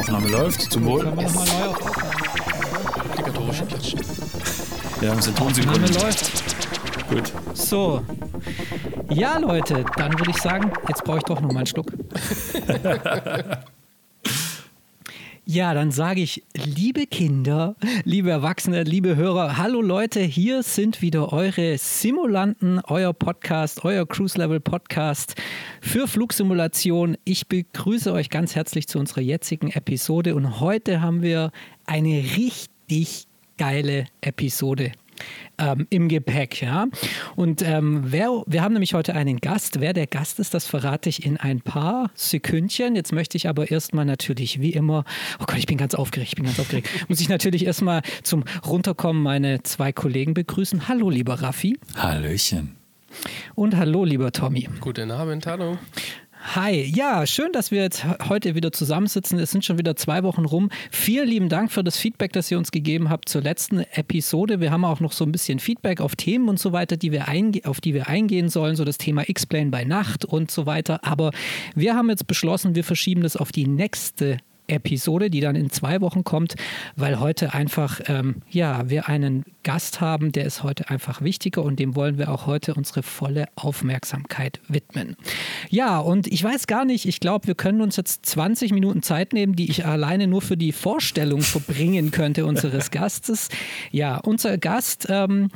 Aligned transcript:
Aufnahme 0.00 0.28
läuft. 0.28 0.72
Zum 0.72 0.84
Wohl. 0.86 1.02
Können 1.02 1.18
wir 1.18 1.24
nochmal 1.24 1.46
neu 1.46 1.66
auf 1.66 1.78
Aufnahme? 1.78 3.10
Obligatorische 3.10 3.66
Klatschen. 3.66 4.00
Ja, 5.02 5.14
wir 5.14 5.22
sind 5.22 5.38
Aufnahme 5.40 5.54
Tonsekunden. 5.54 5.94
läuft. 5.94 6.44
Gut. 7.10 7.32
So. 7.52 8.02
Ja, 9.10 9.36
Leute, 9.38 9.84
dann 9.96 10.18
würde 10.18 10.30
ich 10.30 10.38
sagen, 10.38 10.72
jetzt 10.88 11.04
brauche 11.04 11.18
ich 11.18 11.24
doch 11.24 11.40
noch 11.40 11.52
mal 11.52 11.58
einen 11.58 11.66
Schluck. 11.66 11.92
Ja, 15.46 15.74
dann 15.74 15.90
sage 15.90 16.20
ich, 16.20 16.39
liebe 16.80 17.06
Kinder, 17.06 17.76
liebe 18.04 18.30
Erwachsene, 18.30 18.84
liebe 18.84 19.14
Hörer, 19.14 19.58
hallo 19.58 19.82
Leute, 19.82 20.20
hier 20.20 20.62
sind 20.62 21.02
wieder 21.02 21.30
eure 21.30 21.76
Simulanten, 21.76 22.80
euer 22.86 23.12
Podcast, 23.12 23.84
euer 23.84 24.08
Cruise 24.08 24.38
Level 24.38 24.60
Podcast 24.60 25.34
für 25.82 26.08
Flugsimulation. 26.08 27.18
Ich 27.24 27.48
begrüße 27.48 28.10
euch 28.14 28.30
ganz 28.30 28.54
herzlich 28.56 28.88
zu 28.88 28.98
unserer 28.98 29.20
jetzigen 29.20 29.70
Episode 29.70 30.34
und 30.34 30.58
heute 30.60 31.02
haben 31.02 31.20
wir 31.20 31.52
eine 31.84 32.24
richtig 32.38 33.26
geile 33.58 34.06
Episode 34.22 34.92
ähm, 35.58 35.86
im 35.90 36.08
Gepäck, 36.08 36.62
ja. 36.62 36.88
Und 37.36 37.62
ähm, 37.62 38.04
wer, 38.06 38.42
wir 38.46 38.62
haben 38.62 38.72
nämlich 38.72 38.94
heute 38.94 39.14
einen 39.14 39.38
Gast. 39.38 39.80
Wer 39.80 39.92
der 39.92 40.06
Gast 40.06 40.40
ist, 40.40 40.54
das 40.54 40.66
verrate 40.66 41.08
ich 41.08 41.24
in 41.24 41.36
ein 41.36 41.60
paar 41.60 42.10
Sekündchen. 42.14 42.96
Jetzt 42.96 43.12
möchte 43.12 43.36
ich 43.36 43.48
aber 43.48 43.70
erstmal 43.70 44.04
natürlich, 44.04 44.60
wie 44.60 44.70
immer, 44.70 45.04
oh 45.38 45.44
Gott, 45.46 45.58
ich 45.58 45.66
bin 45.66 45.76
ganz 45.76 45.94
aufgeregt, 45.94 46.30
ich 46.30 46.36
bin 46.36 46.44
ganz 46.44 46.58
aufgeregt. 46.58 46.88
Muss 47.08 47.20
ich 47.20 47.28
natürlich 47.28 47.66
erstmal 47.66 48.02
zum 48.22 48.44
Runterkommen 48.66 49.22
meine 49.22 49.62
zwei 49.62 49.92
Kollegen 49.92 50.34
begrüßen. 50.34 50.88
Hallo, 50.88 51.10
lieber 51.10 51.34
Raffi. 51.34 51.78
Hallöchen. 51.96 52.76
Und 53.54 53.76
hallo, 53.76 54.04
lieber 54.04 54.32
Tommy. 54.32 54.68
Guten 54.80 55.10
Abend, 55.10 55.46
hallo. 55.46 55.78
Hi, 56.42 56.82
ja, 56.82 57.26
schön, 57.26 57.52
dass 57.52 57.70
wir 57.70 57.82
jetzt 57.82 58.04
heute 58.28 58.54
wieder 58.54 58.72
zusammensitzen. 58.72 59.38
Es 59.38 59.50
sind 59.50 59.62
schon 59.62 59.78
wieder 59.78 59.94
zwei 59.94 60.22
Wochen 60.22 60.46
rum. 60.46 60.70
Vielen 60.90 61.28
lieben 61.28 61.48
Dank 61.50 61.70
für 61.70 61.84
das 61.84 61.98
Feedback, 61.98 62.32
das 62.32 62.50
ihr 62.50 62.56
uns 62.56 62.72
gegeben 62.72 63.10
habt 63.10 63.28
zur 63.28 63.42
letzten 63.42 63.80
Episode. 63.92 64.58
Wir 64.58 64.70
haben 64.70 64.86
auch 64.86 65.00
noch 65.00 65.12
so 65.12 65.24
ein 65.24 65.32
bisschen 65.32 65.58
Feedback 65.58 66.00
auf 66.00 66.16
Themen 66.16 66.48
und 66.48 66.58
so 66.58 66.72
weiter, 66.72 66.96
die 66.96 67.12
wir 67.12 67.26
auf 67.64 67.80
die 67.82 67.92
wir 67.92 68.08
eingehen 68.08 68.48
sollen, 68.48 68.74
so 68.74 68.84
das 68.84 68.96
Thema 68.96 69.28
X-Plane 69.28 69.70
bei 69.70 69.84
Nacht 69.84 70.24
und 70.24 70.50
so 70.50 70.64
weiter. 70.64 71.04
Aber 71.04 71.30
wir 71.74 71.94
haben 71.94 72.08
jetzt 72.08 72.26
beschlossen, 72.26 72.74
wir 72.74 72.84
verschieben 72.84 73.20
das 73.20 73.36
auf 73.36 73.52
die 73.52 73.66
nächste 73.66 74.38
Episode, 74.70 75.30
die 75.30 75.40
dann 75.40 75.56
in 75.56 75.70
zwei 75.70 76.00
Wochen 76.00 76.24
kommt, 76.24 76.54
weil 76.96 77.20
heute 77.20 77.54
einfach, 77.54 78.00
ähm, 78.06 78.36
ja, 78.50 78.88
wir 78.88 79.08
einen 79.08 79.44
Gast 79.62 80.00
haben, 80.00 80.32
der 80.32 80.46
ist 80.46 80.62
heute 80.62 80.88
einfach 80.88 81.20
wichtiger 81.20 81.62
und 81.62 81.78
dem 81.78 81.94
wollen 81.94 82.16
wir 82.16 82.30
auch 82.30 82.46
heute 82.46 82.74
unsere 82.74 83.02
volle 83.02 83.46
Aufmerksamkeit 83.56 84.60
widmen. 84.68 85.16
Ja, 85.68 85.98
und 85.98 86.26
ich 86.26 86.42
weiß 86.42 86.66
gar 86.66 86.84
nicht, 86.84 87.06
ich 87.06 87.20
glaube, 87.20 87.46
wir 87.46 87.54
können 87.54 87.82
uns 87.82 87.96
jetzt 87.96 88.24
20 88.26 88.72
Minuten 88.72 89.02
Zeit 89.02 89.32
nehmen, 89.32 89.54
die 89.56 89.70
ich 89.70 89.84
alleine 89.84 90.26
nur 90.26 90.40
für 90.40 90.56
die 90.56 90.72
Vorstellung 90.72 91.42
verbringen 91.42 92.10
könnte 92.10 92.46
unseres 92.46 92.90
Gastes. 92.90 93.48
Ja, 93.90 94.18
unser 94.18 94.56
Gast, 94.56 95.06
ähm, 95.10 95.50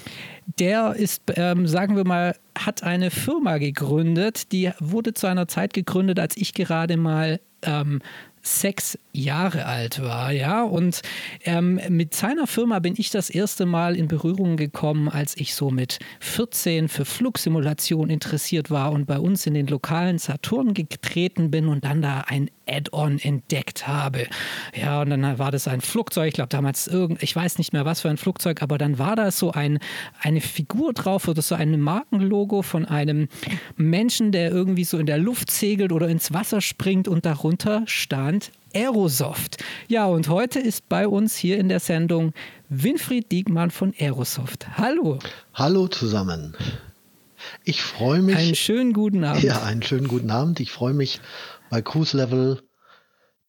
der 0.59 0.95
ist, 0.95 1.23
ähm, 1.37 1.67
sagen 1.67 1.97
wir 1.97 2.07
mal, 2.07 2.37
hat 2.57 2.83
eine 2.83 3.11
Firma 3.11 3.59
gegründet, 3.59 4.53
die 4.53 4.71
wurde 4.79 5.15
zu 5.15 5.27
einer 5.27 5.49
Zeit 5.49 5.73
gegründet, 5.73 6.21
als 6.21 6.37
ich 6.37 6.53
gerade 6.53 6.97
mal 6.97 7.41
ähm, 7.63 8.01
sechs 8.47 8.99
Jahre 9.13 9.67
alt 9.67 10.03
war, 10.03 10.31
ja. 10.31 10.63
Und 10.63 11.01
ähm, 11.45 11.81
mit 11.89 12.15
seiner 12.15 12.47
Firma 12.47 12.79
bin 12.79 12.95
ich 12.97 13.11
das 13.11 13.31
erste 13.31 13.67
Mal 13.67 13.97
in 13.97 14.07
Berührung 14.07 14.57
gekommen, 14.57 15.09
als 15.09 15.37
ich 15.37 15.55
so 15.55 15.71
mit 15.71 15.99
14 16.21 16.89
für 16.89 17.05
Flugsimulation 17.05 18.11
interessiert 18.11 18.71
war 18.71 18.93
und 18.93 19.07
bei 19.07 19.19
uns 19.19 19.47
in 19.47 19.55
den 19.55 19.67
lokalen 19.67 20.19
Saturn 20.19 20.75
getreten 20.75 21.51
bin 21.51 21.69
und 21.69 21.85
dann 21.85 22.03
da 22.03 22.25
ein 22.27 22.51
Add-on 22.69 23.19
entdeckt 23.19 23.87
habe. 23.87 24.27
Ja, 24.75 25.03
und 25.03 25.11
dann 25.11 25.39
war 25.39 25.51
das 25.51 25.69
ein 25.69 25.81
Flugzeug, 25.81 26.29
ich 26.29 26.35
glaube 26.35 26.49
damals 26.49 26.87
irgend, 26.87 27.23
ich 27.23 27.35
weiß 27.35 27.59
nicht 27.59 27.73
mehr 27.73 27.85
was 27.85 28.01
für 28.01 28.09
ein 28.09 28.17
Flugzeug, 28.17 28.63
aber 28.63 28.79
dann 28.79 28.99
war 28.99 29.17
da 29.17 29.31
so 29.31 29.53
ein, 29.53 29.79
eine 30.21 30.41
Figur 30.41 30.93
drauf 30.93 31.29
oder 31.29 31.43
so 31.43 31.55
ein 31.55 31.81
Markenlogo 31.81 32.63
von 32.63 32.85
einem 32.87 33.29
Menschen, 33.77 34.33
der 34.33 34.51
irgendwie 34.51 34.85
so 34.85 34.99
in 34.99 35.07
der 35.07 35.19
Luft 35.19 35.51
segelt 35.51 35.93
oder 35.93 36.09
ins 36.09 36.33
Wasser 36.33 36.61
springt 36.61 37.09
und 37.09 37.27
darunter 37.27 37.83
stand 37.87 38.51
Aerosoft. 38.75 39.63
Ja, 39.89 40.07
und 40.07 40.29
heute 40.29 40.59
ist 40.59 40.89
bei 40.89 41.07
uns 41.07 41.37
hier 41.37 41.59
in 41.59 41.69
der 41.69 41.81
Sendung 41.81 42.33
Winfried 42.69 43.31
Diekmann 43.31 43.71
von 43.71 43.95
Aerosoft. 43.99 44.67
Hallo. 44.77 45.19
Hallo 45.55 45.87
zusammen. 45.87 46.57
Ich 47.65 47.83
freue 47.83 48.23
mich. 48.23 48.37
Einen 48.37 48.55
schönen 48.55 48.93
guten 48.93 49.23
Abend. 49.25 49.43
Ja, 49.43 49.63
einen 49.63 49.83
schönen 49.83 50.09
guten 50.09 50.31
Abend. 50.31 50.61
Ich 50.61 50.73
freue 50.73 50.95
mich, 50.95 51.21
bei 51.71 51.83
Cruise 51.83 52.17
Level 52.17 52.63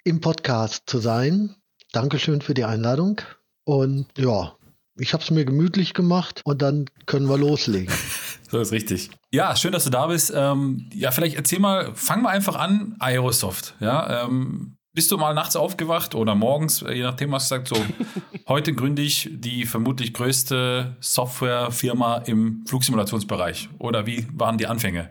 im 0.03 0.21
Podcast 0.21 0.83
zu 0.85 0.99
sein. 0.99 1.55
Dankeschön 1.91 2.41
für 2.41 2.53
die 2.53 2.65
Einladung. 2.65 3.21
Und 3.63 4.07
ja, 4.17 4.55
ich 4.97 5.13
habe 5.13 5.23
es 5.23 5.31
mir 5.31 5.45
gemütlich 5.45 5.93
gemacht 5.93 6.41
und 6.45 6.61
dann 6.61 6.85
können 7.05 7.29
wir 7.29 7.37
loslegen. 7.37 7.93
So 8.51 8.59
ist 8.59 8.71
richtig. 8.71 9.09
Ja, 9.31 9.55
schön, 9.55 9.71
dass 9.71 9.85
du 9.85 9.89
da 9.89 10.05
bist. 10.05 10.31
Ähm, 10.33 10.87
ja, 10.93 11.09
vielleicht 11.09 11.35
erzähl 11.35 11.59
mal, 11.59 11.93
fang 11.95 12.21
mal 12.21 12.29
einfach 12.29 12.55
an, 12.55 12.95
Aerosoft. 12.99 13.73
Ja, 13.79 14.23
ähm, 14.23 14.77
bist 14.93 15.11
du 15.11 15.17
mal 15.17 15.33
nachts 15.33 15.57
aufgewacht 15.57 16.15
oder 16.15 16.35
morgens, 16.35 16.79
je 16.81 17.01
nachdem, 17.01 17.31
was 17.31 17.49
du 17.49 17.55
sagst, 17.55 17.75
so, 17.75 17.85
heute 18.47 18.73
gründe 18.73 19.01
ich 19.01 19.29
die 19.33 19.65
vermutlich 19.65 20.13
größte 20.13 20.95
Softwarefirma 21.01 22.19
im 22.19 22.63
Flugsimulationsbereich? 22.67 23.67
Oder 23.79 24.05
wie 24.05 24.25
waren 24.31 24.57
die 24.57 24.67
Anfänge? 24.67 25.09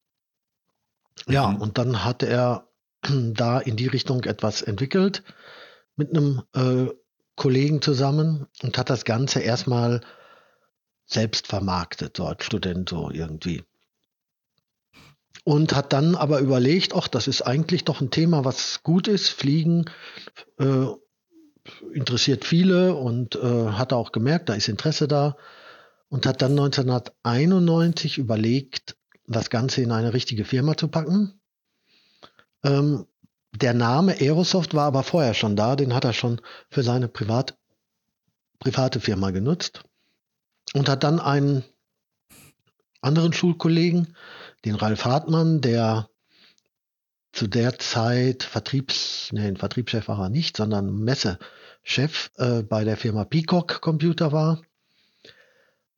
Ja, 1.28 1.48
Mhm. 1.48 1.60
und 1.60 1.78
dann 1.78 2.04
hat 2.04 2.22
er 2.22 2.68
da 3.02 3.58
in 3.58 3.76
die 3.76 3.86
Richtung 3.86 4.24
etwas 4.24 4.62
entwickelt 4.62 5.22
mit 5.96 6.10
einem 6.10 6.42
äh, 6.54 6.86
Kollegen 7.36 7.82
zusammen 7.82 8.46
und 8.62 8.78
hat 8.78 8.90
das 8.90 9.04
Ganze 9.04 9.40
erstmal 9.40 10.00
selbst 11.06 11.46
vermarktet, 11.46 12.16
so 12.16 12.26
als 12.26 12.44
Student 12.44 12.88
so 12.88 13.10
irgendwie. 13.10 13.62
Und 15.44 15.74
hat 15.74 15.92
dann 15.92 16.16
aber 16.16 16.40
überlegt, 16.40 16.94
ach, 16.94 17.06
das 17.06 17.28
ist 17.28 17.42
eigentlich 17.42 17.84
doch 17.84 18.00
ein 18.00 18.10
Thema, 18.10 18.44
was 18.44 18.82
gut 18.82 19.06
ist. 19.06 19.28
Fliegen 19.28 19.84
äh, 20.58 20.86
interessiert 21.92 22.44
viele 22.44 22.94
und 22.94 23.36
äh, 23.36 23.68
hat 23.70 23.92
auch 23.92 24.10
gemerkt, 24.10 24.48
da 24.48 24.54
ist 24.54 24.68
Interesse 24.68 25.06
da. 25.06 25.36
Und 26.08 26.26
hat 26.26 26.42
dann 26.42 26.52
1991 26.52 28.18
überlegt, 28.18 28.96
das 29.26 29.50
Ganze 29.50 29.82
in 29.82 29.92
eine 29.92 30.12
richtige 30.12 30.44
Firma 30.44 30.76
zu 30.76 30.88
packen. 30.88 31.40
Ähm, 32.64 33.06
der 33.52 33.74
Name 33.74 34.20
Aerosoft 34.20 34.74
war 34.74 34.86
aber 34.86 35.02
vorher 35.02 35.34
schon 35.34 35.56
da, 35.56 35.76
den 35.76 35.94
hat 35.94 36.04
er 36.04 36.12
schon 36.12 36.40
für 36.70 36.82
seine 36.82 37.08
Privat, 37.08 37.56
private 38.58 39.00
Firma 39.00 39.30
genutzt 39.30 39.84
und 40.74 40.88
hat 40.88 41.04
dann 41.04 41.20
einen 41.20 41.64
anderen 43.00 43.32
Schulkollegen, 43.32 44.16
den 44.64 44.74
Ralf 44.74 45.04
Hartmann, 45.04 45.60
der 45.60 46.08
zu 47.32 47.46
der 47.46 47.78
Zeit 47.78 48.42
Vertriebs, 48.42 49.28
nee, 49.32 49.46
ein 49.46 49.56
Vertriebschef 49.56 50.08
war 50.08 50.18
er 50.20 50.28
nicht, 50.30 50.56
sondern 50.56 51.04
Messechef 51.04 52.30
äh, 52.36 52.62
bei 52.62 52.84
der 52.84 52.96
Firma 52.96 53.24
Peacock 53.24 53.80
Computer 53.80 54.32
war, 54.32 54.62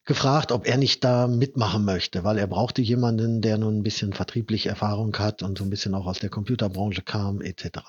gefragt, 0.05 0.53
ob 0.53 0.67
er 0.67 0.79
nicht 0.79 1.05
da 1.05 1.29
mitmachen 1.29 1.85
möchte, 1.85 2.25
weil 2.25 2.39
er 2.39 2.47
brauchte 2.47 2.83
jemanden, 2.83 3.41
der 3.41 3.59
nun 3.59 3.79
ein 3.79 3.83
bisschen 3.83 4.15
vertriebliche 4.15 4.71
Erfahrung 4.71 5.17
hat 5.17 5.43
und 5.43 5.59
so 5.59 5.65
ein 5.65 5.71
bisschen 5.71 5.95
auch 5.95 6.07
aus 6.07 6.19
der 6.19 6.31
Computerbranche 6.31 7.03
kam, 7.03 7.41
etc. 7.41 7.81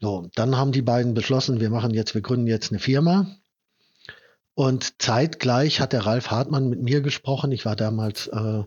So, 0.00 0.28
dann 0.34 0.56
haben 0.56 0.72
die 0.72 0.82
beiden 0.82 1.14
beschlossen, 1.14 1.60
wir 1.60 1.70
machen 1.70 1.94
jetzt, 1.94 2.14
wir 2.14 2.20
gründen 2.20 2.48
jetzt 2.48 2.72
eine 2.72 2.80
Firma. 2.80 3.38
Und 4.54 5.02
zeitgleich 5.02 5.80
hat 5.80 5.92
der 5.92 6.06
Ralf 6.06 6.30
Hartmann 6.30 6.68
mit 6.68 6.80
mir 6.80 7.00
gesprochen. 7.00 7.50
Ich 7.50 7.64
war 7.64 7.74
damals 7.74 8.28
äh, 8.28 8.62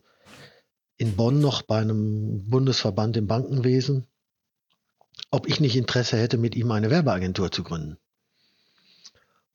in 0.98 1.16
Bonn 1.16 1.39
noch 1.39 1.62
bei 1.62 1.80
einem 1.80 2.50
Bundesverband 2.50 3.16
im 3.18 3.28
Bankenwesen, 3.28 4.07
ob 5.31 5.48
ich 5.48 5.60
nicht 5.60 5.75
Interesse 5.75 6.18
hätte, 6.18 6.38
mit 6.38 6.56
ihm 6.56 6.72
eine 6.72 6.89
Werbeagentur 6.89 7.51
zu 7.51 7.63
gründen. 7.63 7.98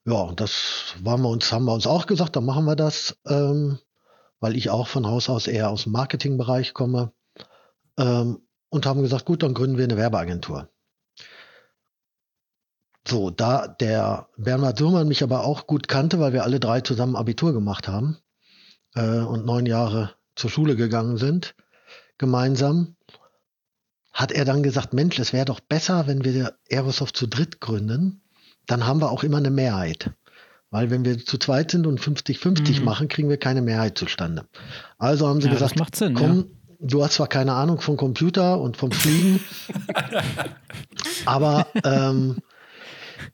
Ja, 0.05 0.33
das 0.33 0.95
waren 1.01 1.23
wir 1.23 1.29
uns, 1.29 1.53
haben 1.53 1.67
wir 1.67 1.75
uns 1.75 1.87
auch 1.87 2.07
gesagt, 2.07 2.35
dann 2.35 2.45
machen 2.45 2.65
wir 2.65 2.77
das, 2.77 3.17
ähm, 3.27 3.79
weil 4.41 4.57
ich 4.57 4.71
auch 4.71 4.89
von 4.89 5.07
Haus 5.07 5.29
aus 5.29 5.47
eher 5.47 5.71
aus 5.71 5.85
dem 5.85 5.93
Marketingbereich 5.93 6.75
komme. 6.75 7.13
Ähm, 7.99 8.41
und 8.71 8.87
haben 8.87 9.03
gesagt, 9.03 9.27
gut, 9.27 9.43
dann 9.43 9.55
gründen 9.55 9.77
wir 9.77 9.85
eine 9.85 9.99
Werbeagentur. 9.99 10.69
So, 13.07 13.31
da 13.31 13.67
der 13.67 14.29
Bernhard 14.37 14.79
Surmann 14.79 15.09
mich 15.09 15.23
aber 15.23 15.45
auch 15.45 15.67
gut 15.67 15.89
kannte, 15.89 16.21
weil 16.21 16.33
wir 16.33 16.45
alle 16.45 16.61
drei 16.61 16.81
zusammen 16.83 17.17
Abitur 17.17 17.53
gemacht 17.53 17.89
haben 17.89 18.19
äh, 18.95 19.19
und 19.19 19.45
neun 19.45 19.67
Jahre 19.67 20.15
zur 20.37 20.51
Schule 20.51 20.77
gegangen 20.77 21.17
sind, 21.17 21.55
gemeinsam, 22.19 22.97
hat 24.13 24.31
er 24.31 24.45
dann 24.45 24.63
gesagt, 24.63 24.93
Mensch, 24.93 25.19
es 25.19 25.33
wäre 25.33 25.47
doch 25.47 25.61
besser, 25.61 26.07
wenn 26.07 26.25
wir 26.25 26.55
Aerosoft 26.71 27.17
zu 27.17 27.27
dritt 27.27 27.61
gründen, 27.61 28.23
dann 28.67 28.87
haben 28.87 29.01
wir 29.01 29.11
auch 29.11 29.25
immer 29.25 29.39
eine 29.39 29.51
Mehrheit. 29.51 30.13
Weil 30.71 30.91
wenn 30.91 31.05
wir 31.05 31.19
zu 31.19 31.39
zweit 31.39 31.71
sind 31.71 31.87
und 31.87 32.01
50-50 32.01 32.79
mhm. 32.79 32.85
machen, 32.85 33.09
kriegen 33.09 33.29
wir 33.29 33.37
keine 33.37 33.63
Mehrheit 33.63 33.99
zustande. 33.99 34.47
Also 34.99 35.29
haben 35.29 35.41
sie 35.41 35.49
ja, 35.49 35.55
gesagt, 35.55 35.79
macht 35.79 35.97
Sinn, 35.97 36.15
komm, 36.15 36.37
ja. 36.39 36.45
du 36.81 37.05
hast 37.05 37.15
zwar 37.15 37.27
keine 37.27 37.53
Ahnung 37.55 37.81
vom 37.81 37.97
Computer 37.97 38.61
und 38.61 38.77
vom 38.77 38.91
Fliegen, 38.93 39.41
aber 41.27 41.67
ähm, 41.85 42.39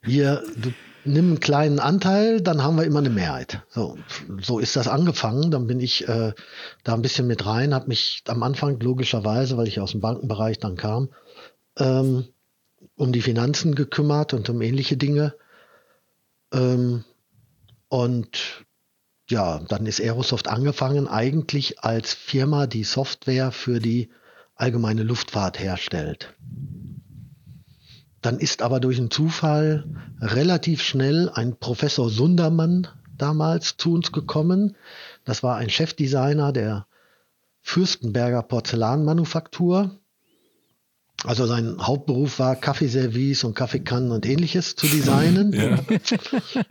du 0.03 0.73
nimm 1.05 1.29
einen 1.29 1.41
kleinen 1.41 1.79
Anteil, 1.81 2.41
dann 2.41 2.62
haben 2.62 2.77
wir 2.77 2.85
immer 2.85 2.99
eine 2.99 3.11
Mehrheit. 3.11 3.62
So, 3.71 3.99
so 4.41 4.59
ist 4.59 4.77
das 4.77 4.89
angefangen. 4.89 5.50
Dann 5.50 5.67
bin 5.67 5.81
ich 5.81 6.09
äh, 6.09 6.33
da 6.85 6.95
ein 6.95 7.03
bisschen 7.03 7.27
mit 7.27 7.47
rein, 7.47 7.75
habe 7.75 7.89
mich 7.89 8.23
am 8.29 8.43
Anfang 8.43 8.79
logischerweise, 8.81 9.56
weil 9.56 9.69
ich 9.69 9.81
aus 9.81 9.93
dem 9.93 10.00
Bankenbereich 10.00 10.59
dann 10.59 10.77
kam, 10.77 11.09
ähm, 11.79 12.27
um 12.97 13.12
die 13.12 13.23
Finanzen 13.23 13.75
gekümmert 13.75 14.35
und 14.35 14.49
um 14.49 14.61
ähnliche 14.61 14.97
Dinge. 14.97 15.35
Ähm, 16.53 17.05
und 17.89 18.65
ja, 19.31 19.61
dann 19.69 19.87
ist 19.87 20.01
Aerosoft 20.01 20.49
angefangen, 20.49 21.06
eigentlich 21.06 21.81
als 21.81 22.15
Firma, 22.15 22.67
die 22.67 22.85
Software 22.85 23.53
für 23.53 23.79
die 23.79 24.11
allgemeine 24.55 25.03
Luftfahrt 25.03 25.59
herstellt. 25.59 26.35
Dann 28.29 28.41
ist 28.41 28.61
aber 28.61 28.79
durch 28.79 28.99
einen 28.99 29.11
Zufall 29.11 29.87
relativ 30.21 30.83
schnell 30.83 31.31
ein 31.33 31.57
Professor 31.57 32.11
Sundermann 32.11 32.87
damals 33.17 33.79
zu 33.79 33.95
uns 33.95 34.13
gekommen. 34.13 34.77
Das 35.25 35.43
war 35.43 35.57
ein 35.57 35.71
Chefdesigner 35.71 36.53
der 36.53 36.87
Fürstenberger 37.63 38.43
Porzellanmanufaktur. 38.43 39.93
Also 41.25 41.47
sein 41.47 41.79
Hauptberuf 41.81 42.39
war 42.39 42.55
Kaffeeservice 42.55 43.45
und 43.45 43.55
Kaffeekannen 43.55 44.11
und 44.11 44.27
ähnliches 44.27 44.77
zu 44.77 44.87
designen. 44.87 45.53
Ja. 45.55 45.79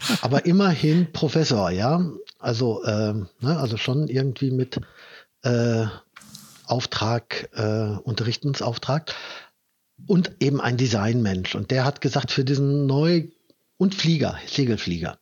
Aber 0.21 0.45
immerhin 0.45 1.11
Professor, 1.11 1.71
ja. 1.71 2.07
Also, 2.37 2.83
äh, 2.83 3.13
ne, 3.13 3.57
also 3.57 3.77
schon 3.77 4.09
irgendwie 4.09 4.51
mit 4.51 4.79
äh, 5.41 5.87
Auftrag, 6.67 7.49
äh, 7.55 7.97
Unterrichtungsauftrag 8.03 9.15
und 10.05 10.31
eben 10.39 10.61
ein 10.61 10.77
Designmensch. 10.77 11.55
Und 11.55 11.71
der 11.71 11.85
hat 11.85 12.01
gesagt, 12.01 12.31
für 12.31 12.45
diesen 12.45 12.85
neuen 12.85 13.31
und 13.77 13.95
Flieger, 13.95 14.37
Segelflieger. 14.47 15.17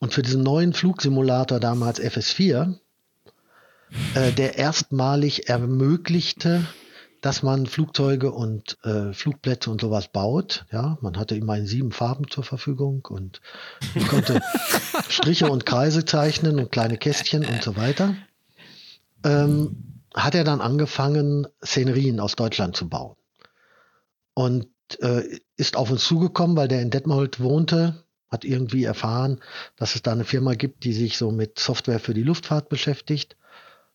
Und 0.00 0.12
für 0.12 0.22
diesen 0.22 0.42
neuen 0.42 0.74
Flugsimulator 0.74 1.60
damals 1.60 2.00
FS4, 2.00 2.76
äh, 4.14 4.32
der 4.32 4.58
erstmalig 4.58 5.48
ermöglichte, 5.48 6.66
dass 7.20 7.42
man 7.42 7.66
Flugzeuge 7.66 8.32
und 8.32 8.76
äh, 8.84 9.14
Flugplätze 9.14 9.70
und 9.70 9.80
sowas 9.80 10.08
baut. 10.08 10.66
Ja, 10.70 10.98
man 11.00 11.16
hatte 11.16 11.36
immer 11.36 11.56
in 11.56 11.66
sieben 11.66 11.90
Farben 11.90 12.28
zur 12.28 12.44
Verfügung 12.44 13.06
und 13.08 13.40
man 13.94 14.06
konnte 14.08 14.42
Striche 15.08 15.50
und 15.50 15.64
Kreise 15.64 16.04
zeichnen 16.04 16.58
und 16.58 16.70
kleine 16.70 16.98
Kästchen 16.98 17.46
und 17.46 17.62
so 17.62 17.76
weiter. 17.76 18.14
Ähm, 19.24 20.02
hat 20.14 20.34
er 20.34 20.44
dann 20.44 20.60
angefangen, 20.60 21.46
Szenerien 21.64 22.20
aus 22.20 22.36
Deutschland 22.36 22.76
zu 22.76 22.90
bauen 22.90 23.16
und 24.34 24.68
äh, 25.00 25.22
ist 25.56 25.76
auf 25.76 25.90
uns 25.90 26.04
zugekommen, 26.04 26.56
weil 26.56 26.68
der 26.68 26.82
in 26.82 26.90
Detmold 26.90 27.40
wohnte, 27.40 28.04
hat 28.28 28.44
irgendwie 28.44 28.84
erfahren, 28.84 29.40
dass 29.76 29.94
es 29.94 30.02
da 30.02 30.12
eine 30.12 30.24
Firma 30.24 30.54
gibt, 30.54 30.84
die 30.84 30.92
sich 30.92 31.16
so 31.16 31.30
mit 31.30 31.58
Software 31.58 32.00
für 32.00 32.14
die 32.14 32.22
Luftfahrt 32.22 32.68
beschäftigt. 32.68 33.36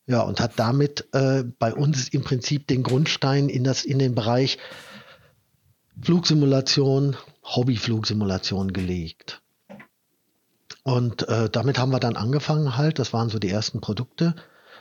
Ja, 0.07 0.21
und 0.21 0.39
hat 0.39 0.53
damit 0.56 1.07
äh, 1.13 1.44
bei 1.44 1.74
uns 1.74 2.09
im 2.09 2.24
Prinzip 2.24 2.65
den 2.68 2.81
Grundstein 2.81 3.47
in, 3.47 3.63
das, 3.63 3.86
in 3.86 4.00
den 4.00 4.15
Bereich 4.15 4.57
Flugsimulation, 6.01 7.15
Hobbyflugsimulation 7.44 8.74
gelegt. 8.74 9.44
Und 10.83 11.27
äh, 11.27 11.50
damit 11.50 11.77
haben 11.77 11.92
wir 11.92 12.00
dann 12.00 12.15
angefangen 12.15 12.77
halt, 12.77 12.97
das 12.97 13.13
waren 13.13 13.30
so 13.30 13.38
die 13.38 13.50
ersten 13.50 13.81
Produkte 13.81 14.35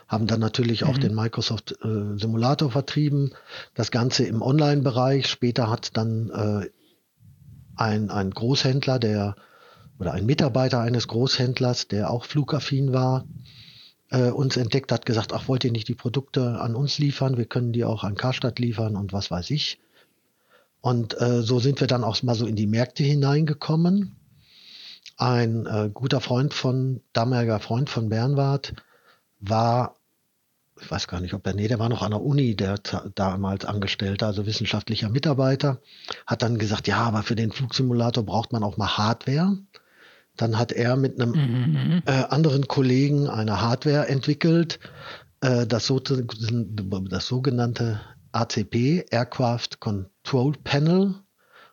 haben 0.09 0.25
dann 0.27 0.39
natürlich 0.39 0.83
auch 0.83 0.97
mhm. 0.97 1.01
den 1.01 1.15
Microsoft 1.15 1.77
äh, 1.83 2.17
Simulator 2.17 2.71
vertrieben, 2.71 3.31
das 3.75 3.91
Ganze 3.91 4.25
im 4.25 4.41
Online-Bereich. 4.41 5.27
Später 5.27 5.69
hat 5.69 5.95
dann 5.95 6.29
äh, 6.31 6.69
ein, 7.75 8.09
ein 8.09 8.31
Großhändler, 8.31 8.99
der 8.99 9.35
oder 9.99 10.13
ein 10.13 10.25
Mitarbeiter 10.25 10.79
eines 10.79 11.07
Großhändlers, 11.07 11.87
der 11.87 12.09
auch 12.09 12.25
flugaffin 12.25 12.91
war, 12.91 13.25
äh, 14.09 14.29
uns 14.29 14.57
entdeckt 14.57 14.91
hat, 14.91 15.05
gesagt, 15.05 15.31
ach, 15.33 15.47
wollt 15.47 15.63
ihr 15.63 15.71
nicht 15.71 15.87
die 15.87 15.95
Produkte 15.95 16.59
an 16.59 16.75
uns 16.75 16.97
liefern? 16.97 17.37
Wir 17.37 17.45
können 17.45 17.71
die 17.71 17.85
auch 17.85 18.03
an 18.03 18.15
Karstadt 18.15 18.59
liefern 18.59 18.95
und 18.95 19.13
was 19.13 19.29
weiß 19.29 19.51
ich. 19.51 19.79
Und 20.81 21.19
äh, 21.21 21.43
so 21.43 21.59
sind 21.59 21.81
wir 21.81 21.87
dann 21.87 22.03
auch 22.03 22.23
mal 22.23 22.35
so 22.35 22.47
in 22.47 22.55
die 22.55 22.67
Märkte 22.67 23.03
hineingekommen. 23.03 24.15
Ein 25.17 25.65
äh, 25.65 25.89
guter 25.93 26.21
Freund 26.21 26.53
von, 26.53 27.01
damaliger 27.13 27.59
Freund 27.59 27.89
von 27.89 28.09
Bernward, 28.09 28.73
war 29.41 29.95
ich 30.81 30.89
weiß 30.89 31.07
gar 31.07 31.19
nicht, 31.19 31.33
ob 31.33 31.45
er, 31.45 31.53
nee, 31.53 31.67
der 31.67 31.79
war 31.79 31.89
noch 31.89 32.01
an 32.01 32.11
der 32.11 32.21
Uni, 32.21 32.55
der 32.55 32.75
damals 33.15 33.65
Angestellter, 33.65 34.27
also 34.27 34.45
wissenschaftlicher 34.45 35.09
Mitarbeiter, 35.09 35.81
hat 36.25 36.41
dann 36.41 36.57
gesagt, 36.57 36.87
ja, 36.87 36.97
aber 36.97 37.23
für 37.23 37.35
den 37.35 37.51
Flugsimulator 37.51 38.23
braucht 38.23 38.51
man 38.51 38.63
auch 38.63 38.77
mal 38.77 38.97
Hardware. 38.97 39.57
Dann 40.35 40.57
hat 40.57 40.71
er 40.71 40.95
mit 40.95 41.19
einem 41.19 41.31
mhm. 41.31 42.03
äh, 42.05 42.11
anderen 42.11 42.67
Kollegen 42.67 43.27
eine 43.27 43.61
Hardware 43.61 44.07
entwickelt, 44.07 44.79
äh, 45.41 45.67
das, 45.67 45.85
so, 45.85 45.99
das 45.99 47.27
sogenannte 47.27 48.01
ACP, 48.31 49.05
Aircraft 49.09 49.79
Control 49.79 50.53
Panel. 50.63 51.15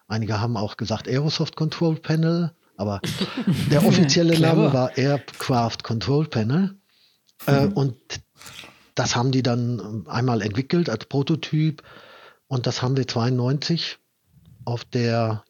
Einige 0.08 0.40
haben 0.40 0.56
auch 0.56 0.76
gesagt 0.76 1.08
Aerosoft 1.08 1.56
Control 1.56 1.96
Panel, 1.96 2.52
aber 2.76 3.00
der 3.70 3.84
offizielle 3.84 4.38
Name 4.38 4.72
war 4.72 4.96
Aircraft 4.96 5.78
Control 5.82 6.26
Panel. 6.26 6.76
Äh, 7.46 7.66
mhm. 7.66 7.72
und 7.74 7.96
das 8.96 9.14
haben 9.14 9.30
die 9.30 9.42
dann 9.42 10.06
einmal 10.08 10.42
entwickelt 10.42 10.90
als 10.90 11.04
Prototyp 11.04 11.82
und 12.48 12.66
das 12.66 12.82
haben 12.82 12.96
wir 12.96 13.06
92 13.06 13.98
auf 14.64 14.84
der 14.84 15.44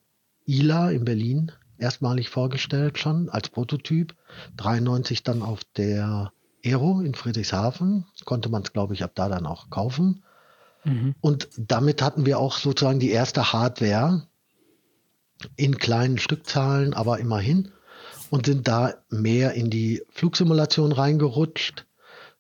ILA 0.47 0.91
in 0.91 1.05
Berlin 1.05 1.53
erstmalig 1.79 2.29
vorgestellt 2.29 2.99
schon 2.99 3.29
als 3.29 3.49
Prototyp. 3.49 4.15
93 4.57 5.23
dann 5.23 5.43
auf 5.43 5.61
der 5.77 6.33
Aero 6.65 7.01
in 7.01 7.15
Friedrichshafen. 7.15 8.07
Konnte 8.25 8.49
man 8.49 8.63
es, 8.63 8.73
glaube 8.73 8.95
ich, 8.95 9.05
ab 9.05 9.13
da 9.15 9.29
dann 9.29 9.47
auch 9.47 9.71
kaufen. 9.71 10.25
Mhm. 10.85 11.15
Und 11.21 11.49
damit 11.57 12.03
hatten 12.03 12.27
wir 12.27 12.39
auch 12.39 12.57
sozusagen 12.57 13.01
die 13.01 13.11
erste 13.11 13.53
Hardware 13.53 14.27
in 15.57 15.79
kleinen 15.79 16.19
Stückzahlen, 16.19 16.95
aber 16.95 17.19
immerhin. 17.19 17.71
Und 18.31 18.47
sind 18.47 18.67
da 18.67 18.95
mehr 19.09 19.53
in 19.53 19.71
die 19.71 20.03
Flugsimulation 20.11 20.91
reingerutscht 20.91 21.86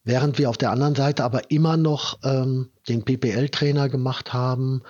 Während 0.06 0.38
wir 0.38 0.48
auf 0.48 0.56
der 0.56 0.70
anderen 0.70 0.94
Seite 0.94 1.24
aber 1.24 1.50
immer 1.50 1.76
noch 1.76 2.20
ähm, 2.22 2.70
den 2.88 3.04
PPL-Trainer 3.04 3.88
gemacht 3.88 4.32
haben. 4.32 4.82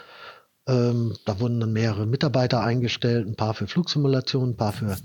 Ähm, 0.69 1.15
da 1.25 1.41
wurden 1.41 1.59
dann 1.59 1.73
mehrere 1.73 2.05
Mitarbeiter 2.05 2.61
eingestellt, 2.63 3.27
ein 3.27 3.35
paar 3.35 3.55
für 3.55 3.67
Flugsimulationen, 3.67 4.51
ein 4.51 4.57
paar 4.59 4.75
für 4.75 4.99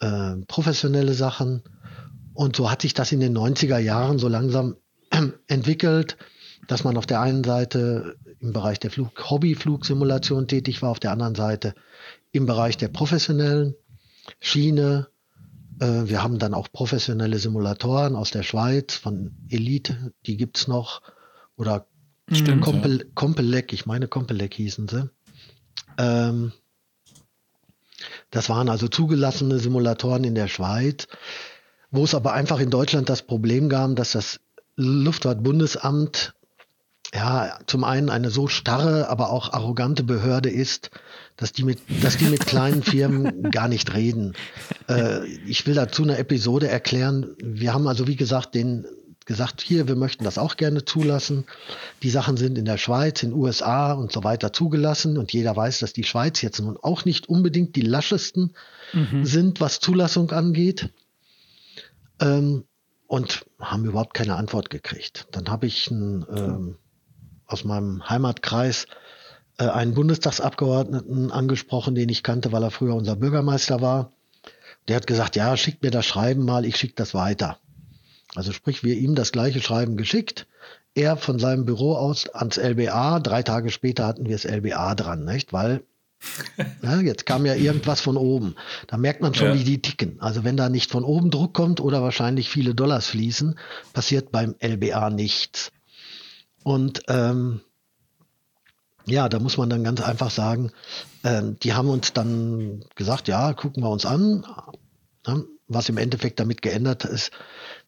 äh, 0.00 0.36
professionelle 0.48 1.12
Sachen. 1.12 1.62
Und 2.32 2.56
so 2.56 2.70
hat 2.70 2.80
sich 2.80 2.94
das 2.94 3.12
in 3.12 3.20
den 3.20 3.36
90er 3.36 3.76
Jahren 3.76 4.18
so 4.18 4.26
langsam 4.26 4.76
entwickelt, 5.48 6.16
dass 6.66 6.82
man 6.84 6.96
auf 6.96 7.04
der 7.04 7.20
einen 7.20 7.44
Seite 7.44 8.16
im 8.40 8.54
Bereich 8.54 8.80
der 8.80 8.90
Flug 8.90 9.30
Hobby-Flugsimulation 9.30 10.48
tätig 10.48 10.80
war, 10.80 10.88
auf 10.88 11.00
der 11.00 11.12
anderen 11.12 11.34
Seite 11.34 11.74
im 12.30 12.46
Bereich 12.46 12.78
der 12.78 12.88
professionellen 12.88 13.74
Schiene 14.40 15.08
wir 15.86 16.22
haben 16.22 16.38
dann 16.38 16.54
auch 16.54 16.70
professionelle 16.70 17.38
Simulatoren 17.38 18.16
aus 18.16 18.30
der 18.30 18.42
Schweiz 18.42 18.94
von 18.94 19.36
Elite, 19.48 20.12
die 20.26 20.36
gibt 20.36 20.58
es 20.58 20.68
noch. 20.68 21.02
Oder 21.56 21.86
Stimmt, 22.30 22.66
ja. 22.66 22.98
Compelec, 23.14 23.72
ich 23.72 23.86
meine 23.86 24.08
Compelec 24.08 24.54
hießen 24.54 24.88
sie. 24.88 25.10
Ähm, 25.98 26.52
das 28.30 28.48
waren 28.48 28.68
also 28.68 28.88
zugelassene 28.88 29.58
Simulatoren 29.58 30.24
in 30.24 30.34
der 30.34 30.48
Schweiz, 30.48 31.06
wo 31.90 32.04
es 32.04 32.14
aber 32.14 32.32
einfach 32.32 32.60
in 32.60 32.70
Deutschland 32.70 33.08
das 33.08 33.22
Problem 33.22 33.68
gab, 33.68 33.96
dass 33.96 34.12
das 34.12 34.40
Luftfahrtbundesamt 34.76 36.34
ja, 37.14 37.58
zum 37.66 37.84
einen 37.84 38.08
eine 38.08 38.30
so 38.30 38.48
starre, 38.48 39.08
aber 39.08 39.30
auch 39.30 39.52
arrogante 39.52 40.02
Behörde 40.02 40.50
ist, 40.50 40.90
dass 41.36 41.52
die 41.52 41.62
mit, 41.62 41.80
dass 42.02 42.16
die 42.16 42.24
mit 42.26 42.46
kleinen 42.46 42.82
Firmen 42.82 43.50
gar 43.50 43.68
nicht 43.68 43.94
reden. 43.94 44.34
Äh, 44.88 45.26
ich 45.46 45.66
will 45.66 45.74
dazu 45.74 46.02
eine 46.02 46.16
Episode 46.16 46.68
erklären. 46.68 47.34
Wir 47.38 47.74
haben 47.74 47.86
also, 47.86 48.06
wie 48.06 48.16
gesagt, 48.16 48.54
den 48.54 48.86
gesagt, 49.24 49.60
hier, 49.60 49.88
wir 49.88 49.96
möchten 49.96 50.24
das 50.24 50.38
auch 50.38 50.56
gerne 50.56 50.84
zulassen. 50.84 51.44
Die 52.02 52.10
Sachen 52.10 52.36
sind 52.36 52.58
in 52.58 52.64
der 52.64 52.78
Schweiz, 52.78 53.22
in 53.22 53.30
den 53.30 53.38
USA 53.38 53.92
und 53.92 54.12
so 54.12 54.24
weiter 54.24 54.52
zugelassen. 54.52 55.18
Und 55.18 55.32
jeder 55.32 55.54
weiß, 55.56 55.78
dass 55.78 55.92
die 55.92 56.04
Schweiz 56.04 56.42
jetzt 56.42 56.60
nun 56.60 56.76
auch 56.76 57.04
nicht 57.04 57.28
unbedingt 57.28 57.76
die 57.76 57.82
laschesten 57.82 58.54
mhm. 58.92 59.24
sind, 59.24 59.60
was 59.60 59.80
Zulassung 59.80 60.30
angeht. 60.30 60.90
Ähm, 62.20 62.64
und 63.06 63.44
haben 63.60 63.84
überhaupt 63.84 64.14
keine 64.14 64.36
Antwort 64.36 64.70
gekriegt. 64.70 65.26
Dann 65.32 65.48
habe 65.50 65.66
ich 65.66 65.90
einen, 65.90 66.24
ähm, 66.34 66.76
aus 67.52 67.64
meinem 67.64 68.08
Heimatkreis 68.08 68.86
äh, 69.58 69.64
einen 69.64 69.94
Bundestagsabgeordneten 69.94 71.30
angesprochen, 71.30 71.94
den 71.94 72.08
ich 72.08 72.22
kannte, 72.22 72.52
weil 72.52 72.62
er 72.62 72.70
früher 72.70 72.94
unser 72.94 73.16
Bürgermeister 73.16 73.80
war. 73.80 74.12
Der 74.88 74.96
hat 74.96 75.06
gesagt, 75.06 75.36
ja, 75.36 75.56
schickt 75.56 75.82
mir 75.82 75.90
das 75.90 76.06
Schreiben 76.06 76.44
mal, 76.44 76.64
ich 76.64 76.76
schicke 76.76 76.94
das 76.96 77.14
weiter. 77.14 77.58
Also 78.34 78.52
sprich, 78.52 78.82
wir 78.82 78.96
ihm 78.96 79.14
das 79.14 79.30
gleiche 79.30 79.60
Schreiben 79.60 79.96
geschickt, 79.96 80.46
er 80.94 81.16
von 81.16 81.38
seinem 81.38 81.64
Büro 81.64 81.94
aus 81.94 82.28
ans 82.28 82.56
LBA, 82.56 83.20
drei 83.20 83.42
Tage 83.42 83.70
später 83.70 84.06
hatten 84.06 84.26
wir 84.26 84.32
das 84.32 84.44
LBA 84.44 84.94
dran, 84.94 85.24
nicht? 85.24 85.52
Weil 85.52 85.82
ja, 86.82 87.00
jetzt 87.00 87.26
kam 87.26 87.46
ja 87.46 87.54
irgendwas 87.54 88.00
von 88.00 88.16
oben. 88.16 88.54
Da 88.86 88.96
merkt 88.96 89.22
man 89.22 89.34
schon, 89.34 89.48
ja. 89.48 89.54
wie 89.54 89.64
die 89.64 89.82
ticken. 89.82 90.20
Also 90.20 90.44
wenn 90.44 90.56
da 90.56 90.68
nicht 90.68 90.90
von 90.90 91.04
oben 91.04 91.30
Druck 91.30 91.52
kommt 91.52 91.80
oder 91.80 92.02
wahrscheinlich 92.02 92.48
viele 92.48 92.74
Dollars 92.74 93.08
fließen, 93.08 93.58
passiert 93.92 94.30
beim 94.30 94.54
LBA 94.60 95.10
nichts. 95.10 95.72
Und 96.62 97.02
ähm, 97.08 97.60
ja, 99.04 99.28
da 99.28 99.38
muss 99.38 99.56
man 99.56 99.68
dann 99.68 99.84
ganz 99.84 100.00
einfach 100.00 100.30
sagen, 100.30 100.70
ähm, 101.24 101.56
die 101.62 101.74
haben 101.74 101.88
uns 101.88 102.12
dann 102.12 102.84
gesagt, 102.94 103.28
ja, 103.28 103.52
gucken 103.52 103.82
wir 103.82 103.90
uns 103.90 104.06
an. 104.06 104.44
Was 105.68 105.88
im 105.88 105.96
Endeffekt 105.96 106.38
damit 106.40 106.62
geändert 106.62 107.04
ist, 107.04 107.30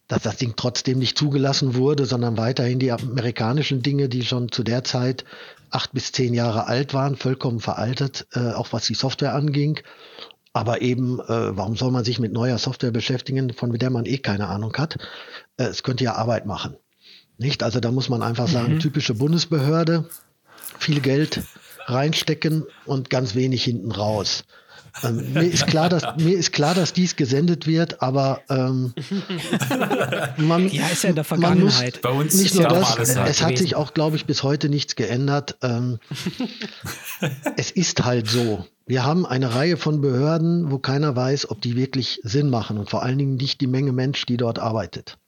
dass 0.09 0.23
das 0.23 0.37
Ding 0.37 0.55
trotzdem 0.57 0.99
nicht 0.99 1.19
zugelassen 1.19 1.75
wurde, 1.75 2.07
sondern 2.07 2.37
weiterhin 2.37 2.79
die 2.79 2.93
amerikanischen 2.93 3.83
Dinge, 3.83 4.09
die 4.09 4.25
schon 4.25 4.51
zu 4.51 4.63
der 4.63 4.85
Zeit 4.85 5.25
acht 5.71 5.93
bis 5.93 6.13
zehn 6.13 6.35
Jahre 6.35 6.67
alt 6.67 6.95
waren, 6.95 7.17
vollkommen 7.17 7.61
veraltet, 7.61 8.27
äh, 8.33 8.53
auch 8.53 8.73
was 8.73 8.87
die 8.87 8.95
Software 8.95 9.35
anging. 9.35 9.81
Aber 10.53 10.83
eben, 10.83 11.19
äh, 11.21 11.57
warum 11.57 11.77
soll 11.77 11.91
man 11.91 12.05
sich 12.05 12.21
mit 12.21 12.33
neuer 12.33 12.59
Software 12.59 12.93
beschäftigen, 12.93 13.53
von 13.53 13.73
der 13.73 13.91
man 13.91 14.07
eh 14.07 14.19
keine 14.19 14.47
Ahnung 14.49 14.73
hat? 14.77 14.99
Äh, 15.57 15.65
es 15.65 15.83
könnte 15.83 16.05
ja 16.05 16.15
Arbeit 16.15 16.47
machen. 16.47 16.77
Nicht? 17.39 17.63
Also 17.63 17.81
da 17.81 17.91
muss 17.91 18.09
man 18.09 18.23
einfach 18.23 18.49
sagen, 18.49 18.75
mhm. 18.75 18.81
typische 18.81 19.15
Bundesbehörde, 19.15 20.09
viel 20.79 21.01
Geld 21.01 21.43
reinstecken 21.87 22.65
und 22.87 23.11
ganz 23.11 23.35
wenig 23.35 23.65
hinten 23.65 23.93
raus. 23.93 24.45
Ähm, 25.03 25.33
mir, 25.33 25.43
ist 25.43 25.67
klar, 25.67 25.89
dass, 25.89 26.05
mir 26.19 26.39
ist 26.39 26.53
klar, 26.53 26.75
dass 26.75 26.93
dies 26.93 27.17
gesendet 27.17 27.67
wird, 27.67 28.01
aber 28.01 28.43
ähm, 28.49 28.95
man, 30.37 30.69
ja, 30.69 30.87
ist 30.87 31.03
ja 31.03 31.11
in 31.11 31.17
der 31.17 31.25
Vergangenheit. 31.25 31.95
Muss, 31.95 32.01
Bei 32.01 32.11
uns 32.11 32.35
nicht 32.35 32.55
nur 32.55 32.69
das, 32.69 32.99
es 32.99 33.15
gewesen. 33.15 33.47
hat 33.47 33.59
sich 33.59 33.75
auch, 33.75 33.93
glaube 33.93 34.17
ich, 34.17 34.27
bis 34.27 34.43
heute 34.43 34.69
nichts 34.69 34.95
geändert. 34.95 35.57
Ähm, 35.63 35.99
es 37.57 37.71
ist 37.73 38.05
halt 38.05 38.29
so. 38.29 38.67
Wir 38.87 39.05
haben 39.05 39.27
eine 39.27 39.55
Reihe 39.55 39.77
von 39.77 40.01
Behörden, 40.01 40.71
wo 40.71 40.79
keiner 40.79 41.17
weiß, 41.17 41.51
ob 41.51 41.61
die 41.61 41.75
wirklich 41.75 42.21
Sinn 42.23 42.51
machen 42.51 42.79
und 42.79 42.91
vor 42.91 43.03
allen 43.03 43.19
Dingen 43.19 43.37
nicht 43.37 43.61
die 43.61 43.67
Menge 43.67 43.93
Mensch, 43.93 44.27
die 44.27 44.37
dort 44.37 44.59
arbeitet. 44.59 45.19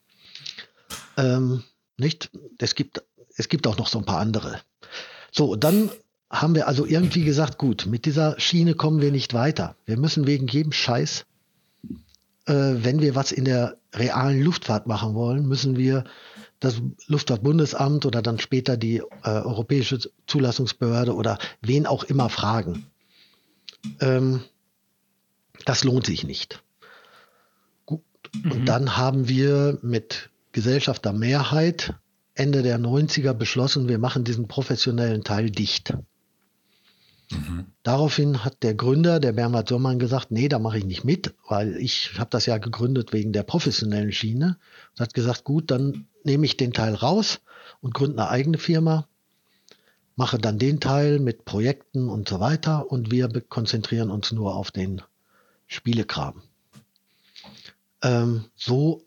Ähm, 1.17 1.65
nicht? 1.99 2.31
Es 2.59 2.75
gibt, 2.75 3.03
es 3.37 3.49
gibt 3.49 3.67
auch 3.67 3.79
noch 3.79 3.89
so 3.89 3.99
ein 3.99 4.05
paar 4.05 4.19
andere. 4.19 4.61
So, 5.33 5.57
dann 5.57 5.91
haben 6.31 6.55
wir 6.55 6.67
also 6.67 6.87
irgendwie 6.87 7.25
gesagt, 7.25 7.59
gut, 7.59 7.87
mit 7.87 8.05
dieser 8.05 8.39
Schiene 8.41 8.75
kommen 8.75 9.01
wir 9.01 9.13
nicht 9.13 9.35
weiter. 9.35 9.77
Wir 9.85 9.97
müssen 9.97 10.27
wegen 10.27 10.49
jedem 10.49 10.73
Scheiß, 10.73 11.25
äh, 12.47 12.53
wenn 12.55 13.01
wir 13.01 13.15
was 13.15 13.33
in 13.33 13.45
der 13.45 13.77
realen 13.95 14.43
Luftfahrt 14.43 14.87
machen 14.87 15.15
wollen, 15.15 15.47
müssen 15.47 15.77
wir 15.77 16.05
das 16.61 16.81
Luftfahrtbundesamt 17.07 18.07
oder 18.07 18.23
dann 18.23 18.39
später 18.39 18.77
die 18.77 18.99
äh, 18.99 19.03
Europäische 19.25 19.99
Zulassungsbehörde 20.27 21.15
oder 21.15 21.39
wen 21.61 21.87
auch 21.87 22.05
immer 22.05 22.29
fragen. 22.29 22.87
Ähm, 24.01 24.43
das 25.65 25.85
lohnt 25.85 26.07
sich 26.07 26.25
nicht. 26.25 26.63
Gut. 27.85 28.03
Mhm. 28.33 28.53
Und 28.53 28.65
dann 28.67 28.97
haben 28.97 29.29
wir 29.29 29.79
mit 29.83 30.31
Gesellschaftermehrheit 30.57 31.93
Ende 32.33 32.63
der 32.63 32.79
90er 32.79 33.35
beschlossen, 33.35 33.89
wir 33.89 33.99
machen 33.99 34.25
diesen 34.25 34.49
professionellen 34.49 35.23
Teil 35.23 35.51
dicht. 35.51 35.95
Mhm. 37.31 37.67
Daraufhin 37.83 38.43
hat 38.43 38.63
der 38.63 38.75
Gründer, 38.75 39.21
der 39.21 39.33
Bernhard 39.33 39.69
Sommann, 39.69 39.99
gesagt, 39.99 40.31
nee, 40.31 40.49
da 40.49 40.59
mache 40.59 40.79
ich 40.79 40.87
nicht 40.87 41.05
mit, 41.05 41.35
weil 41.47 41.77
ich 41.77 42.19
habe 42.19 42.31
das 42.31 42.47
ja 42.47 42.57
gegründet 42.57 43.13
wegen 43.13 43.35
der 43.35 43.43
professionellen 43.43 44.13
Schiene. 44.13 44.57
Und 44.93 45.01
hat 45.01 45.13
gesagt, 45.13 45.45
gut, 45.45 45.71
dann 45.71 46.07
nehme 46.25 46.47
ich 46.47 46.57
den 46.57 46.73
Teil 46.73 46.95
raus 46.95 47.41
und 47.83 47.93
gründe 47.93 48.23
eine 48.23 48.31
eigene 48.31 48.57
Firma, 48.57 49.07
mache 50.15 50.39
dann 50.39 50.59
den 50.59 50.81
Teil 50.81 51.19
mit 51.19 51.45
Projekten 51.45 52.09
und 52.09 52.31
so 52.31 52.41
weiter 52.41 52.91
und 52.91 53.11
wir 53.11 53.29
konzentrieren 53.43 54.11
uns 54.11 54.33
nur 54.33 54.55
auf 54.55 54.71
den 54.71 55.03
Spielekram. 55.67 56.43
Ähm, 58.03 58.47
so 58.55 59.06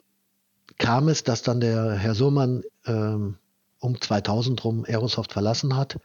kam 0.80 1.08
es, 1.08 1.24
dass 1.24 1.44
dann 1.44 1.60
der 1.60 1.92
Herr 1.94 2.16
Surmann 2.16 2.64
ähm, 2.88 3.38
um 3.80 4.02
2000 4.02 4.64
rum 4.64 4.86
Aerosoft 4.88 5.34
verlassen 5.34 5.76
hat 5.78 6.00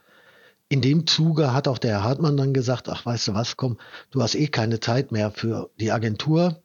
in 0.69 0.81
dem 0.81 1.05
Zuge 1.05 1.53
hat 1.53 1.67
auch 1.67 1.77
der 1.77 1.91
Herr 1.91 2.03
Hartmann 2.03 2.37
dann 2.37 2.53
gesagt, 2.53 2.89
ach 2.89 3.05
weißt 3.05 3.29
du 3.29 3.33
was, 3.33 3.55
komm, 3.57 3.77
du 4.11 4.21
hast 4.21 4.35
eh 4.35 4.47
keine 4.47 4.79
Zeit 4.79 5.11
mehr 5.11 5.31
für 5.31 5.69
die 5.79 5.91
Agentur. 5.91 6.61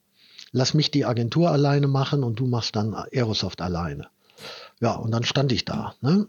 Lass 0.53 0.75
mich 0.75 0.91
die 0.91 1.05
Agentur 1.05 1.51
alleine 1.51 1.87
machen 1.87 2.25
und 2.25 2.41
du 2.41 2.47
machst 2.47 2.75
dann 2.77 2.95
Aerosoft 2.95 3.61
alleine. 3.61 4.09
Ja, 4.81 4.95
und 4.95 5.11
dann 5.11 5.23
stand 5.23 5.53
ich 5.53 5.65
da. 5.65 5.95
Ne? 6.01 6.27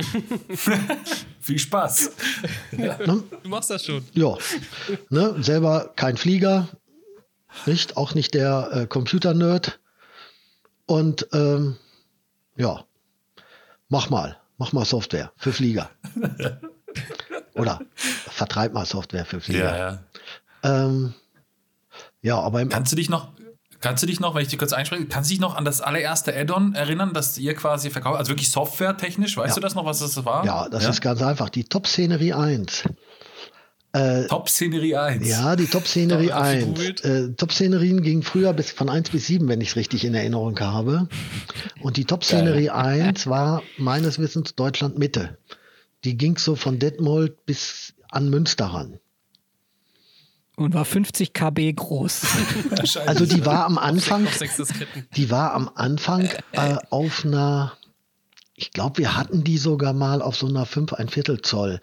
Viel 1.40 1.58
Spaß. 1.58 2.10
Ja, 2.76 2.98
ne? 3.06 3.22
Du 3.42 3.48
machst 3.48 3.70
das 3.70 3.84
schon. 3.84 4.04
Ja. 4.14 4.36
Ne? 5.08 5.36
Selber 5.38 5.92
kein 5.94 6.16
Flieger, 6.16 6.68
nicht? 7.66 7.96
Auch 7.96 8.14
nicht 8.14 8.34
der 8.34 8.70
äh, 8.72 8.86
Computer-Nerd. 8.86 9.78
Und 10.86 11.28
ähm, 11.32 11.76
ja, 12.56 12.84
mach 13.88 14.10
mal, 14.10 14.36
mach 14.58 14.72
mal 14.72 14.84
Software 14.84 15.32
für 15.36 15.52
Flieger. 15.52 15.90
Oder 17.54 17.80
vertreib 17.96 18.72
mal 18.72 18.86
Software 18.86 19.24
für 19.24 19.40
Flieger. 19.40 19.76
Ja, 19.76 19.90
ja. 19.90 20.86
Ähm, 20.86 21.14
ja 22.22 22.38
aber 22.38 22.64
kannst 22.66 22.92
du 22.92 22.96
dich 22.96 23.08
noch, 23.10 23.28
kannst 23.80 24.02
du 24.02 24.06
dich 24.06 24.20
noch, 24.20 24.34
wenn 24.34 24.42
ich 24.42 24.48
dich 24.48 24.58
kurz 24.58 24.72
einspreche, 24.72 25.06
kannst 25.06 25.30
du 25.30 25.34
dich 25.34 25.40
noch 25.40 25.56
an 25.56 25.64
das 25.64 25.80
allererste 25.80 26.34
Add-on 26.34 26.74
erinnern, 26.74 27.12
das 27.12 27.36
ihr 27.38 27.54
quasi 27.54 27.90
verkauft, 27.90 28.18
also 28.18 28.30
wirklich 28.30 28.50
softwaretechnisch, 28.50 29.36
weißt 29.36 29.50
ja. 29.50 29.54
du 29.54 29.60
das 29.60 29.74
noch, 29.74 29.84
was 29.84 30.00
das 30.00 30.24
war? 30.24 30.44
Ja, 30.44 30.68
das 30.68 30.84
ja? 30.84 30.90
ist 30.90 31.00
ganz 31.00 31.22
einfach. 31.22 31.50
Die 31.50 31.64
Top-Szenerie 31.64 32.32
1. 32.32 32.84
Äh, 33.92 34.26
Top-Szenerie 34.26 34.96
1. 34.96 35.28
Ja, 35.28 35.54
die 35.54 35.66
Top-Szenerie 35.66 36.32
1. 36.32 37.00
Äh, 37.02 37.32
Top-Szenerien 37.34 38.02
gingen 38.02 38.22
früher 38.22 38.52
bis 38.54 38.70
von 38.70 38.88
1 38.88 39.10
bis 39.10 39.26
7, 39.26 39.48
wenn 39.48 39.60
ich 39.60 39.70
es 39.70 39.76
richtig 39.76 40.04
in 40.04 40.14
Erinnerung 40.14 40.58
habe. 40.58 41.08
Und 41.80 41.98
die 41.98 42.06
Top-Szenerie 42.06 42.70
1 42.70 43.26
war 43.26 43.62
meines 43.76 44.18
Wissens 44.18 44.54
Deutschland 44.54 44.98
Mitte. 44.98 45.36
Die 46.04 46.16
ging 46.16 46.38
so 46.38 46.56
von 46.56 46.78
Detmold 46.78 47.44
bis 47.44 47.92
an 48.08 48.30
Münster 48.30 48.66
ran. 48.66 48.98
Und 50.56 50.74
war 50.74 50.84
50 50.84 51.32
KB 51.32 51.72
groß. 51.72 52.22
also 53.06 53.26
die 53.26 53.44
war 53.44 53.64
am 53.66 53.78
Anfang, 53.78 54.26
die 55.16 55.30
war 55.30 55.54
am 55.54 55.70
Anfang 55.74 56.30
äh, 56.52 56.76
auf 56.90 57.24
einer, 57.24 57.72
ich 58.54 58.70
glaube, 58.70 58.98
wir 58.98 59.16
hatten 59.16 59.44
die 59.44 59.58
sogar 59.58 59.92
mal 59.92 60.22
auf 60.22 60.36
so 60.36 60.46
einer 60.46 60.66
5 60.66 60.94
ein 60.94 61.08
Viertel 61.08 61.42
Zoll. 61.42 61.80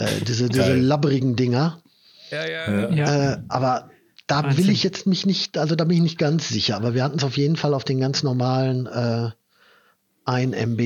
Äh, 0.00 0.24
diese, 0.26 0.48
diese 0.48 0.74
labbrigen 0.74 1.36
Dinger. 1.36 1.82
Ja, 2.30 2.46
ja, 2.46 2.90
ja. 2.90 3.32
Äh, 3.32 3.38
aber 3.48 3.90
da 4.26 4.44
Wahnsinn. 4.44 4.64
will 4.64 4.72
ich 4.72 4.82
jetzt 4.82 5.06
mich 5.06 5.26
nicht, 5.26 5.58
also 5.58 5.76
da 5.76 5.84
bin 5.84 5.98
ich 5.98 6.02
nicht 6.02 6.18
ganz 6.18 6.48
sicher, 6.48 6.76
aber 6.76 6.94
wir 6.94 7.04
hatten 7.04 7.18
es 7.18 7.24
auf 7.24 7.36
jeden 7.36 7.56
Fall 7.56 7.74
auf 7.74 7.84
den 7.84 8.00
ganz 8.00 8.22
normalen 8.22 8.86
äh, 8.86 9.30
1 10.24 10.56
MB 10.56 10.80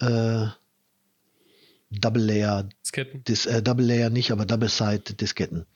äh, 0.00 0.46
Double 1.90 2.22
Layer 2.22 2.68
Disketten. 2.82 3.22
Dis, 3.24 3.44
äh, 3.44 3.62
Double 3.62 3.84
Layer 3.84 4.08
nicht, 4.08 4.30
aber 4.30 4.46
Double 4.46 4.68
Side 4.68 5.14
Disketten. 5.14 5.66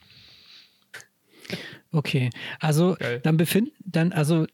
Okay, 1.92 2.30
also 2.60 2.96
Geil. 2.98 3.20
dann 3.20 3.36
befinden, 3.36 3.72
dann, 3.84 4.12
also 4.12 4.46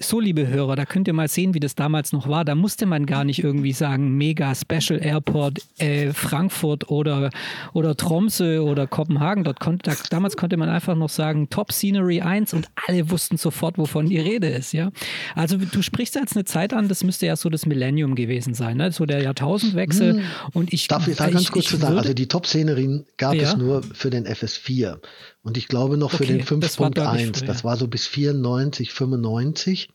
so, 0.00 0.18
liebe 0.18 0.48
Hörer, 0.48 0.74
da 0.74 0.84
könnt 0.84 1.06
ihr 1.06 1.14
mal 1.14 1.28
sehen, 1.28 1.54
wie 1.54 1.60
das 1.60 1.76
damals 1.76 2.12
noch 2.12 2.28
war. 2.28 2.44
Da 2.44 2.56
musste 2.56 2.84
man 2.84 3.06
gar 3.06 3.22
nicht 3.22 3.44
irgendwie 3.44 3.72
sagen, 3.72 4.16
mega 4.16 4.54
Special 4.56 5.00
Airport 5.00 5.60
äh, 5.78 6.12
Frankfurt 6.12 6.90
oder, 6.90 7.30
oder 7.72 7.96
Tromsø 7.96 8.60
oder 8.60 8.88
Kopenhagen. 8.88 9.44
Dort 9.44 9.60
konnte, 9.60 9.88
da, 9.88 9.96
damals 10.10 10.36
konnte 10.36 10.56
man 10.56 10.68
einfach 10.68 10.96
noch 10.96 11.08
sagen, 11.08 11.48
Top 11.48 11.70
Scenery 11.70 12.20
1 12.20 12.54
und 12.54 12.68
alle 12.88 13.08
wussten 13.10 13.36
sofort, 13.36 13.78
wovon 13.78 14.08
die 14.08 14.18
Rede 14.18 14.48
ist. 14.48 14.72
Ja? 14.72 14.90
Also 15.36 15.58
du 15.58 15.80
sprichst 15.80 16.16
jetzt 16.16 16.34
eine 16.34 16.44
Zeit 16.44 16.72
an, 16.72 16.88
das 16.88 17.04
müsste 17.04 17.26
ja 17.26 17.36
so 17.36 17.48
das 17.50 17.66
Millennium 17.66 18.16
gewesen 18.16 18.54
sein, 18.54 18.78
ne? 18.78 18.90
so 18.90 19.06
der 19.06 19.22
Jahrtausendwechsel. 19.22 20.14
Hm. 20.14 20.22
Und 20.54 20.72
ich 20.72 20.88
darf 20.88 21.06
ich 21.06 21.16
da 21.16 21.30
ganz 21.30 21.42
ich, 21.42 21.52
kurz 21.52 21.72
ich 21.72 21.78
sagen, 21.78 21.98
also 21.98 22.14
die 22.14 22.26
Top 22.26 22.46
Szenerien 22.46 23.06
gab 23.16 23.34
ja? 23.34 23.42
es 23.42 23.56
nur 23.56 23.84
für 23.84 24.10
den 24.10 24.26
FS4. 24.26 24.98
Und 25.42 25.56
ich 25.56 25.68
glaube 25.68 25.96
noch 25.96 26.14
okay, 26.14 26.26
für 26.26 26.32
den 26.32 26.42
5.1, 26.42 27.44
das 27.46 27.64
war 27.64 27.76
so 27.76 27.88
bis 27.88 28.06
94, 28.06 28.92
95. 28.92 29.88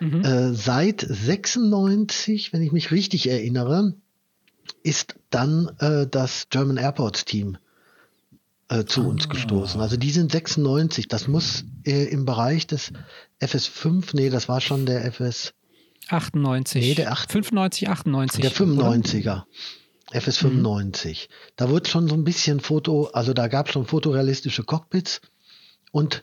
Mhm. 0.00 0.24
Äh, 0.24 0.54
seit 0.54 1.06
96, 1.08 2.52
wenn 2.52 2.62
ich 2.62 2.72
mich 2.72 2.90
richtig 2.90 3.28
erinnere, 3.28 3.94
ist 4.82 5.14
dann 5.30 5.70
äh, 5.78 6.06
das 6.06 6.48
German 6.50 6.76
Airports 6.76 7.24
Team 7.24 7.58
äh, 8.68 8.84
zu 8.84 9.04
oh. 9.04 9.08
uns 9.08 9.28
gestoßen. 9.28 9.80
Also 9.80 9.96
die 9.96 10.10
sind 10.10 10.32
96. 10.32 11.08
Das 11.08 11.28
muss 11.28 11.64
äh, 11.84 12.04
im 12.04 12.24
Bereich 12.24 12.66
des 12.66 12.92
FS5, 13.40 14.10
nee, 14.14 14.30
das 14.30 14.48
war 14.48 14.60
schon 14.60 14.86
der 14.86 15.04
FS 15.12 15.54
98. 16.08 16.82
Nee, 16.82 16.94
der 16.94 17.12
8, 17.12 17.32
95, 17.32 17.88
98. 17.88 18.40
Der 18.42 18.52
95er. 18.52 19.20
Oder? 19.20 19.46
FS 20.14 20.38
95. 20.38 21.28
Mhm. 21.28 21.34
Da 21.56 21.70
wurde 21.70 21.88
schon 21.88 22.08
so 22.08 22.14
ein 22.14 22.24
bisschen 22.24 22.60
Foto, 22.60 23.06
also 23.12 23.32
da 23.32 23.48
gab 23.48 23.66
es 23.66 23.72
schon 23.72 23.86
fotorealistische 23.86 24.62
Cockpits 24.62 25.20
und 25.92 26.22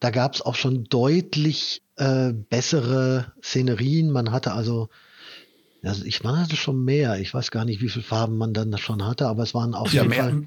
da 0.00 0.10
gab 0.10 0.34
es 0.34 0.42
auch 0.42 0.54
schon 0.54 0.84
deutlich 0.84 1.82
äh, 1.96 2.32
bessere 2.32 3.32
Szenerien. 3.42 4.10
Man 4.10 4.32
hatte 4.32 4.52
also, 4.52 4.88
also 5.82 6.04
ich 6.04 6.22
man 6.24 6.38
hatte 6.40 6.56
schon 6.56 6.84
mehr. 6.84 7.20
Ich 7.20 7.32
weiß 7.32 7.50
gar 7.50 7.64
nicht, 7.64 7.80
wie 7.80 7.88
viele 7.88 8.04
Farben 8.04 8.36
man 8.36 8.52
dann 8.52 8.76
schon 8.78 9.04
hatte, 9.04 9.28
aber 9.28 9.44
es 9.44 9.54
waren 9.54 9.74
auf 9.74 9.92
ja, 9.92 10.02
jeden 10.02 10.10
mehr, 10.10 10.24
Fall 10.24 10.42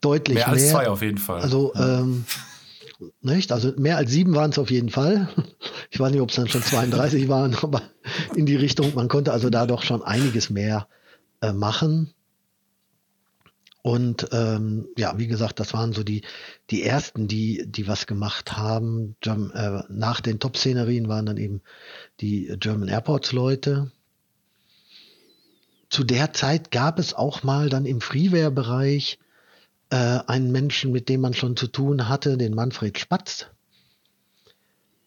deutlich 0.00 0.36
mehr. 0.36 0.46
Mehr 0.46 0.52
als 0.54 0.70
zwei 0.70 0.88
auf 0.88 1.02
jeden 1.02 1.18
Fall. 1.18 1.40
Also 1.40 1.72
ja. 1.74 2.00
ähm, 2.00 2.24
nicht? 3.20 3.52
Also 3.52 3.72
mehr 3.76 3.98
als 3.98 4.10
sieben 4.10 4.34
waren 4.34 4.50
es 4.50 4.58
auf 4.58 4.70
jeden 4.70 4.90
Fall. 4.90 5.28
Ich 5.88 6.00
weiß 6.00 6.10
nicht, 6.10 6.20
ob 6.20 6.30
es 6.30 6.36
dann 6.36 6.48
schon 6.48 6.62
32 6.62 7.28
waren, 7.28 7.54
aber 7.62 7.80
in 8.34 8.44
die 8.44 8.56
Richtung, 8.56 8.92
man 8.96 9.08
konnte 9.08 9.32
also 9.32 9.50
da 9.50 9.66
doch 9.66 9.82
schon 9.82 10.02
einiges 10.02 10.50
mehr 10.50 10.88
äh, 11.40 11.52
machen. 11.52 12.12
Und 13.86 14.30
ähm, 14.32 14.88
ja, 14.96 15.16
wie 15.16 15.28
gesagt, 15.28 15.60
das 15.60 15.72
waren 15.72 15.92
so 15.92 16.02
die, 16.02 16.22
die 16.70 16.82
ersten, 16.82 17.28
die, 17.28 17.62
die 17.68 17.86
was 17.86 18.08
gemacht 18.08 18.56
haben. 18.56 19.14
German, 19.20 19.52
äh, 19.52 19.84
nach 19.88 20.20
den 20.20 20.40
Top-Szenerien 20.40 21.06
waren 21.06 21.26
dann 21.26 21.36
eben 21.36 21.60
die 22.20 22.52
German 22.58 22.88
Airports-Leute. 22.88 23.92
Zu 25.88 26.02
der 26.02 26.32
Zeit 26.32 26.72
gab 26.72 26.98
es 26.98 27.14
auch 27.14 27.44
mal 27.44 27.68
dann 27.68 27.86
im 27.86 28.00
Freeware-Bereich 28.00 29.20
äh, 29.90 30.18
einen 30.26 30.50
Menschen, 30.50 30.90
mit 30.90 31.08
dem 31.08 31.20
man 31.20 31.34
schon 31.34 31.56
zu 31.56 31.68
tun 31.68 32.08
hatte, 32.08 32.36
den 32.36 32.56
Manfred 32.56 32.98
Spatz, 32.98 33.46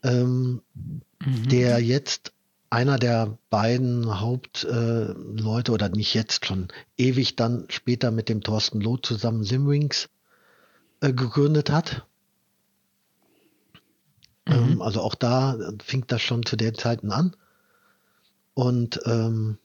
ähm, 0.04 0.62
mhm. 1.20 1.50
der 1.50 1.80
jetzt 1.80 2.32
einer 2.70 2.98
der 2.98 3.38
beiden 3.50 4.20
Hauptleute 4.20 5.72
äh, 5.72 5.74
oder 5.74 5.90
nicht 5.90 6.14
jetzt 6.14 6.46
schon 6.46 6.68
ewig 6.98 7.36
dann 7.36 7.66
später 7.70 8.12
mit 8.12 8.30
dem 8.30 8.42
Thorsten 8.42 8.80
Loth 8.80 9.06
zusammen 9.06 9.44
Simwings 9.44 10.10
äh, 11.02 11.14
gegründet 11.14 11.72
hat. 11.72 12.06
Mhm. 14.48 14.54
Ähm, 14.54 14.82
also 14.82 15.02
auch 15.02 15.16
da 15.16 15.58
fing 15.84 16.06
das 16.08 16.22
schon 16.22 16.46
zu 16.46 16.56
den 16.56 16.76
Zeiten 16.76 17.12
an. 17.12 17.36
Und 18.54 19.00
ähm, 19.06 19.58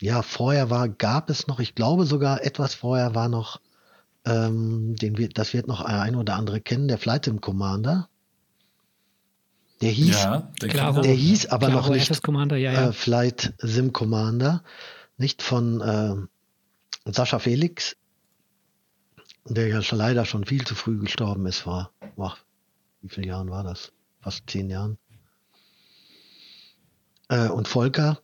ja, 0.00 0.22
vorher 0.22 0.68
war, 0.68 0.88
gab 0.88 1.30
es 1.30 1.46
noch, 1.46 1.60
ich 1.60 1.74
glaube 1.74 2.04
sogar 2.04 2.44
etwas 2.44 2.74
vorher 2.74 3.14
war 3.14 3.28
noch, 3.28 3.60
ähm, 4.24 4.96
den 4.96 5.16
wir, 5.16 5.28
das 5.28 5.54
wird 5.54 5.68
noch 5.68 5.80
ein 5.80 6.16
oder 6.16 6.34
andere 6.34 6.60
kennen, 6.60 6.88
der 6.88 6.98
Flight 6.98 7.24
Sim 7.24 7.40
Commander. 7.40 8.08
Der 9.82 9.90
hieß, 9.90 10.22
ja, 10.22 10.52
der, 10.60 10.68
Claro, 10.68 11.02
der 11.02 11.12
hieß 11.12 11.46
aber 11.46 11.66
Claro 11.66 11.88
noch 11.88 11.90
nicht 11.90 12.22
Commander, 12.22 12.56
ja, 12.56 12.72
ja. 12.72 12.88
Äh, 12.88 12.92
Flight 12.92 13.52
Sim 13.58 13.92
Commander, 13.92 14.62
nicht 15.16 15.42
von 15.42 15.80
äh, 15.80 17.10
Sascha 17.10 17.40
Felix, 17.40 17.96
der 19.44 19.66
ja 19.66 19.82
schon 19.82 19.98
leider 19.98 20.24
schon 20.24 20.44
viel 20.44 20.64
zu 20.64 20.76
früh 20.76 20.98
gestorben 21.00 21.46
ist, 21.46 21.66
war, 21.66 21.92
boah, 22.14 22.36
wie 23.00 23.08
viele 23.08 23.26
Jahren 23.26 23.50
war 23.50 23.64
das? 23.64 23.92
Fast 24.20 24.48
zehn 24.48 24.70
Jahren. 24.70 24.98
Äh, 27.28 27.48
und 27.48 27.66
Volker. 27.66 28.20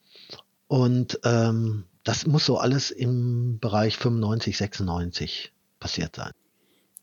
Und 0.69 1.19
ähm, 1.25 1.87
das 2.05 2.27
muss 2.27 2.47
so 2.47 2.59
alles 2.59 2.93
im 2.93 3.59
Bereich 3.59 3.97
95, 3.97 4.57
96 4.57 5.53
passiert 5.81 6.15
sein. 6.15 6.33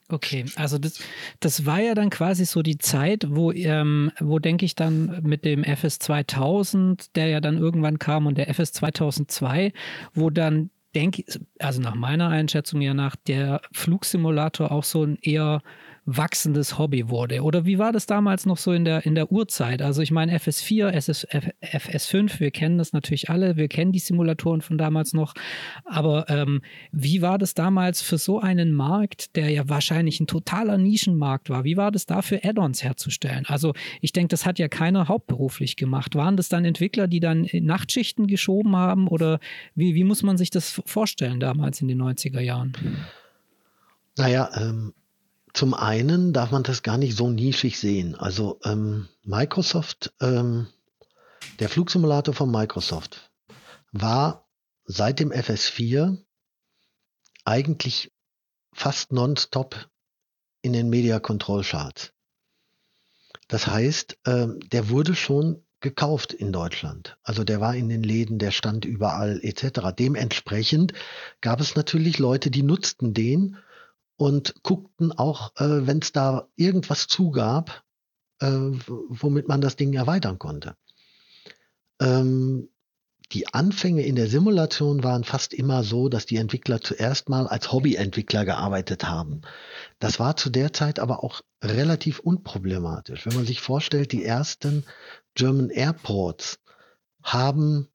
Okay, 0.07 0.45
also 0.55 0.77
das, 0.77 0.99
das 1.39 1.65
war 1.65 1.79
ja 1.79 1.95
dann 1.95 2.11
quasi 2.11 2.45
so 2.45 2.61
die 2.61 2.77
Zeit, 2.77 3.25
wo, 3.27 3.51
ähm, 3.51 4.11
wo 4.19 4.37
denke 4.37 4.63
ich 4.63 4.75
dann 4.75 5.21
mit 5.23 5.45
dem 5.45 5.63
FS 5.63 5.97
2000, 5.97 7.15
der 7.15 7.27
ja 7.27 7.41
dann 7.41 7.57
irgendwann 7.57 7.97
kam 7.97 8.27
und 8.27 8.37
der 8.37 8.47
FS 8.49 8.71
2002, 8.73 9.73
wo 10.13 10.29
dann 10.29 10.69
denke 10.93 11.23
ich, 11.25 11.39
also 11.59 11.81
nach 11.81 11.95
meiner 11.95 12.29
Einschätzung 12.29 12.81
ja 12.81 12.93
nach 12.93 13.15
der 13.15 13.61
Flugsimulator 13.73 14.71
auch 14.71 14.83
so 14.83 15.03
ein 15.03 15.17
eher 15.21 15.61
wachsendes 16.05 16.77
Hobby 16.77 17.09
wurde. 17.09 17.41
Oder 17.41 17.65
wie 17.65 17.79
war 17.79 17.91
das 17.91 18.05
damals 18.05 18.45
noch 18.45 18.57
so 18.57 18.71
in 18.71 18.85
der, 18.85 19.05
in 19.05 19.15
der 19.15 19.31
Urzeit? 19.31 19.81
Also 19.81 20.03
ich 20.03 20.11
meine 20.11 20.37
FS4, 20.37 20.89
SS, 20.89 21.27
FS5, 21.27 22.39
wir 22.39 22.51
kennen 22.51 22.77
das 22.77 22.93
natürlich 22.93 23.29
alle, 23.31 23.55
wir 23.55 23.67
kennen 23.67 23.91
die 23.91 23.99
Simulatoren 23.99 24.61
von 24.61 24.77
damals 24.77 25.13
noch, 25.13 25.33
aber 25.83 26.29
ähm, 26.29 26.61
wie 26.91 27.23
war 27.23 27.39
das 27.39 27.55
damals 27.55 28.03
für 28.03 28.19
so 28.19 28.39
einen 28.39 28.71
Markt, 28.71 29.35
der 29.35 29.49
ja 29.49 29.67
wahrscheinlich 29.67 30.19
ein 30.19 30.27
totaler 30.27 30.77
Nischenmarkt 30.77 31.49
war? 31.49 31.63
Wie 31.63 31.75
war 31.75 31.91
das 31.91 32.05
da 32.05 32.21
für 32.21 32.43
Add-ons 32.43 32.83
herzustellen? 32.83 33.45
Also 33.47 33.73
ich 33.99 34.13
denke, 34.13 34.29
das 34.29 34.45
hat 34.45 34.59
ja 34.59 34.67
keiner 34.67 35.07
hauptberuflich 35.07 35.75
gemacht. 35.75 36.13
Waren 36.13 36.37
das 36.37 36.49
dann 36.49 36.65
Entwickler, 36.65 37.07
die 37.07 37.19
dann 37.19 37.47
Nachtschichten 37.51 38.27
geschoben 38.27 38.75
haben 38.75 39.07
oder 39.07 39.39
wie, 39.73 39.95
wie 39.95 40.03
muss 40.03 40.21
man 40.21 40.37
sich 40.37 40.51
das 40.51 40.81
vorstellen 40.85 41.39
damals 41.39 41.81
in 41.81 41.87
den 41.87 41.99
90er 41.99 42.41
Jahren? 42.41 42.73
Naja, 44.17 44.49
ähm, 44.55 44.93
zum 45.55 45.73
einen 45.73 46.33
darf 46.33 46.51
man 46.51 46.63
das 46.63 46.83
gar 46.83 46.97
nicht 46.97 47.15
so 47.15 47.29
nischig 47.29 47.79
sehen. 47.79 48.15
Also 48.15 48.59
ähm, 48.63 49.07
Microsoft, 49.23 50.13
ähm, 50.19 50.67
der 51.59 51.69
Flugsimulator 51.69 52.33
von 52.33 52.51
Microsoft 52.51 53.31
war 53.91 54.49
seit 54.83 55.19
dem 55.19 55.31
FS4 55.31 56.17
eigentlich 57.45 58.11
fast 58.73 59.13
nonstop 59.13 59.89
in 60.61 60.73
den 60.73 60.89
Media 60.89 61.19
Control 61.19 61.63
Charts. 61.63 62.11
Das 63.47 63.67
heißt, 63.67 64.17
ähm, 64.25 64.59
der 64.71 64.89
wurde 64.89 65.15
schon 65.15 65.63
gekauft 65.79 66.33
in 66.33 66.51
Deutschland. 66.51 67.17
Also 67.23 67.43
der 67.43 67.61
war 67.61 67.75
in 67.75 67.87
den 67.87 68.03
Läden, 68.03 68.39
der 68.39 68.51
stand 68.51 68.83
überall 68.83 69.39
etc. 69.41 69.91
Dementsprechend 69.97 70.93
gab 71.39 71.61
es 71.61 71.75
natürlich 71.75 72.19
Leute, 72.19 72.51
die 72.51 72.63
nutzten 72.63 73.13
den 73.13 73.57
und 74.17 74.63
guckten 74.63 75.11
auch, 75.11 75.55
äh, 75.57 75.87
wenn 75.87 75.99
es 75.99 76.11
da 76.11 76.47
irgendwas 76.55 77.07
zugab, 77.07 77.83
äh, 78.39 78.47
womit 78.47 79.47
man 79.47 79.61
das 79.61 79.75
Ding 79.75 79.93
erweitern 79.93 80.39
konnte. 80.39 80.75
Ähm, 81.99 82.69
die 83.31 83.51
Anfänge 83.53 84.03
in 84.05 84.15
der 84.15 84.27
Simulation 84.27 85.03
waren 85.03 85.23
fast 85.23 85.53
immer 85.53 85.83
so, 85.83 86.09
dass 86.09 86.25
die 86.25 86.37
Entwickler 86.37 86.79
zuerst 86.81 87.27
mal 87.27 87.47
als 87.47 87.71
Hobbyentwickler 87.71 88.45
gearbeitet 88.45 89.05
haben. 89.05 89.41
Das 89.99 90.19
war 90.19 90.37
zu 90.37 90.49
der 90.49 90.73
Zeit 90.73 90.99
aber 90.99 91.23
auch 91.23 91.41
relativ 91.63 92.19
unproblematisch. 92.19 93.25
Wenn 93.25 93.35
man 93.35 93.45
sich 93.45 93.61
vorstellt, 93.61 94.11
die 94.11 94.23
ersten 94.23 94.85
German 95.33 95.71
Airports 95.71 96.59
haben, 97.23 97.87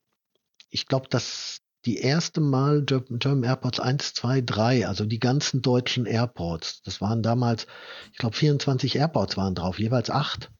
ich 0.68 0.86
glaube, 0.86 1.06
das 1.08 1.59
die 1.86 1.98
erste 1.98 2.40
Mal 2.40 2.84
German 2.84 3.42
Airports 3.42 3.80
1, 3.80 4.14
2, 4.14 4.42
3, 4.42 4.86
also 4.86 5.04
die 5.06 5.18
ganzen 5.18 5.62
deutschen 5.62 6.06
Airports. 6.06 6.82
Das 6.82 7.00
waren 7.00 7.22
damals, 7.22 7.66
ich 8.12 8.18
glaube, 8.18 8.36
24 8.36 8.96
Airports 8.96 9.36
waren 9.36 9.54
drauf, 9.54 9.78
jeweils 9.78 10.10
acht. 10.10 10.50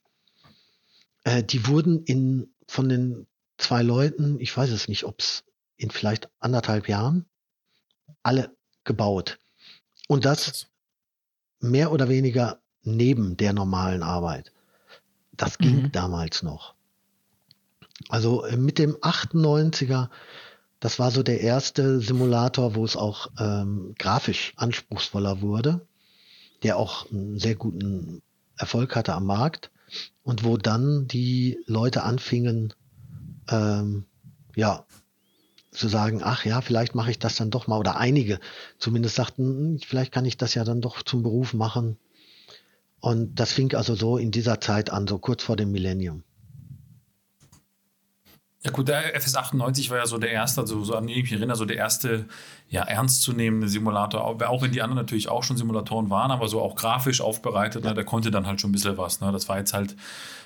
Äh, 1.25 1.43
die 1.43 1.67
wurden 1.67 2.05
in, 2.05 2.55
von 2.67 2.89
den 2.89 3.27
zwei 3.59 3.83
Leuten, 3.83 4.41
ich 4.41 4.57
weiß 4.57 4.71
es 4.71 4.89
nicht, 4.89 5.05
ob 5.05 5.21
es 5.21 5.45
in 5.77 5.91
vielleicht 5.91 6.31
anderthalb 6.41 6.89
Jahren, 6.89 7.27
alle 8.23 8.57
gebaut. 8.85 9.39
Und 10.09 10.25
das 10.25 10.69
mehr 11.61 11.93
oder 11.93 12.09
weniger 12.09 12.61
neben 12.83 13.37
der 13.37 13.53
normalen 13.53 14.03
Arbeit. 14.03 14.53
Das 15.33 15.59
ging 15.59 15.83
mhm. 15.83 15.93
damals 15.93 16.43
noch. 16.43 16.75
Also 18.09 18.45
äh, 18.45 18.57
mit 18.57 18.79
dem 18.79 18.97
98er 18.97 20.09
das 20.81 20.99
war 20.99 21.11
so 21.11 21.23
der 21.23 21.41
erste 21.41 22.01
Simulator, 22.01 22.75
wo 22.75 22.85
es 22.85 22.97
auch 22.97 23.29
ähm, 23.39 23.95
grafisch 23.99 24.55
anspruchsvoller 24.57 25.41
wurde. 25.43 25.87
der 26.63 26.77
auch 26.77 27.11
einen 27.11 27.39
sehr 27.39 27.55
guten 27.55 28.23
Erfolg 28.57 28.95
hatte 28.95 29.15
am 29.15 29.25
Markt 29.25 29.71
und 30.23 30.45
wo 30.45 30.59
dann 30.59 31.07
die 31.07 31.59
Leute 31.67 32.03
anfingen, 32.03 32.75
ähm, 33.49 34.05
ja, 34.55 34.85
zu 35.71 35.89
sagen, 35.89 36.21
ach 36.23 36.45
ja, 36.45 36.61
vielleicht 36.61 36.95
mache 36.95 37.11
ich 37.11 37.19
das 37.19 37.37
dann 37.37 37.51
doch 37.51 37.67
mal, 37.67 37.79
oder 37.79 37.97
einige 37.97 38.41
zumindest 38.79 39.17
sagten, 39.17 39.45
hm, 39.45 39.79
vielleicht 39.81 40.13
kann 40.13 40.25
ich 40.25 40.37
das 40.37 40.55
ja 40.55 40.65
dann 40.65 40.81
doch 40.81 41.03
zum 41.03 41.23
Beruf 41.23 41.55
machen. 41.55 41.97
Und 43.01 43.37
das 43.37 43.53
fing 43.53 43.75
also 43.75 43.95
so 43.95 44.19
in 44.19 44.31
dieser 44.31 44.61
Zeit 44.61 44.91
an, 44.91 45.07
so 45.07 45.19
kurz 45.19 45.43
vor 45.43 45.57
dem 45.57 45.73
Millennium. 45.73 46.25
Ja 48.63 48.71
gut, 48.71 48.89
der 48.89 49.19
FS98 49.19 49.89
war 49.89 49.97
ja 49.97 50.07
so 50.07 50.19
der 50.19 50.33
erste, 50.33 50.61
also 50.61 50.85
so 50.85 50.95
an 50.95 51.07
den 51.07 51.17
ich 51.17 51.23
mich 51.23 51.33
erinnere, 51.33 51.57
so 51.57 51.65
der 51.65 51.79
erste 51.79 52.27
ja, 52.69 52.83
ernstzunehmende 52.83 53.71
Simulator, 53.71 54.23
auch 54.23 54.61
wenn 54.61 54.71
die 54.71 54.83
anderen 54.83 55.03
natürlich 55.03 55.31
auch 55.31 55.43
schon 55.43 55.57
Simulatoren 55.57 56.11
waren, 56.11 56.31
aber 56.31 56.47
so 56.47 56.61
auch 56.61 56.77
grafisch 56.77 57.23
aufbereitet, 57.23 57.85
ne, 57.85 57.95
der 57.95 58.05
konnte 58.05 58.31
dann 58.31 58.47
halt 58.47 58.61
schon 58.61 58.69
ein 58.69 58.73
bisschen 58.73 58.99
was. 58.99 59.23
Ne? 59.23 59.33
Das 59.33 59.49
war 59.49 59.57
jetzt 59.57 59.73
halt 59.73 59.97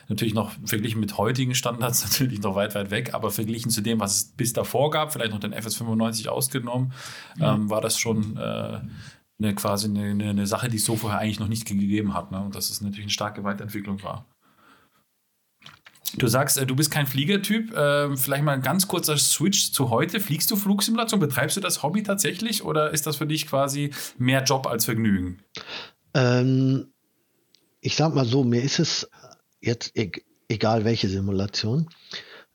natürlich 0.09 0.33
noch 0.33 0.53
verglichen 0.65 1.01
mit 1.01 1.19
heutigen 1.19 1.57
Standards 1.57 2.05
natürlich 2.09 2.41
noch 2.41 2.55
weit, 2.55 2.77
weit 2.77 2.93
weg, 2.93 3.15
aber 3.15 3.33
verglichen 3.33 3.73
zu 3.73 3.81
dem, 3.81 3.99
was 3.99 4.17
es 4.17 4.25
bis 4.25 4.53
davor 4.53 4.91
gab, 4.91 5.13
vielleicht 5.13 5.33
noch 5.33 5.41
den 5.41 5.53
FS95 5.53 6.29
ausgenommen, 6.29 6.93
ja. 7.39 7.55
ähm, 7.55 7.69
war 7.69 7.81
das 7.81 7.99
schon 7.99 8.37
äh, 8.37 8.79
eine, 9.41 9.55
quasi 9.57 9.89
eine, 9.89 10.25
eine, 10.25 10.47
Sache, 10.47 10.69
die 10.69 10.77
es 10.77 10.85
so 10.85 10.95
vorher 10.95 11.19
eigentlich 11.19 11.41
noch 11.41 11.49
nicht 11.49 11.67
gegeben 11.67 12.15
hat. 12.15 12.31
Ne? 12.31 12.41
Und 12.41 12.55
dass 12.55 12.71
es 12.71 12.81
natürlich 12.81 13.07
eine 13.07 13.11
starke 13.11 13.43
Weiterentwicklung 13.43 14.05
war. 14.05 14.25
Du 16.17 16.29
sagst, 16.29 16.59
äh, 16.59 16.67
du 16.67 16.77
bist 16.77 16.91
kein 16.91 17.07
Fliegertyp. 17.07 17.75
Äh, 17.75 18.17
vielleicht 18.17 18.45
mal 18.45 18.53
ein 18.53 18.63
ganz 18.63 18.89
kurzer 18.89 19.17
Switch 19.17 19.73
zu 19.73 19.91
heute. 19.91 20.21
Fliegst 20.21 20.51
du 20.51 20.57
Flugsimulation? 20.57 21.21
Betreibst 21.21 21.57
du 21.57 21.61
das 21.61 21.83
Hobby 21.83 22.03
tatsächlich 22.03 22.65
oder 22.65 22.91
ist 22.91 23.07
das 23.07 23.17
für 23.17 23.27
dich 23.27 23.47
quasi 23.47 23.91
mehr 24.19 24.45
Job 24.45 24.67
als 24.67 24.85
Vergnügen? 24.85 25.43
Ähm, 26.15 26.93
ich 27.81 27.97
sag 27.97 28.15
mal 28.15 28.25
so, 28.25 28.45
mir 28.45 28.63
ist 28.63 28.79
es 28.79 29.09
jetzt 29.61 29.97
e 29.97 30.11
egal 30.49 30.85
welche 30.85 31.09
Simulation, 31.09 31.89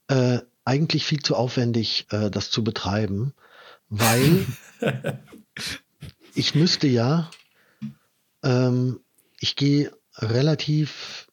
äh, 0.07 0.39
eigentlich 0.63 1.05
viel 1.05 1.21
zu 1.21 1.35
aufwendig, 1.35 2.05
äh, 2.11 2.29
das 2.29 2.51
zu 2.51 2.63
betreiben, 2.63 3.33
weil 3.89 4.45
ich 6.35 6.53
müsste 6.53 6.87
ja, 6.87 7.31
ähm, 8.43 8.99
ich 9.39 9.55
gehe 9.55 9.91
relativ 10.15 11.28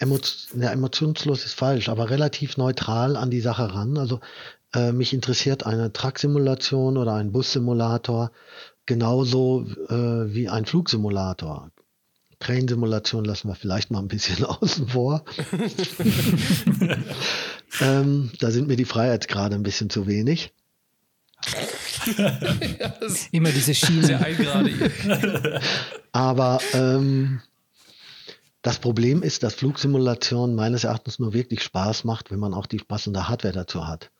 emotion, 0.00 0.62
ja, 0.62 0.70
emotionslos 0.70 1.44
ist 1.44 1.54
falsch, 1.54 1.88
aber 1.88 2.10
relativ 2.10 2.56
neutral 2.56 3.16
an 3.16 3.30
die 3.30 3.40
Sache 3.40 3.72
ran. 3.72 3.96
Also 3.96 4.20
äh, 4.74 4.92
mich 4.92 5.12
interessiert 5.12 5.66
eine 5.66 5.92
Truck-Simulation 5.92 6.96
oder 6.96 7.14
ein 7.14 7.32
Bus-Simulator 7.32 8.32
genauso 8.86 9.66
äh, 9.88 10.34
wie 10.34 10.48
ein 10.48 10.66
Flugsimulator. 10.66 11.70
Train-Simulation 12.40 13.24
lassen 13.24 13.48
wir 13.48 13.54
vielleicht 13.54 13.90
mal 13.90 14.00
ein 14.00 14.08
bisschen 14.08 14.44
außen 14.44 14.88
vor. 14.88 15.24
ähm, 17.80 18.32
da 18.40 18.50
sind 18.50 18.66
mir 18.66 18.76
die 18.76 18.86
Freiheitsgrade 18.86 19.54
ein 19.54 19.62
bisschen 19.62 19.90
zu 19.90 20.06
wenig. 20.06 20.52
Immer 23.30 23.50
diese 23.50 23.74
Schiene. 23.74 24.20
Aber 26.12 26.60
ähm, 26.72 27.40
das 28.62 28.78
Problem 28.78 29.22
ist, 29.22 29.42
dass 29.42 29.54
Flugsimulation 29.54 30.54
meines 30.54 30.84
Erachtens 30.84 31.18
nur 31.18 31.32
wirklich 31.32 31.62
Spaß 31.62 32.04
macht, 32.04 32.30
wenn 32.30 32.38
man 32.38 32.54
auch 32.54 32.66
die 32.66 32.78
passende 32.78 33.28
Hardware 33.28 33.54
dazu 33.54 33.86
hat. 33.86 34.10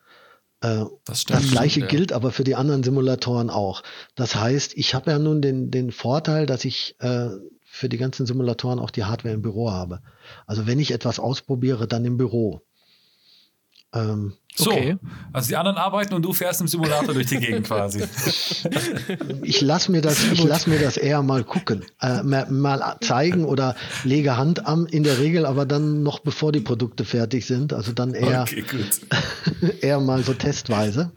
Äh, 0.62 0.84
das, 1.04 1.22
stimmt, 1.22 1.42
das, 1.42 1.50
gleiche 1.50 1.80
ja. 1.80 1.86
gilt 1.86 2.12
aber 2.12 2.30
für 2.30 2.44
die 2.44 2.54
anderen 2.54 2.82
Simulatoren 2.82 3.50
auch. 3.50 3.82
Das 4.14 4.36
heißt, 4.36 4.74
ich 4.76 4.94
habe 4.94 5.10
ja 5.10 5.18
nun 5.18 5.42
den, 5.42 5.70
den 5.70 5.92
Vorteil, 5.92 6.46
dass 6.46 6.64
ich 6.64 6.96
äh, 7.00 7.28
für 7.64 7.88
die 7.88 7.98
ganzen 7.98 8.26
Simulatoren 8.26 8.78
auch 8.78 8.90
die 8.90 9.04
Hardware 9.04 9.34
im 9.34 9.42
Büro 9.42 9.70
habe. 9.70 10.00
Also 10.46 10.66
wenn 10.66 10.80
ich 10.80 10.90
etwas 10.90 11.18
ausprobiere, 11.18 11.86
dann 11.86 12.04
im 12.04 12.16
Büro. 12.16 12.62
Ähm, 13.92 14.34
so, 14.54 14.70
okay. 14.70 14.96
also 15.32 15.48
die 15.48 15.56
anderen 15.56 15.76
arbeiten 15.76 16.14
und 16.14 16.22
du 16.22 16.32
fährst 16.32 16.60
im 16.60 16.68
Simulator 16.68 17.14
durch 17.14 17.26
die 17.26 17.38
Gegend 17.38 17.66
quasi. 17.66 18.04
Ich 19.42 19.60
lasse 19.60 19.90
mir, 19.90 20.00
das, 20.00 20.38
lass 20.44 20.66
mir 20.66 20.78
das 20.78 20.96
eher 20.96 21.22
mal 21.22 21.44
gucken, 21.44 21.84
äh, 22.00 22.22
mal 22.22 22.96
zeigen 23.00 23.44
oder 23.44 23.74
lege 24.04 24.36
Hand 24.36 24.66
am, 24.66 24.86
in 24.86 25.02
der 25.02 25.18
Regel 25.18 25.46
aber 25.46 25.66
dann 25.66 26.02
noch 26.02 26.20
bevor 26.20 26.52
die 26.52 26.60
Produkte 26.60 27.04
fertig 27.04 27.46
sind. 27.46 27.72
Also 27.72 27.92
dann 27.92 28.14
eher, 28.14 28.42
okay, 28.42 28.64
eher 29.80 30.00
mal 30.00 30.22
so 30.22 30.34
testweise. 30.34 31.12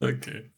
Okay. 0.00 0.50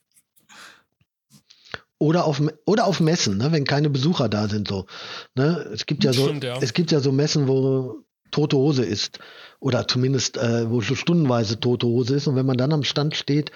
Oder 1.98 2.24
auf, 2.24 2.42
oder 2.64 2.86
auf 2.86 3.00
Messen, 3.00 3.36
ne, 3.36 3.52
wenn 3.52 3.64
keine 3.64 3.90
Besucher 3.90 4.28
da 4.28 4.48
sind. 4.48 4.68
So. 4.68 4.86
Ne? 5.34 5.68
Es, 5.72 5.86
gibt 5.86 6.02
ja 6.02 6.12
so, 6.12 6.24
Stimmt, 6.24 6.44
ja. 6.44 6.58
es 6.60 6.72
gibt 6.72 6.90
ja 6.90 7.00
so 7.00 7.12
Messen, 7.12 7.46
wo 7.46 8.04
tote 8.40 8.56
Hose 8.56 8.84
ist 8.84 9.18
oder 9.60 9.86
zumindest 9.86 10.38
äh, 10.38 10.70
wo 10.70 10.80
so 10.80 10.94
stundenweise 10.94 11.60
tote 11.60 11.86
Hose 11.86 12.16
ist. 12.16 12.26
Und 12.26 12.36
wenn 12.36 12.46
man 12.46 12.56
dann 12.56 12.72
am 12.72 12.84
Stand 12.84 13.14
steht, 13.14 13.52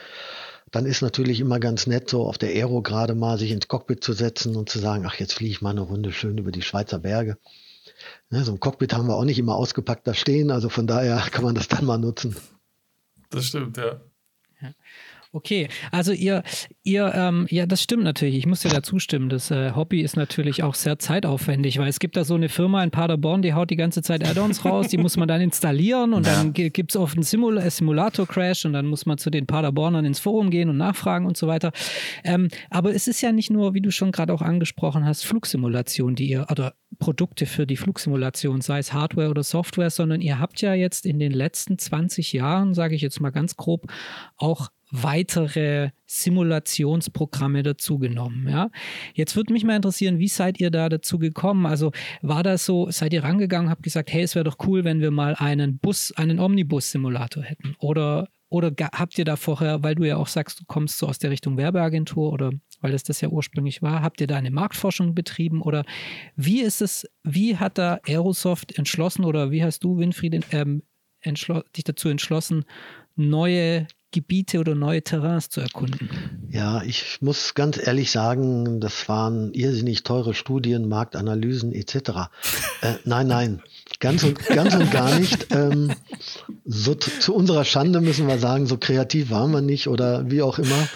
dann 0.70 0.84
ist 0.84 1.00
natürlich 1.00 1.40
immer 1.40 1.58
ganz 1.58 1.86
nett, 1.86 2.10
so 2.10 2.26
auf 2.26 2.36
der 2.36 2.50
Aero 2.50 2.82
gerade 2.82 3.14
mal 3.14 3.38
sich 3.38 3.50
ins 3.50 3.68
Cockpit 3.68 4.04
zu 4.04 4.12
setzen 4.12 4.56
und 4.56 4.68
zu 4.68 4.78
sagen, 4.78 5.06
ach, 5.06 5.14
jetzt 5.14 5.34
fliege 5.34 5.52
ich 5.52 5.62
mal 5.62 5.70
eine 5.70 5.80
Runde 5.80 6.12
schön 6.12 6.36
über 6.36 6.52
die 6.52 6.62
Schweizer 6.62 6.98
Berge. 6.98 7.38
Ne, 8.28 8.44
so 8.44 8.52
ein 8.52 8.60
Cockpit 8.60 8.92
haben 8.92 9.06
wir 9.06 9.16
auch 9.16 9.24
nicht 9.24 9.38
immer 9.38 9.54
ausgepackt 9.54 10.06
da 10.06 10.12
stehen, 10.12 10.50
also 10.50 10.68
von 10.68 10.86
daher 10.86 11.16
kann 11.30 11.44
man 11.44 11.54
das 11.54 11.68
dann 11.68 11.86
mal 11.86 11.98
nutzen. 11.98 12.36
Das 13.30 13.46
stimmt, 13.46 13.78
ja. 13.78 14.00
Okay, 15.34 15.66
also 15.90 16.12
ihr, 16.12 16.44
ihr, 16.84 17.12
ähm, 17.12 17.48
ja, 17.50 17.66
das 17.66 17.82
stimmt 17.82 18.04
natürlich. 18.04 18.36
Ich 18.36 18.46
muss 18.46 18.60
dir 18.60 18.68
da 18.68 18.84
zustimmen. 18.84 19.28
Das 19.28 19.50
äh, 19.50 19.72
Hobby 19.72 20.00
ist 20.00 20.16
natürlich 20.16 20.62
auch 20.62 20.76
sehr 20.76 21.00
zeitaufwendig, 21.00 21.80
weil 21.80 21.88
es 21.88 21.98
gibt 21.98 22.16
da 22.16 22.24
so 22.24 22.36
eine 22.36 22.48
Firma 22.48 22.84
in 22.84 22.92
Paderborn, 22.92 23.42
die 23.42 23.52
haut 23.52 23.68
die 23.70 23.76
ganze 23.76 24.00
Zeit 24.00 24.24
Add-ons 24.24 24.64
raus, 24.64 24.86
die 24.86 24.96
muss 24.96 25.16
man 25.16 25.26
dann 25.26 25.40
installieren 25.40 26.12
und 26.12 26.24
ja. 26.24 26.34
dann 26.34 26.52
gibt 26.52 26.92
es 26.92 26.96
oft 26.96 27.16
einen 27.16 27.24
Simul 27.24 27.58
äh, 27.58 27.68
Simulator-Crash 27.68 28.64
und 28.64 28.74
dann 28.74 28.86
muss 28.86 29.06
man 29.06 29.18
zu 29.18 29.28
den 29.28 29.48
Paderbornern 29.48 30.04
ins 30.04 30.20
Forum 30.20 30.50
gehen 30.50 30.68
und 30.68 30.76
nachfragen 30.76 31.26
und 31.26 31.36
so 31.36 31.48
weiter. 31.48 31.72
Ähm, 32.22 32.46
aber 32.70 32.94
es 32.94 33.08
ist 33.08 33.20
ja 33.20 33.32
nicht 33.32 33.50
nur, 33.50 33.74
wie 33.74 33.80
du 33.80 33.90
schon 33.90 34.12
gerade 34.12 34.32
auch 34.32 34.42
angesprochen 34.42 35.04
hast, 35.04 35.26
Flugsimulation, 35.26 36.14
die 36.14 36.28
ihr, 36.28 36.46
oder 36.48 36.74
Produkte 37.00 37.46
für 37.46 37.66
die 37.66 37.76
Flugsimulation, 37.76 38.60
sei 38.60 38.78
es 38.78 38.92
Hardware 38.92 39.30
oder 39.30 39.42
Software, 39.42 39.90
sondern 39.90 40.20
ihr 40.20 40.38
habt 40.38 40.60
ja 40.60 40.74
jetzt 40.74 41.06
in 41.06 41.18
den 41.18 41.32
letzten 41.32 41.76
20 41.76 42.32
Jahren, 42.32 42.72
sage 42.72 42.94
ich 42.94 43.02
jetzt 43.02 43.20
mal 43.20 43.30
ganz 43.30 43.56
grob, 43.56 43.90
auch 44.36 44.70
weitere 45.02 45.90
Simulationsprogramme 46.06 47.64
dazugenommen. 47.64 48.48
Ja? 48.48 48.70
Jetzt 49.14 49.34
würde 49.34 49.52
mich 49.52 49.64
mal 49.64 49.74
interessieren, 49.74 50.20
wie 50.20 50.28
seid 50.28 50.60
ihr 50.60 50.70
da 50.70 50.88
dazu 50.88 51.18
gekommen? 51.18 51.66
Also 51.66 51.90
war 52.22 52.44
das 52.44 52.64
so, 52.64 52.88
seid 52.90 53.12
ihr 53.12 53.24
rangegangen, 53.24 53.70
habt 53.70 53.82
gesagt, 53.82 54.12
hey, 54.12 54.22
es 54.22 54.36
wäre 54.36 54.44
doch 54.44 54.56
cool, 54.66 54.84
wenn 54.84 55.00
wir 55.00 55.10
mal 55.10 55.34
einen 55.34 55.78
Bus, 55.78 56.12
einen 56.12 56.38
Omnibus-Simulator 56.38 57.42
hätten? 57.42 57.74
Oder, 57.80 58.28
oder 58.50 58.70
habt 58.92 59.18
ihr 59.18 59.24
da 59.24 59.34
vorher, 59.34 59.82
weil 59.82 59.96
du 59.96 60.04
ja 60.04 60.16
auch 60.16 60.28
sagst, 60.28 60.60
du 60.60 60.64
kommst 60.64 60.98
so 60.98 61.08
aus 61.08 61.18
der 61.18 61.32
Richtung 61.32 61.56
Werbeagentur 61.56 62.32
oder 62.32 62.52
weil 62.80 62.92
das 62.92 63.02
das 63.02 63.20
ja 63.20 63.28
ursprünglich 63.28 63.82
war, 63.82 64.02
habt 64.02 64.20
ihr 64.20 64.28
da 64.28 64.36
eine 64.36 64.52
Marktforschung 64.52 65.14
betrieben 65.14 65.60
oder 65.60 65.84
wie 66.36 66.60
ist 66.60 66.82
es, 66.82 67.04
wie 67.24 67.56
hat 67.56 67.78
da 67.78 67.98
Aerosoft 68.06 68.78
entschlossen 68.78 69.24
oder 69.24 69.50
wie 69.50 69.64
hast 69.64 69.82
du, 69.82 69.98
Winfried, 69.98 70.44
ähm, 70.52 70.82
dich 71.24 71.84
dazu 71.84 72.08
entschlossen, 72.10 72.64
neue 73.16 73.86
Gebiete 74.14 74.60
oder 74.60 74.76
neue 74.76 75.02
Terrains 75.02 75.48
zu 75.48 75.60
erkunden? 75.60 76.48
Ja, 76.50 76.82
ich 76.84 77.18
muss 77.20 77.54
ganz 77.54 77.84
ehrlich 77.84 78.12
sagen, 78.12 78.80
das 78.80 79.08
waren 79.08 79.52
irrsinnig 79.54 80.04
teure 80.04 80.34
Studien, 80.34 80.88
Marktanalysen 80.88 81.72
etc. 81.72 81.94
äh, 82.80 82.94
nein, 83.04 83.26
nein, 83.26 83.62
ganz 83.98 84.22
und, 84.22 84.38
ganz 84.46 84.72
und 84.76 84.90
gar 84.92 85.18
nicht. 85.18 85.48
Ähm, 85.50 85.92
so 86.64 86.94
zu, 86.94 87.34
unserer 87.34 87.64
Schande 87.64 88.00
müssen 88.00 88.28
wir 88.28 88.38
sagen, 88.38 88.66
so 88.66 88.76
kreativ 88.76 89.30
waren 89.30 89.50
wir 89.50 89.62
nicht 89.62 89.88
oder 89.88 90.30
wie 90.30 90.42
auch 90.42 90.60
immer. 90.60 90.88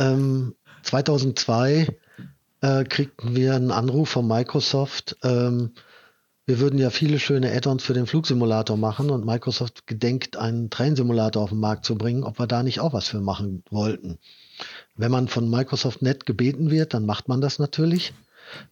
Ähm, 0.00 0.56
2002 0.82 1.86
äh, 2.60 2.84
kriegten 2.84 3.36
wir 3.36 3.54
einen 3.54 3.70
Anruf 3.70 4.08
von 4.08 4.26
Microsoft. 4.26 5.16
Ähm, 5.22 5.74
wir 6.48 6.60
würden 6.60 6.78
ja 6.78 6.88
viele 6.88 7.18
schöne 7.18 7.52
Add-ons 7.52 7.84
für 7.84 7.92
den 7.92 8.06
Flugsimulator 8.06 8.78
machen 8.78 9.10
und 9.10 9.26
Microsoft 9.26 9.86
gedenkt, 9.86 10.38
einen 10.38 10.70
Train-Simulator 10.70 11.42
auf 11.42 11.50
den 11.50 11.60
Markt 11.60 11.84
zu 11.84 11.94
bringen, 11.94 12.24
ob 12.24 12.38
wir 12.38 12.46
da 12.46 12.62
nicht 12.62 12.80
auch 12.80 12.94
was 12.94 13.06
für 13.06 13.20
machen 13.20 13.62
wollten. 13.68 14.16
Wenn 14.96 15.10
man 15.10 15.28
von 15.28 15.50
Microsoft 15.50 16.00
nett 16.00 16.24
gebeten 16.24 16.70
wird, 16.70 16.94
dann 16.94 17.04
macht 17.04 17.28
man 17.28 17.42
das 17.42 17.58
natürlich. 17.58 18.14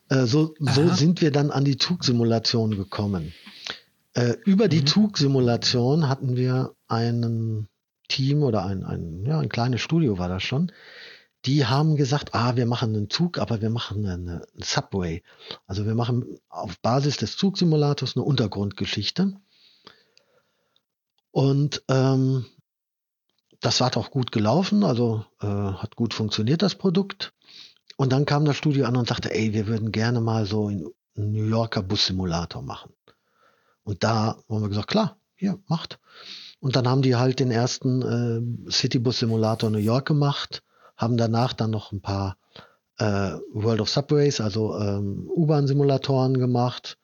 Äh, 0.08 0.24
so, 0.24 0.54
so 0.58 0.88
sind 0.88 1.20
wir 1.20 1.30
dann 1.30 1.50
an 1.50 1.66
die 1.66 1.76
Zugsimulation 1.76 2.76
gekommen. 2.78 3.34
Äh, 4.14 4.36
über 4.46 4.68
die 4.68 4.80
mhm. 4.80 4.86
Zugsimulation 4.86 6.08
hatten 6.08 6.34
wir 6.34 6.72
einen 6.88 7.68
Team 8.08 8.42
oder 8.42 8.64
ein, 8.64 8.84
ein, 8.84 9.26
ja, 9.26 9.38
ein 9.38 9.50
kleines 9.50 9.82
Studio 9.82 10.16
war 10.16 10.30
das 10.30 10.42
schon, 10.42 10.72
die 11.46 11.64
haben 11.64 11.96
gesagt, 11.96 12.34
ah, 12.34 12.56
wir 12.56 12.66
machen 12.66 12.94
einen 12.94 13.08
Zug, 13.08 13.38
aber 13.38 13.62
wir 13.62 13.70
machen 13.70 14.04
eine, 14.06 14.46
Subway. 14.56 15.22
Also 15.66 15.86
wir 15.86 15.94
machen 15.94 16.38
auf 16.48 16.78
Basis 16.80 17.16
des 17.18 17.36
Zugsimulators 17.36 18.16
eine 18.16 18.24
Untergrundgeschichte. 18.24 19.36
Und 21.30 21.82
ähm, 21.88 22.46
das 23.60 23.80
hat 23.80 23.96
auch 23.96 24.10
gut 24.10 24.32
gelaufen, 24.32 24.82
also 24.84 25.24
äh, 25.40 25.46
hat 25.46 25.94
gut 25.94 26.14
funktioniert 26.14 26.62
das 26.62 26.74
Produkt. 26.74 27.32
Und 27.96 28.12
dann 28.12 28.26
kam 28.26 28.44
das 28.44 28.56
Studio 28.56 28.86
an 28.86 28.96
und 28.96 29.08
sagte, 29.08 29.32
ey, 29.32 29.52
wir 29.54 29.66
würden 29.66 29.92
gerne 29.92 30.20
mal 30.20 30.46
so 30.46 30.68
in 30.68 30.86
einen 31.16 31.32
New 31.32 31.44
Yorker 31.44 31.82
Bus-Simulator 31.82 32.62
machen. 32.62 32.92
Und 33.84 34.02
da 34.02 34.36
haben 34.48 34.62
wir 34.62 34.68
gesagt, 34.68 34.88
klar, 34.88 35.18
hier, 35.34 35.58
macht. 35.68 35.98
Und 36.58 36.76
dann 36.76 36.88
haben 36.88 37.02
die 37.02 37.16
halt 37.16 37.38
den 37.38 37.50
ersten 37.50 38.02
äh, 38.66 38.70
Citybus-Simulator 38.70 39.70
New 39.70 39.78
York 39.78 40.06
gemacht, 40.06 40.62
haben 40.96 41.16
danach 41.16 41.52
dann 41.52 41.70
noch 41.70 41.92
ein 41.92 42.00
paar 42.00 42.36
äh, 42.98 43.32
World 43.52 43.80
of 43.80 43.90
Subways, 43.90 44.40
also 44.40 44.78
ähm, 44.78 45.30
U-Bahn-Simulatoren 45.34 46.38
gemacht 46.38 46.98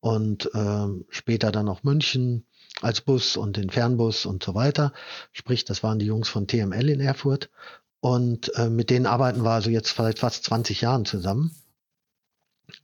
und 0.00 0.50
ähm, 0.54 1.04
später 1.08 1.52
dann 1.52 1.66
noch 1.66 1.82
München 1.82 2.46
als 2.82 3.00
Bus 3.00 3.36
und 3.36 3.56
den 3.56 3.70
Fernbus 3.70 4.26
und 4.26 4.42
so 4.42 4.54
weiter. 4.54 4.92
Sprich, 5.32 5.64
das 5.64 5.82
waren 5.82 5.98
die 5.98 6.06
Jungs 6.06 6.28
von 6.28 6.46
TML 6.46 6.88
in 6.88 7.00
Erfurt. 7.00 7.50
Und 8.00 8.54
äh, 8.56 8.68
mit 8.68 8.90
denen 8.90 9.06
arbeiten 9.06 9.42
wir 9.42 9.50
also 9.50 9.70
jetzt 9.70 9.96
seit 9.96 10.18
fast 10.18 10.44
20 10.44 10.82
Jahren 10.82 11.06
zusammen. 11.06 11.54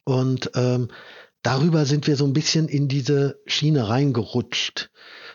Und 0.05 0.51
ähm, 0.55 0.88
darüber 1.43 1.85
sind 1.85 2.07
wir 2.07 2.17
so 2.17 2.25
ein 2.25 2.33
bisschen 2.33 2.69
in 2.69 2.88
diese 2.88 3.41
Schiene 3.47 3.88
reingerutscht. 3.88 4.91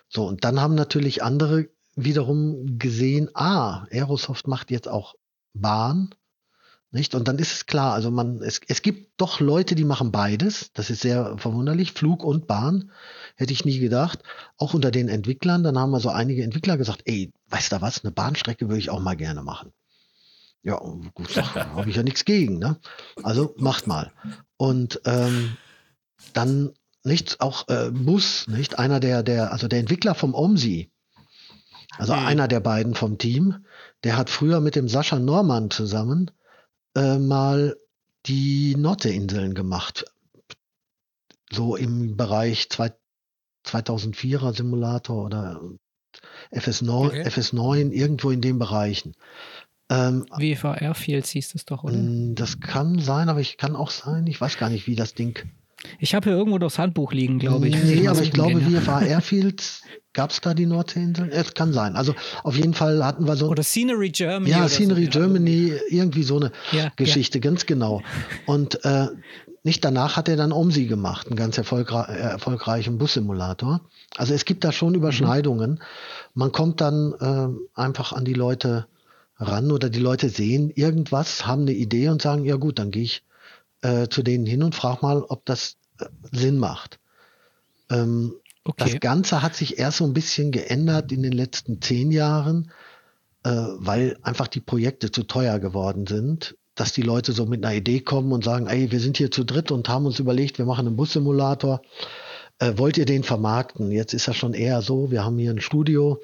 So, 0.10 0.26
und 0.26 0.44
dann 0.44 0.60
haben 0.60 0.76
natürlich 0.76 1.24
andere 1.24 1.70
wiederum 1.98 2.78
gesehen, 2.80 3.30
ah, 3.34 3.86
Aerosoft 3.92 4.48
macht 4.48 4.72
jetzt 4.72 4.88
auch 4.88 5.16
Bahn. 5.54 6.16
Nicht? 6.92 7.16
Und 7.16 7.28
dann 7.28 7.38
ist 7.38 7.52
es 7.52 7.66
klar, 7.66 7.94
also 7.94 8.12
man, 8.12 8.42
es, 8.42 8.62
es 8.68 8.82
gibt 8.82 9.20
doch 9.20 9.42
Leute, 9.42 9.76
die 9.76 9.84
machen 9.84 10.12
beides. 10.12 10.72
Das 10.74 10.90
ist 10.90 11.02
sehr 11.02 11.38
verwunderlich. 11.38 11.92
Flug 11.92 12.24
und 12.24 12.48
Bahn. 12.48 12.92
Hätte 13.36 13.52
ich 13.52 13.66
nie 13.66 13.80
gedacht. 13.80 14.24
Auch 14.58 14.74
unter 14.74 14.90
den 14.90 15.10
Entwicklern. 15.10 15.64
Dann 15.64 15.78
haben 15.78 15.92
wir 15.92 16.00
so 16.00 16.10
einige 16.10 16.44
Entwickler 16.44 16.78
gesagt, 16.78 17.02
ey, 17.06 17.34
weißt 17.50 17.74
du 17.74 17.82
was, 17.82 18.06
eine 18.06 18.12
Bahnstrecke 18.12 18.70
würde 18.70 18.80
ich 18.80 18.90
auch 18.90 19.02
mal 19.02 19.18
gerne 19.18 19.44
machen. 19.44 19.74
Ja, 20.64 20.80
gut, 21.14 21.36
habe 21.56 21.90
ich 21.90 21.96
ja 21.96 22.04
nichts 22.04 22.26
gegen. 22.26 22.58
Ne? 22.60 22.78
Also 23.22 23.54
macht 23.58 23.88
mal. 23.88 24.12
Und 24.56 25.02
ähm, 25.06 25.58
dann 26.34 26.74
nicht 27.04 27.42
auch 27.42 27.68
äh, 27.70 27.92
Bus, 27.92 28.48
nicht 28.48 28.80
einer 28.80 29.00
der 29.00 29.24
der 29.24 29.52
also 29.52 29.68
der 29.68 29.80
Entwickler 29.80 30.14
vom 30.16 30.34
OMSI, 30.34 30.92
also 31.96 32.14
mhm. 32.14 32.26
einer 32.26 32.48
der 32.48 32.60
beiden 32.60 32.96
vom 32.96 33.18
Team, 33.18 33.66
der 34.04 34.18
hat 34.18 34.30
früher 34.30 34.60
mit 34.60 34.76
dem 34.76 34.88
Sascha 34.88 35.20
Norman 35.20 35.70
zusammen 35.72 36.32
äh, 36.96 37.18
mal 37.18 37.78
die 38.26 38.76
Nordseeinseln 38.76 39.54
gemacht. 39.54 40.06
So 41.50 41.76
im 41.76 42.18
Bereich 42.18 42.70
zwei, 42.70 42.92
2004er 43.66 44.56
Simulator 44.56 45.26
oder 45.26 45.62
FS9, 46.52 47.06
okay. 47.08 47.24
FS9, 47.24 47.92
irgendwo 47.92 48.32
in 48.32 48.42
den 48.42 48.60
Bereichen. 48.60 49.16
Ähm, 49.90 50.26
WVR 50.36 50.94
Fields 50.96 51.30
hieß 51.30 51.56
es 51.56 51.66
doch, 51.66 51.84
oder? 51.84 51.96
Mm, 51.96 52.36
das 52.36 52.60
kann 52.60 53.00
sein, 53.00 53.30
aber 53.30 53.40
ich 53.40 53.58
kann 53.58 53.76
auch 53.76 53.90
sein, 53.90 54.28
ich 54.28 54.40
weiß 54.40 54.58
gar 54.58 54.70
nicht, 54.70 54.88
wie 54.88 54.96
das 54.96 55.14
Ding. 55.14 55.50
Ich 56.00 56.16
habe 56.16 56.30
hier 56.30 56.38
irgendwo 56.38 56.58
das 56.58 56.80
Handbuch 56.80 57.14
liegen, 57.14 57.40
glaube 57.40 57.68
ich. 57.68 57.76
Nee, 57.76 58.08
aber 58.08 58.22
ich 58.22 58.32
glaube, 58.32 58.60
VFA 58.62 59.02
Airfields, 59.02 59.84
gab 60.14 60.32
es 60.32 60.42
da 60.42 60.54
die 60.54 60.66
Nordseeinseln? 60.66 61.30
Es 61.30 61.54
kann 61.54 61.74
sein. 61.74 61.96
Also 61.96 62.16
auf 62.44 62.58
jeden 62.58 62.74
Fall 62.74 63.06
hatten 63.06 63.28
wir 63.28 63.36
so. 63.36 63.48
Oder 63.50 63.64
Scenery 63.64 64.10
Germany. 64.10 64.50
Ja, 64.50 64.68
Scenery 64.68 65.06
so. 65.06 65.12
Germany, 65.12 65.74
irgendwie 65.90 66.24
so 66.24 66.38
eine 66.38 66.52
ja, 66.72 66.92
Geschichte, 66.96 67.38
ja. 67.38 67.42
ganz 67.44 67.68
genau. 67.68 68.02
Und 68.48 68.84
äh, 68.84 69.08
nicht 69.64 69.86
danach 69.86 70.16
hat 70.16 70.28
er 70.30 70.36
dann 70.36 70.52
OMSI 70.52 70.88
gemacht, 70.88 71.28
einen 71.28 71.36
ganz 71.36 71.58
erfolgre 71.58 72.08
äh, 72.10 72.20
erfolgreichen 72.20 72.98
Bussimulator. 72.98 73.82
Also 74.16 74.34
es 74.34 74.46
gibt 74.46 74.64
da 74.64 74.72
schon 74.72 74.96
Überschneidungen. 74.96 75.72
Mhm. 75.72 75.80
Man 76.34 76.52
kommt 76.52 76.82
dann 76.82 77.14
äh, 77.20 77.80
einfach 77.80 78.14
an 78.14 78.26
die 78.26 78.34
Leute 78.34 78.88
ran 79.38 79.72
oder 79.72 79.90
die 79.90 80.00
Leute 80.00 80.30
sehen 80.30 80.72
irgendwas, 80.74 81.46
haben 81.46 81.64
eine 81.64 81.74
Idee 81.74 82.10
und 82.10 82.22
sagen, 82.22 82.46
ja 82.46 82.56
gut, 82.56 82.80
dann 82.80 82.90
gehe 82.90 83.04
ich 83.04 83.24
äh, 83.82 84.08
zu 84.08 84.24
denen 84.24 84.46
hin 84.46 84.64
und 84.64 84.76
frage 84.76 85.00
mal, 85.02 85.24
ob 85.24 85.46
das 85.46 85.78
äh, 86.00 86.06
Sinn 86.32 86.58
macht. 86.58 87.00
Ähm, 87.90 88.34
okay. 88.64 88.92
Das 88.92 89.00
Ganze 89.00 89.42
hat 89.42 89.56
sich 89.56 89.80
erst 89.80 89.98
so 89.98 90.06
ein 90.06 90.14
bisschen 90.14 90.52
geändert 90.52 91.12
in 91.12 91.24
den 91.24 91.34
letzten 91.34 91.82
zehn 91.82 92.12
Jahren, 92.12 92.72
äh, 93.44 93.50
weil 93.50 94.18
einfach 94.24 94.48
die 94.48 94.62
Projekte 94.62 95.12
zu 95.12 95.24
teuer 95.24 95.60
geworden 95.60 96.08
sind, 96.08 96.56
dass 96.76 96.94
die 96.94 97.02
Leute 97.02 97.34
so 97.34 97.46
mit 97.46 97.66
einer 97.66 97.76
Idee 97.76 98.02
kommen 98.02 98.32
und 98.32 98.44
sagen, 98.44 98.68
ey, 98.68 98.92
wir 98.92 99.00
sind 99.00 99.18
hier 99.18 99.32
zu 99.32 99.44
dritt 99.44 99.72
und 99.72 99.90
haben 99.90 100.06
uns 100.06 100.20
überlegt, 100.20 100.58
wir 100.58 100.66
machen 100.66 100.88
einen 100.88 100.96
Bussimulator. 100.96 101.82
Äh, 102.60 102.74
wollt 102.78 102.98
ihr 102.98 103.06
den 103.06 103.24
vermarkten? 103.24 103.92
Jetzt 103.92 104.14
ist 104.14 104.28
das 104.28 104.36
schon 104.36 104.54
eher 104.54 104.82
so, 104.82 105.12
wir 105.12 105.24
haben 105.24 105.38
hier 105.38 105.52
ein 105.52 105.62
Studio 105.62 106.22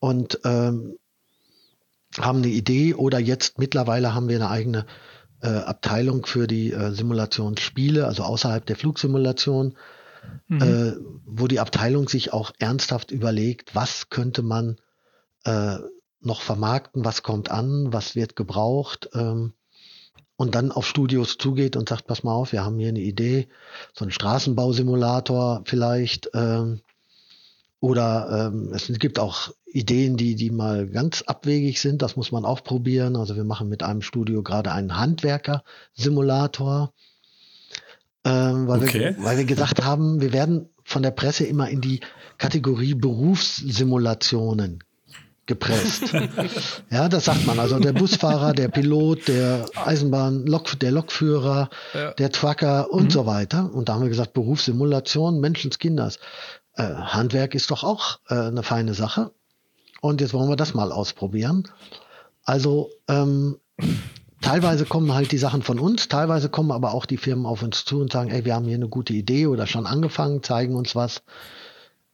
und 0.00 0.40
ähm, 0.44 0.96
haben 2.18 2.38
eine 2.38 2.48
Idee 2.48 2.94
oder 2.94 3.18
jetzt 3.18 3.58
mittlerweile 3.58 4.14
haben 4.14 4.28
wir 4.28 4.36
eine 4.36 4.50
eigene 4.50 4.86
äh, 5.40 5.48
Abteilung 5.48 6.26
für 6.26 6.46
die 6.46 6.72
äh, 6.72 6.92
Simulationsspiele, 6.92 8.06
also 8.06 8.24
außerhalb 8.24 8.64
der 8.66 8.76
Flugsimulation, 8.76 9.76
mhm. 10.48 10.62
äh, 10.62 10.96
wo 11.26 11.46
die 11.46 11.60
Abteilung 11.60 12.08
sich 12.08 12.32
auch 12.32 12.52
ernsthaft 12.58 13.10
überlegt, 13.10 13.74
was 13.74 14.10
könnte 14.10 14.42
man 14.42 14.76
äh, 15.44 15.76
noch 16.20 16.40
vermarkten, 16.40 17.04
was 17.04 17.22
kommt 17.22 17.50
an, 17.50 17.92
was 17.92 18.16
wird 18.16 18.36
gebraucht. 18.36 19.10
Ähm, 19.14 19.52
und 20.36 20.54
dann 20.54 20.70
auf 20.70 20.86
Studios 20.86 21.36
zugeht 21.36 21.76
und 21.76 21.88
sagt, 21.88 22.06
pass 22.06 22.22
mal 22.22 22.32
auf, 22.32 22.52
wir 22.52 22.64
haben 22.64 22.78
hier 22.78 22.88
eine 22.88 23.00
Idee, 23.00 23.48
so 23.92 24.04
ein 24.04 24.12
Straßenbausimulator 24.12 25.62
vielleicht. 25.64 26.30
Ähm, 26.32 26.80
oder 27.80 28.50
ähm, 28.52 28.72
es 28.72 28.88
gibt 28.98 29.18
auch 29.18 29.52
Ideen, 29.66 30.16
die, 30.16 30.34
die 30.34 30.50
mal 30.50 30.88
ganz 30.88 31.22
abwegig 31.22 31.80
sind. 31.80 32.02
Das 32.02 32.16
muss 32.16 32.32
man 32.32 32.44
auch 32.44 32.64
probieren. 32.64 33.16
Also 33.16 33.36
wir 33.36 33.44
machen 33.44 33.68
mit 33.68 33.82
einem 33.82 34.02
Studio 34.02 34.42
gerade 34.42 34.72
einen 34.72 34.96
Handwerker-Simulator, 34.96 36.92
ähm, 38.24 38.66
weil, 38.66 38.82
okay. 38.82 39.14
wir, 39.16 39.24
weil 39.24 39.38
wir 39.38 39.44
gesagt 39.44 39.84
haben, 39.84 40.20
wir 40.20 40.32
werden 40.32 40.68
von 40.84 41.02
der 41.02 41.10
Presse 41.10 41.44
immer 41.44 41.68
in 41.68 41.80
die 41.80 42.00
Kategorie 42.38 42.94
Berufssimulationen 42.94 44.82
gepresst. 45.48 46.12
ja, 46.90 47.08
das 47.08 47.24
sagt 47.24 47.46
man. 47.46 47.58
Also 47.58 47.80
der 47.80 47.92
Busfahrer, 47.92 48.52
der 48.52 48.68
Pilot, 48.68 49.26
der 49.28 49.66
Eisenbahn, 49.74 50.46
Lok, 50.46 50.78
der 50.78 50.92
Lokführer, 50.92 51.70
ja. 51.94 52.12
der 52.12 52.30
Trucker 52.30 52.92
und 52.92 53.04
mhm. 53.04 53.10
so 53.10 53.26
weiter. 53.26 53.70
Und 53.72 53.88
da 53.88 53.94
haben 53.94 54.02
wir 54.02 54.08
gesagt, 54.08 54.34
Berufssimulation 54.34 55.40
Menschenskinders. 55.40 56.18
Äh, 56.78 56.94
Handwerk 56.94 57.54
ist 57.54 57.70
doch 57.70 57.82
auch 57.82 58.20
äh, 58.28 58.34
eine 58.34 58.62
feine 58.62 58.94
Sache. 58.94 59.32
Und 60.00 60.20
jetzt 60.20 60.32
wollen 60.32 60.48
wir 60.48 60.56
das 60.56 60.74
mal 60.74 60.92
ausprobieren. 60.92 61.68
Also 62.44 62.90
ähm, 63.08 63.58
teilweise 64.40 64.84
kommen 64.84 65.12
halt 65.12 65.32
die 65.32 65.38
Sachen 65.38 65.62
von 65.62 65.80
uns, 65.80 66.08
teilweise 66.08 66.48
kommen 66.48 66.70
aber 66.70 66.94
auch 66.94 67.04
die 67.04 67.16
Firmen 67.16 67.46
auf 67.46 67.62
uns 67.62 67.84
zu 67.84 68.00
und 68.00 68.12
sagen, 68.12 68.30
ey, 68.30 68.44
wir 68.44 68.54
haben 68.54 68.66
hier 68.66 68.76
eine 68.76 68.88
gute 68.88 69.12
Idee 69.12 69.48
oder 69.48 69.66
schon 69.66 69.86
angefangen, 69.86 70.42
zeigen 70.44 70.76
uns 70.76 70.94
was. 70.94 71.22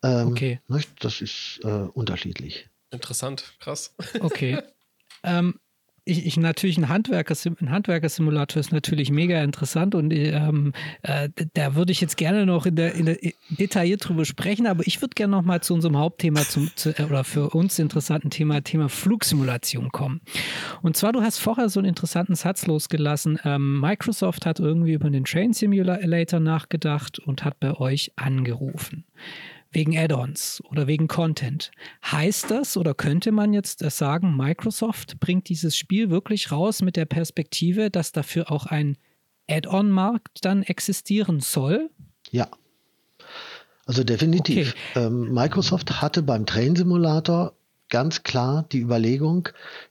Ähm, 0.02 0.28
okay. 0.28 0.60
Das 0.98 1.20
ist 1.20 1.60
äh, 1.62 1.68
unterschiedlich. 1.68 2.68
Interessant, 2.90 3.54
krass. 3.60 3.94
Okay. 4.20 4.58
ähm, 5.22 5.60
ich, 6.04 6.26
ich 6.26 6.36
natürlich 6.36 6.76
ein 6.76 6.88
Handwerker, 6.88 7.34
ein 7.60 7.70
Handwerkersimulator 7.70 8.60
ist 8.60 8.72
natürlich 8.72 9.10
mega 9.10 9.42
interessant 9.42 9.94
und 9.94 10.12
ähm, 10.12 10.72
äh, 11.02 11.30
da 11.54 11.74
würde 11.74 11.92
ich 11.92 12.00
jetzt 12.00 12.16
gerne 12.16 12.44
noch 12.44 12.66
in 12.66 12.76
der, 12.76 12.94
in 12.94 13.06
der 13.06 13.18
detailliert 13.48 14.06
drüber 14.06 14.24
sprechen, 14.24 14.66
aber 14.66 14.86
ich 14.86 15.00
würde 15.00 15.14
gerne 15.14 15.30
noch 15.30 15.42
mal 15.42 15.62
zu 15.62 15.74
unserem 15.74 15.96
Hauptthema 15.96 16.42
zum, 16.42 16.70
zu, 16.74 16.90
äh, 16.98 17.04
oder 17.04 17.24
für 17.24 17.50
uns 17.50 17.78
interessanten 17.78 18.30
Thema, 18.30 18.62
Thema 18.62 18.88
Flugsimulation 18.88 19.90
kommen. 19.92 20.20
Und 20.82 20.96
zwar, 20.96 21.12
du 21.12 21.22
hast 21.22 21.38
vorher 21.38 21.68
so 21.68 21.80
einen 21.80 21.88
interessanten 21.88 22.34
Satz 22.34 22.66
losgelassen. 22.66 23.38
Ähm, 23.44 23.80
Microsoft 23.80 24.44
hat 24.44 24.60
irgendwie 24.60 24.92
über 24.92 25.08
den 25.08 25.24
Train 25.24 25.52
Simulator 25.52 26.40
nachgedacht 26.40 27.18
und 27.18 27.44
hat 27.44 27.60
bei 27.60 27.74
euch 27.74 28.12
angerufen 28.16 29.04
wegen 29.74 29.96
Add-ons 29.96 30.62
oder 30.70 30.86
wegen 30.86 31.08
Content. 31.08 31.70
Heißt 32.04 32.50
das 32.50 32.76
oder 32.76 32.94
könnte 32.94 33.32
man 33.32 33.52
jetzt 33.52 33.80
sagen, 33.90 34.36
Microsoft 34.36 35.20
bringt 35.20 35.48
dieses 35.48 35.76
Spiel 35.76 36.10
wirklich 36.10 36.50
raus 36.52 36.82
mit 36.82 36.96
der 36.96 37.04
Perspektive, 37.06 37.90
dass 37.90 38.12
dafür 38.12 38.50
auch 38.50 38.66
ein 38.66 38.96
Add-on-Markt 39.48 40.44
dann 40.44 40.62
existieren 40.62 41.40
soll? 41.40 41.90
Ja. 42.30 42.48
Also 43.86 44.02
definitiv. 44.02 44.74
Okay. 44.94 45.06
Ähm, 45.06 45.32
Microsoft 45.32 46.00
hatte 46.00 46.22
beim 46.22 46.46
Train 46.46 46.74
Simulator 46.74 47.52
ganz 47.90 48.22
klar 48.22 48.64
die 48.72 48.80
Überlegung, 48.80 49.48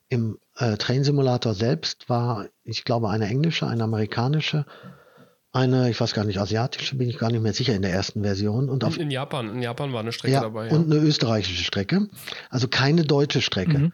im 0.10 0.38
äh, 0.58 0.78
Train 0.78 1.04
Simulator 1.04 1.54
selbst 1.54 2.10
war, 2.10 2.48
ich 2.64 2.84
glaube, 2.84 3.10
eine 3.10 3.28
englische, 3.28 3.68
eine 3.68 3.84
amerikanische 3.84 4.66
eine, 5.54 5.92
ich 5.92 6.02
weiß 6.02 6.14
gar 6.14 6.26
nicht, 6.26 6.40
asiatische, 6.40 6.98
bin 6.98 7.08
ich 7.08 7.20
gar 7.20 7.32
nicht 7.32 7.42
mehr 7.42 7.54
sicher 7.54 7.76
in 7.76 7.84
der 7.84 7.92
ersten 7.92 8.24
Version. 8.24 8.70
Und 8.70 8.84
auf, 8.84 8.98
in, 8.98 9.12
Japan, 9.12 9.54
in 9.54 9.62
Japan 9.62 9.94
war 9.94 10.00
eine 10.00 10.12
Strecke 10.12 10.34
ja, 10.34 10.42
dabei. 10.42 10.68
Ja. 10.68 10.74
Und 10.74 10.92
eine 10.92 11.00
österreichische 11.00 11.64
Strecke. 11.64 12.10
Also 12.50 12.68
keine 12.68 13.04
deutsche 13.04 13.42
Strecke. 13.42 13.78
Mhm. 13.78 13.94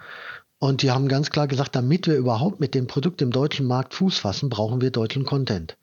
Und 0.58 0.82
die 0.82 0.92
haben 0.92 1.10
ganz 1.10 1.30
klar 1.30 1.48
gesagt, 1.48 1.76
damit 1.76 2.08
wir 2.08 2.16
überhaupt 2.16 2.62
mit 2.62 2.76
dem 2.76 2.88
Produkt 2.88 3.22
im 3.22 3.32
deutschen 3.32 3.66
Markt 3.68 3.94
Fuß 3.94 4.18
fassen, 4.18 4.50
brauchen 4.50 4.80
wir 4.82 4.90
deutschen 4.90 5.26
Content. 5.26 5.78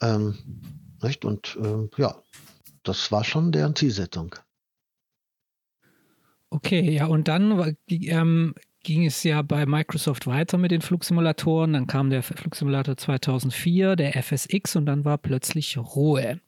Ähm, 0.00 0.38
nicht? 1.02 1.24
Und 1.24 1.58
äh, 1.62 2.00
ja, 2.00 2.16
das 2.82 3.12
war 3.12 3.24
schon 3.24 3.52
deren 3.52 3.76
Zielsetzung. 3.76 4.34
Okay, 6.48 6.90
ja, 6.90 7.06
und 7.06 7.28
dann 7.28 7.76
ähm, 7.88 8.54
ging 8.84 9.04
es 9.06 9.24
ja 9.24 9.42
bei 9.42 9.66
Microsoft 9.66 10.26
weiter 10.26 10.58
mit 10.58 10.70
den 10.70 10.82
Flugsimulatoren. 10.82 11.72
Dann 11.72 11.86
kam 11.86 12.10
der 12.10 12.22
Flugsimulator 12.22 12.96
2004, 12.96 13.96
der 13.96 14.22
FSX 14.22 14.76
und 14.76 14.86
dann 14.86 15.04
war 15.04 15.18
plötzlich 15.18 15.76
Ruhe. 15.76 16.40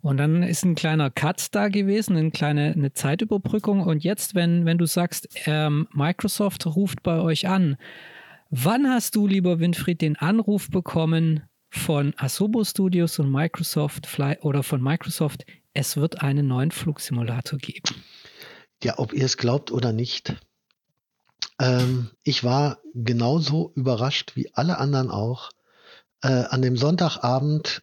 Und 0.00 0.16
dann 0.16 0.42
ist 0.42 0.64
ein 0.64 0.74
kleiner 0.74 1.10
Cut 1.10 1.54
da 1.54 1.68
gewesen, 1.68 2.16
eine 2.16 2.30
kleine 2.30 2.72
eine 2.72 2.92
Zeitüberbrückung. 2.92 3.82
Und 3.82 4.02
jetzt, 4.02 4.34
wenn, 4.34 4.64
wenn 4.64 4.78
du 4.78 4.86
sagst, 4.86 5.28
ähm, 5.46 5.86
Microsoft 5.92 6.66
ruft 6.66 7.02
bei 7.02 7.20
euch 7.20 7.46
an, 7.46 7.76
wann 8.50 8.88
hast 8.88 9.14
du, 9.14 9.26
lieber 9.26 9.60
Winfried, 9.60 10.00
den 10.00 10.16
Anruf 10.16 10.70
bekommen 10.70 11.42
von 11.70 12.14
Asobo 12.16 12.64
Studios 12.64 13.18
und 13.18 13.30
Microsoft 13.30 14.06
Fly 14.06 14.38
oder 14.40 14.62
von 14.62 14.82
Microsoft, 14.82 15.44
es 15.74 15.96
wird 15.96 16.22
einen 16.22 16.48
neuen 16.48 16.70
Flugsimulator 16.70 17.58
geben? 17.58 17.94
Ja, 18.82 18.98
ob 18.98 19.12
ihr 19.12 19.24
es 19.24 19.36
glaubt 19.36 19.70
oder 19.70 19.92
nicht. 19.92 20.36
Ähm, 21.58 22.10
ich 22.22 22.44
war 22.44 22.78
genauso 22.94 23.72
überrascht 23.74 24.36
wie 24.36 24.54
alle 24.54 24.78
anderen 24.78 25.10
auch. 25.10 25.50
Äh, 26.22 26.28
an 26.28 26.62
dem 26.62 26.76
Sonntagabend 26.76 27.82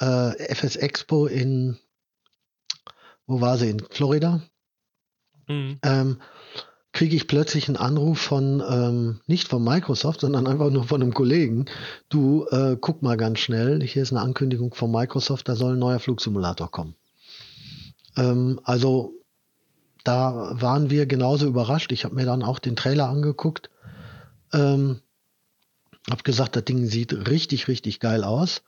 äh, 0.00 0.54
FS 0.54 0.76
Expo 0.76 1.26
in, 1.26 1.78
wo 3.26 3.40
war 3.40 3.58
sie, 3.58 3.70
in 3.70 3.80
Florida, 3.90 4.42
mhm. 5.46 5.78
ähm, 5.82 6.20
kriege 6.92 7.16
ich 7.16 7.26
plötzlich 7.26 7.68
einen 7.68 7.76
Anruf 7.76 8.20
von, 8.20 8.62
ähm, 8.68 9.20
nicht 9.26 9.48
von 9.48 9.62
Microsoft, 9.62 10.20
sondern 10.20 10.46
einfach 10.46 10.70
nur 10.70 10.84
von 10.84 11.02
einem 11.02 11.12
Kollegen. 11.12 11.66
Du, 12.08 12.46
äh, 12.50 12.76
guck 12.80 13.02
mal 13.02 13.16
ganz 13.16 13.40
schnell, 13.40 13.82
hier 13.82 14.02
ist 14.02 14.12
eine 14.12 14.20
Ankündigung 14.20 14.74
von 14.74 14.90
Microsoft, 14.90 15.48
da 15.48 15.56
soll 15.56 15.72
ein 15.72 15.80
neuer 15.80 15.98
Flugsimulator 15.98 16.70
kommen. 16.70 16.94
Ähm, 18.16 18.60
also 18.62 19.12
da 20.04 20.50
waren 20.60 20.90
wir 20.90 21.06
genauso 21.06 21.46
überrascht. 21.46 21.90
Ich 21.92 22.04
habe 22.04 22.14
mir 22.14 22.26
dann 22.26 22.42
auch 22.42 22.58
den 22.58 22.76
Trailer 22.76 23.08
angeguckt. 23.08 23.70
Ähm, 24.52 25.00
habe 26.10 26.22
gesagt, 26.22 26.54
das 26.56 26.64
Ding 26.64 26.86
sieht 26.86 27.12
richtig, 27.28 27.66
richtig 27.68 28.00
geil 28.00 28.22
aus. 28.22 28.62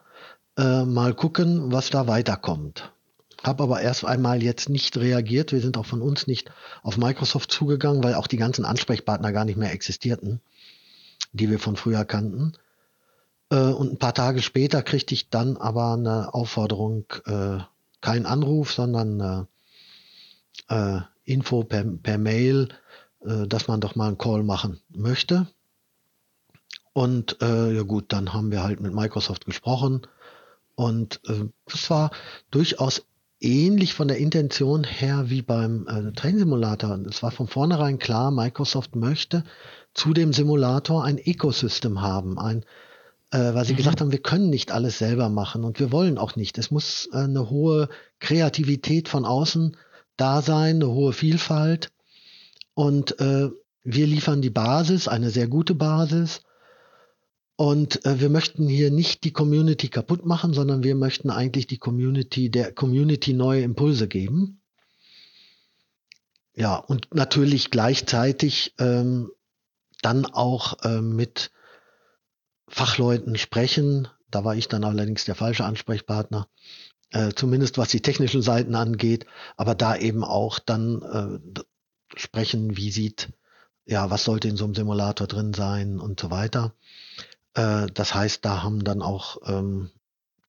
Äh, 0.56 0.84
mal 0.84 1.14
gucken, 1.14 1.70
was 1.70 1.90
da 1.90 2.06
weiterkommt. 2.06 2.90
Habe 3.42 3.62
aber 3.64 3.82
erst 3.82 4.06
einmal 4.06 4.42
jetzt 4.42 4.70
nicht 4.70 4.96
reagiert. 4.96 5.52
Wir 5.52 5.60
sind 5.60 5.76
auch 5.76 5.84
von 5.84 6.00
uns 6.00 6.26
nicht 6.26 6.50
auf 6.82 6.96
Microsoft 6.96 7.52
zugegangen, 7.52 8.02
weil 8.02 8.14
auch 8.14 8.26
die 8.26 8.38
ganzen 8.38 8.64
Ansprechpartner 8.64 9.32
gar 9.32 9.44
nicht 9.44 9.58
mehr 9.58 9.72
existierten, 9.72 10.40
die 11.32 11.50
wir 11.50 11.58
von 11.58 11.76
früher 11.76 12.06
kannten. 12.06 12.54
Äh, 13.50 13.56
und 13.56 13.92
ein 13.92 13.98
paar 13.98 14.14
Tage 14.14 14.40
später 14.40 14.82
kriegte 14.82 15.12
ich 15.12 15.28
dann 15.28 15.58
aber 15.58 15.92
eine 15.92 16.32
Aufforderung, 16.32 17.04
äh, 17.26 17.58
kein 18.00 18.24
Anruf, 18.24 18.72
sondern 18.72 19.46
äh, 20.68 21.00
Info 21.26 21.64
per, 21.64 21.84
per 21.84 22.16
Mail, 22.16 22.68
äh, 23.24 23.46
dass 23.46 23.68
man 23.68 23.80
doch 23.80 23.94
mal 23.94 24.08
einen 24.08 24.18
Call 24.18 24.42
machen 24.42 24.80
möchte. 24.88 25.46
Und 26.94 27.42
äh, 27.42 27.74
ja 27.74 27.82
gut, 27.82 28.06
dann 28.08 28.32
haben 28.32 28.50
wir 28.50 28.62
halt 28.62 28.80
mit 28.80 28.94
Microsoft 28.94 29.44
gesprochen. 29.44 30.06
Und 30.74 31.20
äh, 31.28 31.44
das 31.66 31.90
war 31.90 32.10
durchaus 32.50 33.04
ähnlich 33.40 33.92
von 33.92 34.08
der 34.08 34.16
Intention 34.16 34.84
her 34.84 35.28
wie 35.28 35.42
beim 35.42 35.86
äh, 35.88 36.12
Train 36.12 36.38
Simulator. 36.38 36.98
Es 37.06 37.22
war 37.22 37.32
von 37.32 37.48
vornherein 37.48 37.98
klar, 37.98 38.30
Microsoft 38.30 38.96
möchte 38.96 39.44
zu 39.92 40.14
dem 40.14 40.32
Simulator 40.32 41.04
ein 41.04 41.18
Ecosystem 41.18 42.00
haben, 42.00 42.38
ein 42.38 42.64
äh, 43.30 43.54
weil 43.54 43.64
sie 43.64 43.72
mhm. 43.72 43.78
gesagt 43.78 44.00
haben, 44.00 44.12
wir 44.12 44.22
können 44.22 44.50
nicht 44.50 44.70
alles 44.70 44.98
selber 44.98 45.28
machen 45.28 45.64
und 45.64 45.80
wir 45.80 45.92
wollen 45.92 46.16
auch 46.16 46.36
nicht. 46.36 46.58
Es 46.58 46.70
muss 46.70 47.08
äh, 47.12 47.18
eine 47.18 47.50
hohe 47.50 47.88
Kreativität 48.20 49.08
von 49.08 49.24
außen 49.24 49.76
da 50.16 50.42
sein, 50.42 50.76
eine 50.76 50.88
hohe 50.88 51.12
Vielfalt. 51.12 51.92
Und 52.74 53.18
äh, 53.20 53.50
wir 53.84 54.06
liefern 54.06 54.42
die 54.42 54.50
Basis, 54.50 55.08
eine 55.08 55.30
sehr 55.30 55.48
gute 55.48 55.74
Basis. 55.74 56.42
Und 57.56 58.04
äh, 58.04 58.20
wir 58.20 58.28
möchten 58.28 58.68
hier 58.68 58.90
nicht 58.90 59.24
die 59.24 59.32
Community 59.32 59.88
kaputt 59.88 60.26
machen, 60.26 60.52
sondern 60.52 60.82
wir 60.82 60.94
möchten 60.94 61.30
eigentlich 61.30 61.66
die 61.66 61.78
Community, 61.78 62.50
der 62.50 62.72
Community 62.72 63.32
neue 63.32 63.62
Impulse 63.62 64.08
geben. 64.08 64.60
Ja, 66.54 66.76
und 66.76 67.14
natürlich 67.14 67.70
gleichzeitig 67.70 68.74
ähm, 68.78 69.30
dann 70.02 70.26
auch 70.26 70.82
äh, 70.84 71.00
mit 71.00 71.50
Fachleuten 72.68 73.36
sprechen. 73.36 74.08
Da 74.30 74.44
war 74.44 74.56
ich 74.56 74.68
dann 74.68 74.84
allerdings 74.84 75.24
der 75.24 75.34
falsche 75.34 75.64
Ansprechpartner, 75.64 76.48
äh, 77.12 77.32
zumindest 77.34 77.78
was 77.78 77.88
die 77.88 78.02
technischen 78.02 78.42
Seiten 78.42 78.74
angeht, 78.74 79.26
aber 79.56 79.74
da 79.74 79.96
eben 79.96 80.24
auch 80.24 80.58
dann 80.58 81.02
äh, 81.02 81.60
sprechen, 82.16 82.76
wie 82.76 82.90
sieht, 82.90 83.32
ja, 83.84 84.10
was 84.10 84.24
sollte 84.24 84.48
in 84.48 84.56
so 84.56 84.64
einem 84.64 84.74
Simulator 84.74 85.26
drin 85.26 85.54
sein 85.54 86.00
und 86.00 86.18
so 86.20 86.30
weiter. 86.30 86.74
Äh, 87.54 87.86
das 87.92 88.14
heißt, 88.14 88.44
da 88.44 88.62
haben 88.62 88.84
dann 88.84 89.02
auch 89.02 89.38
ähm, 89.46 89.90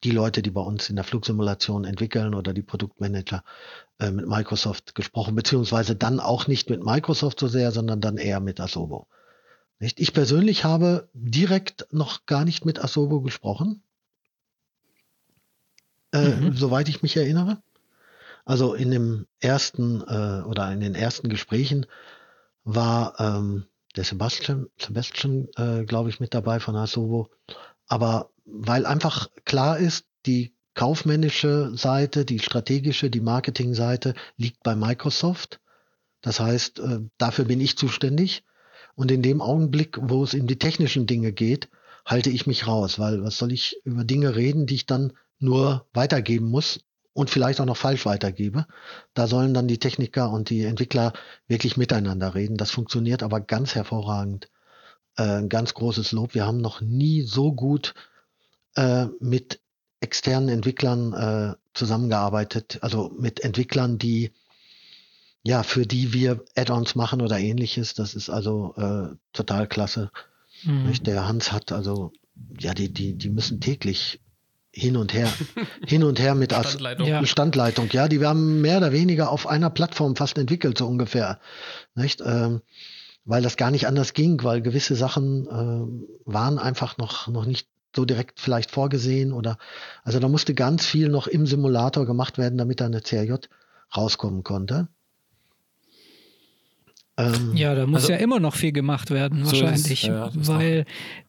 die 0.03 0.11
Leute, 0.11 0.41
die 0.41 0.51
bei 0.51 0.61
uns 0.61 0.89
in 0.89 0.95
der 0.95 1.05
Flugsimulation 1.05 1.85
entwickeln 1.85 2.33
oder 2.33 2.53
die 2.53 2.61
Produktmanager 2.61 3.43
äh, 3.99 4.11
mit 4.11 4.27
Microsoft 4.27 4.95
gesprochen, 4.95 5.35
beziehungsweise 5.35 5.95
dann 5.95 6.19
auch 6.19 6.47
nicht 6.47 6.69
mit 6.69 6.83
Microsoft 6.83 7.39
so 7.39 7.47
sehr, 7.47 7.71
sondern 7.71 8.01
dann 8.01 8.17
eher 8.17 8.39
mit 8.39 8.59
Asobo. 8.59 9.07
Nicht? 9.79 9.99
Ich 9.99 10.13
persönlich 10.13 10.63
habe 10.63 11.09
direkt 11.13 11.87
noch 11.91 12.25
gar 12.25 12.45
nicht 12.45 12.65
mit 12.65 12.83
Asobo 12.83 13.21
gesprochen 13.21 13.83
äh, 16.23 16.35
mhm. 16.35 16.53
soweit 16.53 16.89
ich 16.89 17.01
mich 17.01 17.17
erinnere. 17.17 17.61
Also 18.45 18.73
in 18.73 18.91
dem 18.91 19.27
ersten 19.39 20.01
äh, 20.01 20.43
oder 20.43 20.71
in 20.71 20.79
den 20.79 20.95
ersten 20.95 21.29
Gesprächen 21.29 21.85
war 22.63 23.19
ähm, 23.19 23.65
der 23.95 24.03
Sebastian, 24.03 24.67
Sebastian 24.79 25.47
äh, 25.57 25.83
glaube 25.83 26.09
ich, 26.09 26.19
mit 26.19 26.33
dabei 26.33 26.59
von 26.59 26.75
Asobo. 26.75 27.29
Aber 27.87 28.29
weil 28.45 28.85
einfach 28.85 29.29
klar 29.43 29.77
ist, 29.77 30.05
die 30.25 30.53
kaufmännische 30.75 31.75
Seite, 31.75 32.23
die 32.23 32.39
strategische, 32.39 33.09
die 33.09 33.19
Marketingseite 33.19 34.13
liegt 34.37 34.63
bei 34.63 34.75
Microsoft. 34.75 35.59
Das 36.21 36.39
heißt, 36.39 36.79
äh, 36.79 36.99
dafür 37.17 37.45
bin 37.45 37.59
ich 37.59 37.77
zuständig. 37.77 38.43
Und 38.95 39.11
in 39.11 39.21
dem 39.21 39.41
Augenblick, 39.41 39.97
wo 40.01 40.23
es 40.23 40.33
in 40.33 40.47
die 40.47 40.59
technischen 40.59 41.05
Dinge 41.05 41.31
geht, 41.31 41.69
halte 42.05 42.29
ich 42.29 42.47
mich 42.47 42.67
raus, 42.67 42.99
weil 42.99 43.23
was 43.23 43.37
soll 43.37 43.51
ich 43.51 43.81
über 43.83 44.03
Dinge 44.03 44.35
reden, 44.35 44.65
die 44.65 44.75
ich 44.75 44.85
dann 44.85 45.13
nur 45.39 45.87
weitergeben 45.93 46.49
muss 46.49 46.79
und 47.13 47.29
vielleicht 47.29 47.59
auch 47.59 47.65
noch 47.65 47.77
falsch 47.77 48.05
weitergebe. 48.05 48.65
Da 49.13 49.27
sollen 49.27 49.53
dann 49.53 49.67
die 49.67 49.79
Techniker 49.79 50.31
und 50.31 50.49
die 50.49 50.63
Entwickler 50.63 51.13
wirklich 51.47 51.77
miteinander 51.77 52.35
reden. 52.35 52.57
Das 52.57 52.71
funktioniert 52.71 53.23
aber 53.23 53.41
ganz 53.41 53.75
hervorragend. 53.75 54.49
Äh, 55.15 55.47
ganz 55.47 55.73
großes 55.73 56.11
Lob. 56.11 56.35
Wir 56.35 56.45
haben 56.45 56.61
noch 56.61 56.81
nie 56.81 57.23
so 57.23 57.51
gut 57.51 57.95
äh, 58.75 59.07
mit 59.19 59.59
externen 59.99 60.49
Entwicklern 60.49 61.13
äh, 61.13 61.55
zusammengearbeitet, 61.73 62.79
also 62.81 63.11
mit 63.17 63.39
Entwicklern, 63.39 63.97
die 63.97 64.31
ja, 65.43 65.63
für 65.63 65.85
die 65.85 66.13
wir 66.13 66.43
Add-ons 66.55 66.95
machen 66.95 67.21
oder 67.21 67.39
ähnliches. 67.39 67.93
Das 67.93 68.15
ist 68.15 68.29
also 68.29 68.75
äh, 68.75 69.15
total 69.31 69.65
klasse. 69.65 70.11
Mhm. 70.63 70.91
Der 71.03 71.27
Hans 71.27 71.51
hat 71.51 71.71
also, 71.71 72.11
ja, 72.59 72.73
die, 72.73 72.93
die, 72.93 73.17
die 73.17 73.29
müssen 73.29 73.61
täglich 73.61 74.19
hin 74.77 74.95
und 74.95 75.13
her, 75.13 75.27
hin 75.87 76.03
und 76.03 76.19
her 76.19 76.35
mit 76.35 76.53
Standleitung. 76.53 77.07
Ja. 77.07 77.25
Standleitung. 77.25 77.89
Ja, 77.91 78.07
die 78.07 78.23
haben 78.23 78.61
mehr 78.61 78.77
oder 78.77 78.91
weniger 78.91 79.31
auf 79.31 79.47
einer 79.47 79.69
Plattform 79.69 80.15
fast 80.15 80.37
entwickelt, 80.37 80.77
so 80.77 80.87
ungefähr. 80.87 81.39
Nicht? 81.95 82.21
Ähm, 82.21 82.61
weil 83.25 83.41
das 83.41 83.57
gar 83.57 83.71
nicht 83.71 83.87
anders 83.87 84.13
ging, 84.13 84.43
weil 84.43 84.61
gewisse 84.61 84.95
Sachen 84.95 85.47
äh, 85.47 86.31
waren 86.31 86.59
einfach 86.59 86.97
noch, 86.97 87.27
noch 87.27 87.45
nicht 87.45 87.67
so 87.95 88.05
direkt 88.05 88.39
vielleicht 88.39 88.71
vorgesehen 88.71 89.33
oder, 89.33 89.57
also 90.03 90.19
da 90.19 90.27
musste 90.29 90.53
ganz 90.53 90.85
viel 90.85 91.09
noch 91.09 91.27
im 91.27 91.47
Simulator 91.47 92.05
gemacht 92.05 92.37
werden, 92.37 92.57
damit 92.57 92.79
da 92.79 92.85
eine 92.85 93.01
CRJ 93.01 93.47
rauskommen 93.95 94.43
konnte. 94.43 94.87
Ähm, 97.17 97.55
ja, 97.55 97.73
da 97.73 97.87
muss 97.87 98.01
also, 98.01 98.13
ja 98.13 98.19
immer 98.19 98.39
noch 98.39 98.55
viel 98.55 98.71
gemacht 98.71 99.09
werden, 99.09 99.43
wahrscheinlich. 99.43 100.01
So 100.01 100.07
ja, 100.07 100.29
weil 100.33 100.85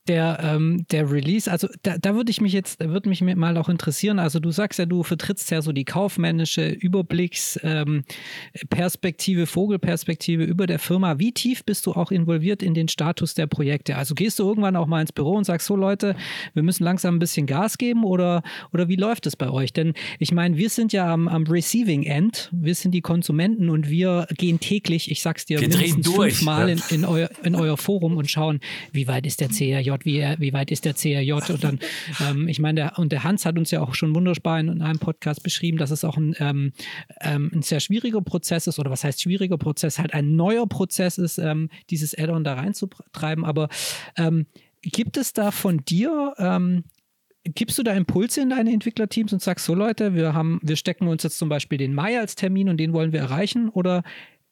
der, 0.08 0.38
ähm, 0.42 0.86
der 0.90 1.10
Release, 1.10 1.50
also 1.50 1.68
da, 1.82 1.96
da 1.98 2.14
würde 2.14 2.30
ich 2.30 2.40
mich 2.40 2.52
jetzt, 2.52 2.78
würde 2.80 3.08
mich 3.08 3.22
mal 3.22 3.56
auch 3.56 3.68
interessieren, 3.68 4.18
also 4.18 4.40
du 4.40 4.50
sagst 4.50 4.78
ja, 4.78 4.86
du 4.86 5.02
vertrittst 5.02 5.50
ja 5.50 5.60
so 5.62 5.72
die 5.72 5.84
kaufmännische 5.84 6.68
Überblicksperspektive, 6.68 9.40
ähm, 9.40 9.46
Vogelperspektive 9.46 10.44
über 10.44 10.66
der 10.66 10.78
Firma. 10.78 11.18
Wie 11.18 11.32
tief 11.32 11.64
bist 11.64 11.84
du 11.86 11.92
auch 11.92 12.10
involviert 12.10 12.62
in 12.62 12.74
den 12.74 12.88
Status 12.88 13.34
der 13.34 13.46
Projekte? 13.46 13.96
Also 13.96 14.14
gehst 14.14 14.38
du 14.38 14.48
irgendwann 14.48 14.76
auch 14.76 14.86
mal 14.86 15.02
ins 15.02 15.12
Büro 15.12 15.34
und 15.34 15.44
sagst, 15.44 15.66
so 15.66 15.76
Leute, 15.76 16.16
wir 16.54 16.62
müssen 16.62 16.84
langsam 16.84 17.16
ein 17.16 17.18
bisschen 17.18 17.46
Gas 17.46 17.76
geben 17.78 18.04
oder, 18.04 18.42
oder 18.72 18.88
wie 18.88 18.96
läuft 18.96 19.26
es 19.26 19.36
bei 19.36 19.50
euch? 19.50 19.74
Denn 19.74 19.92
ich 20.18 20.32
meine, 20.32 20.56
wir 20.56 20.70
sind 20.70 20.92
ja 20.92 21.12
am, 21.12 21.28
am 21.28 21.44
Receiving 21.44 22.04
End, 22.04 22.48
wir 22.52 22.74
sind 22.74 22.92
die 22.92 23.02
Konsumenten 23.02 23.68
und 23.68 23.90
wir 23.90 24.26
gehen 24.36 24.60
täglich, 24.60 25.10
ich 25.10 25.20
sag's 25.22 25.44
dir, 25.46 25.58
mindestens 25.78 26.14
durch, 26.14 26.34
fünfmal 26.34 26.68
ja. 26.68 26.74
in, 26.74 26.94
in, 26.94 27.04
euer, 27.04 27.30
in 27.42 27.54
euer 27.54 27.76
Forum 27.76 28.16
und 28.16 28.30
schauen, 28.30 28.60
wie 28.92 29.06
weit 29.08 29.26
ist 29.26 29.40
der 29.40 29.48
CRJ, 29.48 29.90
wie, 30.04 30.22
wie 30.38 30.52
weit 30.52 30.70
ist 30.70 30.84
der 30.84 30.94
CRJ 30.94 31.32
und 31.32 31.64
dann, 31.64 31.78
ähm, 32.20 32.48
ich 32.48 32.60
meine, 32.60 32.80
der, 32.80 32.98
und 32.98 33.12
der 33.12 33.24
Hans 33.24 33.44
hat 33.44 33.58
uns 33.58 33.70
ja 33.70 33.80
auch 33.80 33.94
schon 33.94 34.14
wunderbar 34.14 34.60
in, 34.60 34.68
in 34.68 34.82
einem 34.82 34.98
Podcast 34.98 35.42
beschrieben, 35.42 35.78
dass 35.78 35.90
es 35.90 36.04
auch 36.04 36.16
ein, 36.16 36.34
ähm, 36.38 36.72
ähm, 37.20 37.50
ein 37.54 37.62
sehr 37.62 37.80
schwieriger 37.80 38.20
Prozess 38.20 38.66
ist 38.66 38.78
oder 38.78 38.90
was 38.90 39.04
heißt 39.04 39.22
schwieriger 39.22 39.58
Prozess, 39.58 39.98
halt 39.98 40.14
ein 40.14 40.36
neuer 40.36 40.66
Prozess 40.66 41.18
ist, 41.18 41.38
ähm, 41.38 41.70
dieses 41.90 42.16
Add-on 42.16 42.44
da 42.44 42.54
reinzutreiben, 42.54 43.44
aber 43.44 43.68
ähm, 44.16 44.46
gibt 44.82 45.16
es 45.16 45.32
da 45.32 45.50
von 45.50 45.84
dir 45.84 46.34
ähm, 46.38 46.84
gibst 47.54 47.78
du 47.78 47.82
da 47.82 47.92
Impulse 47.94 48.40
in 48.40 48.50
deine 48.50 48.72
Entwicklerteams 48.72 49.32
und 49.32 49.42
sagst 49.42 49.64
so 49.64 49.74
Leute, 49.74 50.14
wir 50.14 50.34
haben, 50.34 50.60
wir 50.62 50.76
stecken 50.76 51.08
uns 51.08 51.22
jetzt 51.22 51.38
zum 51.38 51.48
Beispiel 51.48 51.78
den 51.78 51.94
Mai 51.94 52.18
als 52.18 52.34
Termin 52.34 52.68
und 52.68 52.78
den 52.78 52.92
wollen 52.92 53.12
wir 53.12 53.20
erreichen? 53.20 53.68
Oder 53.68 54.02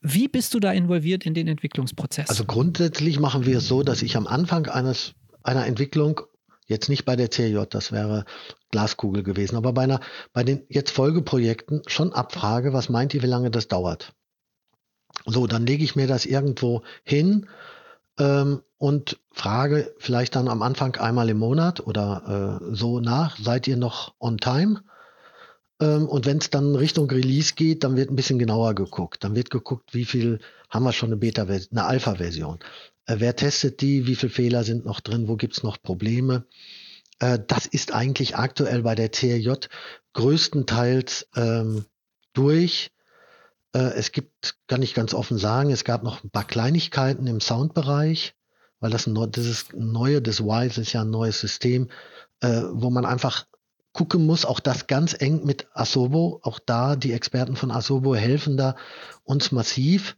wie 0.09 0.29
bist 0.29 0.55
du 0.55 0.61
da 0.61 0.73
involviert 0.73 1.27
in 1.27 1.35
den 1.35 1.49
Entwicklungsprozess? 1.49 2.29
Also 2.29 2.45
grundsätzlich 2.45 3.19
machen 3.19 3.45
wir 3.45 3.59
es 3.59 3.67
so, 3.67 3.83
dass 3.83 4.03
ich 4.03 4.17
am 4.17 4.27
Anfang 4.27 4.67
eines 4.67 5.15
einer 5.43 5.67
Entwicklung 5.67 6.21
jetzt 6.67 6.89
nicht 6.89 7.05
bei 7.05 7.17
der 7.17 7.31
CJ, 7.31 7.65
das 7.69 7.91
wäre 7.91 8.25
Glaskugel 8.71 9.23
gewesen, 9.23 9.57
aber 9.57 9.73
bei 9.73 9.83
einer 9.83 10.01
bei 10.33 10.45
den 10.45 10.63
jetzt 10.69 10.91
Folgeprojekten 10.91 11.83
schon 11.87 12.13
abfrage, 12.13 12.73
was 12.73 12.89
meint 12.89 13.15
ihr, 13.15 13.23
wie 13.23 13.29
lange 13.29 13.51
das 13.51 13.67
dauert? 13.67 14.13
So, 15.25 15.47
dann 15.47 15.67
lege 15.67 15.83
ich 15.83 15.97
mir 15.97 16.07
das 16.07 16.25
irgendwo 16.25 16.83
hin 17.03 17.49
ähm, 18.19 18.63
und 18.79 19.19
frage 19.33 19.93
vielleicht 19.99 20.37
dann 20.37 20.47
am 20.47 20.63
Anfang 20.63 20.97
einmal 20.97 21.29
im 21.31 21.39
Monat 21.39 21.85
oder 21.85 22.61
äh, 22.63 22.75
so 22.75 23.01
nach, 23.01 23.39
seid 23.39 23.67
ihr 23.67 23.77
noch 23.77 24.15
on 24.21 24.39
time? 24.39 24.83
Ähm, 25.81 26.09
und 26.09 26.27
wenn 26.27 26.39
es 26.39 26.51
dann 26.51 26.75
Richtung 26.75 27.11
Release 27.11 27.55
geht, 27.55 27.85
dann 27.85 27.97
wird 27.97 28.11
ein 28.11 28.17
bisschen 28.17 28.39
genauer 28.39 28.75
geguckt. 28.75 29.25
Dann 29.25 29.35
wird 29.35 29.51
geguckt, 29.51 29.95
wie 29.95 30.05
viel 30.05 30.41
haben 30.71 30.85
wir 30.85 30.93
schon 30.93 31.11
eine 31.11 31.17
Beta, 31.17 31.43
eine 31.43 31.85
Alpha-Version. 31.85 32.59
Äh, 33.07 33.17
wer 33.19 33.37
testet 33.37 33.81
die? 33.81 34.07
Wie 34.07 34.17
viele 34.17 34.33
Fehler 34.33 34.65
sind 34.65 34.85
noch 34.85 35.01
drin? 35.01 35.29
Wo 35.29 35.37
gibt's 35.37 35.63
noch 35.63 35.81
Probleme? 35.81 36.47
Äh, 37.19 37.39
das 37.47 37.67
ist 37.67 37.93
eigentlich 37.93 38.37
aktuell 38.37 38.83
bei 38.83 38.95
der 38.95 39.11
CRJ 39.11 39.53
größtenteils 40.13 41.29
ähm, 41.37 41.85
durch. 42.33 42.91
Äh, 43.73 43.93
es 43.95 44.13
gibt, 44.13 44.57
kann 44.67 44.83
ich 44.83 44.95
ganz 44.95 45.15
offen 45.15 45.39
sagen, 45.39 45.71
es 45.71 45.85
gab 45.85 46.03
noch 46.03 46.25
ein 46.25 46.31
paar 46.31 46.47
Kleinigkeiten 46.47 47.27
im 47.27 47.41
Soundbereich, 47.41 48.35
weil 48.81 48.91
das, 48.91 49.07
ein, 49.07 49.31
dieses 49.31 49.67
neue, 49.75 50.23
das 50.23 50.41
Wise 50.41 50.81
ist 50.81 50.93
ja 50.93 51.03
ein 51.03 51.11
neues 51.11 51.41
System, 51.41 51.91
äh, 52.41 52.63
wo 52.71 52.91
man 52.91 53.05
einfach 53.05 53.47
gucken 53.97 54.27
muss, 54.27 54.45
auch 54.45 54.61
das 54.61 54.87
ganz 54.87 55.17
eng 55.19 55.45
mit 55.45 55.69
Asobo, 55.73 56.41
auch 56.43 56.59
da 56.59 56.97
die 56.97 57.13
Experten 57.13 57.57
von 57.57 57.71
Asobo 57.71 58.15
helfen 58.15 58.59
da 58.59 58.77
uns 59.25 59.53
massiv. 59.53 60.17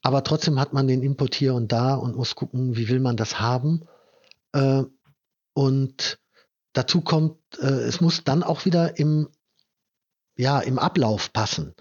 Aber 0.00 0.22
trotzdem 0.22 0.60
hat 0.60 0.72
man 0.72 0.86
den 0.86 1.02
Input 1.02 1.34
hier 1.34 1.54
und 1.54 1.72
da 1.72 1.94
und 1.94 2.16
muss 2.16 2.36
gucken, 2.36 2.76
wie 2.76 2.88
will 2.88 3.00
man 3.00 3.16
das 3.16 3.40
haben. 3.40 3.82
Äh, 4.52 4.84
und 5.54 6.20
dazu 6.72 7.00
kommt, 7.00 7.38
äh, 7.58 7.66
es 7.66 8.00
muss 8.00 8.22
dann 8.22 8.44
auch 8.44 8.64
wieder 8.64 8.96
im, 8.98 9.28
ja, 10.36 10.60
im 10.60 10.78
Ablauf 10.78 11.32
passen. 11.32 11.74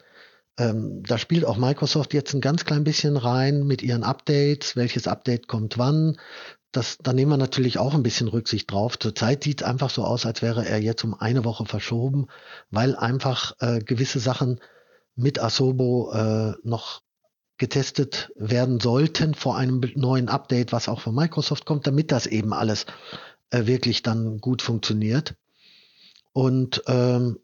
Ähm, 0.57 1.03
da 1.03 1.19
spielt 1.19 1.45
auch 1.45 1.57
Microsoft 1.57 2.13
jetzt 2.13 2.33
ein 2.33 2.41
ganz 2.41 2.65
klein 2.65 2.83
bisschen 2.83 3.17
rein 3.17 3.67
mit 3.67 3.83
ihren 3.83 4.03
Updates. 4.03 4.75
Welches 4.75 5.07
Update 5.07 5.47
kommt 5.47 5.77
wann? 5.77 6.17
Das, 6.73 6.97
da 7.01 7.13
nehmen 7.13 7.31
wir 7.31 7.37
natürlich 7.37 7.77
auch 7.77 7.93
ein 7.93 8.03
bisschen 8.03 8.27
Rücksicht 8.27 8.69
drauf. 8.71 8.97
Zurzeit 8.97 9.43
sieht 9.43 9.61
es 9.61 9.67
einfach 9.67 9.91
so 9.91 10.03
aus, 10.03 10.25
als 10.25 10.41
wäre 10.41 10.67
er 10.67 10.81
jetzt 10.81 11.03
um 11.03 11.13
eine 11.13 11.45
Woche 11.45 11.65
verschoben, 11.65 12.27
weil 12.71 12.95
einfach 12.95 13.53
äh, 13.59 13.79
gewisse 13.79 14.19
Sachen 14.19 14.59
mit 15.15 15.39
Asobo 15.39 16.11
äh, 16.11 16.53
noch 16.63 17.01
getestet 17.57 18.31
werden 18.35 18.79
sollten 18.79 19.35
vor 19.35 19.55
einem 19.55 19.81
neuen 19.95 20.27
Update, 20.27 20.71
was 20.71 20.89
auch 20.89 20.99
von 20.99 21.13
Microsoft 21.13 21.65
kommt, 21.65 21.85
damit 21.85 22.11
das 22.11 22.25
eben 22.25 22.53
alles 22.53 22.87
äh, 23.51 23.67
wirklich 23.67 24.01
dann 24.01 24.39
gut 24.39 24.63
funktioniert. 24.63 25.35
Und 26.33 26.81
ähm, 26.87 27.39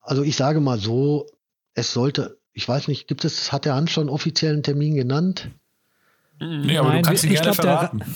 also 0.00 0.22
ich 0.22 0.36
sage 0.36 0.60
mal 0.60 0.78
so, 0.78 1.26
es 1.74 1.92
sollte, 1.92 2.40
ich 2.54 2.66
weiß 2.66 2.88
nicht, 2.88 3.06
gibt 3.06 3.26
es, 3.26 3.52
hat 3.52 3.66
der 3.66 3.74
Hans 3.74 3.90
schon 3.90 4.08
offiziellen 4.08 4.62
Termin 4.62 4.94
genannt? 4.94 5.50
Nee, 6.40 6.78
aber 6.78 6.90
Nein, 6.90 7.02
du 7.02 7.08
kannst 7.08 7.24
ihn 7.24 7.32
ich 7.32 7.42
gerne 7.42 7.52
glaub, 7.52 7.66
der- 7.66 7.78
verraten. 7.78 8.04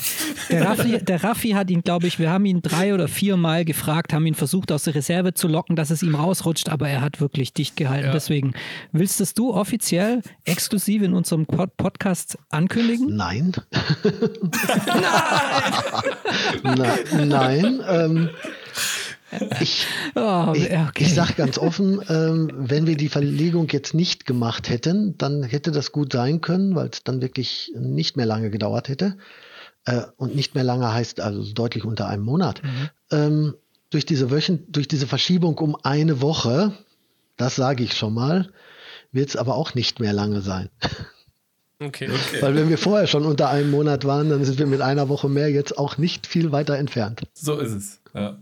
Der 0.51 0.67
Raffi, 0.67 0.99
der 0.99 1.25
Raffi 1.25 1.51
hat 1.51 1.71
ihn, 1.71 1.83
glaube 1.83 2.07
ich, 2.07 2.19
wir 2.19 2.29
haben 2.29 2.45
ihn 2.45 2.61
drei 2.61 2.93
oder 2.93 3.09
vier 3.09 3.39
Mal 3.39 3.65
gefragt, 3.65 4.13
haben 4.13 4.27
ihn 4.27 4.35
versucht 4.35 4.71
aus 4.71 4.83
der 4.83 4.95
Reserve 4.95 5.33
zu 5.33 5.49
locken, 5.49 5.77
dass 5.77 5.89
es 5.91 6.03
ihm 6.03 6.15
rausrutscht, 6.15 6.69
aber 6.69 6.91
er 6.91 7.01
hat 7.01 7.23
wirklich 7.23 7.55
dicht 7.55 7.75
gehalten. 7.77 8.09
Ja. 8.09 8.13
Deswegen, 8.13 8.53
willst 8.91 9.23
es 9.23 9.33
du 9.33 9.55
offiziell 9.55 10.21
exklusiv 10.45 11.01
in 11.03 11.15
unserem 11.15 11.47
Pod 11.47 11.75
Podcast 11.79 12.37
ankündigen? 12.51 13.17
Nein. 13.17 13.53
nein. 16.63 17.29
nein. 17.29 17.81
Ähm, 17.89 18.31
ich, 19.61 19.87
Oh, 20.15 20.47
okay. 20.49 20.89
ich 20.99 21.15
sage 21.15 21.35
ganz 21.35 21.59
offen, 21.59 22.01
ähm, 22.09 22.51
wenn 22.55 22.87
wir 22.87 22.97
die 22.97 23.09
Verlegung 23.09 23.69
jetzt 23.71 23.95
nicht 23.95 24.27
gemacht 24.27 24.69
hätten, 24.69 25.17
dann 25.19 25.43
hätte 25.43 25.71
das 25.71 25.93
gut 25.93 26.13
sein 26.13 26.41
können, 26.41 26.75
weil 26.75 26.89
es 26.89 27.03
dann 27.03 27.21
wirklich 27.21 27.73
nicht 27.77 28.17
mehr 28.17 28.27
lange 28.27 28.51
gedauert 28.51 28.89
hätte. 28.89 29.17
Äh, 29.85 30.03
und 30.17 30.35
nicht 30.35 30.55
mehr 30.55 30.65
lange 30.65 30.93
heißt 30.93 31.21
also 31.21 31.53
deutlich 31.53 31.85
unter 31.85 32.09
einem 32.09 32.25
Monat. 32.25 32.63
Ähm, 33.11 33.55
durch, 33.91 34.07
diese 34.07 34.31
Wöchen, 34.31 34.65
durch 34.71 34.89
diese 34.89 35.07
Verschiebung 35.07 35.59
um 35.59 35.77
eine 35.83 36.21
Woche, 36.21 36.73
das 37.37 37.57
sage 37.57 37.83
ich 37.85 37.95
schon 37.95 38.15
mal, 38.15 38.51
wird 39.13 39.31
es 39.31 39.37
aber 39.37 39.57
auch 39.57 39.75
nicht 39.75 40.01
mehr 40.01 40.13
lange 40.13 40.41
sein. 40.41 40.71
Okay. 41.79 42.09
Weil 42.41 42.55
wenn 42.55 42.69
wir 42.69 42.79
vorher 42.79 43.07
schon 43.07 43.27
unter 43.27 43.49
einem 43.49 43.71
Monat 43.71 44.05
waren, 44.05 44.31
dann 44.31 44.45
sind 44.45 44.59
wir 44.59 44.67
mit 44.67 44.81
einer 44.81 45.09
Woche 45.09 45.29
mehr 45.29 45.51
jetzt 45.51 45.77
auch 45.77 45.99
nicht 45.99 46.27
viel 46.27 46.53
weiter 46.53 46.77
entfernt. 46.77 47.23
So 47.35 47.59
ist 47.59 47.73
es. 47.73 48.01
Ja. 48.15 48.39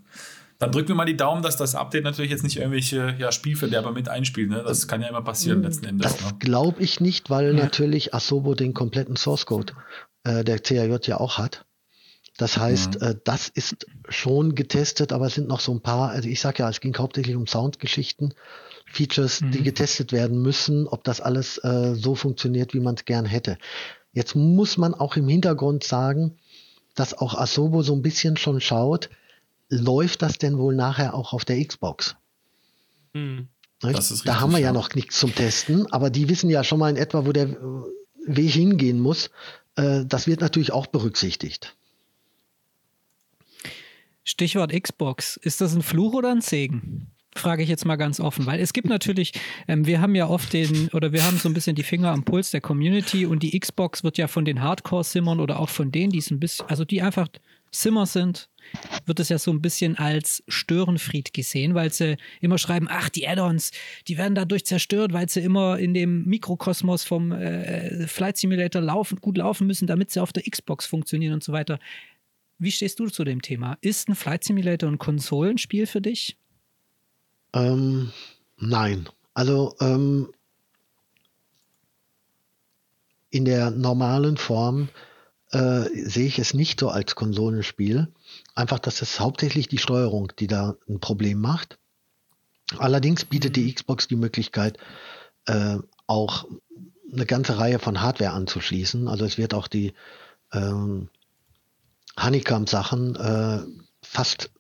Dann 0.61 0.73
drücken 0.73 0.89
wir 0.89 0.95
mal 0.95 1.07
die 1.07 1.17
Daumen, 1.17 1.43
dass 1.43 1.57
das 1.57 1.75
Update 1.75 2.05
natürlich 2.05 2.31
jetzt 2.31 2.45
nicht 2.45 2.59
irgendwelche 2.59 3.17
ja, 3.19 3.33
Spielverderber 3.33 3.93
mit 3.93 4.11
einspielt. 4.11 4.51
Ne? 4.51 4.63
Das 4.63 4.87
kann 4.87 5.01
ja 5.01 5.09
immer 5.09 5.23
passieren 5.23 5.63
letzten 5.63 5.87
Endes. 5.87 6.13
Das 6.13 6.33
Ne? 6.33 6.39
glaube 6.39 6.83
ich 6.83 7.01
nicht, 7.01 7.31
weil 7.31 7.55
natürlich 7.55 8.15
Asobo 8.15 8.55
den 8.55 8.75
kompletten 8.75 9.17
Source 9.17 9.47
Code 9.47 9.73
äh, 10.25 10.45
der 10.45 10.59
CAJ 10.59 11.07
ja 11.07 11.19
auch 11.19 11.39
hat. 11.39 11.65
Das 12.37 12.59
heißt, 12.59 13.01
äh, 13.01 13.17
das 13.25 13.49
ist 13.49 13.87
schon 14.11 14.55
getestet, 14.55 15.13
aber 15.13 15.27
es 15.27 15.35
sind 15.35 15.49
noch 15.49 15.61
so 15.61 15.73
ein 15.73 15.81
paar, 15.81 16.11
also 16.11 16.29
ich 16.29 16.41
sage 16.41 16.59
ja, 16.59 16.69
es 16.69 16.81
ging 16.81 16.95
hauptsächlich 16.97 17.37
um 17.37 17.47
Soundgeschichten, 17.47 18.35
Features, 18.87 19.41
die 19.43 19.63
getestet 19.63 20.13
werden 20.13 20.43
müssen, 20.43 20.87
ob 20.87 21.05
das 21.05 21.23
alles 21.23 21.57
äh, 21.59 21.95
so 21.95 22.15
funktioniert, 22.15 22.75
wie 22.75 22.81
man 22.81 22.97
es 22.97 23.07
gern 23.07 23.25
hätte. 23.25 23.57
Jetzt 24.13 24.35
muss 24.37 24.77
man 24.77 24.93
auch 24.93 25.17
im 25.17 25.29
Hintergrund 25.29 25.85
sagen, 25.85 26.37
dass 26.95 27.17
auch 27.17 27.35
Asobo 27.35 27.83
so 27.83 27.95
ein 27.95 28.03
bisschen 28.03 28.37
schon 28.37 28.61
schaut, 28.61 29.09
läuft 29.71 30.23
das 30.23 30.39
denn 30.39 30.59
wohl 30.59 30.75
nachher 30.75 31.14
auch 31.14 31.33
auf 31.33 31.45
der 31.45 31.64
Xbox? 31.64 32.16
Hm. 33.14 33.49
Nicht? 33.83 33.97
Das 33.97 34.11
ist 34.11 34.27
da 34.27 34.33
richtig, 34.33 34.43
haben 34.43 34.53
wir 34.53 34.59
ja 34.59 34.66
ja. 34.66 34.73
noch 34.73 34.95
nichts 34.95 35.18
zum 35.18 35.35
Testen, 35.35 35.91
aber 35.91 36.11
die 36.11 36.29
wissen 36.29 36.51
ja 36.51 36.62
schon 36.62 36.79
mal 36.79 36.91
in 36.91 36.97
etwa, 36.97 37.25
wo 37.25 37.33
der 37.33 37.49
äh, 37.49 37.57
Weg 38.27 38.53
hingehen 38.53 39.01
muss. 39.01 39.31
Äh, 39.77 40.05
Das 40.05 40.27
wird 40.27 40.41
natürlich 40.41 40.73
auch 40.73 40.87
berücksichtigt. 40.87 41.75
Stichwort 44.23 44.73
Xbox. 44.73 45.39
Ist 45.39 45.61
das 45.61 45.75
ein 45.75 45.83
Fluch 45.83 46.12
oder 46.12 46.31
ein 46.31 46.43
Segen? 46.43 47.07
Frage 47.35 47.62
ich 47.62 47.68
jetzt 47.68 47.87
mal 47.87 47.97
ganz 47.97 48.21
offen, 48.21 48.45
weil 48.47 48.61
es 48.61 48.73
gibt 48.73 48.89
natürlich, 48.89 49.33
ähm, 49.68 49.87
wir 49.87 50.01
haben 50.01 50.14
ja 50.14 50.29
oft 50.29 50.53
den, 50.53 50.89
oder 50.89 51.12
wir 51.12 51.25
haben 51.25 51.39
so 51.39 51.49
ein 51.49 51.55
bisschen 51.55 51.77
die 51.77 51.85
Finger 51.85 52.11
am 52.11 52.25
Puls 52.25 52.51
der 52.51 52.61
Community 52.61 53.25
und 53.25 53.43
die 53.43 53.59
Xbox 53.59 54.05
wird 54.05 54.18
ja 54.18 54.27
von 54.27 54.45
den 54.45 54.61
Hardcore-Simmern 54.61 55.41
oder 55.41 55.59
auch 55.59 55.68
von 55.68 55.93
denen, 55.93 56.12
die 56.12 56.18
es 56.18 56.31
ein 56.31 56.41
bisschen, 56.41 56.66
also 56.68 56.85
die 56.85 57.01
einfach 57.01 57.29
Simmer 57.71 58.07
sind, 58.07 58.50
wird 59.07 59.21
es 59.21 59.29
ja 59.29 59.39
so 59.39 59.51
ein 59.51 59.63
bisschen 59.63 59.97
als 59.97 60.43
Störenfried 60.49 61.33
gesehen, 61.33 61.75
weil 61.75 61.93
sie 61.93 62.17
immer 62.41 62.59
schreiben, 62.59 62.89
ach, 62.91 63.09
die 63.09 63.27
Add-ons, 63.27 63.73
die 64.09 64.19
werden 64.19 64.35
dadurch 64.35 64.65
zerstört, 64.65 65.13
weil 65.13 65.29
sie 65.29 65.41
immer 65.41 65.79
in 65.79 65.95
dem 65.95 66.25
Mikrokosmos 66.25 67.05
vom 67.05 67.33
äh, 67.33 68.07
Flight 68.07 68.37
Simulator 68.37 68.83
laufen, 68.83 69.21
gut 69.21 69.39
laufen 69.39 69.67
müssen, 69.67 69.87
damit 69.87 70.11
sie 70.11 70.21
auf 70.23 70.33
der 70.33 70.43
Xbox 70.43 70.87
funktionieren 70.87 71.35
und 71.35 71.45
so 71.45 71.53
weiter. 71.53 71.79
Wie 72.59 72.71
stehst 72.71 73.01
du 73.01 73.09
zu 73.09 73.25
dem 73.25 73.41
Thema? 73.41 73.79
Ist 73.81 74.09
ein 74.09 74.15
Flight 74.15 74.45
Simulator 74.45 74.91
ein 74.91 74.99
Konsolenspiel 74.99 75.87
für 75.87 76.01
dich? 76.01 76.37
Ähm, 77.55 78.13
nein. 78.59 79.09
Also 79.35 79.75
ähm, 79.81 80.29
in 83.31 83.45
der 83.45 83.71
normalen 83.71 84.37
Form 84.37 84.89
äh, 85.53 85.85
sehe 86.05 86.27
ich 86.27 86.39
es 86.39 86.55
nicht 86.55 86.81
so 86.81 86.89
als 86.89 87.15
Konsolenspiel. 87.15 88.13
Einfach, 88.55 88.79
dass 88.79 89.03
es 89.03 89.21
hauptsächlich 89.21 89.69
die 89.69 89.79
Steuerung, 89.79 90.33
die 90.39 90.47
da 90.47 90.77
ein 90.89 91.01
Problem 91.01 91.41
macht. 91.41 91.79
Allerdings 92.79 93.25
bietet 93.25 93.57
die 93.57 93.73
Xbox 93.73 94.07
die 94.07 94.17
Möglichkeit, 94.17 94.79
äh, 95.47 95.79
auch 96.07 96.47
eine 97.13 97.27
ganze 97.27 97.59
Reihe 97.59 97.79
von 97.79 98.01
Hardware 98.01 98.33
anzuschließen. 98.33 99.09
Also 99.09 99.25
es 99.25 99.39
wird 99.39 99.55
auch 99.55 99.67
die 99.67 99.93
ähm, 100.53 101.09
Honeycomb-Sachen 102.19 103.17
äh, 103.17 103.61
fast 104.03 104.51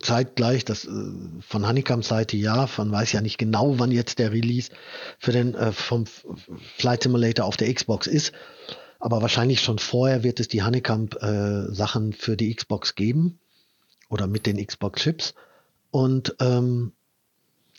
zeitgleich, 0.00 0.64
das 0.64 0.84
äh, 0.84 0.90
von 1.40 1.66
Honeycombs 1.66 2.08
Seite 2.08 2.36
ja, 2.36 2.68
man 2.76 2.92
weiß 2.92 3.12
ja 3.12 3.20
nicht 3.20 3.38
genau, 3.38 3.78
wann 3.78 3.90
jetzt 3.90 4.18
der 4.18 4.32
Release 4.32 4.70
für 5.18 5.32
den 5.32 5.54
äh, 5.54 5.72
vom 5.72 6.04
Flight 6.76 7.04
Simulator 7.04 7.46
auf 7.46 7.56
der 7.56 7.72
Xbox 7.72 8.06
ist. 8.06 8.32
Aber 9.04 9.20
wahrscheinlich 9.20 9.60
schon 9.60 9.78
vorher 9.78 10.22
wird 10.22 10.40
es 10.40 10.48
die 10.48 10.62
Honeycomb-Sachen 10.62 12.12
äh, 12.12 12.16
für 12.16 12.38
die 12.38 12.54
Xbox 12.54 12.94
geben 12.94 13.38
oder 14.08 14.26
mit 14.26 14.46
den 14.46 14.66
Xbox-Chips. 14.66 15.34
Und 15.90 16.34
ähm, 16.40 16.92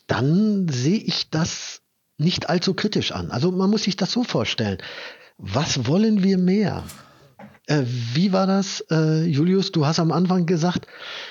dann 0.06 0.68
sehe 0.68 1.00
ich 1.00 1.28
das 1.30 1.82
nicht 2.16 2.48
allzu 2.48 2.74
kritisch 2.74 3.10
an. 3.10 3.32
Also 3.32 3.50
man 3.50 3.70
muss 3.70 3.82
sich 3.82 3.96
das 3.96 4.12
so 4.12 4.22
vorstellen. 4.22 4.78
Was 5.36 5.88
wollen 5.88 6.22
wir 6.22 6.38
mehr? 6.38 6.84
Äh, 7.66 7.82
wie 8.14 8.32
war 8.32 8.46
das, 8.46 8.84
äh, 8.90 9.24
Julius? 9.24 9.72
Du 9.72 9.86
hast 9.86 9.98
am 9.98 10.12
Anfang 10.12 10.46
gesagt, 10.46 10.86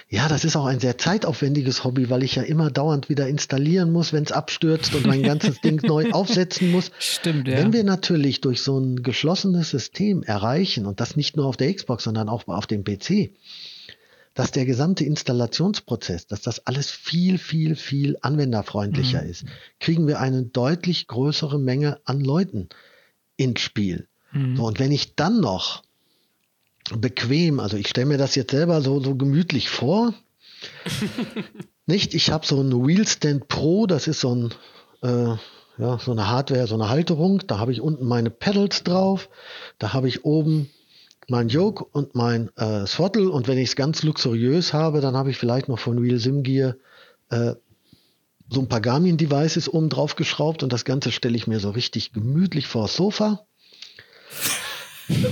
ja, 0.10 0.28
das 0.28 0.44
ist 0.44 0.58
auch 0.58 0.66
ein 0.66 0.82
sehr 0.82 0.98
zeitaufwendiges 0.98 1.86
Hobby, 1.86 2.10
weil 2.10 2.24
ich 2.24 2.36
ja 2.36 2.44
immer 2.44 2.70
dauernd 2.70 3.08
wieder 3.08 3.28
installieren 3.28 3.92
muss, 3.92 4.12
wenn 4.12 4.24
es 4.24 4.34
abstürzt 4.34 4.94
und 4.96 5.08
mein 5.08 5.24
ganzes 5.24 5.62
Ding 5.62 5.82
neu 5.86 6.10
aufsetzen 6.12 6.72
muss. 6.72 6.92
Stimmt, 7.00 7.48
ja. 7.48 7.58
Wenn 7.58 7.72
wir 7.72 7.86
natürlich 7.86 8.42
durch 8.42 8.62
so 8.62 8.78
ein 8.78 9.02
geschlossenes 9.02 9.70
System 9.70 10.24
erreichen, 10.24 10.86
und 10.86 11.00
das 11.00 11.16
nicht 11.16 11.38
nur 11.38 11.46
auf 11.46 11.56
der 11.56 11.74
Xbox, 11.74 12.04
sondern 12.04 12.28
auch 12.28 12.48
auf 12.48 12.68
dem 12.68 12.84
PC, 12.84 13.32
dass 14.34 14.52
der 14.52 14.66
gesamte 14.66 15.06
Installationsprozess, 15.06 16.28
dass 16.28 16.42
das 16.42 16.68
alles 16.68 16.92
viel, 16.92 17.38
viel, 17.38 17.78
viel 17.78 18.18
anwenderfreundlicher 18.22 19.22
mhm. 19.22 19.30
ist, 19.30 19.46
kriegen 19.80 20.06
wir 20.06 20.20
eine 20.20 20.44
deutlich 20.44 21.08
größere 21.08 21.58
Menge 21.58 22.02
an 22.04 22.20
Leuten 22.20 22.68
ins 23.38 23.62
Spiel. 23.62 24.10
Mhm. 24.34 24.58
So, 24.58 24.66
und 24.66 24.80
wenn 24.80 24.92
ich 24.92 25.16
dann 25.16 25.40
noch 25.40 25.86
bequem, 26.94 27.60
also 27.60 27.78
ich 27.78 27.88
stelle 27.88 28.08
mir 28.08 28.18
das 28.18 28.36
jetzt 28.36 28.52
selber 28.52 28.82
so, 28.82 29.02
so 29.02 29.16
gemütlich 29.16 29.70
vor, 29.70 30.14
nicht? 31.86 32.14
Ich 32.14 32.32
habe 32.32 32.46
so 32.46 32.62
ein 32.62 32.86
Wheelstand 32.86 33.48
Pro, 33.48 33.88
das 33.88 34.08
ist 34.08 34.22
so 34.22 34.34
ein 34.34 34.54
äh, 35.02 35.36
ja, 35.78 36.00
so 36.00 36.12
eine 36.12 36.30
Hardware, 36.30 36.68
so 36.68 36.76
eine 36.76 36.90
Halterung. 36.90 37.42
Da 37.48 37.60
habe 37.60 37.72
ich 37.72 37.82
unten 37.82 38.06
meine 38.06 38.30
Pedals 38.30 38.84
drauf. 38.84 39.30
Da 39.78 39.94
habe 39.94 40.08
ich 40.08 40.24
oben 40.24 40.70
mein 41.28 41.50
Yoke 41.50 41.84
und 41.84 42.16
mein 42.16 42.50
äh, 42.56 42.86
Throttle 42.86 43.30
und 43.30 43.48
wenn 43.48 43.58
ich 43.58 43.70
es 43.70 43.76
ganz 43.76 44.04
luxuriös 44.04 44.74
habe, 44.74 45.02
dann 45.02 45.18
habe 45.18 45.32
ich 45.32 45.38
vielleicht 45.38 45.68
noch 45.68 45.80
von 45.80 45.98
Real 45.98 46.20
Sim 46.20 46.44
Gear 46.44 46.76
äh, 47.30 47.56
so 48.48 48.62
ein 48.62 48.70
paar 48.70 48.82
Garmin-Devices 48.82 49.74
oben 49.74 49.90
drauf 49.90 50.16
geschraubt 50.16 50.62
und 50.62 50.72
das 50.72 50.86
Ganze 50.86 51.12
stelle 51.12 51.36
ich 51.36 51.48
mir 51.48 51.60
so 51.60 51.72
richtig 51.72 52.14
gemütlich 52.14 52.68
vors 52.68 52.96
Sofa. 52.96 53.46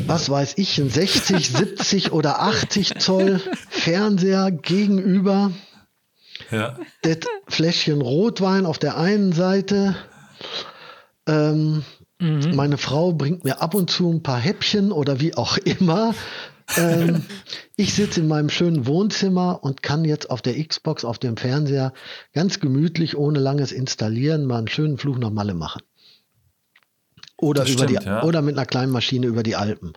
Was 0.07 0.29
weiß 0.29 0.53
ich, 0.57 0.77
ein 0.79 0.89
60, 0.89 1.49
70 1.49 2.11
oder 2.11 2.41
80 2.41 2.99
Zoll 2.99 3.41
Fernseher 3.69 4.51
gegenüber. 4.51 5.51
Ja. 6.51 6.77
Das 7.01 7.17
Fläschchen 7.47 8.01
Rotwein 8.01 8.65
auf 8.65 8.77
der 8.77 8.97
einen 8.97 9.33
Seite. 9.33 9.95
Ähm, 11.27 11.83
Mhm. 12.23 12.55
Meine 12.55 12.77
Frau 12.77 13.11
bringt 13.11 13.43
mir 13.43 13.61
ab 13.61 13.75
und 13.75 13.89
zu 13.89 14.09
ein 14.09 14.23
paar 14.23 14.39
Häppchen 14.39 14.91
oder 14.93 15.19
wie 15.19 15.35
auch 15.35 15.57
immer. 15.57 16.15
ähm, 16.77 17.25
ich 17.75 17.93
sitze 17.93 18.21
in 18.21 18.29
meinem 18.29 18.49
schönen 18.49 18.87
Wohnzimmer 18.87 19.59
und 19.61 19.83
kann 19.83 20.05
jetzt 20.05 20.29
auf 20.29 20.41
der 20.41 20.61
Xbox, 20.63 21.03
auf 21.03 21.19
dem 21.19 21.35
Fernseher 21.35 21.91
ganz 22.33 22.61
gemütlich, 22.61 23.17
ohne 23.17 23.39
langes 23.39 23.73
Installieren, 23.73 24.45
mal 24.45 24.59
einen 24.59 24.69
schönen 24.69 24.97
Fluch 24.97 25.17
nach 25.17 25.31
Malle 25.31 25.53
machen. 25.53 25.81
Oder, 27.43 27.63
über 27.63 27.83
stimmt, 27.83 28.03
die, 28.03 28.05
ja. 28.05 28.23
oder 28.23 28.41
mit 28.41 28.57
einer 28.57 28.65
kleinen 28.65 28.91
Maschine 28.91 29.27
über 29.27 29.43
die 29.43 29.55
Alpen. 29.55 29.93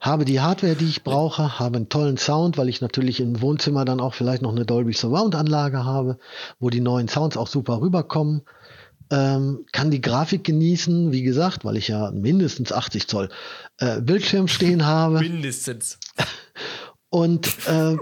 Habe 0.00 0.24
die 0.24 0.40
Hardware, 0.40 0.74
die 0.74 0.88
ich 0.88 1.04
brauche, 1.04 1.60
habe 1.60 1.76
einen 1.76 1.88
tollen 1.88 2.16
Sound, 2.16 2.58
weil 2.58 2.68
ich 2.68 2.80
natürlich 2.80 3.20
im 3.20 3.40
Wohnzimmer 3.40 3.84
dann 3.84 4.00
auch 4.00 4.14
vielleicht 4.14 4.42
noch 4.42 4.50
eine 4.50 4.64
Dolby 4.64 4.92
Surround 4.92 5.36
Anlage 5.36 5.84
habe, 5.84 6.18
wo 6.58 6.70
die 6.70 6.80
neuen 6.80 7.08
Sounds 7.08 7.36
auch 7.36 7.46
super 7.46 7.80
rüberkommen 7.80 8.42
ähm, 9.12 9.66
kann 9.72 9.90
die 9.90 10.00
Grafik 10.00 10.42
genießen, 10.42 11.12
wie 11.12 11.22
gesagt, 11.22 11.64
weil 11.66 11.76
ich 11.76 11.88
ja 11.88 12.10
mindestens 12.12 12.72
80 12.72 13.06
Zoll 13.06 13.28
äh, 13.78 14.00
Bildschirm 14.00 14.48
stehen 14.48 14.86
habe. 14.86 15.20
Mindestens. 15.20 15.98
Und 17.10 17.46
äh, 17.66 17.96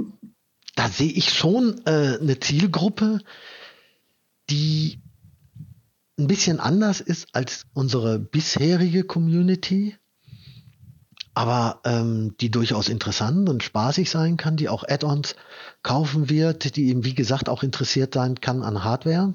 da 0.77 0.89
sehe 0.89 1.11
ich 1.11 1.33
schon 1.33 1.81
äh, 1.85 2.19
eine 2.21 2.39
Zielgruppe, 2.39 3.19
die 4.49 5.01
ein 6.21 6.27
bisschen 6.27 6.61
anders 6.61 7.01
ist 7.01 7.29
als 7.33 7.67
unsere 7.73 8.19
bisherige 8.19 9.05
Community, 9.05 9.97
aber 11.35 11.81
ähm, 11.85 12.35
die 12.41 12.51
durchaus 12.51 12.89
interessant 12.89 13.49
und 13.49 13.63
spaßig 13.63 14.11
sein 14.11 14.37
kann, 14.37 14.57
die 14.57 14.69
auch 14.69 14.85
Add-ons 14.87 15.35
kaufen 15.83 16.29
wird, 16.29 16.77
die 16.77 16.89
eben, 16.89 17.05
wie 17.05 17.15
gesagt, 17.15 17.49
auch 17.49 17.63
interessiert 17.63 18.15
sein 18.15 18.35
kann 18.37 18.63
an 18.63 18.85
Hardware. 18.85 19.35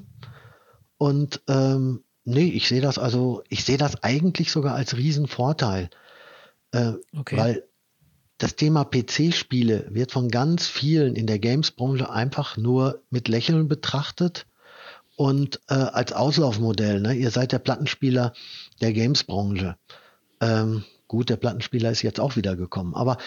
Und 0.97 1.41
ähm, 1.47 2.03
nee, 2.23 2.49
ich 2.49 2.67
sehe 2.67 2.81
das 2.81 2.99
also, 2.99 3.43
ich 3.49 3.65
sehe 3.65 3.77
das 3.77 4.03
eigentlich 4.03 4.51
sogar 4.51 4.75
als 4.75 4.95
Riesenvorteil. 4.95 5.89
Äh, 6.71 6.93
okay. 7.17 7.37
Weil 7.37 7.63
das 8.37 8.55
Thema 8.55 8.83
PC-Spiele 8.83 9.87
wird 9.89 10.11
von 10.11 10.29
ganz 10.29 10.67
vielen 10.67 11.15
in 11.15 11.25
der 11.25 11.39
Games-Branche 11.39 12.09
einfach 12.09 12.57
nur 12.57 13.01
mit 13.09 13.27
Lächeln 13.27 13.67
betrachtet 13.67 14.45
und 15.15 15.59
äh, 15.69 15.73
als 15.73 16.13
Auslaufmodell. 16.13 17.01
Ne? 17.01 17.13
Ihr 17.13 17.31
seid 17.31 17.51
der 17.51 17.59
Plattenspieler 17.59 18.33
der 18.81 18.93
Games-Branche. 18.93 19.77
Ähm, 20.41 20.83
gut, 21.07 21.29
der 21.29 21.37
Plattenspieler 21.37 21.91
ist 21.91 22.01
jetzt 22.01 22.19
auch 22.19 22.35
wieder 22.35 22.55
gekommen. 22.55 22.93
Aber 22.95 23.17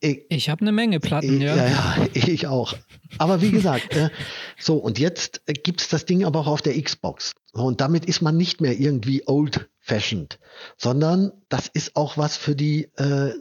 ich, 0.00 0.26
ich 0.28 0.50
habe 0.50 0.60
eine 0.60 0.72
Menge 0.72 1.00
Platten, 1.00 1.40
ja. 1.40 1.56
Ja, 1.56 1.68
ja, 1.68 2.08
ich 2.14 2.46
auch. 2.46 2.74
Aber 3.18 3.40
wie 3.40 3.50
gesagt, 3.50 3.94
äh, 3.96 4.10
so, 4.58 4.76
und 4.76 4.98
jetzt 4.98 5.40
äh, 5.46 5.54
gibt 5.54 5.80
es 5.80 5.88
das 5.88 6.04
Ding 6.04 6.24
aber 6.24 6.40
auch 6.40 6.46
auf 6.46 6.62
der 6.62 6.80
Xbox. 6.80 7.32
Und 7.52 7.80
damit 7.80 8.04
ist 8.04 8.20
man 8.20 8.36
nicht 8.36 8.60
mehr 8.60 8.78
irgendwie 8.78 9.22
old-fashioned, 9.26 10.38
sondern 10.76 11.32
das 11.48 11.68
ist 11.68 11.96
auch 11.96 12.18
was 12.18 12.36
für 12.36 12.54
die 12.54 12.90
äh, 12.96 13.32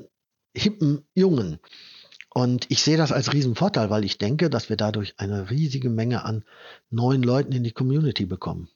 hippen 0.56 1.06
Jungen. 1.14 1.60
Und 2.38 2.66
ich 2.70 2.84
sehe 2.84 2.98
das 2.98 3.14
als 3.14 3.32
Riesenvorteil, 3.32 3.90
weil 3.90 4.04
ich 4.04 4.18
denke, 4.18 4.50
dass 4.50 4.68
wir 4.68 4.76
dadurch 4.76 5.14
eine 5.18 5.50
riesige 5.50 5.90
Menge 5.90 6.26
an 6.26 6.44
neuen 6.90 7.24
Leuten 7.24 7.54
in 7.54 7.64
die 7.64 7.72
Community 7.72 8.26
bekommen. 8.26 8.68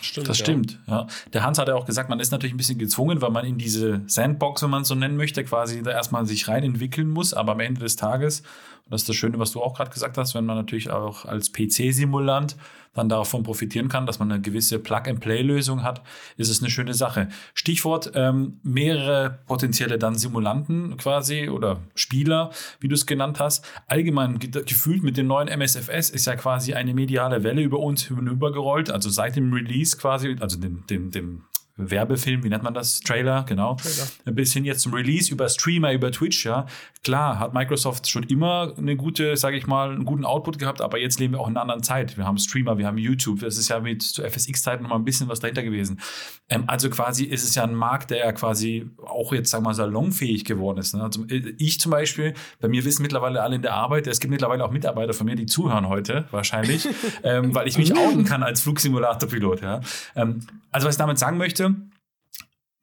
Stimmt, 0.00 0.28
das 0.28 0.38
stimmt, 0.38 0.78
ja. 0.86 1.08
Der 1.32 1.42
Hans 1.42 1.58
hat 1.58 1.66
ja 1.66 1.74
auch 1.74 1.84
gesagt, 1.84 2.08
man 2.08 2.20
ist 2.20 2.30
natürlich 2.30 2.54
ein 2.54 2.58
bisschen 2.58 2.78
gezwungen, 2.78 3.20
weil 3.20 3.32
man 3.32 3.44
in 3.44 3.58
diese 3.58 4.02
Sandbox, 4.06 4.62
wenn 4.62 4.70
man 4.70 4.82
es 4.82 4.88
so 4.88 4.94
nennen 4.94 5.16
möchte, 5.16 5.42
quasi 5.42 5.82
da 5.82 5.90
erstmal 5.90 6.24
sich 6.24 6.46
rein 6.46 6.62
entwickeln 6.62 7.10
muss. 7.10 7.34
Aber 7.34 7.50
am 7.50 7.60
Ende 7.60 7.80
des 7.80 7.96
Tages, 7.96 8.44
und 8.84 8.92
das 8.92 9.02
ist 9.02 9.08
das 9.08 9.16
Schöne, 9.16 9.38
was 9.38 9.52
du 9.52 9.62
auch 9.62 9.74
gerade 9.74 9.90
gesagt 9.90 10.18
hast, 10.18 10.34
wenn 10.34 10.44
man 10.44 10.56
natürlich 10.56 10.90
auch 10.90 11.24
als 11.24 11.52
PC-Simulant 11.52 12.56
dann 12.94 13.08
davon 13.08 13.42
profitieren 13.42 13.88
kann, 13.88 14.06
dass 14.06 14.18
man 14.18 14.30
eine 14.30 14.42
gewisse 14.42 14.78
Plug-and-Play-Lösung 14.78 15.82
hat, 15.82 16.02
ist 16.36 16.50
es 16.50 16.60
eine 16.60 16.70
schöne 16.70 16.94
Sache. 16.94 17.28
Stichwort 17.54 18.12
ähm, 18.14 18.60
mehrere 18.62 19.38
potenzielle 19.46 19.98
dann 19.98 20.16
Simulanten 20.16 20.96
quasi 20.98 21.48
oder 21.48 21.80
Spieler, 21.94 22.50
wie 22.80 22.88
du 22.88 22.94
es 22.94 23.06
genannt 23.06 23.40
hast. 23.40 23.64
Allgemein 23.86 24.38
gefühlt 24.38 25.02
mit 25.02 25.16
dem 25.16 25.26
neuen 25.26 25.48
MSFS 25.48 26.10
ist 26.10 26.26
ja 26.26 26.36
quasi 26.36 26.74
eine 26.74 26.92
mediale 26.92 27.42
Welle 27.42 27.62
über 27.62 27.78
uns 27.78 28.08
hinübergerollt, 28.08 28.90
also 28.90 29.08
seit 29.08 29.36
dem 29.36 29.52
Release 29.52 29.96
quasi, 29.96 30.36
also 30.40 30.58
dem, 30.58 30.84
dem, 30.86 31.10
dem 31.10 31.44
Werbefilm, 31.90 32.44
wie 32.44 32.48
nennt 32.48 32.62
man 32.62 32.74
das? 32.74 33.00
Trailer, 33.00 33.44
genau. 33.48 33.74
Trailer. 33.74 34.08
Ein 34.26 34.34
bisschen 34.34 34.64
jetzt 34.64 34.80
zum 34.80 34.94
Release 34.94 35.32
über 35.32 35.48
Streamer, 35.48 35.92
über 35.92 36.12
Twitch, 36.12 36.44
ja. 36.44 36.66
Klar, 37.04 37.38
hat 37.38 37.52
Microsoft 37.52 38.08
schon 38.08 38.22
immer 38.24 38.74
eine 38.78 38.96
gute, 38.96 39.36
sage 39.36 39.56
ich 39.56 39.66
mal, 39.66 39.90
einen 39.90 40.04
guten 40.04 40.24
Output 40.24 40.58
gehabt, 40.58 40.80
aber 40.80 40.98
jetzt 40.98 41.18
leben 41.18 41.34
wir 41.34 41.40
auch 41.40 41.48
in 41.48 41.54
einer 41.54 41.62
anderen 41.62 41.82
Zeit. 41.82 42.16
Wir 42.16 42.26
haben 42.26 42.38
Streamer, 42.38 42.78
wir 42.78 42.86
haben 42.86 42.98
YouTube. 42.98 43.40
Das 43.40 43.58
ist 43.58 43.68
ja 43.68 43.80
mit 43.80 44.02
zu 44.02 44.22
FSX-Zeiten 44.22 44.82
nochmal 44.82 44.98
ein 44.98 45.04
bisschen 45.04 45.28
was 45.28 45.40
dahinter 45.40 45.62
gewesen. 45.62 46.00
Ähm, 46.48 46.64
also 46.66 46.90
quasi 46.90 47.24
ist 47.24 47.42
es 47.44 47.54
ja 47.54 47.64
ein 47.64 47.74
Markt, 47.74 48.10
der 48.10 48.18
ja 48.18 48.32
quasi 48.32 48.88
auch 49.04 49.32
jetzt, 49.32 49.50
sagen 49.50 49.64
wir 49.64 49.70
mal, 49.70 49.74
salonfähig 49.74 50.44
geworden 50.44 50.78
ist. 50.78 50.94
Ne? 50.94 51.02
Also 51.02 51.24
äh, 51.26 51.54
ich 51.58 51.80
zum 51.80 51.90
Beispiel, 51.90 52.34
bei 52.60 52.68
mir 52.68 52.84
wissen 52.84 53.02
mittlerweile 53.02 53.42
alle 53.42 53.56
in 53.56 53.62
der 53.62 53.74
Arbeit, 53.74 54.06
es 54.06 54.20
gibt 54.20 54.30
mittlerweile 54.30 54.64
auch 54.64 54.70
Mitarbeiter 54.70 55.12
von 55.12 55.26
mir, 55.26 55.34
die 55.34 55.46
zuhören 55.46 55.88
heute, 55.88 56.26
wahrscheinlich, 56.30 56.88
ähm, 57.24 57.54
weil 57.54 57.66
ich 57.66 57.78
mich 57.78 57.96
outen 57.96 58.24
kann 58.24 58.42
als 58.42 58.60
Flugsimulator-Pilot, 58.62 59.62
ja. 59.62 59.80
Ähm, 60.14 60.40
also 60.70 60.86
was 60.86 60.94
ich 60.94 60.98
damit 60.98 61.18
sagen 61.18 61.36
möchte, 61.36 61.71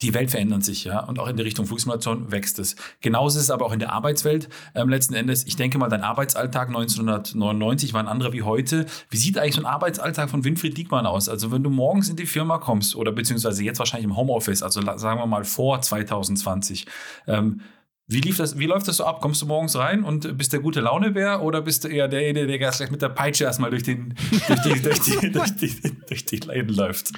die 0.01 0.13
Welt 0.13 0.31
verändert 0.31 0.63
sich, 0.63 0.85
ja, 0.85 1.01
und 1.01 1.19
auch 1.19 1.27
in 1.27 1.35
die 1.35 1.43
Richtung 1.43 1.65
Flugsimulation 1.65 2.31
wächst 2.31 2.57
es. 2.59 2.75
Genauso 3.01 3.37
ist 3.37 3.45
es 3.45 3.51
aber 3.51 3.65
auch 3.65 3.73
in 3.73 3.79
der 3.79 3.91
Arbeitswelt 3.91 4.47
ähm, 4.73 4.87
letzten 4.87 5.13
Endes. 5.13 5.45
Ich 5.45 5.57
denke 5.57 5.77
mal, 5.77 5.89
dein 5.89 6.03
Arbeitsalltag 6.03 6.69
1999 6.69 7.93
war 7.93 8.01
ein 8.01 8.07
anderer 8.07 8.31
wie 8.31 8.43
heute. 8.43 8.85
Wie 9.09 9.17
sieht 9.17 9.37
eigentlich 9.37 9.55
so 9.55 9.61
ein 9.61 9.65
Arbeitsalltag 9.65 10.29
von 10.29 10.45
Winfried 10.45 10.77
Diekmann 10.77 11.05
aus? 11.05 11.27
Also 11.27 11.51
wenn 11.51 11.63
du 11.63 11.69
morgens 11.69 12.09
in 12.09 12.15
die 12.15 12.25
Firma 12.25 12.59
kommst 12.59 12.95
oder 12.95 13.11
beziehungsweise 13.11 13.63
jetzt 13.63 13.79
wahrscheinlich 13.79 14.05
im 14.05 14.15
Homeoffice, 14.15 14.63
also 14.63 14.81
sagen 14.97 15.19
wir 15.19 15.25
mal 15.25 15.43
vor 15.43 15.81
2020, 15.81 16.85
ähm, 17.27 17.61
wie, 18.09 18.21
lief 18.21 18.37
das, 18.37 18.57
wie 18.57 18.65
läuft 18.65 18.87
das 18.87 18.97
so 18.97 19.05
ab? 19.05 19.21
Kommst 19.21 19.39
du 19.43 19.45
morgens 19.45 19.75
rein 19.75 20.03
und 20.03 20.35
bist 20.35 20.51
der 20.51 20.61
gute 20.61 20.81
Launebär 20.81 21.43
oder 21.43 21.61
bist 21.61 21.83
du 21.83 21.89
eher 21.89 22.07
derjenige, 22.07 22.47
der 22.47 22.57
gleich 22.57 22.89
mit 22.89 23.03
der 23.03 23.09
Peitsche 23.09 23.43
erstmal 23.43 23.69
durch, 23.69 23.83
den, 23.83 24.15
durch, 24.47 24.61
die, 24.61 24.81
durch, 24.81 24.99
die, 25.01 25.31
durch, 25.31 25.55
die, 25.55 26.01
durch 26.07 26.25
die 26.25 26.37
Läden 26.37 26.73
läuft? 26.73 27.11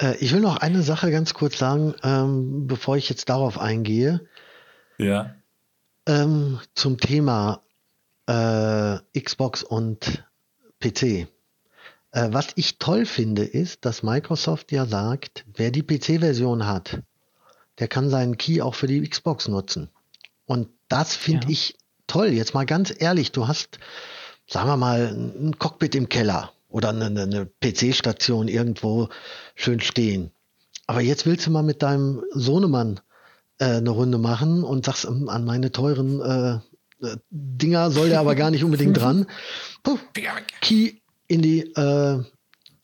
Äh, 0.00 0.16
ich 0.18 0.32
will 0.32 0.40
noch 0.40 0.58
eine 0.58 0.82
Sache 0.82 1.10
ganz 1.10 1.34
kurz 1.34 1.58
sagen, 1.58 1.94
ähm, 2.04 2.68
bevor 2.68 2.96
ich 2.96 3.08
jetzt 3.08 3.28
darauf 3.28 3.58
eingehe. 3.58 4.20
Ja. 4.98 5.34
Ähm, 6.06 6.60
zum 6.76 6.98
Thema 6.98 7.62
äh, 8.26 8.98
Xbox 9.20 9.64
und 9.64 10.24
PC. 10.78 11.02
Äh, 11.02 11.26
was 12.12 12.52
ich 12.54 12.78
toll 12.78 13.04
finde, 13.04 13.42
ist, 13.42 13.84
dass 13.84 14.04
Microsoft 14.04 14.70
ja 14.70 14.86
sagt, 14.86 15.44
wer 15.56 15.72
die 15.72 15.82
PC-Version 15.82 16.68
hat, 16.68 17.02
der 17.80 17.88
kann 17.88 18.10
seinen 18.10 18.36
Key 18.36 18.62
auch 18.62 18.76
für 18.76 18.86
die 18.86 19.00
Xbox 19.08 19.48
nutzen. 19.48 19.90
Und 20.50 20.68
das 20.88 21.14
finde 21.14 21.46
Ja. 21.46 21.52
ich 21.52 21.76
toll. 22.08 22.30
Jetzt 22.30 22.54
mal 22.54 22.66
ganz 22.66 22.92
ehrlich, 22.98 23.30
du 23.30 23.46
hast, 23.46 23.78
sagen 24.48 24.66
wir 24.68 24.76
mal, 24.76 25.06
ein 25.14 25.56
Cockpit 25.60 25.94
im 25.94 26.08
Keller 26.08 26.50
oder 26.68 26.88
eine, 26.88 27.04
eine- 27.06 27.46
PC-Station 27.46 28.48
irgendwo 28.48 29.08
schön 29.54 29.78
stehen. 29.78 30.32
Aber 30.88 31.02
jetzt 31.02 31.24
willst 31.24 31.46
du 31.46 31.52
mal 31.52 31.62
mit 31.62 31.82
deinem 31.82 32.24
Sohnemann 32.32 32.98
äh, 33.58 33.76
eine 33.76 33.90
Runde 33.90 34.18
machen 34.18 34.64
und 34.64 34.86
sagst, 34.86 35.04
ähm, 35.04 35.28
an 35.28 35.44
meine 35.44 35.70
teuren 35.70 36.20
äh, 36.20 37.06
äh, 37.06 37.16
Dinger 37.30 37.92
soll 37.92 38.08
der 38.08 38.18
aber 38.18 38.34
gar 38.34 38.50
nicht 38.50 38.64
unbedingt 38.64 38.96
dran. 38.96 39.26
Puh, 39.84 39.98
Key 40.62 40.94
in 41.28 41.42
die 41.42 41.60
äh, 41.60 42.24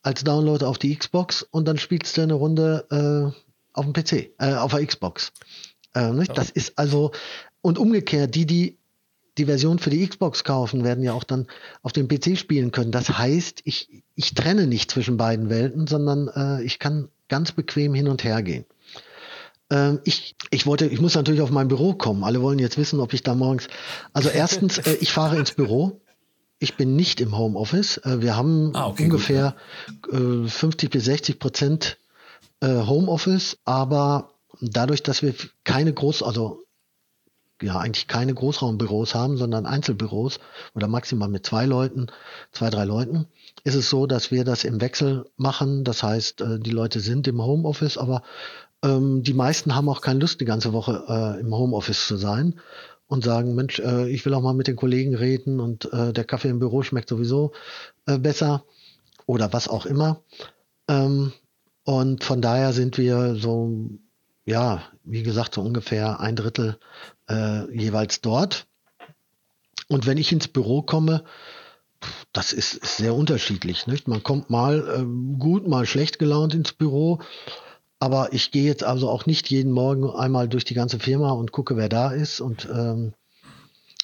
als 0.03 0.23
Download 0.23 0.63
auf 0.63 0.77
die 0.77 0.95
Xbox 0.95 1.43
und 1.51 1.67
dann 1.67 1.77
spielst 1.77 2.15
du 2.15 2.21
eine 2.21 2.35
Runde 2.35 2.87
äh, 3.35 3.37
auf 3.73 3.83
dem 3.83 3.91
PC, 3.91 4.31
äh, 4.39 4.53
auf 4.53 4.71
der 4.71 4.85
Xbox. 4.85 5.33
Das 5.93 6.51
ist 6.51 6.77
also 6.77 7.11
und 7.61 7.77
umgekehrt, 7.77 8.35
die, 8.35 8.45
die 8.45 8.77
die 9.37 9.45
Version 9.45 9.79
für 9.79 9.89
die 9.89 10.07
Xbox 10.07 10.43
kaufen, 10.43 10.83
werden 10.83 11.03
ja 11.03 11.13
auch 11.13 11.23
dann 11.23 11.47
auf 11.83 11.93
dem 11.93 12.07
PC 12.07 12.37
spielen 12.37 12.71
können. 12.71 12.91
Das 12.91 13.17
heißt, 13.17 13.61
ich, 13.65 14.03
ich 14.15 14.33
trenne 14.33 14.67
nicht 14.67 14.91
zwischen 14.91 15.17
beiden 15.17 15.49
Welten, 15.49 15.87
sondern 15.87 16.27
äh, 16.27 16.63
ich 16.63 16.79
kann 16.79 17.09
ganz 17.29 17.51
bequem 17.51 17.93
hin 17.93 18.07
und 18.07 18.23
her 18.23 18.41
gehen. 18.41 18.65
Ähm, 19.69 19.99
ich, 20.03 20.35
ich 20.49 20.65
wollte, 20.65 20.85
ich 20.85 21.01
muss 21.01 21.15
natürlich 21.15 21.41
auf 21.41 21.51
mein 21.51 21.67
Büro 21.67 21.93
kommen. 21.93 22.23
Alle 22.23 22.41
wollen 22.41 22.59
jetzt 22.59 22.77
wissen, 22.77 22.99
ob 22.99 23.13
ich 23.13 23.23
da 23.23 23.35
morgens. 23.35 23.67
Also 24.13 24.29
erstens, 24.33 24.79
äh, 24.79 24.97
ich 24.99 25.11
fahre 25.11 25.37
ins 25.37 25.51
Büro. 25.51 26.01
Ich 26.59 26.75
bin 26.75 26.95
nicht 26.95 27.21
im 27.21 27.37
Homeoffice. 27.37 27.97
Äh, 27.97 28.21
wir 28.21 28.35
haben 28.35 28.71
Ah, 28.75 28.87
okay, 28.87 29.03
ungefähr 29.03 29.55
äh, 30.11 30.47
50 30.47 30.89
bis 30.89 31.05
60 31.05 31.37
Prozent 31.37 31.97
äh, 32.61 32.67
Homeoffice, 32.67 33.57
aber 33.65 34.31
dadurch, 34.61 35.03
dass 35.03 35.21
wir 35.21 35.35
keine 35.63 35.93
groß, 35.93 36.23
also 36.23 36.63
ja 37.61 37.77
eigentlich 37.77 38.07
keine 38.07 38.33
Großraumbüros 38.33 39.15
haben, 39.15 39.37
sondern 39.37 39.65
Einzelbüros 39.65 40.39
oder 40.75 40.87
maximal 40.87 41.29
mit 41.29 41.45
zwei 41.45 41.65
Leuten, 41.65 42.07
zwei, 42.51 42.69
drei 42.69 42.85
Leuten, 42.85 43.27
ist 43.63 43.75
es 43.75 43.89
so, 43.89 44.07
dass 44.07 44.31
wir 44.31 44.43
das 44.43 44.63
im 44.63 44.81
Wechsel 44.81 45.25
machen. 45.37 45.83
Das 45.83 46.03
heißt, 46.03 46.41
äh, 46.41 46.59
die 46.59 46.71
Leute 46.71 46.99
sind 46.99 47.27
im 47.27 47.41
Homeoffice, 47.41 47.97
aber 47.97 48.23
ähm, 48.83 49.23
die 49.23 49.33
meisten 49.33 49.75
haben 49.75 49.89
auch 49.89 50.01
keine 50.01 50.19
Lust, 50.19 50.39
die 50.39 50.45
ganze 50.45 50.73
Woche 50.73 51.03
äh, 51.07 51.39
im 51.39 51.53
Homeoffice 51.53 52.07
zu 52.07 52.17
sein 52.17 52.59
und 53.07 53.23
sagen, 53.23 53.55
Mensch, 53.55 53.79
äh, 53.79 54.09
ich 54.09 54.25
will 54.25 54.33
auch 54.33 54.41
mal 54.41 54.53
mit 54.53 54.67
den 54.67 54.75
Kollegen 54.75 55.15
reden 55.15 55.59
und 55.59 55.91
äh, 55.93 56.13
der 56.13 56.25
Kaffee 56.25 56.49
im 56.49 56.59
Büro 56.59 56.83
schmeckt 56.83 57.09
sowieso 57.09 57.53
äh, 58.05 58.17
besser 58.17 58.63
oder 59.25 59.51
was 59.53 59.67
auch 59.67 59.85
immer. 59.85 60.21
Ähm, 60.87 61.33
und 61.83 62.23
von 62.23 62.41
daher 62.41 62.73
sind 62.73 62.97
wir 62.97 63.35
so, 63.35 63.89
ja, 64.45 64.83
wie 65.03 65.23
gesagt, 65.23 65.53
so 65.55 65.61
ungefähr 65.61 66.19
ein 66.19 66.35
Drittel 66.35 66.77
äh, 67.29 67.71
jeweils 67.75 68.21
dort. 68.21 68.67
Und 69.87 70.05
wenn 70.05 70.17
ich 70.17 70.31
ins 70.31 70.47
Büro 70.47 70.81
komme, 70.81 71.23
das 72.33 72.53
ist, 72.53 72.97
sehr 72.97 73.15
unterschiedlich. 73.15 73.87
Nicht? 73.87 74.07
Man 74.07 74.23
kommt 74.23 74.49
mal 74.49 74.87
ähm, 74.95 75.39
gut, 75.39 75.67
mal 75.67 75.85
schlecht 75.85 76.19
gelaunt 76.19 76.53
ins 76.53 76.73
Büro. 76.73 77.19
Aber 77.99 78.31
ich 78.33 78.51
gehe 78.51 78.65
jetzt 78.65 78.83
also 78.83 79.09
auch 79.09 79.25
nicht 79.25 79.49
jeden 79.49 79.71
Morgen 79.71 80.09
einmal 80.09 80.47
durch 80.47 80.65
die 80.65 80.75
ganze 80.75 80.99
Firma 80.99 81.31
und 81.31 81.51
gucke, 81.51 81.77
wer 81.77 81.89
da 81.89 82.11
ist, 82.11 82.41
und, 82.41 82.67
ähm, 82.71 83.13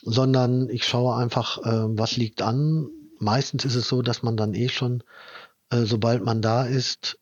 sondern 0.01 0.67
ich 0.69 0.85
schaue 0.85 1.15
einfach, 1.15 1.59
ähm, 1.63 1.97
was 1.97 2.17
liegt 2.17 2.41
an. 2.41 2.89
Meistens 3.19 3.65
ist 3.65 3.75
es 3.75 3.87
so, 3.87 4.01
dass 4.01 4.23
man 4.23 4.35
dann 4.35 4.55
eh 4.55 4.69
schon, 4.69 5.03
äh, 5.69 5.83
sobald 5.83 6.23
man 6.23 6.41
da 6.41 6.65
ist, 6.65 7.19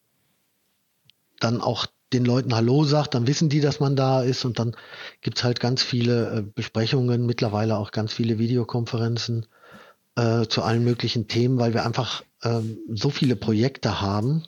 dann 1.40 1.60
auch 1.60 1.88
den 2.14 2.26
Leuten 2.26 2.54
Hallo 2.54 2.84
sagt, 2.84 3.14
dann 3.14 3.28
wissen 3.28 3.50
die, 3.50 3.62
dass 3.62 3.80
man 3.80 3.96
da 3.96 4.22
ist 4.22 4.46
und 4.46 4.60
dann 4.60 4.76
gibt's 5.22 5.44
halt 5.44 5.60
ganz 5.60 5.82
viele 5.82 6.38
äh, 6.38 6.42
Besprechungen, 6.42 7.26
mittlerweile 7.26 7.78
auch 7.78 7.92
ganz 7.92 8.14
viele 8.14 8.38
Videokonferenzen 8.38 9.48
äh, 10.16 10.46
zu 10.48 10.62
allen 10.62 10.84
möglichen 10.84 11.28
Themen, 11.28 11.58
weil 11.58 11.74
wir 11.74 11.86
einfach 11.86 12.24
ähm, 12.44 12.80
so 12.94 13.10
viele 13.10 13.36
Projekte 13.36 14.02
haben, 14.02 14.44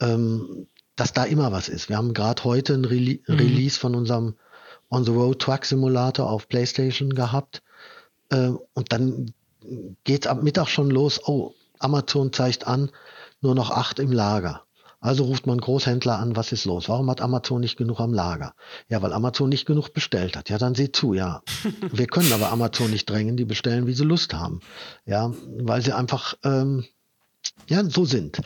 ähm, 0.00 0.66
dass 0.96 1.12
da 1.12 1.24
immer 1.24 1.52
was 1.52 1.68
ist. 1.68 1.88
Wir 1.88 1.96
haben 1.96 2.12
gerade 2.12 2.44
heute 2.44 2.74
ein 2.74 2.84
Rele 2.84 3.20
Release 3.26 3.78
von 3.78 3.94
unserem 3.94 4.36
On 4.90 5.04
the 5.04 5.12
Road 5.12 5.40
Truck 5.40 5.64
Simulator 5.64 6.28
auf 6.28 6.48
PlayStation 6.48 7.14
gehabt 7.14 7.62
äh, 8.30 8.50
und 8.74 8.92
dann 8.92 9.32
geht's 10.04 10.26
ab 10.26 10.42
Mittag 10.42 10.68
schon 10.68 10.90
los. 10.90 11.20
Oh, 11.26 11.54
Amazon 11.78 12.32
zeigt 12.32 12.66
an, 12.66 12.90
nur 13.40 13.54
noch 13.54 13.70
acht 13.70 13.98
im 13.98 14.12
Lager. 14.12 14.64
Also 15.00 15.24
ruft 15.24 15.46
man 15.46 15.58
Großhändler 15.58 16.18
an, 16.18 16.36
was 16.36 16.52
ist 16.52 16.66
los? 16.66 16.88
Warum 16.88 17.10
hat 17.10 17.22
Amazon 17.22 17.60
nicht 17.60 17.78
genug 17.78 18.00
am 18.00 18.12
Lager? 18.12 18.54
Ja, 18.88 19.00
weil 19.00 19.14
Amazon 19.14 19.48
nicht 19.48 19.66
genug 19.66 19.94
bestellt 19.94 20.36
hat. 20.36 20.50
Ja, 20.50 20.58
dann 20.58 20.74
seht 20.74 20.94
zu, 20.94 21.14
ja. 21.14 21.42
Wir 21.92 22.06
können 22.06 22.32
aber 22.32 22.52
Amazon 22.52 22.90
nicht 22.90 23.08
drängen, 23.08 23.36
die 23.36 23.46
bestellen, 23.46 23.86
wie 23.86 23.94
sie 23.94 24.04
Lust 24.04 24.34
haben. 24.34 24.60
Ja, 25.06 25.32
weil 25.58 25.80
sie 25.80 25.92
einfach, 25.92 26.34
ähm, 26.44 26.84
ja, 27.66 27.82
so 27.84 28.04
sind. 28.04 28.42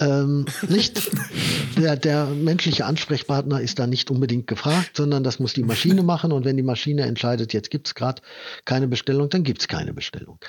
Ähm, 0.00 0.46
nicht 0.68 1.10
der, 1.76 1.96
der 1.96 2.26
menschliche 2.26 2.84
Ansprechpartner 2.84 3.60
ist 3.60 3.78
da 3.78 3.86
nicht 3.86 4.10
unbedingt 4.10 4.48
gefragt, 4.48 4.96
sondern 4.96 5.22
das 5.22 5.38
muss 5.38 5.52
die 5.52 5.62
Maschine 5.62 6.02
machen 6.02 6.32
und 6.32 6.44
wenn 6.44 6.56
die 6.56 6.64
Maschine 6.64 7.02
entscheidet, 7.02 7.52
jetzt 7.52 7.70
gibt's 7.70 7.94
gerade 7.94 8.22
keine 8.64 8.88
Bestellung, 8.88 9.28
dann 9.28 9.44
gibt's 9.44 9.68
keine 9.68 9.94
Bestellung. 9.94 10.40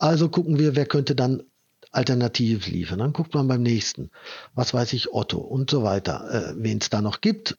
Also 0.00 0.28
gucken 0.28 0.58
wir, 0.58 0.74
wer 0.74 0.86
könnte 0.86 1.14
dann 1.14 1.44
alternativ 1.96 2.66
liefern. 2.66 2.98
Dann 2.98 3.12
guckt 3.12 3.34
man 3.34 3.48
beim 3.48 3.62
nächsten, 3.62 4.10
was 4.54 4.74
weiß 4.74 4.92
ich, 4.92 5.12
Otto 5.12 5.38
und 5.38 5.70
so 5.70 5.82
weiter, 5.82 6.28
äh, 6.30 6.54
wen 6.56 6.78
es 6.78 6.90
da 6.90 7.00
noch 7.00 7.20
gibt. 7.20 7.56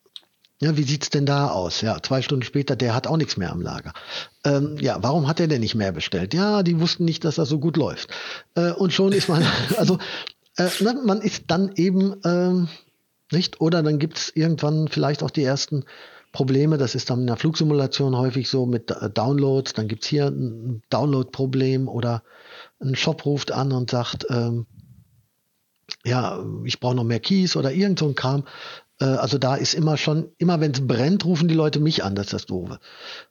Ja, 0.60 0.76
wie 0.76 0.84
sieht's 0.84 1.12
denn 1.12 1.28
da 1.28 1.50
aus? 1.50 1.82
Ja, 1.82 2.02
zwei 2.02 2.24
Stunden 2.24 2.44
später, 2.44 2.76
der 2.76 2.96
hat 2.96 3.06
auch 3.06 3.18
nichts 3.18 3.38
mehr 3.38 3.52
am 3.52 3.62
Lager. 3.62 3.94
Ähm, 4.44 4.78
ja, 4.80 4.98
warum 5.02 5.28
hat 5.28 5.40
er 5.40 5.48
denn 5.48 5.62
nicht 5.62 5.76
mehr 5.76 5.92
bestellt? 5.92 6.34
Ja, 6.34 6.64
die 6.64 6.80
wussten 6.80 7.06
nicht, 7.06 7.24
dass 7.24 7.36
das 7.36 7.50
so 7.50 7.60
gut 7.60 7.78
läuft. 7.78 8.10
Äh, 8.56 8.72
und 8.72 8.92
schon 8.92 9.12
ist 9.12 9.30
man, 9.30 9.46
also 9.78 10.00
äh, 10.58 10.70
ne, 10.80 11.00
man 11.06 11.22
ist 11.22 11.44
dann 11.48 11.74
eben 11.76 12.16
ähm, 12.26 12.70
nicht, 13.32 13.62
oder 13.62 13.84
dann 13.84 14.00
gibt's 14.00 14.32
irgendwann 14.34 14.88
vielleicht 14.88 15.22
auch 15.22 15.30
die 15.30 15.44
ersten 15.44 15.86
Probleme. 16.32 16.78
Das 16.80 16.96
ist 16.96 17.10
dann 17.10 17.22
in 17.22 17.28
der 17.28 17.38
Flugsimulation 17.38 18.18
häufig 18.18 18.50
so 18.50 18.66
mit 18.66 18.90
äh, 18.90 19.10
Downloads. 19.12 19.74
Dann 19.74 19.88
gibt's 19.88 20.08
hier 20.08 20.28
ein 20.28 20.82
Download-Problem 20.90 21.88
oder 21.88 22.24
ein 22.80 22.96
Shop 22.96 23.26
ruft 23.26 23.52
an 23.52 23.72
und 23.72 23.92
sagt, 23.92 24.28
ähm, 24.30 24.66
ja, 26.06 26.44
ich 26.66 26.80
brauche 26.80 26.96
noch 26.96 27.04
mehr 27.04 27.20
Keys 27.20 27.56
oder 27.56 27.72
irgend 27.72 28.00
so 28.00 28.08
ein 28.08 28.16
Kram. 28.16 28.46
Äh, 29.00 29.06
also 29.06 29.38
da 29.38 29.56
ist 29.56 29.74
immer 29.74 29.98
schon, 29.98 30.32
immer 30.38 30.60
wenn 30.60 30.72
es 30.72 30.86
brennt, 30.86 31.26
rufen 31.26 31.48
die 31.48 31.56
Leute 31.56 31.80
mich 31.80 32.04
an, 32.04 32.16
das 32.16 32.28
ist 32.28 32.34
das 32.34 32.46
Doofe. 32.46 32.80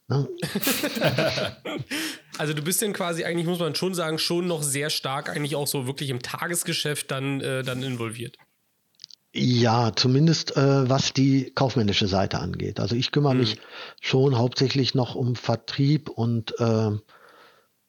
Ne? 0.09 0.29
Also 2.39 2.53
du 2.53 2.61
bist 2.61 2.83
denn 2.83 2.93
quasi 2.93 3.25
eigentlich, 3.25 3.47
muss 3.47 3.61
man 3.61 3.75
schon 3.75 3.95
sagen, 3.95 4.19
schon 4.19 4.47
noch 4.47 4.63
sehr 4.63 4.91
stark 4.91 5.31
eigentlich 5.31 5.57
auch 5.57 5.67
so 5.67 5.87
wirklich 5.87 6.11
im 6.11 6.21
Tagesgeschäft 6.21 7.11
dann, 7.11 7.41
äh, 7.41 7.63
dann 7.63 7.83
involviert. 7.83 8.37
Ja, 9.33 9.93
zumindest 9.95 10.57
äh, 10.57 10.89
was 10.89 11.13
die 11.13 11.53
kaufmännische 11.55 12.09
Seite 12.09 12.39
angeht. 12.41 12.81
Also 12.81 12.95
ich 12.95 13.11
kümmere 13.11 13.35
mich 13.35 13.59
schon 14.01 14.39
hauptsächlich 14.39 14.95
noch 14.95 15.15
um 15.15 15.37
Vertrieb 15.37 16.09
und 16.09 16.59
äh, 16.59 16.91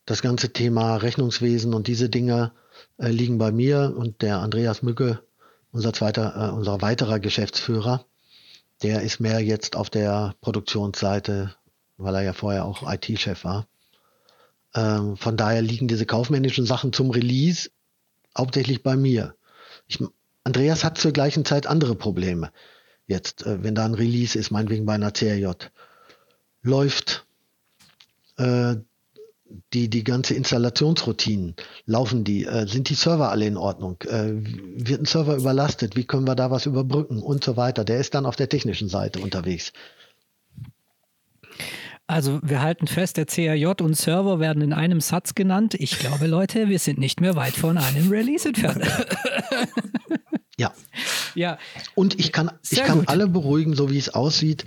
das 0.08 0.22
ganze 0.22 0.54
Thema 0.54 0.96
Rechnungswesen 0.96 1.74
und 1.74 1.86
diese 1.88 2.10
Dinge 2.10 2.54
äh, 2.98 3.10
liegen 3.10 3.38
bei 3.38 3.52
mir 3.52 3.94
und 3.96 4.22
der 4.22 4.40
Andreas 4.40 4.82
Mücke, 4.82 5.22
unser 5.72 5.94
zweiter, 5.94 6.34
äh, 6.36 6.56
unser 6.56 6.82
weiterer 6.82 7.20
Geschäftsführer, 7.20 8.06
der 8.82 9.02
ist 9.02 9.20
mehr 9.20 9.42
jetzt 9.42 9.76
auf 9.76 9.90
der 9.90 10.34
Produktionsseite, 10.42 11.54
weil 11.98 12.16
er 12.16 12.22
ja 12.22 12.34
vorher 12.34 12.66
auch 12.66 12.90
IT-Chef 12.90 13.44
war. 13.44 13.68
Ähm, 14.74 15.18
von 15.18 15.36
daher 15.36 15.62
liegen 15.62 15.90
diese 15.90 16.06
kaufmännischen 16.06 16.66
Sachen 16.66 16.94
zum 16.94 17.12
Release 17.12 17.70
hauptsächlich 18.36 18.84
bei 18.84 18.96
mir. 18.96 19.36
Ich, 19.88 20.02
Andreas 20.46 20.86
hat 20.86 20.98
zur 20.98 21.12
gleichen 21.12 21.44
Zeit 21.44 21.68
andere 21.68 21.96
Probleme. 21.96 22.52
Jetzt, 23.08 23.46
äh, 23.46 23.62
wenn 23.62 23.76
da 23.76 23.84
ein 23.84 23.94
Release 23.94 24.40
ist, 24.40 24.52
meinetwegen 24.52 24.86
bei 24.86 24.94
einer 24.94 25.12
CRJ, 25.12 25.52
läuft 26.62 27.26
äh, 28.38 28.78
die, 29.74 29.90
die 29.90 30.04
ganze 30.04 30.34
Installationsroutinen, 30.34 31.56
laufen 31.86 32.24
die, 32.24 32.46
äh, 32.46 32.68
sind 32.68 32.90
die 32.90 32.96
Server 32.96 33.30
alle 33.30 33.46
in 33.46 33.58
Ordnung, 33.58 33.98
äh, 34.04 34.34
wird 34.34 35.02
ein 35.02 35.06
Server 35.06 35.36
überlastet, 35.36 35.96
wie 35.96 36.06
können 36.06 36.28
wir 36.28 36.36
da 36.36 36.52
was 36.52 36.66
überbrücken 36.66 37.22
und 37.22 37.44
so 37.44 37.58
weiter. 37.58 37.84
Der 37.84 38.00
ist 38.00 38.14
dann 38.14 38.26
auf 38.26 38.36
der 38.36 38.50
technischen 38.50 38.90
Seite 38.90 39.20
unterwegs. 39.20 39.74
Also 42.10 42.40
wir 42.42 42.62
halten 42.62 42.88
fest, 42.88 43.18
der 43.18 43.26
CRJ 43.26 43.82
und 43.82 43.96
Server 43.96 44.40
werden 44.40 44.62
in 44.62 44.72
einem 44.72 45.02
Satz 45.02 45.36
genannt. 45.36 45.74
Ich 45.74 46.00
glaube, 46.00 46.28
Leute, 46.28 46.70
wir 46.70 46.80
sind 46.80 47.00
nicht 47.00 47.20
mehr 47.20 47.36
weit 47.36 47.54
von 47.54 47.78
einem 47.78 48.10
Release 48.10 48.48
entfernt. 48.48 48.86
Ja. 50.60 50.74
ja, 51.36 51.60
Und 51.94 52.20
ich 52.20 52.32
kann, 52.32 52.50
ich 52.68 52.82
kann 52.82 53.00
gut. 53.00 53.10
alle 53.10 53.28
beruhigen, 53.28 53.76
so 53.76 53.92
wie 53.92 53.98
es 54.00 54.10
aussieht. 54.10 54.66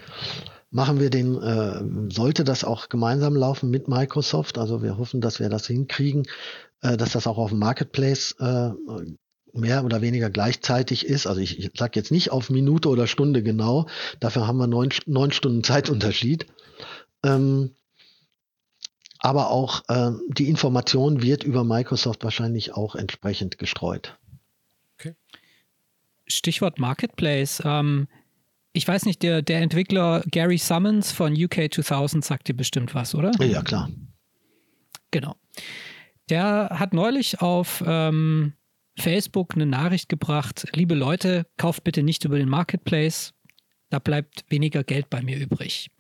Machen 0.71 1.01
wir 1.01 1.11
den, 1.11 1.41
äh, 1.43 2.13
sollte 2.13 2.45
das 2.45 2.65
auch 2.65 2.89
gemeinsam 2.89 3.35
laufen 3.35 3.71
mit 3.71 3.89
Microsoft. 3.89 4.59
Also 4.59 4.83
wir 4.83 4.99
hoffen, 4.99 5.21
dass 5.21 5.41
wir 5.41 5.49
das 5.49 5.67
hinkriegen, 5.67 6.27
äh, 6.83 6.97
dass 6.97 7.13
das 7.13 7.27
auch 7.27 7.39
auf 7.39 7.51
dem 7.51 7.59
Marketplace 7.59 8.37
äh, 8.39 8.71
mehr 9.53 9.85
oder 9.85 10.01
weniger 10.01 10.31
gleichzeitig 10.31 11.07
ist. 11.07 11.27
Also 11.27 11.41
ich, 11.41 11.59
ich 11.59 11.71
sage 11.77 11.99
jetzt 11.99 12.13
nicht 12.13 12.31
auf 12.31 12.51
Minute 12.51 12.89
oder 12.89 13.07
Stunde 13.07 13.43
genau, 13.43 13.87
dafür 14.21 14.47
haben 14.47 14.59
wir 14.59 14.69
neun, 14.69 14.91
neun 15.07 15.33
Stunden 15.33 15.65
Zeitunterschied. 15.65 16.47
Ähm, 17.25 17.75
aber 19.19 19.51
auch 19.51 19.83
äh, 19.89 20.13
die 20.29 20.49
Information 20.49 21.21
wird 21.21 21.43
über 21.43 21.65
Microsoft 21.65 22.25
wahrscheinlich 22.25 22.75
auch 22.75 22.95
entsprechend 22.95 23.59
gestreut. 23.59 24.17
Okay. 24.99 25.15
Stichwort 26.27 26.79
Marketplace. 26.79 27.61
Ähm, 27.65 28.09
ich 28.73 28.87
weiß 28.87 29.05
nicht, 29.07 29.23
der, 29.23 29.43
der 29.43 29.61
Entwickler 29.61 30.23
Gary 30.31 30.59
Summons 30.59 31.13
von 31.13 31.33
UK 31.33 31.73
2000 31.73 32.25
sagt 32.25 32.49
dir 32.49 32.55
bestimmt 32.55 32.95
was, 32.95 33.15
oder? 33.15 33.33
Ja, 33.45 33.63
klar. 33.63 33.91
Genau. 35.11 35.35
Der 36.29 36.71
hat 36.73 36.95
neulich 36.95 37.41
auf 37.41 37.83
ähm, 37.85 38.53
Facebook 38.97 39.55
eine 39.55 39.67
Nachricht 39.67 40.09
gebracht, 40.09 40.69
liebe 40.75 40.95
Leute, 40.95 41.47
kauft 41.57 41.83
bitte 41.83 42.03
nicht 42.03 42.25
über 42.25 42.39
den 42.39 42.49
Marketplace, 42.49 43.35
da 43.89 43.99
bleibt 43.99 44.45
weniger 44.49 44.85
Geld 44.85 45.11
bei 45.11 45.21
mir 45.23 45.39
übrig. 45.39 45.91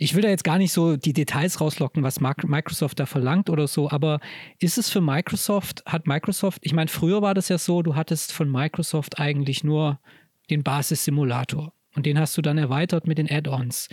Ich 0.00 0.14
will 0.14 0.22
da 0.22 0.28
jetzt 0.28 0.44
gar 0.44 0.58
nicht 0.58 0.72
so 0.72 0.96
die 0.96 1.12
Details 1.12 1.60
rauslocken, 1.60 2.04
was 2.04 2.20
Microsoft 2.20 3.00
da 3.00 3.06
verlangt 3.06 3.50
oder 3.50 3.66
so, 3.66 3.90
aber 3.90 4.20
ist 4.60 4.78
es 4.78 4.88
für 4.88 5.00
Microsoft, 5.00 5.82
hat 5.86 6.06
Microsoft, 6.06 6.60
ich 6.62 6.72
meine, 6.72 6.86
früher 6.86 7.20
war 7.20 7.34
das 7.34 7.48
ja 7.48 7.58
so, 7.58 7.82
du 7.82 7.96
hattest 7.96 8.32
von 8.32 8.48
Microsoft 8.48 9.18
eigentlich 9.18 9.64
nur 9.64 9.98
den 10.50 10.62
Basissimulator 10.62 11.72
und 11.98 12.06
den 12.06 12.16
hast 12.16 12.36
du 12.36 12.42
dann 12.42 12.58
erweitert 12.58 13.08
mit 13.08 13.18
den 13.18 13.28
Add-ons. 13.28 13.88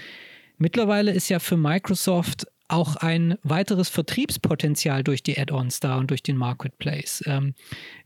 Mittlerweile 0.59 1.11
ist 1.11 1.27
ja 1.27 1.39
für 1.39 1.57
Microsoft 1.57 2.45
auch 2.67 2.97
ein 2.97 3.39
weiteres 3.41 3.89
Vertriebspotenzial 3.89 5.03
durch 5.03 5.23
die 5.23 5.35
Add-ons 5.35 5.79
da 5.79 5.97
und 5.97 6.11
durch 6.11 6.21
den 6.21 6.37
Marketplace. 6.37 7.23
Ähm, 7.25 7.55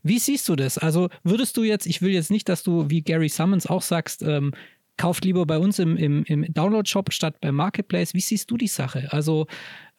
wie 0.02 0.18
siehst 0.18 0.48
du 0.48 0.56
das? 0.56 0.78
Also 0.78 1.10
würdest 1.22 1.58
du 1.58 1.64
jetzt, 1.64 1.86
ich 1.86 2.00
will 2.00 2.12
jetzt 2.12 2.30
nicht, 2.30 2.48
dass 2.48 2.62
du 2.62 2.88
wie 2.88 3.02
Gary 3.02 3.28
Summons 3.28 3.66
auch 3.66 3.82
sagst, 3.82 4.22
ähm, 4.22 4.52
kauft 4.96 5.26
lieber 5.26 5.44
bei 5.44 5.58
uns 5.58 5.78
im, 5.78 5.98
im, 5.98 6.24
im 6.24 6.50
Download-Shop 6.50 7.12
statt 7.12 7.38
beim 7.42 7.56
Marketplace. 7.56 8.14
Wie 8.14 8.20
siehst 8.20 8.50
du 8.50 8.56
die 8.56 8.68
Sache? 8.68 9.12
Also 9.12 9.48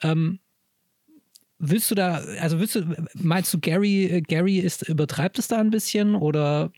ähm, 0.02 0.40
willst 1.60 1.92
du 1.92 1.96
da, 1.96 2.24
also 2.40 2.60
willst 2.60 2.74
du, 2.74 3.08
meinst 3.14 3.54
du, 3.54 3.60
Gary, 3.60 4.06
äh, 4.06 4.22
Gary 4.22 4.58
ist, 4.58 4.90
übertreibt 4.90 5.38
es 5.38 5.48
da 5.48 5.60
ein 5.60 5.70
bisschen 5.70 6.16
oder 6.16 6.72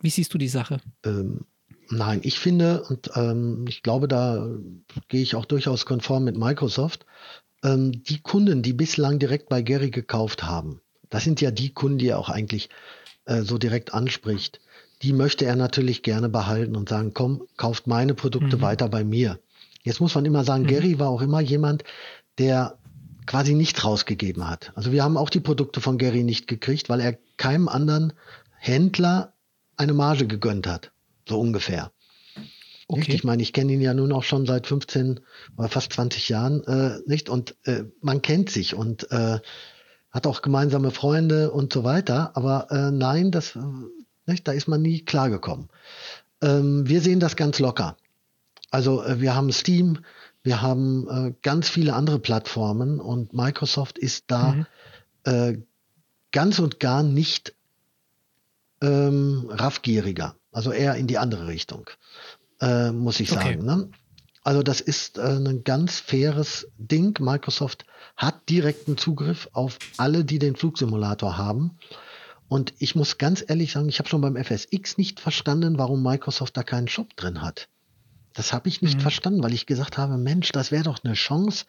wie 0.00 0.10
siehst 0.10 0.32
du 0.32 0.38
die 0.38 0.48
Sache? 0.48 0.80
Nein, 1.90 2.20
ich 2.22 2.38
finde, 2.38 2.84
und 2.84 3.10
ähm, 3.16 3.64
ich 3.68 3.82
glaube, 3.82 4.06
da 4.06 4.48
gehe 5.08 5.22
ich 5.22 5.34
auch 5.34 5.44
durchaus 5.44 5.86
konform 5.86 6.24
mit 6.24 6.36
Microsoft, 6.38 7.04
ähm, 7.64 8.04
die 8.04 8.20
Kunden, 8.20 8.62
die 8.62 8.72
bislang 8.72 9.18
direkt 9.18 9.48
bei 9.48 9.60
Gary 9.62 9.90
gekauft 9.90 10.44
haben, 10.44 10.80
das 11.10 11.24
sind 11.24 11.40
ja 11.40 11.50
die 11.50 11.74
Kunden, 11.74 11.98
die 11.98 12.08
er 12.08 12.18
auch 12.18 12.30
eigentlich 12.30 12.70
äh, 13.24 13.42
so 13.42 13.58
direkt 13.58 13.92
anspricht, 13.92 14.60
die 15.02 15.12
möchte 15.12 15.44
er 15.44 15.56
natürlich 15.56 16.02
gerne 16.02 16.28
behalten 16.28 16.76
und 16.76 16.88
sagen, 16.88 17.12
komm, 17.12 17.42
kauft 17.56 17.86
meine 17.86 18.14
Produkte 18.14 18.58
mhm. 18.58 18.62
weiter 18.62 18.88
bei 18.88 19.02
mir. 19.02 19.40
Jetzt 19.82 20.00
muss 20.00 20.14
man 20.14 20.24
immer 20.24 20.44
sagen, 20.44 20.64
mhm. 20.64 20.68
Gary 20.68 20.98
war 20.98 21.08
auch 21.08 21.22
immer 21.22 21.40
jemand, 21.40 21.84
der 22.38 22.78
quasi 23.26 23.54
nichts 23.54 23.84
rausgegeben 23.84 24.48
hat. 24.48 24.72
Also 24.74 24.92
wir 24.92 25.02
haben 25.02 25.16
auch 25.16 25.30
die 25.30 25.40
Produkte 25.40 25.80
von 25.80 25.98
Gary 25.98 26.22
nicht 26.22 26.46
gekriegt, 26.46 26.88
weil 26.88 27.00
er 27.00 27.18
keinem 27.36 27.68
anderen 27.68 28.12
Händler 28.58 29.32
eine 29.76 29.94
Marge 29.94 30.26
gegönnt 30.26 30.66
hat. 30.66 30.92
So 31.30 31.38
ungefähr. 31.38 31.92
Okay. 32.88 33.14
Ich 33.14 33.22
meine, 33.22 33.40
ich 33.40 33.52
kenne 33.52 33.72
ihn 33.72 33.80
ja 33.80 33.94
nun 33.94 34.10
auch 34.10 34.24
schon 34.24 34.46
seit 34.46 34.66
15 34.66 35.20
oder 35.56 35.68
fast 35.68 35.92
20 35.92 36.28
Jahren, 36.28 36.64
äh, 36.64 36.98
nicht? 37.06 37.28
Und 37.28 37.54
äh, 37.66 37.84
man 38.00 38.20
kennt 38.20 38.50
sich 38.50 38.74
und 38.74 39.12
äh, 39.12 39.38
hat 40.10 40.26
auch 40.26 40.42
gemeinsame 40.42 40.90
Freunde 40.90 41.52
und 41.52 41.72
so 41.72 41.84
weiter. 41.84 42.32
Aber 42.34 42.66
äh, 42.72 42.90
nein, 42.90 43.30
das, 43.30 43.56
nicht? 44.26 44.48
da 44.48 44.50
ist 44.50 44.66
man 44.66 44.82
nie 44.82 45.04
klargekommen. 45.04 45.68
Ähm, 46.42 46.88
wir 46.88 47.00
sehen 47.00 47.20
das 47.20 47.36
ganz 47.36 47.60
locker. 47.60 47.96
Also 48.72 49.04
äh, 49.04 49.20
wir 49.20 49.36
haben 49.36 49.52
Steam, 49.52 50.00
wir 50.42 50.60
haben 50.60 51.06
äh, 51.08 51.34
ganz 51.42 51.68
viele 51.68 51.94
andere 51.94 52.18
Plattformen 52.18 52.98
und 52.98 53.32
Microsoft 53.34 53.98
ist 53.98 54.24
da 54.26 54.54
mhm. 54.54 54.66
äh, 55.22 55.58
ganz 56.32 56.58
und 56.58 56.80
gar 56.80 57.04
nicht 57.04 57.54
ähm, 58.82 59.48
raffgieriger. 59.48 60.34
Also 60.52 60.72
eher 60.72 60.94
in 60.96 61.06
die 61.06 61.18
andere 61.18 61.46
Richtung, 61.46 61.88
äh, 62.60 62.90
muss 62.90 63.20
ich 63.20 63.30
sagen. 63.30 63.60
Okay. 63.60 63.62
Ne? 63.62 63.90
Also 64.42 64.62
das 64.62 64.80
ist 64.80 65.18
äh, 65.18 65.22
ein 65.22 65.64
ganz 65.64 66.00
faires 66.00 66.66
Ding. 66.78 67.16
Microsoft 67.20 67.84
hat 68.16 68.48
direkten 68.48 68.96
Zugriff 68.96 69.48
auf 69.52 69.78
alle, 69.96 70.24
die 70.24 70.38
den 70.38 70.56
Flugsimulator 70.56 71.36
haben. 71.36 71.78
Und 72.48 72.74
ich 72.78 72.96
muss 72.96 73.18
ganz 73.18 73.44
ehrlich 73.46 73.72
sagen, 73.72 73.88
ich 73.88 73.98
habe 74.00 74.08
schon 74.08 74.22
beim 74.22 74.36
FSX 74.36 74.98
nicht 74.98 75.20
verstanden, 75.20 75.78
warum 75.78 76.02
Microsoft 76.02 76.56
da 76.56 76.64
keinen 76.64 76.88
Shop 76.88 77.14
drin 77.16 77.42
hat. 77.42 77.68
Das 78.32 78.52
habe 78.52 78.68
ich 78.68 78.82
nicht 78.82 78.96
mhm. 78.96 79.02
verstanden, 79.02 79.42
weil 79.42 79.52
ich 79.52 79.66
gesagt 79.66 79.98
habe, 79.98 80.16
Mensch, 80.16 80.50
das 80.52 80.72
wäre 80.72 80.84
doch 80.84 80.98
eine 81.04 81.14
Chance. 81.14 81.66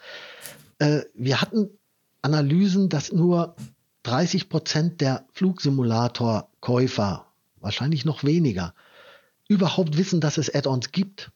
Äh, 0.80 1.02
wir 1.14 1.42
hatten 1.42 1.70
Analysen, 2.22 2.90
dass 2.90 3.12
nur 3.12 3.56
30 4.04 4.50
Prozent 4.50 5.02
der 5.02 5.26
Flugsimulator-Käufer 5.34 7.28
wahrscheinlich 7.62 8.06
noch 8.06 8.24
weniger, 8.24 8.74
überhaupt 9.48 9.98
wissen, 9.98 10.22
dass 10.22 10.38
es 10.38 10.54
Add-ons 10.54 10.92
gibt. 10.92 11.32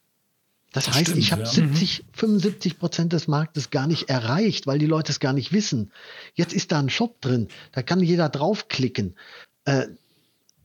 Das, 0.72 0.84
das 0.84 0.94
heißt, 0.94 1.06
stimmt, 1.08 1.18
ich 1.18 1.32
habe 1.32 1.42
ja. 1.42 1.48
70, 1.48 2.04
75 2.12 2.78
Prozent 2.78 3.12
des 3.12 3.28
Marktes 3.28 3.70
gar 3.70 3.86
nicht 3.86 4.08
erreicht, 4.08 4.66
weil 4.66 4.78
die 4.78 4.86
Leute 4.86 5.12
es 5.12 5.20
gar 5.20 5.32
nicht 5.32 5.52
wissen. 5.52 5.92
Jetzt 6.34 6.52
ist 6.52 6.72
da 6.72 6.78
ein 6.78 6.90
Shop 6.90 7.20
drin, 7.20 7.48
da 7.72 7.82
kann 7.82 8.00
jeder 8.00 8.28
draufklicken. 8.28 9.14
Äh, 9.64 9.86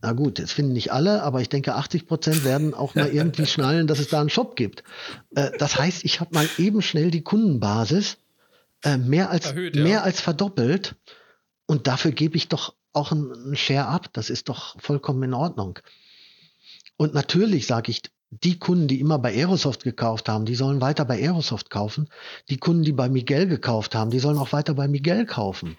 na 0.01 0.13
gut, 0.13 0.39
das 0.39 0.51
finden 0.51 0.73
nicht 0.73 0.91
alle, 0.91 1.21
aber 1.21 1.41
ich 1.41 1.49
denke, 1.49 1.75
80 1.75 2.07
Prozent 2.07 2.43
werden 2.43 2.73
auch 2.73 2.95
mal 2.95 3.09
irgendwie 3.09 3.45
schnallen, 3.47 3.87
dass 3.87 3.99
es 3.99 4.07
da 4.07 4.19
einen 4.19 4.29
Shop 4.29 4.55
gibt. 4.55 4.83
Äh, 5.35 5.51
das 5.59 5.77
heißt, 5.77 6.03
ich 6.03 6.19
habe 6.19 6.33
mal 6.33 6.49
eben 6.57 6.81
schnell 6.81 7.11
die 7.11 7.21
Kundenbasis 7.21 8.17
äh, 8.83 8.97
mehr 8.97 9.29
als 9.29 9.47
Erhöht, 9.47 9.75
ja. 9.75 9.83
mehr 9.83 10.03
als 10.03 10.19
verdoppelt 10.19 10.95
und 11.67 11.87
dafür 11.87 12.11
gebe 12.11 12.35
ich 12.35 12.47
doch 12.49 12.73
auch 12.93 13.11
ein 13.11 13.55
Share 13.55 13.87
ab. 13.87 14.09
Das 14.13 14.29
ist 14.29 14.49
doch 14.49 14.79
vollkommen 14.79 15.23
in 15.23 15.33
Ordnung. 15.33 15.79
Und 16.97 17.13
natürlich 17.13 17.67
sage 17.67 17.91
ich, 17.91 18.01
die 18.29 18.57
Kunden, 18.59 18.87
die 18.87 18.99
immer 18.99 19.19
bei 19.19 19.33
Aerosoft 19.33 19.83
gekauft 19.83 20.29
haben, 20.29 20.45
die 20.45 20.55
sollen 20.55 20.79
weiter 20.79 21.03
bei 21.03 21.21
Aerosoft 21.21 21.69
kaufen. 21.69 22.07
Die 22.49 22.57
Kunden, 22.57 22.83
die 22.83 22.93
bei 22.93 23.09
Miguel 23.09 23.47
gekauft 23.47 23.93
haben, 23.93 24.09
die 24.09 24.19
sollen 24.19 24.37
auch 24.37 24.53
weiter 24.53 24.73
bei 24.73 24.87
Miguel 24.87 25.25
kaufen. 25.25 25.77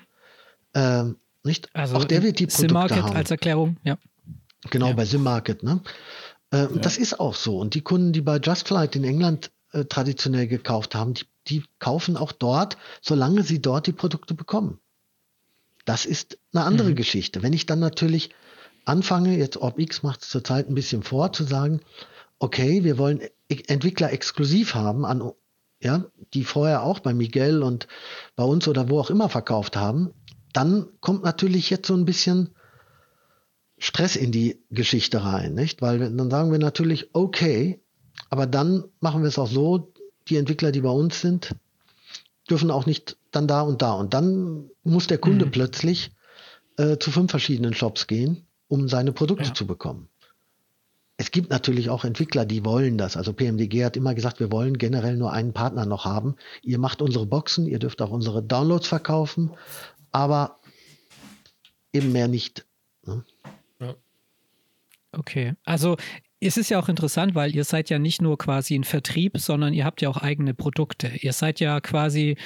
Ähm, 0.75 1.17
nicht? 1.45 1.75
Also 1.75 1.97
auch 1.97 2.05
der 2.05 2.23
wird 2.23 2.39
die 2.39 2.47
Produkte 2.47 2.69
Simmarket 2.69 3.03
haben. 3.03 3.17
als 3.17 3.31
Erklärung, 3.31 3.79
ja. 3.83 3.97
Genau, 4.71 4.89
ja. 4.89 4.93
bei 4.93 5.05
Simmarket. 5.05 5.63
Ne? 5.63 5.81
Äh, 6.53 6.59
ja. 6.59 6.69
Das 6.69 6.99
ist 6.99 7.19
auch 7.19 7.35
so. 7.35 7.59
Und 7.59 7.75
die 7.75 7.81
Kunden, 7.81 8.13
die 8.13 8.21
bei 8.21 8.39
Just 8.39 8.69
Flight 8.69 8.95
in 8.97 9.05
England 9.05 9.51
äh, 9.73 9.87
traditionell 9.87 10.47
gekauft 10.47 10.95
haben, 10.95 11.15
die, 11.15 11.25
die 11.49 11.65
kaufen 11.79 12.17
auch 12.17 12.33
dort, 12.33 12.77
solange 13.01 13.43
sie 13.43 13.61
dort 13.61 13.87
die 13.87 13.93
Produkte 13.93 14.35
bekommen. 14.35 14.79
Das 15.85 16.07
ist 16.07 16.39
eine 16.53 16.65
andere 16.65 16.91
mhm. 16.91 16.97
Geschichte. 16.97 17.43
Wenn 17.43 17.53
ich 17.53 17.67
dann 17.67 17.81
natürlich 17.81 18.31
anfange, 18.85 19.37
jetzt 19.37 19.57
OpX 19.57 20.03
macht 20.03 20.23
es 20.23 20.29
zurzeit 20.29 20.69
ein 20.69 20.75
bisschen 20.75 21.03
vor, 21.03 21.33
zu 21.33 21.45
sagen, 21.45 21.81
okay, 22.39 22.85
wir 22.85 22.99
wollen 22.99 23.21
e-, 23.49 23.63
Entwickler 23.67 24.13
exklusiv 24.13 24.75
haben, 24.75 25.05
an, 25.05 25.33
ja, 25.81 26.07
die 26.35 26.45
vorher 26.45 26.83
auch 26.83 27.01
bei 27.01 27.15
Miguel 27.15 27.63
und 27.63 27.89
bei 28.37 28.45
uns 28.45 28.69
oder 28.69 28.89
wo 28.89 29.01
auch 29.01 29.11
immer 29.11 29.29
verkauft 29.29 29.77
haben, 29.77 30.11
dann 30.53 30.89
kommt 31.01 31.25
natürlich 31.25 31.71
jetzt 31.71 31.89
so 31.89 31.95
ein 31.95 32.05
bisschen 32.05 32.55
Stress 33.79 34.15
in 34.15 34.31
die 34.31 34.63
Geschichte 34.71 35.25
rein, 35.25 35.55
nicht? 35.55 35.83
Weil 35.83 35.99
dann 35.99 36.31
sagen 36.31 36.53
wir 36.53 36.59
natürlich, 36.59 37.11
okay, 37.15 37.83
aber 38.31 38.47
dann 38.47 38.85
machen 39.01 39.23
wir 39.23 39.29
es 39.29 39.39
auch 39.39 39.49
so, 39.49 39.93
die 40.29 40.37
Entwickler, 40.37 40.71
die 40.71 40.83
bei 40.83 40.91
uns 40.91 41.21
sind, 41.21 41.57
dürfen 42.53 42.71
auch 42.71 42.85
nicht 42.85 43.17
dann 43.31 43.49
da 43.49 43.63
und 43.63 43.81
da. 43.81 43.95
Und 43.95 44.13
dann 44.13 44.69
muss 44.85 45.07
der 45.07 45.17
Kunde 45.17 45.47
mhm. 45.47 45.53
plötzlich 45.53 46.11
äh, 46.77 46.99
zu 46.99 47.11
fünf 47.11 47.31
verschiedenen 47.31 47.73
Shops 47.73 48.07
gehen, 48.07 48.47
um 48.69 48.89
seine 48.89 49.13
Produkte 49.13 49.49
ja. 49.49 49.55
zu 49.55 49.67
bekommen. 49.67 50.11
Es 51.17 51.31
gibt 51.31 51.49
natürlich 51.49 51.89
auch 51.89 52.05
Entwickler, 52.05 52.45
die 52.45 52.63
wollen 52.63 52.99
das. 52.99 53.17
Also 53.17 53.33
PMDG 53.33 53.87
hat 53.87 53.97
immer 53.97 54.15
gesagt, 54.15 54.39
wir 54.39 54.53
wollen 54.53 54.77
generell 54.77 55.17
nur 55.17 55.33
einen 55.33 55.55
Partner 55.55 55.87
noch 55.87 56.05
haben. 56.05 56.37
Ihr 56.63 56.79
macht 56.79 57.01
unsere 57.01 57.25
Boxen, 57.25 57.67
ihr 57.67 57.79
dürft 57.79 58.03
auch 58.03 58.11
unsere 58.11 58.43
Downloads 58.43 58.87
verkaufen, 58.87 59.53
aber 60.11 60.59
eben 61.95 62.13
mehr 62.13 62.29
nicht. 62.29 62.67
Ne? 63.07 63.25
Okay, 65.13 65.55
also 65.65 65.97
es 66.45 66.57
ist 66.57 66.71
ja 66.71 66.81
auch 66.81 66.89
interessant, 66.89 67.35
weil 67.35 67.55
ihr 67.55 67.63
seid 67.63 67.89
ja 67.89 67.99
nicht 67.99 68.21
nur 68.21 68.37
quasi 68.37 68.75
ein 68.75 68.83
Vertrieb, 68.83 69.39
sondern 69.39 69.73
ihr 69.73 69.85
habt 69.85 70.03
ja 70.03 70.09
auch 70.09 70.17
eigene 70.17 70.55
Produkte. 70.55 71.09
Ihr 71.21 71.33
seid 71.33 71.61
ja 71.61 71.81
quasi 71.81 72.37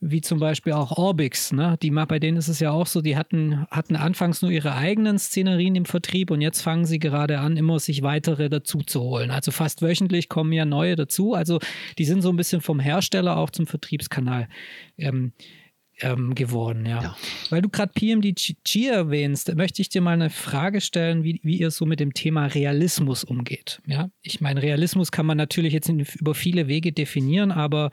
wie 0.00 0.20
zum 0.20 0.38
Beispiel 0.38 0.74
auch 0.74 0.92
Orbix, 0.98 1.52
ne? 1.52 1.78
Die 1.82 1.90
bei 1.90 2.18
denen 2.18 2.36
ist 2.36 2.48
es 2.48 2.60
ja 2.60 2.70
auch 2.70 2.86
so, 2.86 3.00
die 3.00 3.16
hatten, 3.16 3.66
hatten 3.70 3.96
anfangs 3.96 4.42
nur 4.42 4.50
ihre 4.50 4.74
eigenen 4.74 5.18
Szenerien 5.18 5.74
im 5.74 5.86
Vertrieb 5.86 6.30
und 6.30 6.42
jetzt 6.42 6.60
fangen 6.60 6.84
sie 6.84 6.98
gerade 6.98 7.38
an, 7.38 7.56
immer 7.56 7.80
sich 7.80 8.02
weitere 8.02 8.50
dazu 8.50 8.78
zu 8.78 9.00
holen. 9.00 9.30
Also 9.30 9.50
fast 9.52 9.80
wöchentlich 9.80 10.28
kommen 10.28 10.52
ja 10.52 10.66
neue 10.66 10.94
dazu. 10.94 11.32
Also 11.32 11.58
die 11.96 12.04
sind 12.04 12.20
so 12.20 12.28
ein 12.28 12.36
bisschen 12.36 12.60
vom 12.60 12.78
Hersteller 12.78 13.38
auch 13.38 13.50
zum 13.50 13.66
Vertriebskanal. 13.66 14.48
Ähm, 14.98 15.32
ähm, 16.00 16.34
geworden, 16.34 16.86
ja. 16.86 17.02
ja. 17.02 17.16
Weil 17.50 17.62
du 17.62 17.68
gerade 17.68 17.92
PMDG 17.92 18.86
erwähnst, 18.86 19.54
möchte 19.54 19.82
ich 19.82 19.88
dir 19.88 20.00
mal 20.00 20.12
eine 20.12 20.30
Frage 20.30 20.80
stellen, 20.80 21.24
wie, 21.24 21.40
wie 21.42 21.58
ihr 21.58 21.70
so 21.70 21.86
mit 21.86 22.00
dem 22.00 22.12
Thema 22.12 22.46
Realismus 22.46 23.24
umgeht. 23.24 23.80
Ja, 23.86 24.10
ich 24.22 24.40
meine, 24.40 24.62
Realismus 24.62 25.10
kann 25.10 25.26
man 25.26 25.36
natürlich 25.36 25.72
jetzt 25.72 25.88
in, 25.88 26.06
über 26.18 26.34
viele 26.34 26.68
Wege 26.68 26.92
definieren, 26.92 27.50
aber 27.50 27.90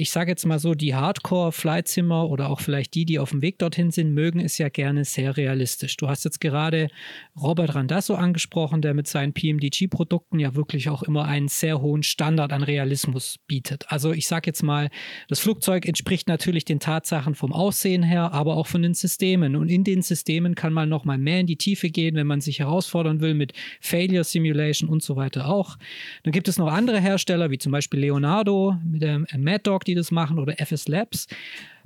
ich 0.00 0.12
sage 0.12 0.30
jetzt 0.30 0.46
mal 0.46 0.60
so, 0.60 0.74
die 0.74 0.94
Hardcore-Flightzimmer 0.94 2.28
oder 2.28 2.50
auch 2.50 2.60
vielleicht 2.60 2.94
die, 2.94 3.04
die 3.04 3.18
auf 3.18 3.30
dem 3.30 3.42
Weg 3.42 3.58
dorthin 3.58 3.90
sind, 3.90 4.14
mögen 4.14 4.38
es 4.38 4.56
ja 4.56 4.68
gerne 4.68 5.04
sehr 5.04 5.36
realistisch. 5.36 5.96
Du 5.96 6.08
hast 6.08 6.24
jetzt 6.24 6.40
gerade 6.40 6.88
Robert 7.36 7.74
Randasso 7.74 8.14
angesprochen, 8.14 8.80
der 8.80 8.94
mit 8.94 9.08
seinen 9.08 9.32
PMDG-Produkten 9.32 10.38
ja 10.38 10.54
wirklich 10.54 10.88
auch 10.88 11.02
immer 11.02 11.24
einen 11.24 11.48
sehr 11.48 11.80
hohen 11.80 12.04
Standard 12.04 12.52
an 12.52 12.62
Realismus 12.62 13.38
bietet. 13.48 13.86
Also 13.88 14.12
ich 14.12 14.28
sage 14.28 14.46
jetzt 14.46 14.62
mal, 14.62 14.88
das 15.26 15.40
Flugzeug 15.40 15.84
entspricht 15.84 16.28
natürlich 16.28 16.64
den 16.64 16.78
Tatsachen 16.78 17.34
vom 17.34 17.52
Aussehen 17.52 18.04
her, 18.04 18.32
aber 18.32 18.56
auch 18.56 18.68
von 18.68 18.82
den 18.82 18.94
Systemen. 18.94 19.56
Und 19.56 19.68
in 19.68 19.82
den 19.82 20.02
Systemen 20.02 20.54
kann 20.54 20.72
man 20.72 20.88
noch 20.88 21.06
mal 21.06 21.18
mehr 21.18 21.40
in 21.40 21.48
die 21.48 21.56
Tiefe 21.56 21.90
gehen, 21.90 22.14
wenn 22.14 22.28
man 22.28 22.40
sich 22.40 22.60
herausfordern 22.60 23.20
will 23.20 23.34
mit 23.34 23.52
Failure 23.80 24.22
Simulation 24.22 24.88
und 24.88 25.02
so 25.02 25.16
weiter 25.16 25.48
auch. 25.48 25.76
Dann 26.22 26.30
gibt 26.30 26.46
es 26.46 26.56
noch 26.56 26.68
andere 26.68 27.00
Hersteller, 27.00 27.50
wie 27.50 27.58
zum 27.58 27.72
Beispiel 27.72 27.98
Leonardo 27.98 28.76
mit 28.84 29.02
dem 29.02 29.26
Mad 29.36 29.62
Dog, 29.64 29.87
die 29.88 29.94
das 29.94 30.10
machen, 30.10 30.38
oder 30.38 30.54
FS 30.58 30.86
Labs. 30.86 31.26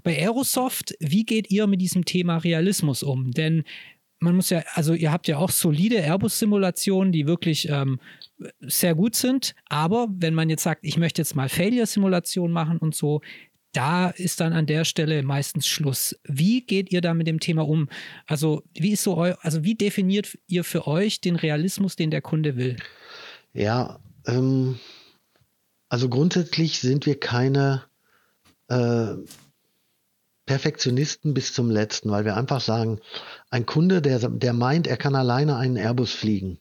Bei 0.03 0.19
Aerosoft, 0.19 0.95
wie 1.01 1.25
geht 1.25 1.51
ihr 1.51 1.67
mit 1.67 1.81
diesem 1.81 2.05
Thema 2.05 2.39
Realismus 2.39 3.03
um? 3.03 3.31
Denn 3.31 3.65
man 4.19 4.37
muss 4.37 4.51
ja, 4.51 4.63
also 4.75 4.95
ihr 4.95 5.11
habt 5.11 5.29
ja 5.29 5.39
auch 5.39 5.51
solide 5.51 5.97
Airbus-Simulationen, 5.97 7.13
die 7.13 7.27
wirklich 7.27 7.69
ähm, 7.69 7.99
sehr 8.61 8.95
gut 8.95 9.17
sind. 9.17 9.55
Aber 9.69 10.09
wenn 10.11 10.35
man 10.35 10.49
jetzt 10.49 10.63
sagt, 10.63 10.85
ich 10.85 10.97
möchte 10.97 11.21
jetzt 11.21 11.35
mal 11.35 11.49
Failure-Simulationen 11.49 12.53
machen 12.53 12.79
und 12.79 12.95
so, 12.95 13.21
da 13.73 14.11
ist 14.11 14.41
dann 14.41 14.53
an 14.53 14.67
der 14.67 14.85
Stelle 14.85 15.23
meistens 15.23 15.67
Schluss. 15.67 16.17
Wie 16.25 16.61
geht 16.61 16.93
ihr 16.93 17.01
da 17.01 17.15
mit 17.15 17.27
dem 17.27 17.41
Thema 17.41 17.67
um? 17.67 17.89
Also, 18.27 18.63
wie 18.75 18.93
ist 18.93 19.03
so 19.03 19.17
eu 19.17 19.35
also 19.41 19.65
wie 19.65 19.75
definiert 19.75 20.39
ihr 20.47 20.63
für 20.63 20.87
euch 20.87 21.21
den 21.21 21.37
Realismus, 21.37 21.97
den 21.97 22.11
der 22.11 22.21
Kunde 22.21 22.57
will? 22.57 22.77
Ja, 23.55 23.99
ähm, 24.27 24.79
also 25.89 26.09
grundsätzlich 26.09 26.81
sind 26.81 27.07
wir 27.07 27.19
keine 27.19 27.83
äh, 28.73 29.17
Perfektionisten 30.47 31.35
bis 31.35 31.55
zum 31.55 31.71
letzten, 31.71 32.11
weil 32.11 32.25
wir 32.25 32.37
einfach 32.37 32.61
sagen, 32.61 33.01
ein 33.51 33.65
Kunde, 33.65 34.03
der, 34.03 34.19
der 34.19 34.53
meint, 34.53 34.87
er 34.87 34.97
kann 34.97 35.15
alleine 35.15 35.57
einen 35.57 35.77
Airbus 35.77 36.13
fliegen, 36.13 36.59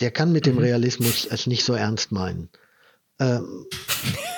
der 0.00 0.10
kann 0.10 0.32
mit 0.32 0.46
dem 0.46 0.54
mhm. 0.54 0.62
Realismus 0.62 1.26
es 1.26 1.46
nicht 1.46 1.64
so 1.64 1.74
ernst 1.74 2.12
meinen. 2.12 2.48
Ähm, 3.20 3.66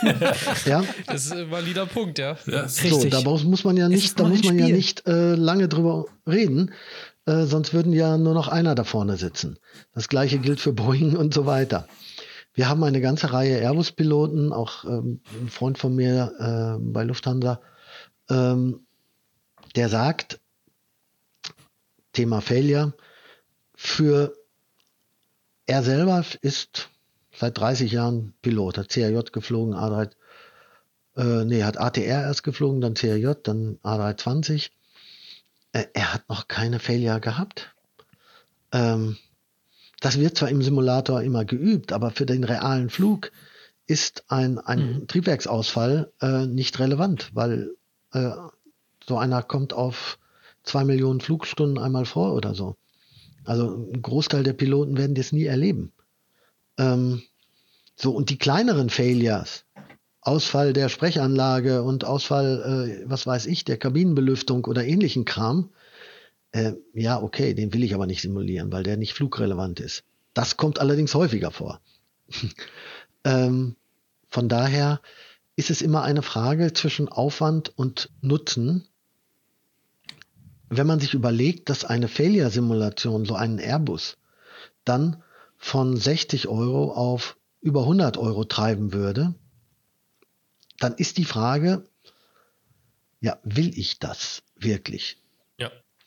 ja. 0.66 0.84
Das 1.06 1.26
ist 1.26 1.32
ein 1.32 1.50
valider 1.50 1.86
Punkt, 1.86 2.18
ja. 2.18 2.36
ja 2.46 2.68
so, 2.68 3.04
da 3.04 3.20
muss 3.22 3.64
man 3.64 3.76
ja 3.76 3.88
nicht, 3.88 4.18
da 4.18 4.24
muss 4.24 4.42
man 4.42 4.58
ja 4.58 4.68
nicht 4.68 5.06
äh, 5.06 5.34
lange 5.34 5.68
drüber 5.68 6.06
reden, 6.26 6.72
äh, 7.24 7.44
sonst 7.44 7.72
würden 7.72 7.92
ja 7.92 8.18
nur 8.18 8.34
noch 8.34 8.48
einer 8.48 8.74
da 8.74 8.84
vorne 8.84 9.16
sitzen. 9.16 9.58
Das 9.94 10.08
gleiche 10.08 10.38
gilt 10.38 10.60
für 10.60 10.72
Boeing 10.72 11.16
und 11.16 11.32
so 11.32 11.46
weiter. 11.46 11.88
Wir 12.56 12.70
haben 12.70 12.82
eine 12.84 13.02
ganze 13.02 13.34
Reihe 13.34 13.58
Airbus-Piloten, 13.58 14.50
auch 14.50 14.84
ähm, 14.84 15.20
ein 15.38 15.50
Freund 15.50 15.76
von 15.76 15.94
mir 15.94 16.32
äh, 16.38 16.82
bei 16.82 17.04
Lufthansa, 17.04 17.60
ähm, 18.30 18.86
der 19.76 19.90
sagt, 19.90 20.40
Thema 22.14 22.40
Failure, 22.40 22.94
für 23.74 24.34
er 25.66 25.82
selber 25.82 26.24
ist 26.40 26.88
seit 27.30 27.58
30 27.58 27.92
Jahren 27.92 28.32
Pilot, 28.40 28.78
hat 28.78 28.88
CRJ 28.88 29.32
geflogen, 29.32 29.74
A3, 29.74 30.12
äh, 31.16 31.44
nee, 31.44 31.62
hat 31.62 31.76
ATR 31.76 32.22
erst 32.22 32.42
geflogen, 32.42 32.80
dann 32.80 32.94
CRJ, 32.94 33.34
dann 33.42 33.78
A320. 33.82 34.70
Äh, 35.72 35.84
er 35.92 36.14
hat 36.14 36.26
noch 36.30 36.48
keine 36.48 36.78
Failure 36.78 37.20
gehabt. 37.20 37.74
Ähm, 38.72 39.18
das 40.00 40.18
wird 40.18 40.36
zwar 40.36 40.48
im 40.48 40.62
Simulator 40.62 41.22
immer 41.22 41.44
geübt, 41.44 41.92
aber 41.92 42.10
für 42.10 42.26
den 42.26 42.44
realen 42.44 42.90
Flug 42.90 43.32
ist 43.86 44.24
ein, 44.28 44.58
ein 44.58 45.00
mhm. 45.00 45.06
Triebwerksausfall 45.06 46.12
äh, 46.20 46.46
nicht 46.46 46.78
relevant, 46.78 47.30
weil 47.34 47.70
äh, 48.12 48.30
so 49.06 49.16
einer 49.18 49.42
kommt 49.42 49.72
auf 49.72 50.18
zwei 50.64 50.84
Millionen 50.84 51.20
Flugstunden 51.20 51.78
einmal 51.78 52.04
vor 52.04 52.34
oder 52.34 52.54
so. 52.54 52.76
Also 53.44 53.88
ein 53.92 54.02
Großteil 54.02 54.42
der 54.42 54.52
Piloten 54.52 54.98
werden 54.98 55.14
das 55.14 55.32
nie 55.32 55.44
erleben. 55.44 55.92
Ähm, 56.78 57.22
so, 57.94 58.10
und 58.10 58.28
die 58.28 58.38
kleineren 58.38 58.90
Failures, 58.90 59.64
Ausfall 60.20 60.72
der 60.72 60.88
Sprechanlage 60.88 61.82
und 61.82 62.04
Ausfall, 62.04 63.04
äh, 63.04 63.08
was 63.08 63.26
weiß 63.26 63.46
ich, 63.46 63.64
der 63.64 63.78
Kabinenbelüftung 63.78 64.64
oder 64.64 64.84
ähnlichen 64.84 65.24
Kram, 65.24 65.70
äh, 66.56 66.74
ja, 66.94 67.22
okay, 67.22 67.52
den 67.52 67.74
will 67.74 67.84
ich 67.84 67.94
aber 67.94 68.06
nicht 68.06 68.22
simulieren, 68.22 68.72
weil 68.72 68.82
der 68.82 68.96
nicht 68.96 69.12
flugrelevant 69.12 69.78
ist. 69.78 70.04
Das 70.32 70.56
kommt 70.56 70.80
allerdings 70.80 71.14
häufiger 71.14 71.50
vor. 71.50 71.82
ähm, 73.24 73.76
von 74.30 74.48
daher 74.48 75.02
ist 75.56 75.68
es 75.68 75.82
immer 75.82 76.02
eine 76.02 76.22
Frage 76.22 76.72
zwischen 76.72 77.08
Aufwand 77.08 77.76
und 77.76 78.10
Nutzen. 78.22 78.88
Wenn 80.70 80.86
man 80.86 80.98
sich 80.98 81.12
überlegt, 81.12 81.68
dass 81.68 81.84
eine 81.84 82.08
Failure-Simulation, 82.08 83.26
so 83.26 83.34
einen 83.34 83.58
Airbus, 83.58 84.16
dann 84.84 85.22
von 85.58 85.94
60 85.96 86.48
Euro 86.48 86.92
auf 86.92 87.36
über 87.60 87.82
100 87.82 88.16
Euro 88.16 88.44
treiben 88.44 88.94
würde, 88.94 89.34
dann 90.78 90.94
ist 90.94 91.18
die 91.18 91.24
Frage, 91.26 91.86
ja, 93.20 93.38
will 93.44 93.78
ich 93.78 93.98
das 93.98 94.42
wirklich? 94.58 95.18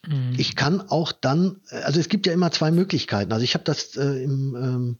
Mhm. 0.07 0.33
Ich 0.37 0.55
kann 0.55 0.81
auch 0.81 1.11
dann, 1.11 1.61
also 1.69 1.99
es 1.99 2.09
gibt 2.09 2.27
ja 2.27 2.33
immer 2.33 2.51
zwei 2.51 2.71
Möglichkeiten. 2.71 3.31
Also 3.31 3.43
ich 3.43 3.53
habe 3.53 3.63
das 3.63 3.95
äh, 3.97 4.23
im, 4.23 4.55
ähm, 4.55 4.97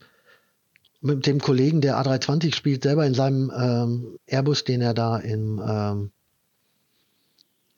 mit 1.02 1.26
dem 1.26 1.40
Kollegen, 1.40 1.82
der 1.82 1.98
A320 1.98 2.54
spielt, 2.54 2.84
selber 2.84 3.06
in 3.06 3.14
seinem 3.14 3.52
ähm, 3.56 4.20
Airbus, 4.26 4.64
den 4.64 4.82
er 4.82 4.94
da 4.94 5.18
im 5.18 5.62
ähm, 5.66 6.12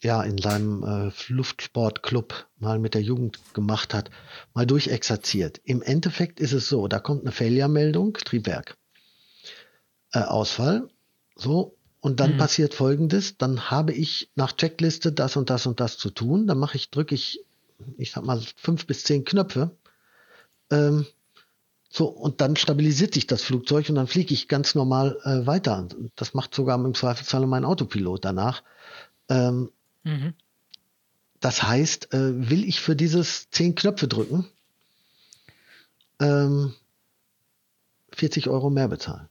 ja, 0.04 0.24
in 0.24 0.38
seinem 0.40 0.84
äh, 0.84 1.12
Luftsportclub 1.28 2.48
mal 2.58 2.80
mit 2.80 2.96
der 2.96 3.02
Jugend 3.02 3.40
gemacht 3.54 3.94
hat, 3.94 4.10
mal 4.54 4.66
durchexerziert. 4.66 5.62
Im 5.64 5.82
Endeffekt 5.82 6.40
ist 6.40 6.54
es 6.54 6.68
so, 6.68 6.88
da 6.88 7.00
kommt 7.00 7.22
eine 7.22 7.32
Failure-Meldung, 7.32 8.14
Triebwerk, 8.14 8.78
äh, 10.12 10.20
Ausfall, 10.20 10.90
so, 11.36 11.78
und 12.02 12.20
dann 12.20 12.34
mhm. 12.34 12.38
passiert 12.38 12.74
folgendes, 12.74 13.38
dann 13.38 13.70
habe 13.70 13.94
ich 13.94 14.32
nach 14.36 14.52
Checkliste 14.54 15.12
das 15.12 15.38
und 15.38 15.52
das 15.52 15.68
und 15.68 15.80
das 15.80 15.98
zu 15.98 16.10
tun. 16.10 16.48
Dann 16.48 16.58
mache 16.58 16.76
ich, 16.76 16.90
drücke 16.90 17.14
ich, 17.14 17.46
ich 17.96 18.12
sag 18.12 18.26
mal, 18.26 18.42
fünf 18.58 18.88
bis 18.88 19.04
zehn 19.04 19.24
Knöpfe. 19.24 19.78
Ähm, 20.72 21.06
so, 21.90 22.08
und 22.08 22.42
dann 22.42 22.56
stabilisiert 22.56 23.14
sich 23.14 23.28
das 23.28 23.44
Flugzeug 23.44 23.88
und 23.90 23.96
dann 23.96 24.08
fliege 24.08 24.34
ich 24.34 24.48
ganz 24.48 24.74
normal 24.74 25.20
äh, 25.24 25.46
weiter. 25.46 25.88
Das 26.16 26.34
macht 26.34 26.56
sogar 26.56 26.84
im 26.84 26.94
Zweifelsfall 26.96 27.46
mein 27.46 27.66
Autopilot 27.66 28.26
danach. 28.26 28.64
Ähm, 29.30 29.70
mhm. 30.04 30.34
Das 31.40 31.62
heißt, 31.62 32.14
äh, 32.14 32.50
will 32.50 32.68
ich 32.68 32.82
für 32.82 32.96
dieses 32.96 33.50
zehn 33.52 33.76
Knöpfe 33.76 34.08
drücken, 34.08 34.48
ähm, 36.20 36.74
40 38.14 38.48
Euro 38.50 38.72
mehr 38.72 38.88
bezahlen. 38.88 39.28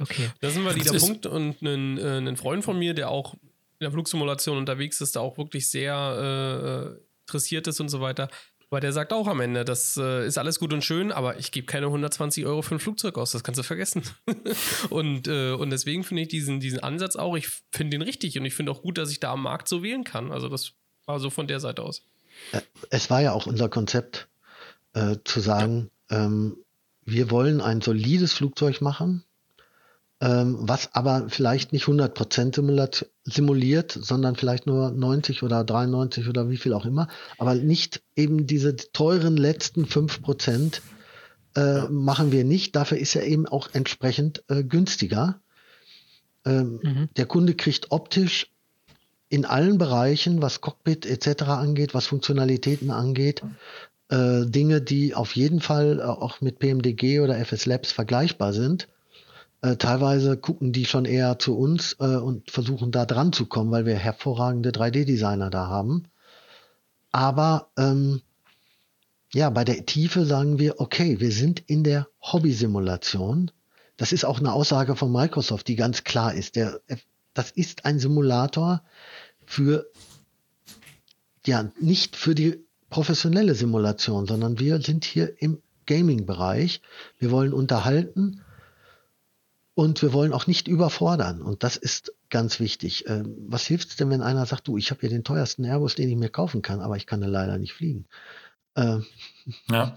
Okay. 0.00 0.30
Da 0.40 0.50
sind 0.50 0.64
wir 0.64 0.74
wieder 0.74 0.92
Punkt 0.98 1.26
und 1.26 1.62
ein, 1.62 1.98
äh, 1.98 2.18
ein 2.18 2.36
Freund 2.36 2.64
von 2.64 2.78
mir, 2.78 2.94
der 2.94 3.10
auch 3.10 3.34
in 3.34 3.40
der 3.80 3.90
Flugsimulation 3.90 4.56
unterwegs 4.56 5.00
ist, 5.00 5.14
der 5.14 5.22
auch 5.22 5.38
wirklich 5.38 5.68
sehr 5.68 6.96
äh, 6.96 7.02
interessiert 7.26 7.66
ist 7.66 7.80
und 7.80 7.88
so 7.88 8.00
weiter. 8.00 8.28
Aber 8.70 8.80
der 8.80 8.94
sagt 8.94 9.12
auch 9.12 9.26
am 9.26 9.40
Ende, 9.40 9.66
das 9.66 9.98
äh, 9.98 10.26
ist 10.26 10.38
alles 10.38 10.58
gut 10.58 10.72
und 10.72 10.82
schön, 10.82 11.12
aber 11.12 11.38
ich 11.38 11.52
gebe 11.52 11.66
keine 11.66 11.86
120 11.86 12.46
Euro 12.46 12.62
für 12.62 12.74
ein 12.74 12.78
Flugzeug 12.78 13.18
aus, 13.18 13.32
das 13.32 13.44
kannst 13.44 13.58
du 13.58 13.62
vergessen. 13.62 14.02
und, 14.88 15.28
äh, 15.28 15.52
und 15.52 15.68
deswegen 15.68 16.04
finde 16.04 16.22
ich 16.22 16.28
diesen, 16.28 16.58
diesen 16.58 16.80
Ansatz 16.80 17.16
auch, 17.16 17.36
ich 17.36 17.48
finde 17.70 17.98
den 17.98 18.02
richtig 18.02 18.38
und 18.38 18.46
ich 18.46 18.54
finde 18.54 18.72
auch 18.72 18.80
gut, 18.80 18.96
dass 18.96 19.10
ich 19.10 19.20
da 19.20 19.32
am 19.32 19.42
Markt 19.42 19.68
so 19.68 19.82
wählen 19.82 20.04
kann. 20.04 20.32
Also 20.32 20.48
das 20.48 20.72
war 21.04 21.20
so 21.20 21.28
von 21.28 21.46
der 21.46 21.60
Seite 21.60 21.82
aus. 21.82 22.02
Äh, 22.52 22.62
es 22.88 23.10
war 23.10 23.20
ja 23.20 23.32
auch 23.32 23.44
unser 23.46 23.68
Konzept, 23.68 24.28
äh, 24.94 25.16
zu 25.24 25.40
sagen, 25.40 25.90
ja. 26.10 26.24
ähm, 26.24 26.56
wir 27.04 27.30
wollen 27.30 27.60
ein 27.60 27.82
solides 27.82 28.32
Flugzeug 28.32 28.80
machen, 28.80 29.22
ähm, 30.22 30.56
was 30.60 30.94
aber 30.94 31.26
vielleicht 31.28 31.72
nicht 31.72 31.86
100% 31.86 33.06
simuliert, 33.24 33.98
sondern 34.00 34.36
vielleicht 34.36 34.68
nur 34.68 34.92
90 34.92 35.42
oder 35.42 35.64
93 35.64 36.28
oder 36.28 36.48
wie 36.48 36.56
viel 36.56 36.74
auch 36.74 36.86
immer, 36.86 37.08
aber 37.38 37.56
nicht 37.56 38.02
eben 38.14 38.46
diese 38.46 38.76
teuren 38.76 39.36
letzten 39.36 39.84
5% 39.84 40.80
äh, 41.56 41.88
machen 41.88 42.30
wir 42.30 42.44
nicht. 42.44 42.76
Dafür 42.76 42.98
ist 42.98 43.16
er 43.16 43.26
eben 43.26 43.48
auch 43.48 43.70
entsprechend 43.72 44.44
äh, 44.48 44.62
günstiger. 44.62 45.40
Ähm, 46.44 46.78
mhm. 46.80 47.08
Der 47.16 47.26
Kunde 47.26 47.54
kriegt 47.54 47.90
optisch 47.90 48.52
in 49.28 49.44
allen 49.44 49.76
Bereichen, 49.76 50.40
was 50.40 50.60
Cockpit 50.60 51.04
etc. 51.04 51.42
angeht, 51.44 51.94
was 51.94 52.06
Funktionalitäten 52.06 52.92
angeht, 52.92 53.42
äh, 54.08 54.46
Dinge, 54.46 54.82
die 54.82 55.16
auf 55.16 55.34
jeden 55.34 55.60
Fall 55.60 55.98
äh, 55.98 56.02
auch 56.02 56.40
mit 56.40 56.60
PMDG 56.60 57.18
oder 57.18 57.44
FS 57.44 57.66
Labs 57.66 57.90
vergleichbar 57.90 58.52
sind. 58.52 58.86
Äh, 59.62 59.76
teilweise 59.76 60.36
gucken 60.36 60.72
die 60.72 60.84
schon 60.84 61.04
eher 61.04 61.38
zu 61.38 61.56
uns 61.56 61.96
äh, 62.00 62.16
und 62.16 62.50
versuchen 62.50 62.90
da 62.90 63.06
dran 63.06 63.32
zu 63.32 63.46
kommen, 63.46 63.70
weil 63.70 63.86
wir 63.86 63.94
hervorragende 63.94 64.70
3D-Designer 64.70 65.50
da 65.50 65.68
haben. 65.68 66.08
Aber 67.12 67.70
ähm, 67.78 68.22
ja, 69.32 69.50
bei 69.50 69.64
der 69.64 69.86
Tiefe 69.86 70.26
sagen 70.26 70.58
wir, 70.58 70.80
okay, 70.80 71.20
wir 71.20 71.30
sind 71.30 71.60
in 71.60 71.84
der 71.84 72.08
Hobby-Simulation. 72.20 73.52
Das 73.96 74.12
ist 74.12 74.24
auch 74.24 74.40
eine 74.40 74.52
Aussage 74.52 74.96
von 74.96 75.12
Microsoft, 75.12 75.68
die 75.68 75.76
ganz 75.76 76.02
klar 76.02 76.34
ist. 76.34 76.56
Der, 76.56 76.80
das 77.32 77.52
ist 77.52 77.84
ein 77.84 78.00
Simulator 78.00 78.82
für, 79.46 79.86
ja, 81.46 81.70
nicht 81.80 82.16
für 82.16 82.34
die 82.34 82.64
professionelle 82.90 83.54
Simulation, 83.54 84.26
sondern 84.26 84.58
wir 84.58 84.80
sind 84.80 85.04
hier 85.04 85.40
im 85.40 85.62
Gaming-Bereich. 85.86 86.82
Wir 87.18 87.30
wollen 87.30 87.52
unterhalten 87.52 88.41
und 89.74 90.02
wir 90.02 90.12
wollen 90.12 90.32
auch 90.32 90.46
nicht 90.46 90.68
überfordern. 90.68 91.40
Und 91.40 91.62
das 91.62 91.76
ist 91.76 92.12
ganz 92.30 92.60
wichtig. 92.60 93.08
Ähm, 93.08 93.36
was 93.46 93.66
hilft 93.66 93.90
es 93.90 93.96
denn, 93.96 94.10
wenn 94.10 94.22
einer 94.22 94.44
sagt, 94.46 94.68
du, 94.68 94.76
ich 94.76 94.90
habe 94.90 95.00
hier 95.00 95.08
den 95.08 95.24
teuersten 95.24 95.64
Airbus, 95.64 95.94
den 95.94 96.08
ich 96.08 96.16
mir 96.16 96.28
kaufen 96.28 96.62
kann, 96.62 96.80
aber 96.80 96.96
ich 96.96 97.06
kann 97.06 97.22
leider 97.22 97.58
nicht 97.58 97.72
fliegen? 97.72 98.06
Äh, 98.74 98.98
ja. 99.70 99.96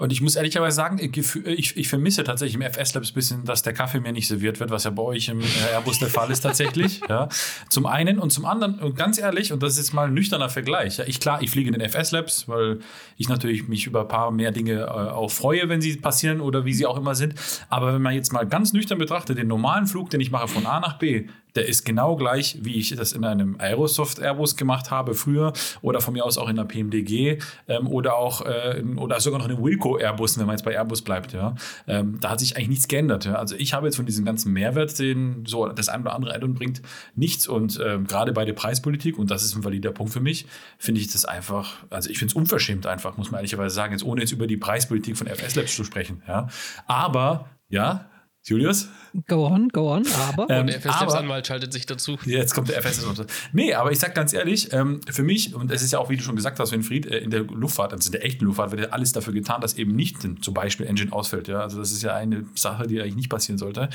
Und 0.00 0.12
ich 0.12 0.22
muss 0.22 0.34
ehrlicherweise 0.34 0.76
sagen, 0.76 0.98
ich, 0.98 1.76
ich, 1.76 1.88
vermisse 1.88 2.24
tatsächlich 2.24 2.54
im 2.54 2.62
FS 2.62 2.94
Labs 2.94 3.10
ein 3.10 3.14
bisschen, 3.14 3.44
dass 3.44 3.60
der 3.60 3.74
Kaffee 3.74 4.00
mir 4.00 4.12
nicht 4.12 4.28
serviert 4.28 4.58
wird, 4.58 4.70
was 4.70 4.84
ja 4.84 4.90
bei 4.90 5.02
euch 5.02 5.28
im 5.28 5.42
äh, 5.42 5.74
Airbus 5.74 5.98
der 5.98 6.08
Fall 6.08 6.30
ist 6.30 6.40
tatsächlich. 6.40 7.02
ja. 7.10 7.28
Zum 7.68 7.84
einen 7.84 8.18
und 8.18 8.30
zum 8.30 8.46
anderen, 8.46 8.78
und 8.78 8.96
ganz 8.96 9.18
ehrlich, 9.18 9.52
und 9.52 9.62
das 9.62 9.74
ist 9.74 9.78
jetzt 9.78 9.92
mal 9.92 10.06
ein 10.06 10.14
nüchterner 10.14 10.48
Vergleich. 10.48 10.96
Ja, 10.96 11.04
ich 11.06 11.20
klar, 11.20 11.42
ich 11.42 11.50
fliege 11.50 11.70
in 11.70 11.78
den 11.78 11.86
FS 11.86 12.12
Labs, 12.12 12.48
weil 12.48 12.78
ich 13.18 13.28
natürlich 13.28 13.68
mich 13.68 13.86
über 13.86 14.00
ein 14.00 14.08
paar 14.08 14.30
mehr 14.30 14.52
Dinge 14.52 14.84
äh, 14.84 14.86
auch 14.86 15.30
freue, 15.30 15.68
wenn 15.68 15.82
sie 15.82 15.94
passieren 15.98 16.40
oder 16.40 16.64
wie 16.64 16.72
sie 16.72 16.86
auch 16.86 16.96
immer 16.96 17.14
sind. 17.14 17.34
Aber 17.68 17.92
wenn 17.92 18.00
man 18.00 18.14
jetzt 18.14 18.32
mal 18.32 18.46
ganz 18.46 18.72
nüchtern 18.72 18.96
betrachtet, 18.96 19.36
den 19.36 19.48
normalen 19.48 19.86
Flug, 19.86 20.08
den 20.08 20.22
ich 20.22 20.30
mache 20.30 20.48
von 20.48 20.64
A 20.64 20.80
nach 20.80 20.98
B, 20.98 21.26
der 21.54 21.66
ist 21.66 21.84
genau 21.84 22.16
gleich, 22.16 22.58
wie 22.62 22.76
ich 22.76 22.94
das 22.94 23.12
in 23.12 23.24
einem 23.24 23.56
Aerosoft 23.58 24.20
Airbus 24.20 24.56
gemacht 24.56 24.90
habe 24.90 25.14
früher 25.14 25.52
oder 25.82 26.00
von 26.00 26.14
mir 26.14 26.24
aus 26.24 26.38
auch 26.38 26.48
in 26.48 26.56
der 26.56 26.64
PMDG 26.64 27.38
ähm, 27.68 27.86
oder 27.86 28.16
auch 28.16 28.42
äh, 28.42 28.82
oder 28.96 29.20
sogar 29.20 29.38
noch 29.38 29.46
in 29.46 29.56
einem 29.56 29.64
Wilco 29.64 29.96
Airbus, 29.96 30.38
wenn 30.38 30.46
man 30.46 30.56
jetzt 30.56 30.64
bei 30.64 30.74
Airbus 30.74 31.02
bleibt. 31.02 31.32
Ja. 31.32 31.54
Ähm, 31.86 32.18
da 32.20 32.30
hat 32.30 32.40
sich 32.40 32.56
eigentlich 32.56 32.68
nichts 32.68 32.88
geändert. 32.88 33.24
Ja. 33.24 33.34
Also 33.34 33.56
ich 33.56 33.74
habe 33.74 33.86
jetzt 33.86 33.96
von 33.96 34.06
diesem 34.06 34.24
ganzen 34.24 34.52
Mehrwert, 34.52 34.98
den 34.98 35.44
so 35.46 35.68
das 35.68 35.88
ein 35.88 36.02
oder 36.02 36.14
andere 36.14 36.34
Addon 36.34 36.54
bringt, 36.54 36.82
nichts 37.14 37.46
und 37.46 37.80
ähm, 37.84 38.06
gerade 38.06 38.32
bei 38.32 38.44
der 38.44 38.52
Preispolitik, 38.52 39.18
und 39.18 39.30
das 39.30 39.44
ist 39.44 39.54
ein 39.54 39.64
valider 39.64 39.92
Punkt 39.92 40.12
für 40.12 40.20
mich, 40.20 40.46
finde 40.78 41.00
ich 41.00 41.12
das 41.12 41.24
einfach, 41.24 41.84
also 41.90 42.10
ich 42.10 42.18
finde 42.18 42.32
es 42.32 42.36
unverschämt 42.36 42.86
einfach, 42.86 43.16
muss 43.16 43.30
man 43.30 43.38
ehrlicherweise 43.38 43.74
sagen, 43.74 43.92
jetzt 43.92 44.04
ohne 44.04 44.20
jetzt 44.20 44.32
über 44.32 44.46
die 44.46 44.56
Preispolitik 44.56 45.16
von 45.16 45.26
FS 45.26 45.54
Labs 45.54 45.74
zu 45.74 45.84
sprechen. 45.84 46.22
Ja. 46.26 46.48
Aber 46.86 47.48
ja, 47.68 48.10
Julius? 48.42 48.88
Go 49.26 49.46
on, 49.46 49.68
go 49.68 49.92
on, 49.92 50.04
aber. 50.28 50.48
Ähm, 50.50 50.66
der 50.66 50.80
FSLabs-Anwalt 50.80 51.46
schaltet 51.46 51.72
sich 51.72 51.86
dazu. 51.86 52.18
Jetzt 52.24 52.54
kommt 52.54 52.68
der 52.68 52.82
FSLabs-Anwalt. 52.82 53.30
Nee, 53.52 53.74
aber 53.74 53.92
ich 53.92 53.98
sag 53.98 54.14
ganz 54.14 54.32
ehrlich, 54.32 54.72
ähm, 54.72 55.00
für 55.08 55.22
mich, 55.22 55.54
und 55.54 55.70
es 55.70 55.82
ist 55.82 55.92
ja 55.92 55.98
auch, 55.98 56.10
wie 56.10 56.16
du 56.16 56.22
schon 56.22 56.36
gesagt 56.36 56.58
hast, 56.58 56.72
Winfried, 56.72 57.06
äh, 57.06 57.18
in 57.18 57.30
der 57.30 57.42
Luftfahrt, 57.42 57.92
also 57.92 58.08
in 58.08 58.12
der 58.12 58.24
echten 58.24 58.44
Luftfahrt, 58.44 58.70
wird 58.70 58.82
ja 58.82 58.88
alles 58.90 59.12
dafür 59.12 59.32
getan, 59.32 59.60
dass 59.60 59.74
eben 59.74 59.94
nicht 59.94 60.18
zum 60.42 60.54
Beispiel 60.54 60.86
Engine 60.86 61.12
ausfällt. 61.12 61.48
Ja? 61.48 61.60
Also 61.60 61.78
das 61.78 61.92
ist 61.92 62.02
ja 62.02 62.14
eine 62.14 62.44
Sache, 62.54 62.86
die 62.86 63.00
eigentlich 63.00 63.16
nicht 63.16 63.30
passieren 63.30 63.58
sollte. 63.58 63.88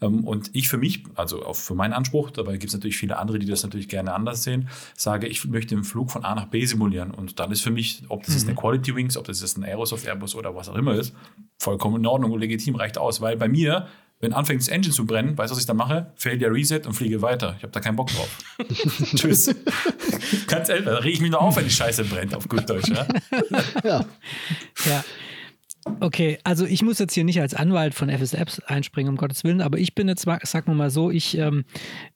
Ähm, 0.00 0.24
und 0.24 0.50
ich 0.54 0.68
für 0.68 0.78
mich, 0.78 1.04
also 1.14 1.44
auch 1.44 1.56
für 1.56 1.74
meinen 1.74 1.92
Anspruch, 1.92 2.30
dabei 2.30 2.52
gibt 2.52 2.66
es 2.66 2.74
natürlich 2.74 2.96
viele 2.96 3.18
andere, 3.18 3.38
die 3.38 3.46
das 3.46 3.62
natürlich 3.62 3.88
gerne 3.88 4.14
anders 4.14 4.42
sehen, 4.42 4.68
sage, 4.96 5.26
ich 5.26 5.44
möchte 5.46 5.74
den 5.74 5.84
Flug 5.84 6.10
von 6.10 6.24
A 6.24 6.34
nach 6.34 6.46
B 6.46 6.64
simulieren. 6.64 7.10
Und 7.10 7.38
dann 7.40 7.50
ist 7.52 7.62
für 7.62 7.70
mich, 7.70 8.02
ob 8.08 8.20
das 8.20 8.30
mhm. 8.30 8.36
ist 8.36 8.48
eine 8.48 8.56
Quality 8.56 8.94
Wings, 8.94 9.16
ob 9.16 9.26
das 9.26 9.42
ist 9.42 9.56
ein 9.56 9.64
Aerosoft 9.64 10.06
Airbus 10.06 10.34
oder 10.34 10.54
was 10.54 10.68
auch 10.68 10.76
immer 10.76 10.94
ist, 10.94 11.14
vollkommen 11.58 11.96
in 11.96 12.06
Ordnung 12.06 12.32
und 12.32 12.40
legitim, 12.40 12.74
reicht 12.74 12.98
aus. 12.98 13.20
Weil 13.20 13.36
bei 13.36 13.48
mir 13.48 13.86
wenn 14.22 14.32
anfängt 14.32 14.60
das 14.60 14.68
Engine 14.68 14.94
zu 14.94 15.04
brennen, 15.04 15.36
weißt 15.36 15.50
du, 15.50 15.56
was 15.56 15.60
ich 15.60 15.66
dann 15.66 15.76
mache? 15.76 16.12
Failure 16.14 16.54
Reset 16.54 16.82
und 16.86 16.94
fliege 16.94 17.20
weiter. 17.22 17.56
Ich 17.58 17.64
habe 17.64 17.72
da 17.72 17.80
keinen 17.80 17.96
Bock 17.96 18.08
drauf. 18.08 18.38
Tschüss. 19.16 19.52
Ganz 20.46 20.68
ehrlich, 20.68 20.84
da 20.84 20.94
rege 20.98 21.14
ich 21.14 21.20
mich 21.20 21.32
nur 21.32 21.42
auf, 21.42 21.56
wenn 21.56 21.64
die 21.64 21.70
Scheiße 21.70 22.04
brennt, 22.04 22.32
auf 22.34 22.48
gut 22.48 22.70
Deutsch. 22.70 22.88
Ja. 22.88 23.06
ja. 23.84 24.06
ja. 24.86 25.04
Okay, 25.98 26.38
also 26.44 26.64
ich 26.64 26.82
muss 26.82 27.00
jetzt 27.00 27.14
hier 27.14 27.24
nicht 27.24 27.40
als 27.40 27.54
Anwalt 27.54 27.94
von 27.94 28.08
FSApps 28.08 28.60
einspringen, 28.60 29.10
um 29.10 29.16
Gottes 29.16 29.42
Willen, 29.42 29.60
aber 29.60 29.78
ich 29.78 29.96
bin 29.96 30.06
jetzt, 30.06 30.24
sag 30.44 30.68
mal 30.68 30.90
so, 30.90 31.10
ich, 31.10 31.36
ähm, 31.36 31.64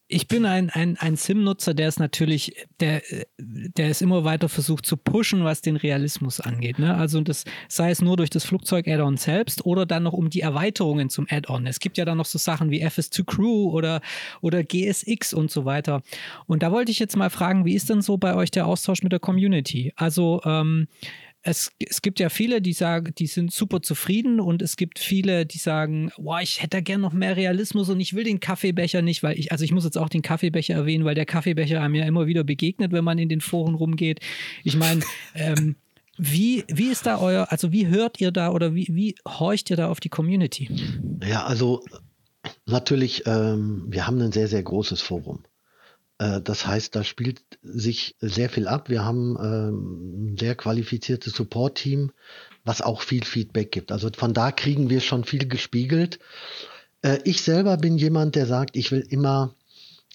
ich 0.09 0.29
bin 0.29 0.47
ein, 0.47 0.71
ein, 0.71 0.97
ein 0.99 1.17
Sim-Nutzer, 1.17 1.75
der 1.75 1.89
ist 1.89 1.99
natürlich, 1.99 2.67
der, 2.79 3.03
der 3.39 3.89
es 3.89 4.01
immer 4.01 4.23
weiter 4.23 4.49
versucht 4.49 4.87
zu 4.87 4.97
pushen, 4.97 5.43
was 5.43 5.63
den 5.63 5.77
Realismus 5.77 6.41
angeht. 6.41 6.79
Ne? 6.79 6.95
Also 6.95 7.21
das 7.23 7.45
sei 7.69 7.91
es 7.91 8.03
nur 8.03 8.17
durch 8.17 8.31
das 8.31 8.45
Flugzeug-Add-on 8.45 9.17
selbst 9.17 9.67
oder 9.67 9.85
dann 9.85 10.05
noch 10.05 10.13
um 10.13 10.31
die 10.31 10.43
Erweiterungen 10.43 11.11
zum 11.11 11.27
Add-on. 11.29 11.67
Es 11.67 11.81
gibt 11.81 11.99
ja 11.99 12.05
dann 12.05 12.19
noch 12.19 12.27
so 12.27 12.39
Sachen 12.39 12.71
wie 12.71 12.87
FS2 12.87 13.25
Crew 13.25 13.71
oder, 13.71 14.01
oder 14.41 14.63
GSX 14.63 15.33
und 15.35 15.51
so 15.51 15.65
weiter. 15.65 16.03
Und 16.47 16.63
da 16.63 16.71
wollte 16.71 16.93
ich 16.93 17.01
jetzt 17.01 17.17
mal 17.17 17.31
fragen, 17.31 17.65
wie 17.65 17.75
ist 17.75 17.91
denn 17.91 18.01
so 18.01 18.17
bei 18.17 18.37
euch 18.37 18.53
der 18.53 18.69
Austausch 18.69 19.03
mit 19.03 19.11
der 19.11 19.21
Community? 19.21 19.93
Also 19.97 20.41
ähm, 20.45 20.87
es, 21.47 21.71
es 21.79 22.03
gibt 22.03 22.19
ja 22.19 22.29
viele, 22.29 22.61
die 22.61 22.73
sagen, 22.73 23.15
die 23.17 23.29
sind 23.29 23.53
super 23.53 23.81
zufrieden 23.81 24.41
und 24.41 24.63
es 24.63 24.77
gibt 24.77 24.99
viele, 24.99 25.47
die 25.47 25.59
sagen, 25.59 26.11
boah, 26.19 26.41
ich 26.41 26.61
hätte 26.61 26.83
gern 26.83 27.01
noch 27.01 27.13
mehr 27.13 27.37
Realismus 27.37 27.89
und 27.89 28.01
ich 28.01 28.15
will 28.15 28.25
den 28.25 28.41
Kaffeebecher 28.41 29.01
nicht, 29.01 29.23
weil 29.23 29.39
ich, 29.39 29.53
also 29.53 29.65
ich 29.65 29.71
muss 29.71 29.85
jetzt 29.85 29.97
auch 29.97 30.09
den 30.09 30.23
Kaffeebecher 30.23 30.75
erwähnen, 30.75 31.05
weil 31.05 31.15
der 31.15 31.25
Kaffeebecher 31.25 31.81
einem 31.81 31.95
ja 31.95 32.05
immer 32.05 32.27
wieder 32.27 32.43
begegnet, 32.43 32.91
wenn 32.91 33.05
man 33.05 33.19
in 33.19 33.29
den 33.29 33.41
Foren 33.41 33.77
rumgeht. 33.77 34.19
Ich 34.65 34.77
meine, 34.77 35.03
ähm, 35.35 35.77
wie, 36.19 36.65
wie 36.67 36.89
ist 36.89 37.07
da 37.07 37.21
euer, 37.21 37.47
also 37.51 37.71
wie 37.71 37.87
hört 37.87 38.21
ihr 38.21 38.33
da 38.33 38.51
oder 38.51 38.75
wie, 38.75 38.89
wie 38.91 39.15
horcht 39.25 39.71
ihr 39.71 39.77
da 39.77 39.89
auf 39.89 40.01
die 40.01 40.09
Community? 40.09 40.69
Ja, 41.25 41.45
also 41.45 41.85
natürlich, 42.65 43.23
ähm, 43.27 43.85
wir 43.87 44.09
haben 44.09 44.21
ein 44.21 44.33
sehr, 44.33 44.49
sehr 44.49 44.65
großes 44.65 45.01
Forum. 45.01 45.45
Äh, 46.19 46.41
das 46.41 46.67
heißt, 46.67 46.95
da 46.95 47.05
spielt 47.05 47.43
sich 47.63 48.17
sehr 48.21 48.49
viel 48.49 48.69
ab. 48.69 48.89
Wir 48.89 49.05
haben 49.05 49.37
ähm, 49.41 50.33
ein 50.33 50.37
sehr 50.39 50.55
qualifiziertes 50.55 51.35
Support-Team, 51.35 52.13
was 52.65 52.83
auch 52.83 53.03
viel 53.03 53.25
Feedback 53.25 53.73
gibt. 53.73 53.93
Also 53.93 54.11
von 54.17 54.35
da 54.35 54.53
kriegen 54.53 54.91
wir 54.91 55.01
schon 55.01 55.25
viel 55.25 55.47
gespiegelt. 55.49 56.19
Äh, 57.03 57.19
ich 57.25 57.43
selber 57.43 57.77
bin 57.77 57.99
jemand, 57.99 58.35
der 58.35 58.47
sagt, 58.47 58.77
ich 58.77 58.91
will 58.93 59.07
immer, 59.09 59.55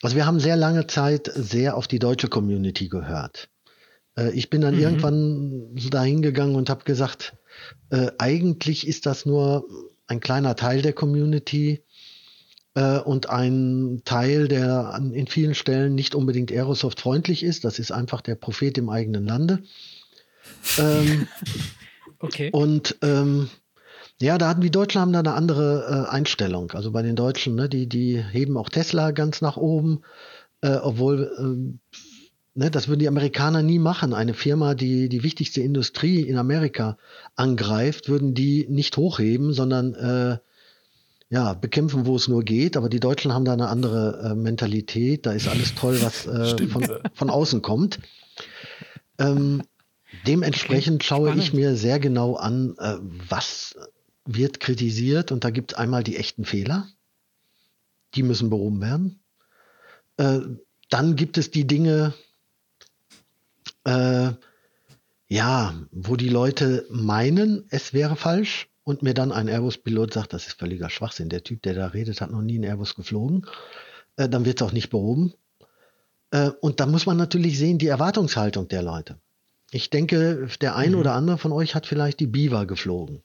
also 0.01 0.15
wir 0.15 0.25
haben 0.25 0.39
sehr 0.39 0.55
lange 0.55 0.87
Zeit 0.87 1.31
sehr 1.33 1.77
auf 1.77 1.87
die 1.87 1.99
deutsche 1.99 2.27
Community 2.27 2.89
gehört. 2.89 3.49
Äh, 4.17 4.31
ich 4.31 4.49
bin 4.49 4.61
dann 4.61 4.75
mhm. 4.75 4.81
irgendwann 4.81 5.75
dahin 5.91 6.21
gegangen 6.21 6.55
und 6.55 6.69
habe 6.69 6.83
gesagt, 6.83 7.35
eigentlich 8.17 8.87
ist 8.87 9.05
das 9.05 9.25
nur 9.25 9.65
ein 10.07 10.21
kleiner 10.21 10.55
Teil 10.55 10.81
der 10.81 10.93
Community 10.93 11.83
und 12.73 13.29
ein 13.29 14.01
Teil, 14.05 14.47
der 14.47 14.93
an, 14.93 15.11
in 15.11 15.27
vielen 15.27 15.55
Stellen 15.55 15.93
nicht 15.93 16.15
unbedingt 16.15 16.51
Aerosoft 16.51 17.01
freundlich 17.01 17.43
ist. 17.43 17.65
Das 17.65 17.79
ist 17.79 17.91
einfach 17.91 18.21
der 18.21 18.35
Prophet 18.35 18.77
im 18.77 18.89
eigenen 18.89 19.25
Lande. 19.25 19.63
Ähm, 20.77 21.27
okay. 22.19 22.49
Und 22.51 22.97
ähm, 23.01 23.49
ja, 24.21 24.37
da 24.37 24.49
hatten 24.49 24.61
die 24.61 24.71
Deutschen 24.71 25.01
haben 25.01 25.13
da 25.13 25.19
eine 25.19 25.33
andere 25.33 26.07
äh, 26.07 26.11
Einstellung. 26.11 26.71
Also 26.71 26.91
bei 26.91 27.01
den 27.01 27.15
Deutschen, 27.15 27.55
ne, 27.55 27.67
die, 27.67 27.87
die 27.87 28.23
heben 28.23 28.55
auch 28.55 28.69
Tesla 28.69 29.11
ganz 29.11 29.41
nach 29.41 29.57
oben, 29.57 30.01
äh, 30.61 30.75
obwohl 30.75 31.31
äh, 31.37 31.99
ne, 32.53 32.69
das 32.71 32.87
würden 32.87 32.99
die 32.99 33.07
Amerikaner 33.07 33.63
nie 33.63 33.79
machen. 33.79 34.13
Eine 34.13 34.35
Firma, 34.35 34.75
die 34.75 35.09
die 35.09 35.23
wichtigste 35.23 35.61
Industrie 35.61 36.21
in 36.21 36.37
Amerika 36.37 36.97
angreift, 37.35 38.09
würden 38.09 38.35
die 38.35 38.67
nicht 38.69 38.95
hochheben, 38.95 39.53
sondern 39.53 39.95
äh, 39.95 40.37
ja, 41.31 41.53
bekämpfen, 41.53 42.05
wo 42.05 42.17
es 42.17 42.27
nur 42.27 42.43
geht, 42.43 42.75
aber 42.75 42.89
die 42.89 42.99
Deutschen 42.99 43.33
haben 43.33 43.45
da 43.45 43.53
eine 43.53 43.69
andere 43.69 44.31
äh, 44.31 44.35
Mentalität. 44.35 45.25
Da 45.25 45.31
ist 45.31 45.47
alles 45.47 45.73
toll, 45.75 45.97
was 46.01 46.27
äh, 46.27 46.67
von, 46.67 46.85
von 47.13 47.29
außen 47.29 47.61
kommt. 47.61 47.99
Ähm, 49.17 49.63
dementsprechend 50.27 51.05
schaue 51.05 51.29
Spannend. 51.29 51.43
ich 51.43 51.53
mir 51.53 51.77
sehr 51.77 52.01
genau 52.01 52.35
an, 52.35 52.75
äh, 52.79 52.97
was 53.29 53.77
wird 54.25 54.59
kritisiert. 54.59 55.31
Und 55.31 55.45
da 55.45 55.51
gibt 55.51 55.71
es 55.71 55.77
einmal 55.77 56.03
die 56.03 56.17
echten 56.17 56.43
Fehler. 56.43 56.89
Die 58.13 58.23
müssen 58.23 58.49
behoben 58.49 58.81
werden. 58.81 59.21
Äh, 60.17 60.39
dann 60.89 61.15
gibt 61.15 61.37
es 61.37 61.49
die 61.49 61.65
Dinge, 61.65 62.13
äh, 63.85 64.31
ja, 65.29 65.75
wo 65.93 66.17
die 66.17 66.27
Leute 66.27 66.85
meinen, 66.89 67.63
es 67.69 67.93
wäre 67.93 68.17
falsch 68.17 68.67
und 68.91 69.01
mir 69.03 69.13
dann 69.13 69.31
ein 69.31 69.47
Airbus-Pilot 69.47 70.13
sagt, 70.13 70.33
das 70.33 70.47
ist 70.47 70.59
völliger 70.59 70.89
Schwachsinn, 70.89 71.29
der 71.29 71.43
Typ, 71.43 71.61
der 71.63 71.73
da 71.73 71.87
redet, 71.87 72.21
hat 72.21 72.29
noch 72.29 72.41
nie 72.41 72.55
einen 72.55 72.65
Airbus 72.65 72.93
geflogen, 72.95 73.47
äh, 74.17 74.29
dann 74.29 74.45
wird 74.45 74.61
es 74.61 74.67
auch 74.67 74.73
nicht 74.73 74.89
behoben. 74.89 75.33
Äh, 76.31 76.51
und 76.59 76.79
da 76.79 76.85
muss 76.85 77.05
man 77.05 77.17
natürlich 77.17 77.57
sehen, 77.57 77.77
die 77.77 77.87
Erwartungshaltung 77.87 78.67
der 78.67 78.83
Leute. 78.83 79.17
Ich 79.71 79.89
denke, 79.89 80.49
der 80.59 80.75
ein 80.75 80.91
mhm. 80.91 80.99
oder 80.99 81.13
andere 81.13 81.37
von 81.37 81.53
euch 81.53 81.73
hat 81.73 81.87
vielleicht 81.87 82.19
die 82.19 82.27
Biva 82.27 82.65
geflogen. 82.65 83.23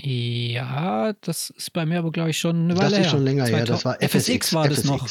Ja, 0.00 1.12
das 1.22 1.50
ist 1.50 1.72
bei 1.72 1.84
mir 1.84 1.98
aber, 1.98 2.12
glaube 2.12 2.30
ich, 2.30 2.38
schon 2.38 2.70
eine 2.70 2.78
Weile 2.78 2.90
Das 2.90 2.98
ist 3.00 3.10
schon 3.10 3.24
länger 3.24 3.46
her. 3.46 3.64
Das 3.64 3.84
war 3.84 3.96
FSX, 4.00 4.28
FSX 4.28 4.54
war 4.54 4.68
das 4.68 4.78
FSX. 4.78 4.86
noch. 4.86 5.08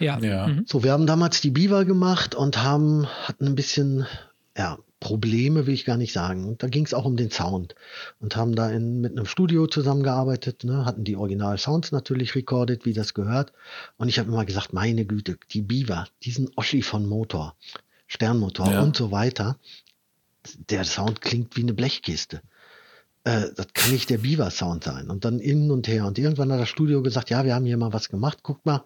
Ja. 0.00 0.18
ja. 0.18 0.46
Mhm. 0.46 0.64
So, 0.66 0.82
wir 0.82 0.92
haben 0.92 1.06
damals 1.06 1.42
die 1.42 1.50
Biva 1.50 1.82
gemacht 1.82 2.34
und 2.34 2.62
haben, 2.62 3.06
hatten 3.06 3.46
ein 3.46 3.54
bisschen, 3.54 4.06
ja, 4.56 4.78
Probleme 5.04 5.66
will 5.66 5.74
ich 5.74 5.84
gar 5.84 5.98
nicht 5.98 6.14
sagen. 6.14 6.48
Und 6.48 6.62
da 6.62 6.66
ging 6.66 6.86
es 6.86 6.94
auch 6.94 7.04
um 7.04 7.18
den 7.18 7.30
Sound 7.30 7.74
und 8.20 8.36
haben 8.36 8.54
da 8.54 8.70
in, 8.70 9.02
mit 9.02 9.12
einem 9.12 9.26
Studio 9.26 9.66
zusammengearbeitet, 9.66 10.64
ne, 10.64 10.86
hatten 10.86 11.04
die 11.04 11.16
Original-Sounds 11.16 11.92
natürlich 11.92 12.34
recorded, 12.34 12.86
wie 12.86 12.94
das 12.94 13.12
gehört. 13.12 13.52
Und 13.98 14.08
ich 14.08 14.18
habe 14.18 14.30
immer 14.30 14.46
gesagt, 14.46 14.72
meine 14.72 15.04
Güte, 15.04 15.36
die 15.50 15.60
Biva, 15.60 16.08
diesen 16.22 16.50
Oschi 16.56 16.80
von 16.80 17.04
Motor, 17.06 17.54
Sternmotor 18.06 18.70
ja. 18.70 18.80
und 18.80 18.96
so 18.96 19.12
weiter, 19.12 19.58
der 20.70 20.84
Sound 20.84 21.20
klingt 21.20 21.54
wie 21.58 21.62
eine 21.64 21.74
Blechkiste. 21.74 22.40
Äh, 23.24 23.48
das 23.54 23.66
kann 23.74 23.92
nicht 23.92 24.08
der 24.08 24.18
Beaver-Sound 24.18 24.84
sein. 24.84 25.10
Und 25.10 25.26
dann 25.26 25.38
hin 25.38 25.70
und 25.70 25.86
her. 25.86 26.06
Und 26.06 26.18
irgendwann 26.18 26.50
hat 26.50 26.60
das 26.60 26.70
Studio 26.70 27.02
gesagt, 27.02 27.28
ja, 27.28 27.44
wir 27.44 27.54
haben 27.54 27.66
hier 27.66 27.76
mal 27.76 27.92
was 27.92 28.08
gemacht, 28.08 28.38
guck 28.42 28.64
mal, 28.64 28.84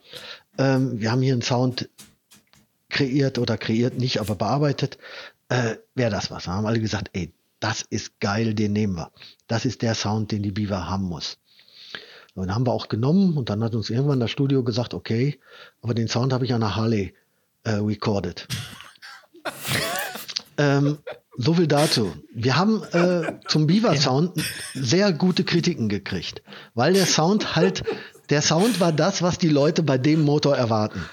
ähm, 0.59 1.01
wir 1.01 1.13
haben 1.13 1.23
hier 1.23 1.35
einen 1.35 1.43
Sound 1.43 1.89
kreiert 2.89 3.39
oder 3.39 3.57
kreiert 3.57 3.99
nicht, 3.99 4.19
aber 4.19 4.35
bearbeitet. 4.35 4.99
Äh, 5.49 5.77
Wäre 5.95 6.11
das 6.11 6.31
was? 6.31 6.45
Dann 6.45 6.55
haben 6.55 6.67
alle 6.67 6.81
gesagt, 6.81 7.11
ey, 7.13 7.33
das 7.61 7.83
ist 7.83 8.21
geil, 8.21 8.55
den 8.55 8.73
nehmen 8.73 8.97
wir. 8.97 9.11
Das 9.47 9.65
ist 9.65 9.83
der 9.83 9.95
Sound, 9.95 10.31
den 10.31 10.43
die 10.43 10.53
Beaver 10.53 10.89
haben 10.89 11.05
muss. 11.05 11.39
Und 12.35 12.47
dann 12.47 12.55
haben 12.55 12.67
wir 12.67 12.73
auch 12.73 12.89
genommen 12.89 13.37
und 13.37 13.51
dann 13.51 13.65
hat 13.65 13.75
uns 13.75 13.91
irgendwann 13.91 14.21
das 14.21 14.31
Studio 14.31 14.63
gesagt, 14.63 14.95
okay, 14.95 15.41
aber 15.83 15.95
den 15.95 16.09
Sound 16.09 16.33
habe 16.33 16.45
ich 16.45 16.55
an 16.55 16.61
der 16.61 16.77
Harley 16.77 17.15
äh, 17.65 17.73
recorded. 17.73 18.47
ähm, 20.59 20.99
so 21.37 21.55
viel 21.55 21.67
dazu. 21.67 22.15
Wir 22.33 22.57
haben 22.57 22.83
äh, 22.93 23.41
zum 23.49 23.67
Beaver 23.67 23.97
Sound 23.97 24.41
sehr 24.75 25.13
gute 25.13 25.45
Kritiken 25.45 25.89
gekriegt, 25.89 26.43
weil 26.75 26.93
der 26.93 27.07
Sound 27.07 27.57
halt, 27.57 27.83
der 28.31 28.43
Sound 28.43 28.79
war 28.79 28.93
das, 28.93 29.23
was 29.23 29.39
die 29.39 29.49
Leute 29.49 29.83
bei 29.83 29.99
dem 29.99 30.23
Motor 30.23 30.57
erwarten. 30.57 31.05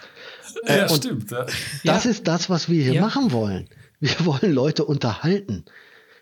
Äh, 0.66 0.80
ja, 0.80 0.90
stimmt. 0.90 1.32
Ja. 1.32 1.46
Das 1.84 2.06
ist 2.06 2.28
das, 2.28 2.50
was 2.50 2.70
wir 2.70 2.84
hier 2.84 2.96
ja. 2.96 3.02
machen 3.02 3.32
wollen. 3.32 3.68
Wir 4.06 4.26
wollen 4.26 4.54
Leute 4.54 4.86
unterhalten. 4.86 5.66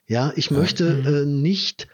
Ja, 0.08 0.34
ich 0.36 0.52
möchte 0.52 0.94
mhm. 0.94 1.08
äh, 1.08 1.26
nicht, 1.26 1.88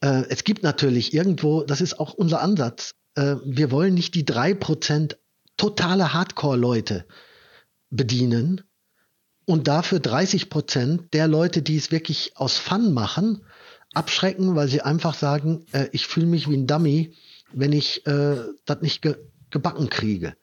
äh, 0.00 0.24
es 0.28 0.44
gibt 0.44 0.62
natürlich 0.62 1.14
irgendwo, 1.14 1.62
das 1.62 1.80
ist 1.80 1.98
auch 2.00 2.14
unser 2.14 2.40
Ansatz, 2.40 2.92
äh, 3.14 3.36
wir 3.44 3.70
wollen 3.70 3.94
nicht 3.94 4.14
die 4.14 4.24
drei 4.24 4.54
Prozent 4.54 5.18
totale 5.56 6.12
Hardcore-Leute 6.12 7.06
bedienen, 7.90 8.62
und 9.46 9.68
dafür 9.68 10.00
30 10.00 10.50
Prozent 10.50 11.12
der 11.12 11.28
Leute, 11.28 11.62
die 11.62 11.76
es 11.76 11.90
wirklich 11.90 12.32
aus 12.36 12.56
Fun 12.56 12.92
machen, 12.92 13.44
abschrecken, 13.92 14.56
weil 14.56 14.68
sie 14.68 14.80
einfach 14.80 15.14
sagen, 15.14 15.66
äh, 15.72 15.88
ich 15.92 16.06
fühle 16.06 16.26
mich 16.26 16.48
wie 16.48 16.56
ein 16.56 16.66
Dummy, 16.66 17.14
wenn 17.52 17.72
ich 17.72 18.06
äh, 18.06 18.36
das 18.64 18.80
nicht 18.80 19.02
ge 19.02 19.16
gebacken 19.50 19.88
kriege. 19.88 20.34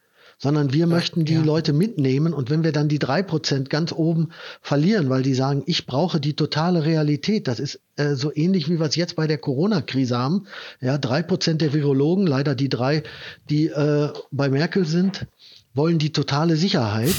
Sondern 0.42 0.74
wir 0.74 0.82
ja, 0.82 0.86
möchten 0.88 1.24
die 1.24 1.36
ja. 1.36 1.42
Leute 1.44 1.72
mitnehmen 1.72 2.34
und 2.34 2.50
wenn 2.50 2.64
wir 2.64 2.72
dann 2.72 2.88
die 2.88 2.98
drei 2.98 3.22
Prozent 3.22 3.70
ganz 3.70 3.92
oben 3.92 4.30
verlieren, 4.62 5.08
weil 5.10 5.22
die 5.22 5.36
sagen, 5.36 5.62
ich 5.68 5.86
brauche 5.86 6.20
die 6.20 6.34
totale 6.34 6.84
Realität, 6.84 7.48
das 7.48 7.60
ist 7.60 7.80
äh, 7.96 8.16
so 8.16 8.32
ähnlich 8.34 8.68
wie 8.68 8.80
wir 8.80 8.88
es 8.88 8.96
jetzt 8.96 9.16
bei 9.16 9.28
der 9.28 9.38
Corona-Krise 9.38 10.18
haben. 10.18 10.48
Ja, 10.80 10.98
drei 10.98 11.22
Prozent 11.22 11.62
der 11.62 11.74
Virologen, 11.74 12.26
leider 12.26 12.56
die 12.56 12.70
drei, 12.70 13.04
die 13.52 13.68
äh, 13.68 14.10
bei 14.32 14.50
Merkel 14.50 14.86
sind, 14.86 15.28
wollen 15.76 16.00
die 16.00 16.12
totale 16.12 16.56
Sicherheit. 16.56 17.14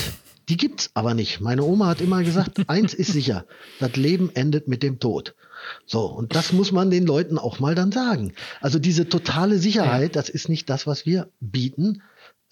Die 0.49 0.57
gibt's 0.57 0.91
aber 0.95 1.15
nicht. 1.15 1.41
Meine 1.41 1.63
Oma 1.63 1.87
hat 1.87 2.01
immer 2.01 2.25
gesagt, 2.25 2.59
eins 2.69 2.93
ist 2.93 3.13
sicher, 3.13 3.47
das 3.79 3.95
Leben 3.95 4.31
endet 4.35 4.67
mit 4.67 4.83
dem 4.83 4.99
Tod. 4.99 5.35
So, 5.87 6.07
und 6.07 6.35
das 6.35 6.53
muss 6.53 6.73
man 6.73 6.91
den 6.91 7.07
Leuten 7.07 7.39
auch 7.39 7.61
mal 7.61 7.77
dann 7.77 7.93
sagen. 7.93 8.33
Also 8.61 8.81
diese 8.81 9.09
totale 9.09 9.59
Sicherheit, 9.59 10.17
das 10.17 10.29
ist 10.29 10.49
nicht 10.49 10.69
das, 10.69 10.89
was 10.89 11.07
wir 11.07 11.29
bieten, 11.41 12.03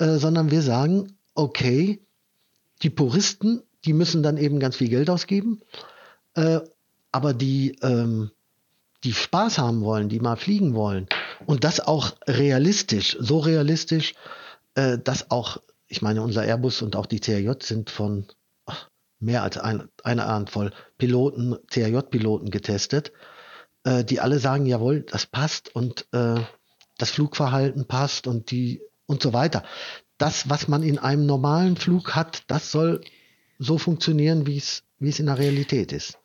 äh, 0.00 0.18
sondern 0.18 0.50
wir 0.50 0.62
sagen, 0.62 1.16
okay, 1.34 2.00
die 2.82 2.90
Puristen, 2.90 3.62
die 3.84 3.92
müssen 3.92 4.22
dann 4.22 4.36
eben 4.36 4.58
ganz 4.58 4.76
viel 4.76 4.88
Geld 4.88 5.08
ausgeben, 5.08 5.60
äh, 6.34 6.60
aber 7.12 7.34
die, 7.34 7.76
ähm, 7.82 8.30
die 9.04 9.12
Spaß 9.12 9.58
haben 9.58 9.82
wollen, 9.82 10.08
die 10.08 10.20
mal 10.20 10.36
fliegen 10.36 10.74
wollen 10.74 11.06
und 11.46 11.64
das 11.64 11.80
auch 11.80 12.16
realistisch, 12.26 13.16
so 13.20 13.38
realistisch, 13.38 14.14
äh, 14.74 14.98
dass 14.98 15.30
auch 15.30 15.58
ich 15.90 16.02
meine, 16.02 16.22
unser 16.22 16.44
Airbus 16.44 16.82
und 16.82 16.96
auch 16.96 17.06
die 17.06 17.18
CRJ 17.18 17.50
sind 17.62 17.90
von 17.90 18.26
ach, 18.64 18.88
mehr 19.18 19.42
als 19.42 19.58
ein, 19.58 19.88
eine 20.04 20.24
Handvoll 20.24 20.72
Piloten, 20.96 21.56
CRJ-Piloten 21.68 22.50
getestet, 22.50 23.12
äh, 23.82 24.04
die 24.04 24.20
alle 24.20 24.38
sagen, 24.38 24.66
jawohl, 24.66 25.00
das 25.00 25.26
passt 25.26 25.74
und 25.74 26.06
äh, 26.12 26.40
das 26.96 27.10
Flugverhalten 27.10 27.86
passt 27.86 28.28
und 28.28 28.52
die 28.52 28.80
und 29.10 29.20
so 29.22 29.32
weiter. 29.32 29.64
Das, 30.18 30.48
was 30.48 30.68
man 30.68 30.82
in 30.82 30.98
einem 30.98 31.26
normalen 31.26 31.76
Flug 31.76 32.14
hat, 32.14 32.44
das 32.46 32.70
soll 32.70 33.00
so 33.58 33.76
funktionieren, 33.76 34.46
wie 34.46 34.58
es 34.58 34.84
wie 35.00 35.08
es 35.08 35.18
in 35.18 35.26
der 35.26 35.38
Realität 35.38 35.92
ist. 35.92 36.18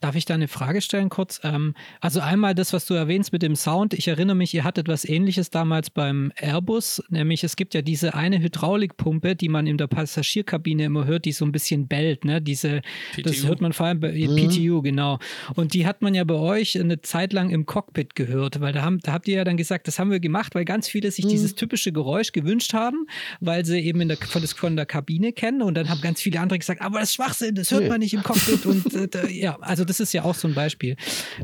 Darf 0.00 0.16
ich 0.16 0.24
da 0.24 0.32
eine 0.32 0.48
Frage 0.48 0.80
stellen 0.80 1.10
kurz? 1.10 1.40
Ähm, 1.44 1.74
also 2.00 2.20
einmal 2.20 2.54
das, 2.54 2.72
was 2.72 2.86
du 2.86 2.94
erwähnst 2.94 3.32
mit 3.32 3.42
dem 3.42 3.54
Sound. 3.54 3.92
Ich 3.92 4.08
erinnere 4.08 4.34
mich, 4.34 4.54
ihr 4.54 4.64
hattet 4.64 4.88
was 4.88 5.04
ähnliches 5.04 5.50
damals 5.50 5.90
beim 5.90 6.32
Airbus, 6.36 7.02
nämlich 7.10 7.44
es 7.44 7.54
gibt 7.54 7.74
ja 7.74 7.82
diese 7.82 8.14
eine 8.14 8.40
Hydraulikpumpe, 8.40 9.36
die 9.36 9.50
man 9.50 9.66
in 9.66 9.76
der 9.76 9.88
Passagierkabine 9.88 10.84
immer 10.84 11.04
hört, 11.04 11.26
die 11.26 11.32
so 11.32 11.44
ein 11.44 11.52
bisschen 11.52 11.86
bellt. 11.86 12.24
Ne? 12.24 12.40
Diese, 12.40 12.80
PTU. 13.12 13.22
das 13.22 13.46
hört 13.46 13.60
man 13.60 13.74
vor 13.74 13.86
allem 13.86 14.00
bei 14.00 14.12
mhm. 14.12 14.36
PTU, 14.36 14.80
genau. 14.80 15.18
Und 15.54 15.74
die 15.74 15.86
hat 15.86 16.00
man 16.00 16.14
ja 16.14 16.24
bei 16.24 16.34
euch 16.34 16.80
eine 16.80 17.02
Zeit 17.02 17.34
lang 17.34 17.50
im 17.50 17.66
Cockpit 17.66 18.14
gehört, 18.14 18.60
weil 18.60 18.72
da, 18.72 18.80
haben, 18.80 19.00
da 19.00 19.12
habt 19.12 19.28
ihr 19.28 19.36
ja 19.36 19.44
dann 19.44 19.58
gesagt, 19.58 19.86
das 19.86 19.98
haben 19.98 20.10
wir 20.10 20.20
gemacht, 20.20 20.54
weil 20.54 20.64
ganz 20.64 20.88
viele 20.88 21.10
sich 21.10 21.26
mhm. 21.26 21.30
dieses 21.30 21.54
typische 21.56 21.92
Geräusch 21.92 22.32
gewünscht 22.32 22.72
haben, 22.72 23.06
weil 23.40 23.66
sie 23.66 23.78
eben 23.78 24.00
in 24.00 24.08
der, 24.08 24.16
von, 24.16 24.40
das, 24.40 24.54
von 24.54 24.76
der 24.76 24.86
Kabine 24.86 25.34
kennen. 25.34 25.60
Und 25.60 25.74
dann 25.74 25.90
haben 25.90 26.00
ganz 26.00 26.22
viele 26.22 26.40
andere 26.40 26.58
gesagt, 26.58 26.80
aber 26.80 27.00
das 27.00 27.10
ist 27.10 27.16
Schwachsinn, 27.16 27.54
das 27.54 27.70
hört 27.70 27.82
nee. 27.82 27.88
man 27.90 28.00
nicht 28.00 28.14
im 28.14 28.22
Cockpit. 28.22 28.64
und 28.64 29.14
äh, 29.14 29.28
ja, 29.30 29.58
also 29.60 29.84
das 29.90 30.00
ist 30.00 30.12
ja 30.12 30.24
auch 30.24 30.34
so 30.34 30.48
ein 30.48 30.54
Beispiel. 30.54 30.96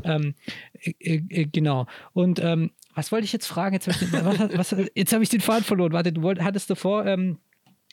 Ähm, 0.03 0.33
äh, 0.79 0.91
äh, 0.99 1.45
genau. 1.45 1.85
Und 2.13 2.39
ähm, 2.39 2.71
was 2.95 3.11
wollte 3.11 3.25
ich 3.25 3.33
jetzt 3.33 3.45
fragen? 3.45 3.75
Jetzt 3.75 3.87
habe 3.87 3.97
ich, 4.01 4.93
den, 4.93 5.05
hab 5.05 5.21
ich 5.21 5.29
den 5.29 5.41
Faden 5.41 5.63
verloren. 5.63 5.91
Warte, 5.91 6.11
du 6.11 6.23
wollt, 6.23 6.41
hattest 6.41 6.69
davor 6.69 7.05
ähm, 7.05 7.37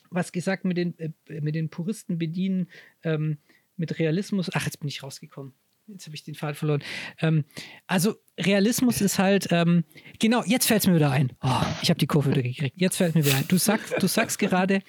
was 0.09 0.31
gesagt 0.31 0.65
mit 0.65 0.77
den, 0.77 0.97
äh, 0.97 1.11
mit 1.41 1.55
den 1.55 1.69
Puristen 1.69 2.17
bedienen, 2.17 2.69
ähm, 3.03 3.37
mit 3.77 3.99
Realismus. 3.99 4.49
Ach, 4.53 4.65
jetzt 4.65 4.79
bin 4.79 4.87
ich 4.87 5.03
rausgekommen. 5.03 5.53
Jetzt 5.87 6.07
habe 6.07 6.15
ich 6.15 6.23
den 6.23 6.35
Faden 6.35 6.55
verloren. 6.55 6.83
Ähm, 7.19 7.45
also 7.85 8.15
Realismus 8.37 8.99
ist 8.99 9.17
halt, 9.17 9.47
ähm, 9.51 9.85
genau, 10.19 10.43
jetzt 10.45 10.67
fällt 10.67 10.81
es 10.81 10.87
mir 10.87 10.95
wieder 10.95 11.11
ein. 11.11 11.31
Oh, 11.41 11.61
ich 11.81 11.89
habe 11.89 11.97
die 11.97 12.07
Kurve 12.07 12.31
wieder 12.31 12.41
gekriegt. 12.41 12.75
Jetzt 12.75 12.97
fällt 12.97 13.15
mir 13.15 13.25
wieder 13.25 13.37
ein. 13.37 13.47
Du 13.47 13.57
sagst, 13.57 13.93
du 13.97 14.07
sagst 14.07 14.39
gerade, 14.39 14.81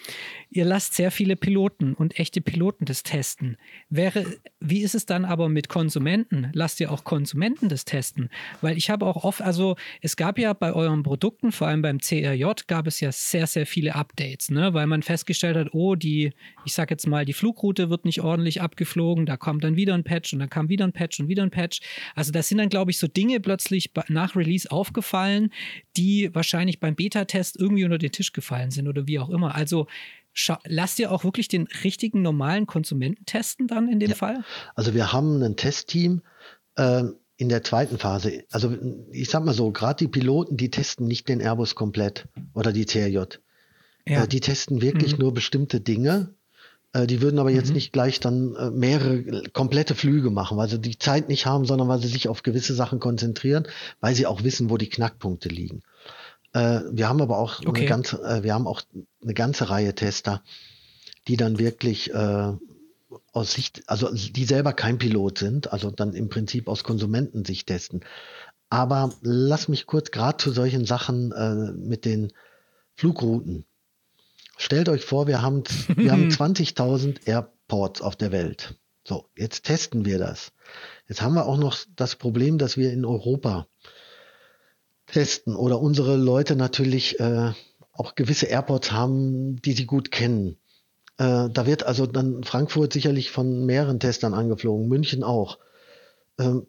ihr 0.51 0.65
lasst 0.65 0.95
sehr 0.95 1.13
viele 1.13 1.37
Piloten 1.37 1.95
und 1.95 2.19
echte 2.19 2.41
Piloten 2.41 2.87
das 2.87 3.05
testen. 3.05 3.57
Wäre, 3.89 4.27
wie 4.59 4.83
ist 4.83 4.97
es 4.97 5.07
dann 5.07 5.25
aber 5.25 5.49
mit 5.49 5.69
Konsumenten? 5.69 6.51
Lasst 6.55 6.81
ihr 6.81 6.91
auch 6.91 7.05
Konsumenten 7.05 7.69
das 7.69 7.85
testen? 7.85 8.31
Weil 8.63 8.77
ich 8.77 8.91
habe 8.91 9.07
auch 9.07 9.23
oft, 9.23 9.43
also 9.43 9.77
es 10.01 10.17
gab 10.17 10.39
ja 10.39 10.53
bei 10.53 10.73
euren 10.73 11.05
Produkten, 11.05 11.53
vor 11.53 11.69
allem 11.69 11.83
beim 11.83 12.01
CRJ, 12.01 12.45
gab 12.67 12.89
es 12.89 12.99
ja 12.99 13.13
sehr, 13.13 13.47
sehr 13.47 13.67
viele 13.67 13.95
Updates, 13.95 14.51
ne? 14.51 14.75
weil 14.75 14.89
man 14.89 15.03
festgestellt 15.03 15.57
hat, 15.57 15.69
oh, 15.73 15.95
die, 15.95 16.33
ich 16.65 16.73
sag 16.73 16.91
jetzt 16.91 17.07
mal, 17.07 17.25
die 17.25 17.33
Flugroute 17.33 17.91
wird 17.91 18.05
nicht 18.05 18.23
ordentlich 18.23 18.61
abgeflogen, 18.61 19.25
da 19.25 19.37
kommt 19.37 19.63
dann 19.63 19.77
wieder 19.77 19.95
ein 19.95 20.05
Patch 20.05 20.33
und 20.33 20.41
dann 20.41 20.51
kam 20.51 20.69
wieder 20.69 20.85
ein 20.85 20.93
Patch 20.93 21.21
und 21.21 21.29
wieder 21.29 21.45
ein 21.45 21.51
Patch. 21.51 21.81
Also 22.17 22.33
das 22.33 22.49
sind 22.49 22.59
dann, 22.59 22.69
glaube 22.69 22.91
ich, 22.91 22.99
so 22.99 23.07
Dinge 23.07 23.36
plötzlich 23.41 23.91
nach 24.09 24.37
Release 24.37 24.71
aufgefallen, 24.71 25.51
die 25.97 26.35
wahrscheinlich 26.35 26.81
beim 26.81 26.95
Beta-Test 26.95 27.57
irgendwie 27.59 27.85
unter 27.85 27.99
den 27.99 28.13
Tisch 28.13 28.33
gefallen 28.33 28.71
sind 28.71 28.89
oder 28.89 29.07
wie 29.07 29.19
auch 29.19 29.31
immer. 29.31 29.55
Also 29.55 29.87
lasst 30.65 30.99
ihr 30.99 31.11
auch 31.11 31.25
wirklich 31.25 31.49
den 31.49 31.67
richtigen 31.85 32.23
normalen 32.23 32.67
Konsumenten 32.67 33.25
testen 33.25 33.67
dann 33.67 33.89
in 33.89 34.01
dem 34.01 34.11
ja. 34.11 34.17
Fall? 34.17 34.45
Also 34.75 34.95
wir 34.95 35.13
haben 35.13 35.43
ein 35.43 35.57
Testteam 35.57 36.23
äh, 36.77 37.05
in 37.37 37.49
der 37.49 37.63
zweiten 37.63 37.99
Phase. 37.99 38.45
Also 38.51 38.77
ich 39.11 39.31
sag 39.31 39.45
mal 39.45 39.55
so, 39.55 39.71
gerade 39.73 40.05
die 40.05 40.09
Piloten, 40.09 40.57
die 40.57 40.71
testen 40.71 41.07
nicht 41.07 41.29
den 41.29 41.41
Airbus 41.41 41.75
komplett 41.75 42.29
oder 42.55 42.73
die 42.73 42.87
CRJ. 42.87 43.39
Ja. 44.07 44.25
Äh, 44.25 44.29
die 44.29 44.41
testen 44.41 44.83
wirklich 44.83 45.15
mhm. 45.15 45.21
nur 45.21 45.35
bestimmte 45.35 45.81
Dinge. 45.81 46.35
Äh, 46.97 47.07
die 47.07 47.21
würden 47.21 47.39
aber 47.39 47.51
jetzt 47.51 47.69
mhm. 47.69 47.75
nicht 47.75 47.93
gleich 47.93 48.21
dann 48.21 48.55
äh, 48.57 48.71
mehrere 48.71 49.43
komplette 49.53 49.95
Flüge 49.95 50.31
machen, 50.31 50.57
weil 50.57 50.69
sie 50.69 50.81
die 50.81 50.99
Zeit 50.99 51.29
nicht 51.29 51.47
haben, 51.47 51.67
sondern 51.67 51.89
weil 51.89 52.01
sie 52.01 52.09
sich 52.09 52.29
auf 52.29 52.43
gewisse 52.43 52.75
Sachen 52.75 53.01
konzentrieren, 53.01 53.67
weil 54.01 54.15
sie 54.15 54.27
auch 54.27 54.43
wissen, 54.45 54.71
wo 54.71 54.77
die 54.77 54.89
Knackpunkte 54.89 55.49
liegen. 55.49 55.83
Äh, 56.53 56.81
wir 56.91 57.09
haben 57.09 57.21
aber 57.21 57.39
auch 57.39 57.61
okay. 57.61 57.81
eine 57.81 57.89
ganze, 57.89 58.43
wir 58.43 58.55
haben 58.55 58.67
auch 58.67 58.83
eine 59.23 59.35
ganze 59.35 59.69
Reihe 59.69 59.95
Tester, 59.95 60.43
die 61.29 61.37
dann 61.37 61.59
wirklich 61.59 62.13
aus 62.15 63.53
Sicht, 63.53 63.83
also 63.87 64.13
die 64.13 64.45
selber 64.45 64.73
kein 64.73 64.99
Pilot 64.99 65.39
sind, 65.39 65.73
also 65.73 65.91
dann 65.91 66.15
im 66.15 66.29
Prinzip 66.29 66.69
aus 66.69 66.85
Konsumentensicht 66.85 67.67
testen. 67.67 68.01
Aber 68.71 69.13
lass 69.23 69.69
mich 69.69 69.87
kurz 69.87 70.11
gerade 70.11 70.39
zu 70.39 70.51
solchen 70.51 70.85
Sachen 70.85 71.33
mit 71.87 72.05
den 72.05 72.33
Flugrouten. 72.95 73.65
Stellt 74.57 74.89
euch 74.89 75.05
vor, 75.05 75.27
wir 75.27 75.43
haben, 75.43 75.65
wir 75.95 76.13
haben 76.13 76.29
20.000 76.31 77.27
Airports 77.27 78.01
auf 78.01 78.17
der 78.17 78.33
Welt. 78.33 78.75
So, 79.05 79.27
jetzt 79.37 79.65
testen 79.65 80.05
wir 80.05 80.19
das. 80.19 80.53
Jetzt 81.09 81.23
haben 81.23 81.35
wir 81.35 81.47
auch 81.47 81.59
noch 81.59 81.77
das 81.95 82.17
Problem, 82.17 82.59
dass 82.59 82.77
wir 82.77 82.93
in 82.93 83.05
Europa 83.05 83.69
testen 85.07 85.55
oder 85.55 85.81
unsere 85.81 86.17
Leute 86.17 86.57
natürlich 86.57 87.21
äh, 87.21 87.53
auch 87.93 88.15
gewisse 88.15 88.47
Airports 88.47 88.91
haben, 88.91 89.61
die 89.63 89.73
sie 89.73 89.87
gut 89.87 90.11
kennen. 90.11 90.57
Äh, 91.19 91.49
da 91.51 91.67
wird 91.67 91.85
also 91.85 92.07
dann 92.07 92.43
Frankfurt 92.43 92.93
sicherlich 92.93 93.31
von 93.31 93.65
mehreren 93.65 94.01
Testern 94.01 94.35
angeflogen, 94.35 94.89
München 94.89 95.23
auch. 95.23 95.59
Ähm, 96.39 96.67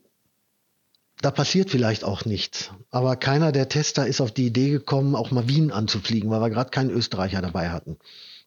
da 1.21 1.31
passiert 1.31 1.69
vielleicht 1.69 2.03
auch 2.03 2.25
nichts. 2.25 2.71
Aber 2.91 3.15
keiner 3.15 3.51
der 3.51 3.69
Tester 3.69 4.05
ist 4.05 4.21
auf 4.21 4.31
die 4.31 4.47
Idee 4.47 4.69
gekommen, 4.69 5.15
auch 5.15 5.31
mal 5.31 5.47
Wien 5.47 5.71
anzufliegen, 5.71 6.29
weil 6.29 6.41
wir 6.41 6.49
gerade 6.49 6.69
keinen 6.69 6.91
Österreicher 6.91 7.41
dabei 7.41 7.69
hatten. 7.69 7.97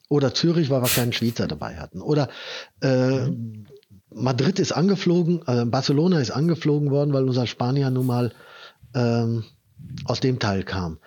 Oder 0.09 0.35
Zürich, 0.35 0.71
weil 0.71 0.83
wir 0.83 0.89
keinen 0.89 1.13
Schweizer 1.13 1.47
dabei 1.47 1.77
hatten. 1.77 2.01
Oder 2.01 2.29
äh, 2.81 3.29
mhm. 3.29 3.67
Madrid 4.13 4.59
ist 4.59 4.73
angeflogen, 4.73 5.43
äh, 5.47 5.65
Barcelona 5.65 6.21
ist 6.21 6.31
angeflogen 6.31 6.91
worden, 6.91 7.13
weil 7.13 7.25
unser 7.25 7.47
Spanier 7.47 7.91
nun 7.91 8.07
mal 8.07 8.33
ähm, 8.95 9.45
aus 10.05 10.21
dem 10.21 10.39
Teil 10.39 10.65
kam. 10.65 10.99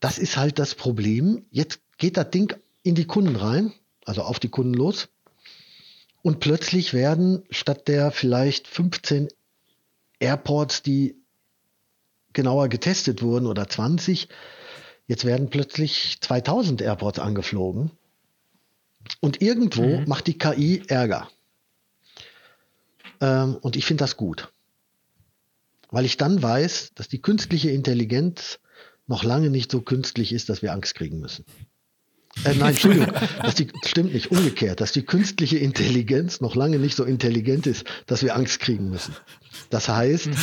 Das 0.00 0.18
ist 0.18 0.36
halt 0.36 0.58
das 0.58 0.74
Problem. 0.74 1.46
Jetzt 1.50 1.80
geht 1.98 2.16
das 2.16 2.30
Ding 2.30 2.54
in 2.82 2.94
die 2.94 3.06
Kunden 3.06 3.36
rein, 3.36 3.72
also 4.04 4.22
auf 4.22 4.38
die 4.38 4.48
Kunden 4.48 4.74
los. 4.74 5.08
Und 6.22 6.40
plötzlich 6.40 6.92
werden 6.92 7.44
statt 7.50 7.86
der 7.88 8.10
vielleicht 8.10 8.66
15 8.66 9.28
Airports, 10.18 10.82
die 10.82 11.16
genauer 12.32 12.68
getestet 12.68 13.22
wurden 13.22 13.46
oder 13.46 13.68
20, 13.68 14.28
jetzt 15.06 15.24
werden 15.24 15.50
plötzlich 15.50 16.18
2000 16.20 16.82
Airports 16.82 17.18
angeflogen. 17.18 17.90
Und 19.20 19.40
irgendwo 19.40 19.98
mhm. 19.98 20.04
macht 20.06 20.26
die 20.26 20.38
KI 20.38 20.82
Ärger. 20.88 21.28
Ähm, 23.20 23.56
und 23.56 23.76
ich 23.76 23.86
finde 23.86 24.04
das 24.04 24.16
gut. 24.16 24.52
Weil 25.90 26.04
ich 26.04 26.16
dann 26.16 26.42
weiß, 26.42 26.92
dass 26.94 27.08
die 27.08 27.22
künstliche 27.22 27.70
Intelligenz 27.70 28.58
noch 29.06 29.22
lange 29.22 29.50
nicht 29.50 29.70
so 29.70 29.80
künstlich 29.80 30.32
ist, 30.32 30.48
dass 30.48 30.62
wir 30.62 30.72
Angst 30.72 30.94
kriegen 30.96 31.20
müssen. 31.20 31.44
Äh, 32.44 32.54
nein, 32.54 32.70
Entschuldigung, 32.70 33.12
das 33.42 33.54
die, 33.54 33.68
stimmt 33.84 34.12
nicht, 34.12 34.30
umgekehrt, 34.30 34.80
dass 34.80 34.92
die 34.92 35.04
künstliche 35.04 35.58
Intelligenz 35.58 36.40
noch 36.40 36.54
lange 36.54 36.78
nicht 36.78 36.96
so 36.96 37.04
intelligent 37.04 37.66
ist, 37.66 37.84
dass 38.06 38.22
wir 38.22 38.36
Angst 38.36 38.60
kriegen 38.60 38.90
müssen. 38.90 39.16
Das 39.70 39.88
heißt, 39.88 40.26
mhm. 40.26 40.36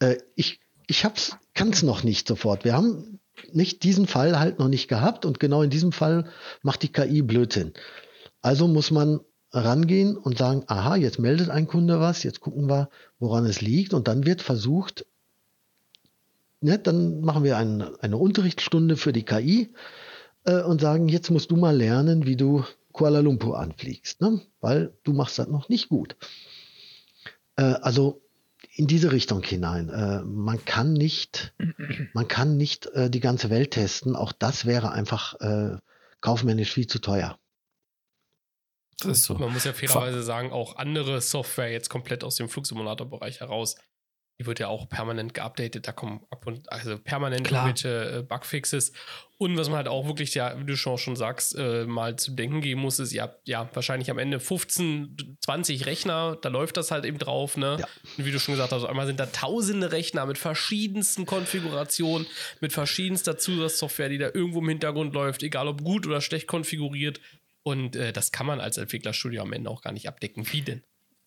äh, 0.00 0.16
ich, 0.34 0.60
ich 0.86 1.06
kann 1.54 1.70
es 1.70 1.82
noch 1.82 2.02
nicht 2.02 2.28
sofort. 2.28 2.64
Wir 2.64 2.74
haben 2.74 3.20
nicht 3.52 3.82
diesen 3.82 4.06
Fall 4.06 4.38
halt 4.38 4.58
noch 4.58 4.68
nicht 4.68 4.88
gehabt 4.88 5.24
und 5.24 5.40
genau 5.40 5.62
in 5.62 5.70
diesem 5.70 5.92
Fall 5.92 6.28
macht 6.62 6.82
die 6.82 6.92
KI 6.92 7.22
Blödsinn. 7.22 7.74
Also 8.42 8.68
muss 8.68 8.90
man 8.90 9.20
rangehen 9.52 10.16
und 10.16 10.38
sagen, 10.38 10.64
aha, 10.66 10.96
jetzt 10.96 11.18
meldet 11.18 11.50
ein 11.50 11.66
Kunde 11.66 12.00
was, 12.00 12.22
jetzt 12.22 12.40
gucken 12.40 12.68
wir, 12.68 12.90
woran 13.18 13.46
es 13.46 13.60
liegt 13.60 13.94
und 13.94 14.08
dann 14.08 14.26
wird 14.26 14.42
versucht, 14.42 15.06
ne, 16.60 16.78
dann 16.78 17.20
machen 17.20 17.44
wir 17.44 17.56
ein, 17.56 17.82
eine 17.82 18.16
Unterrichtsstunde 18.16 18.96
für 18.96 19.12
die 19.12 19.24
KI 19.24 19.72
äh, 20.44 20.62
und 20.62 20.80
sagen, 20.80 21.08
jetzt 21.08 21.30
musst 21.30 21.50
du 21.50 21.56
mal 21.56 21.76
lernen, 21.76 22.26
wie 22.26 22.36
du 22.36 22.64
Kuala 22.92 23.20
Lumpur 23.20 23.58
anfliegst, 23.58 24.20
ne? 24.20 24.40
weil 24.60 24.92
du 25.04 25.12
machst 25.12 25.38
das 25.38 25.48
noch 25.48 25.68
nicht 25.68 25.88
gut. 25.88 26.16
Äh, 27.56 27.62
also 27.62 28.22
in 28.76 28.86
diese 28.86 29.10
Richtung 29.10 29.42
hinein. 29.42 29.88
Äh, 29.88 30.22
man 30.22 30.62
kann 30.64 30.92
nicht, 30.92 31.54
man 32.12 32.28
kann 32.28 32.56
nicht 32.56 32.86
äh, 32.88 33.10
die 33.10 33.20
ganze 33.20 33.48
Welt 33.48 33.70
testen. 33.72 34.14
Auch 34.14 34.32
das 34.32 34.66
wäre 34.66 34.92
einfach 34.92 35.34
äh, 35.40 35.78
kaufmännisch 36.20 36.72
viel 36.72 36.86
zu 36.86 37.00
teuer. 37.00 37.38
So. 39.00 39.34
Man 39.34 39.52
muss 39.52 39.64
ja 39.64 39.72
fairerweise 39.72 40.22
sagen, 40.22 40.52
auch 40.52 40.76
andere 40.76 41.20
Software 41.20 41.70
jetzt 41.70 41.90
komplett 41.90 42.24
aus 42.24 42.36
dem 42.36 42.48
Flugsimulator-Bereich 42.48 43.40
heraus, 43.40 43.76
die 44.38 44.46
wird 44.46 44.58
ja 44.58 44.68
auch 44.68 44.88
permanent 44.88 45.32
geupdatet, 45.32 45.88
da 45.88 45.92
kommen 45.92 46.20
ab 46.30 46.46
und 46.46 46.70
also 46.70 46.98
permanent 46.98 47.46
Klar. 47.46 47.66
irgendwelche 47.66 48.18
äh, 48.18 48.22
Bugfixes. 48.22 48.92
Und 49.38 49.56
was 49.56 49.68
man 49.68 49.78
halt 49.78 49.88
auch 49.88 50.06
wirklich, 50.06 50.34
ja, 50.34 50.58
wie 50.58 50.64
du 50.64 50.76
schon, 50.76 50.98
schon 50.98 51.16
sagst, 51.16 51.56
äh, 51.56 51.84
mal 51.84 52.16
zu 52.16 52.32
denken 52.32 52.60
geben 52.60 52.80
muss, 52.82 52.98
ist, 52.98 53.12
ja, 53.12 53.34
ja, 53.44 53.68
wahrscheinlich 53.72 54.10
am 54.10 54.18
Ende 54.18 54.40
15, 54.40 55.38
20 55.40 55.86
Rechner, 55.86 56.36
da 56.40 56.48
läuft 56.50 56.76
das 56.76 56.90
halt 56.90 57.04
eben 57.04 57.18
drauf, 57.18 57.56
ne? 57.56 57.76
Ja. 57.80 57.86
Und 58.16 58.24
wie 58.24 58.30
du 58.30 58.38
schon 58.38 58.54
gesagt 58.54 58.72
hast, 58.72 58.84
einmal 58.84 59.06
sind 59.06 59.20
da 59.20 59.26
tausende 59.26 59.92
Rechner 59.92 60.26
mit 60.26 60.38
verschiedensten 60.38 61.24
Konfigurationen, 61.24 62.26
mit 62.60 62.72
verschiedenster 62.72 63.38
Zusatzsoftware, 63.38 64.08
die 64.10 64.18
da 64.18 64.30
irgendwo 64.32 64.60
im 64.60 64.68
Hintergrund 64.68 65.14
läuft, 65.14 65.42
egal 65.42 65.68
ob 65.68 65.82
gut 65.82 66.06
oder 66.06 66.20
schlecht 66.20 66.46
konfiguriert. 66.46 67.20
Und 67.62 67.96
äh, 67.96 68.12
das 68.12 68.32
kann 68.32 68.46
man 68.46 68.60
als 68.60 68.76
Entwicklerstudio 68.76 69.42
am 69.42 69.52
Ende 69.52 69.70
auch 69.70 69.82
gar 69.82 69.92
nicht 69.92 70.08
abdecken. 70.08 70.46
Wie 70.52 70.62
denn? 70.62 70.82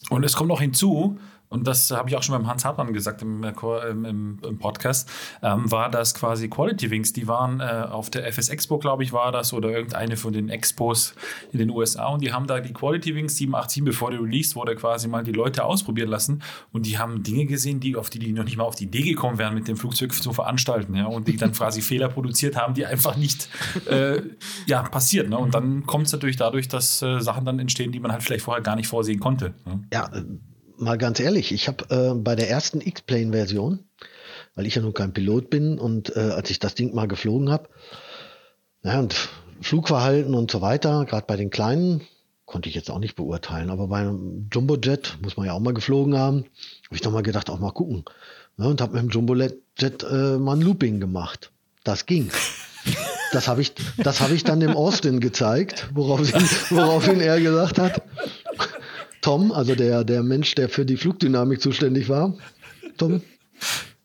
Und 0.10 0.24
es 0.24 0.34
kommt 0.34 0.48
noch 0.48 0.62
hinzu, 0.62 1.20
und 1.50 1.68
das 1.68 1.90
habe 1.92 2.10
ich 2.10 2.16
auch 2.16 2.24
schon 2.24 2.38
beim 2.38 2.48
Hans 2.48 2.64
Hartmann 2.64 2.94
gesagt 2.94 3.22
im, 3.22 3.44
äh, 3.44 3.54
im, 3.90 4.40
im 4.44 4.58
Podcast, 4.60 5.10
ähm, 5.42 5.70
war 5.72 5.90
das 5.90 6.14
quasi 6.14 6.48
Quality 6.48 6.92
Wings, 6.92 7.12
die 7.12 7.28
waren 7.28 7.60
äh, 7.60 7.88
auf 7.90 8.10
der 8.10 8.28
FS 8.32 8.50
Expo, 8.50 8.78
glaube 8.78 9.04
ich, 9.04 9.14
war 9.14 9.32
das, 9.32 9.52
oder 9.52 9.70
irgendeine 9.70 10.16
von 10.16 10.32
den 10.32 10.50
Expos 10.50 11.16
in 11.52 11.60
den 11.60 11.72
USA 11.72 12.08
und 12.08 12.22
die 12.22 12.32
haben 12.32 12.46
da 12.46 12.60
die 12.60 12.74
Quality 12.74 13.16
Wings 13.16 13.36
787, 13.38 13.84
bevor 13.84 14.12
der 14.12 14.22
released 14.22 14.56
wurde, 14.56 14.76
quasi 14.76 15.08
mal 15.08 15.24
die 15.24 15.32
Leute 15.32 15.64
ausprobieren 15.64 16.10
lassen 16.10 16.44
und 16.72 16.86
die 16.86 17.00
haben 17.00 17.24
Dinge 17.24 17.46
gesehen, 17.46 17.80
die, 17.80 17.96
auf 17.96 18.10
die 18.10 18.20
die 18.20 18.32
noch 18.32 18.44
nicht 18.44 18.58
mal 18.58 18.66
auf 18.66 18.76
die 18.76 18.86
Idee 18.86 19.02
gekommen 19.02 19.38
wären, 19.40 19.56
mit 19.56 19.68
dem 19.68 19.78
Flugzeug 19.78 20.14
zu 20.14 20.34
veranstalten, 20.34 20.96
ja, 20.96 21.08
und 21.08 21.28
die 21.28 21.38
dann 21.38 21.52
quasi 21.52 21.82
Fehler 21.90 22.10
produziert 22.10 22.56
haben, 22.56 22.76
die 22.76 22.86
einfach 22.86 23.18
nicht 23.18 23.50
äh, 23.88 24.22
ja, 24.68 24.84
passiert, 24.84 25.30
ne? 25.30 25.38
und 25.38 25.56
dann 25.56 25.86
kommt 25.86 26.06
es 26.06 26.14
natürlich 26.14 26.38
dadurch, 26.38 26.68
dass 26.68 27.02
äh, 27.02 27.20
Sachen 27.20 27.46
dann 27.46 27.58
entstehen, 27.58 27.92
die 27.92 28.00
man 28.00 28.12
halt 28.12 28.22
vielleicht 28.22 28.44
vorher 28.44 28.62
gar 28.62 28.76
nicht 28.76 28.88
vorsehen 28.88 29.20
konnte. 29.20 29.56
Ne? 29.66 29.82
Ja, 29.92 30.12
mal 30.80 30.98
ganz 30.98 31.20
ehrlich, 31.20 31.52
ich 31.52 31.68
habe 31.68 31.86
äh, 31.90 32.14
bei 32.14 32.36
der 32.36 32.50
ersten 32.50 32.82
X-Plane-Version, 32.82 33.80
weil 34.56 34.66
ich 34.66 34.76
ja 34.76 34.82
nun 34.82 34.94
kein 34.94 35.14
Pilot 35.14 35.50
bin 35.50 35.80
und 35.80 36.16
äh, 36.16 36.20
als 36.20 36.50
ich 36.50 36.60
das 36.60 36.76
Ding 36.76 36.94
mal 36.94 37.08
geflogen 37.08 37.50
habe, 37.50 37.70
naja, 38.82 39.00
und 39.00 39.30
Flugverhalten 39.62 40.34
und 40.34 40.50
so 40.52 40.62
weiter, 40.62 41.06
gerade 41.06 41.26
bei 41.28 41.36
den 41.36 41.50
kleinen, 41.50 42.02
konnte 42.46 42.70
ich 42.70 42.76
jetzt 42.76 42.90
auch 42.90 43.00
nicht 43.00 43.16
beurteilen, 43.16 43.70
aber 43.70 43.88
bei 43.88 44.00
einem 44.00 44.50
Jumbojet, 44.52 45.18
muss 45.22 45.38
man 45.38 45.46
ja 45.46 45.54
auch 45.54 45.60
mal 45.60 45.74
geflogen 45.74 46.18
haben, 46.18 46.46
habe 46.86 46.96
ich 46.96 47.02
doch 47.02 47.12
mal 47.12 47.24
gedacht, 47.24 47.50
auch 47.50 47.60
mal 47.60 47.72
gucken. 47.72 48.06
Ja, 48.58 48.66
und 48.66 48.82
habe 48.82 48.94
mit 48.94 49.04
dem 49.04 49.10
Jumbojet 49.10 49.62
äh, 49.82 50.38
mal 50.38 50.56
ein 50.56 50.62
Looping 50.62 51.00
gemacht. 51.00 51.52
Das 51.84 52.06
ging. 52.06 52.32
Das 53.32 53.48
habe 53.48 53.62
ich, 53.62 53.74
das 53.98 54.22
hab 54.22 54.32
ich 54.32 54.44
dann 54.44 54.60
dem 54.60 54.76
Austin 54.76 55.20
gezeigt, 55.20 55.90
woraufhin, 55.94 56.42
woraufhin 56.72 57.22
er 57.22 57.40
gesagt 57.40 57.78
hat, 57.78 58.02
Tom, 59.22 59.52
also 59.52 59.76
der, 59.76 60.04
der 60.04 60.24
Mensch, 60.24 60.56
der 60.56 60.70
für 60.70 60.86
die 60.86 60.98
Flugdynamik 60.98 61.62
zuständig 61.62 62.10
war, 62.10 62.38
Tom, 62.98 63.22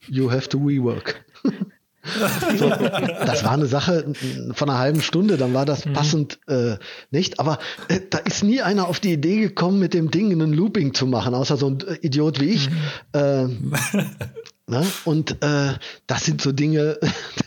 you 0.08 0.30
have 0.30 0.48
to 0.48 0.58
rework. 0.58 1.24
so, 2.56 2.68
das 2.68 3.44
war 3.44 3.52
eine 3.52 3.66
Sache 3.66 4.12
von 4.52 4.68
einer 4.68 4.78
halben 4.78 5.00
Stunde, 5.00 5.36
dann 5.36 5.54
war 5.54 5.64
das 5.64 5.86
mhm. 5.86 5.92
passend 5.94 6.38
äh, 6.46 6.76
nicht. 7.10 7.40
Aber 7.40 7.58
äh, 7.88 8.00
da 8.10 8.18
ist 8.18 8.44
nie 8.44 8.60
einer 8.60 8.88
auf 8.88 9.00
die 9.00 9.12
Idee 9.12 9.40
gekommen, 9.40 9.78
mit 9.78 9.94
dem 9.94 10.10
Ding 10.10 10.30
einen 10.32 10.52
Looping 10.52 10.94
zu 10.94 11.06
machen, 11.06 11.34
außer 11.34 11.56
so 11.56 11.68
ein 11.68 11.80
äh, 11.80 11.94
Idiot 12.02 12.40
wie 12.40 12.50
ich. 12.50 12.68
Äh, 13.12 13.46
ne? 14.66 14.86
Und 15.04 15.42
äh, 15.42 15.74
das 16.06 16.24
sind 16.24 16.42
so 16.42 16.52
Dinge, 16.52 16.98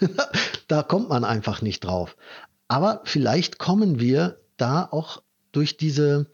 da 0.68 0.84
kommt 0.84 1.10
man 1.10 1.24
einfach 1.24 1.62
nicht 1.62 1.82
drauf. 1.82 2.16
Aber 2.68 3.02
vielleicht 3.06 3.60
kommen 3.60 4.00
wir 4.00 4.40
da 4.58 4.88
auch 4.90 5.22
durch 5.52 5.78
diese 5.78 6.28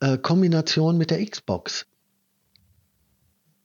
äh, 0.00 0.18
Kombination 0.18 0.96
mit 0.98 1.10
der 1.10 1.24
Xbox 1.24 1.86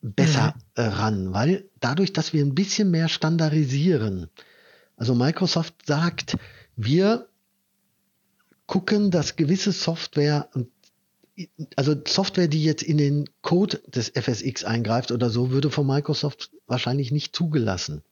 besser 0.01 0.53
mhm. 0.55 0.61
äh, 0.75 0.81
ran, 0.81 1.33
weil 1.33 1.69
dadurch, 1.79 2.13
dass 2.13 2.33
wir 2.33 2.43
ein 2.43 2.55
bisschen 2.55 2.91
mehr 2.91 3.07
standardisieren, 3.07 4.29
also 4.97 5.15
Microsoft 5.15 5.85
sagt, 5.85 6.37
wir 6.75 7.27
gucken, 8.67 9.11
dass 9.11 9.35
gewisse 9.35 9.71
Software, 9.71 10.49
also 11.75 11.95
Software, 12.07 12.47
die 12.47 12.63
jetzt 12.63 12.83
in 12.83 12.97
den 12.97 13.29
Code 13.41 13.81
des 13.87 14.09
FSX 14.09 14.63
eingreift 14.63 15.11
oder 15.11 15.29
so, 15.29 15.51
würde 15.51 15.71
von 15.71 15.87
Microsoft 15.87 16.51
wahrscheinlich 16.67 17.11
nicht 17.11 17.35
zugelassen. 17.35 18.03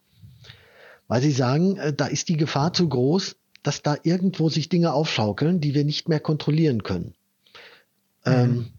Weil 1.08 1.22
sie 1.22 1.32
sagen, 1.32 1.76
äh, 1.76 1.92
da 1.92 2.06
ist 2.06 2.28
die 2.28 2.36
Gefahr 2.36 2.72
zu 2.72 2.88
groß, 2.88 3.36
dass 3.62 3.82
da 3.82 3.96
irgendwo 4.02 4.48
sich 4.48 4.68
Dinge 4.68 4.92
aufschaukeln, 4.92 5.60
die 5.60 5.74
wir 5.74 5.84
nicht 5.84 6.08
mehr 6.08 6.20
kontrollieren 6.20 6.82
können. 6.82 7.14
Mhm. 8.24 8.32
Ähm, 8.32 8.70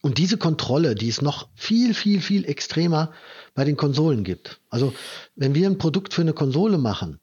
und 0.00 0.18
diese 0.18 0.36
Kontrolle, 0.36 0.94
die 0.94 1.08
es 1.08 1.22
noch 1.22 1.48
viel, 1.54 1.94
viel, 1.94 2.20
viel 2.20 2.44
extremer 2.44 3.12
bei 3.54 3.64
den 3.64 3.76
Konsolen 3.76 4.22
gibt. 4.22 4.60
Also 4.68 4.92
wenn 5.34 5.54
wir 5.54 5.66
ein 5.66 5.78
Produkt 5.78 6.12
für 6.12 6.20
eine 6.20 6.34
Konsole 6.34 6.76
machen, 6.76 7.20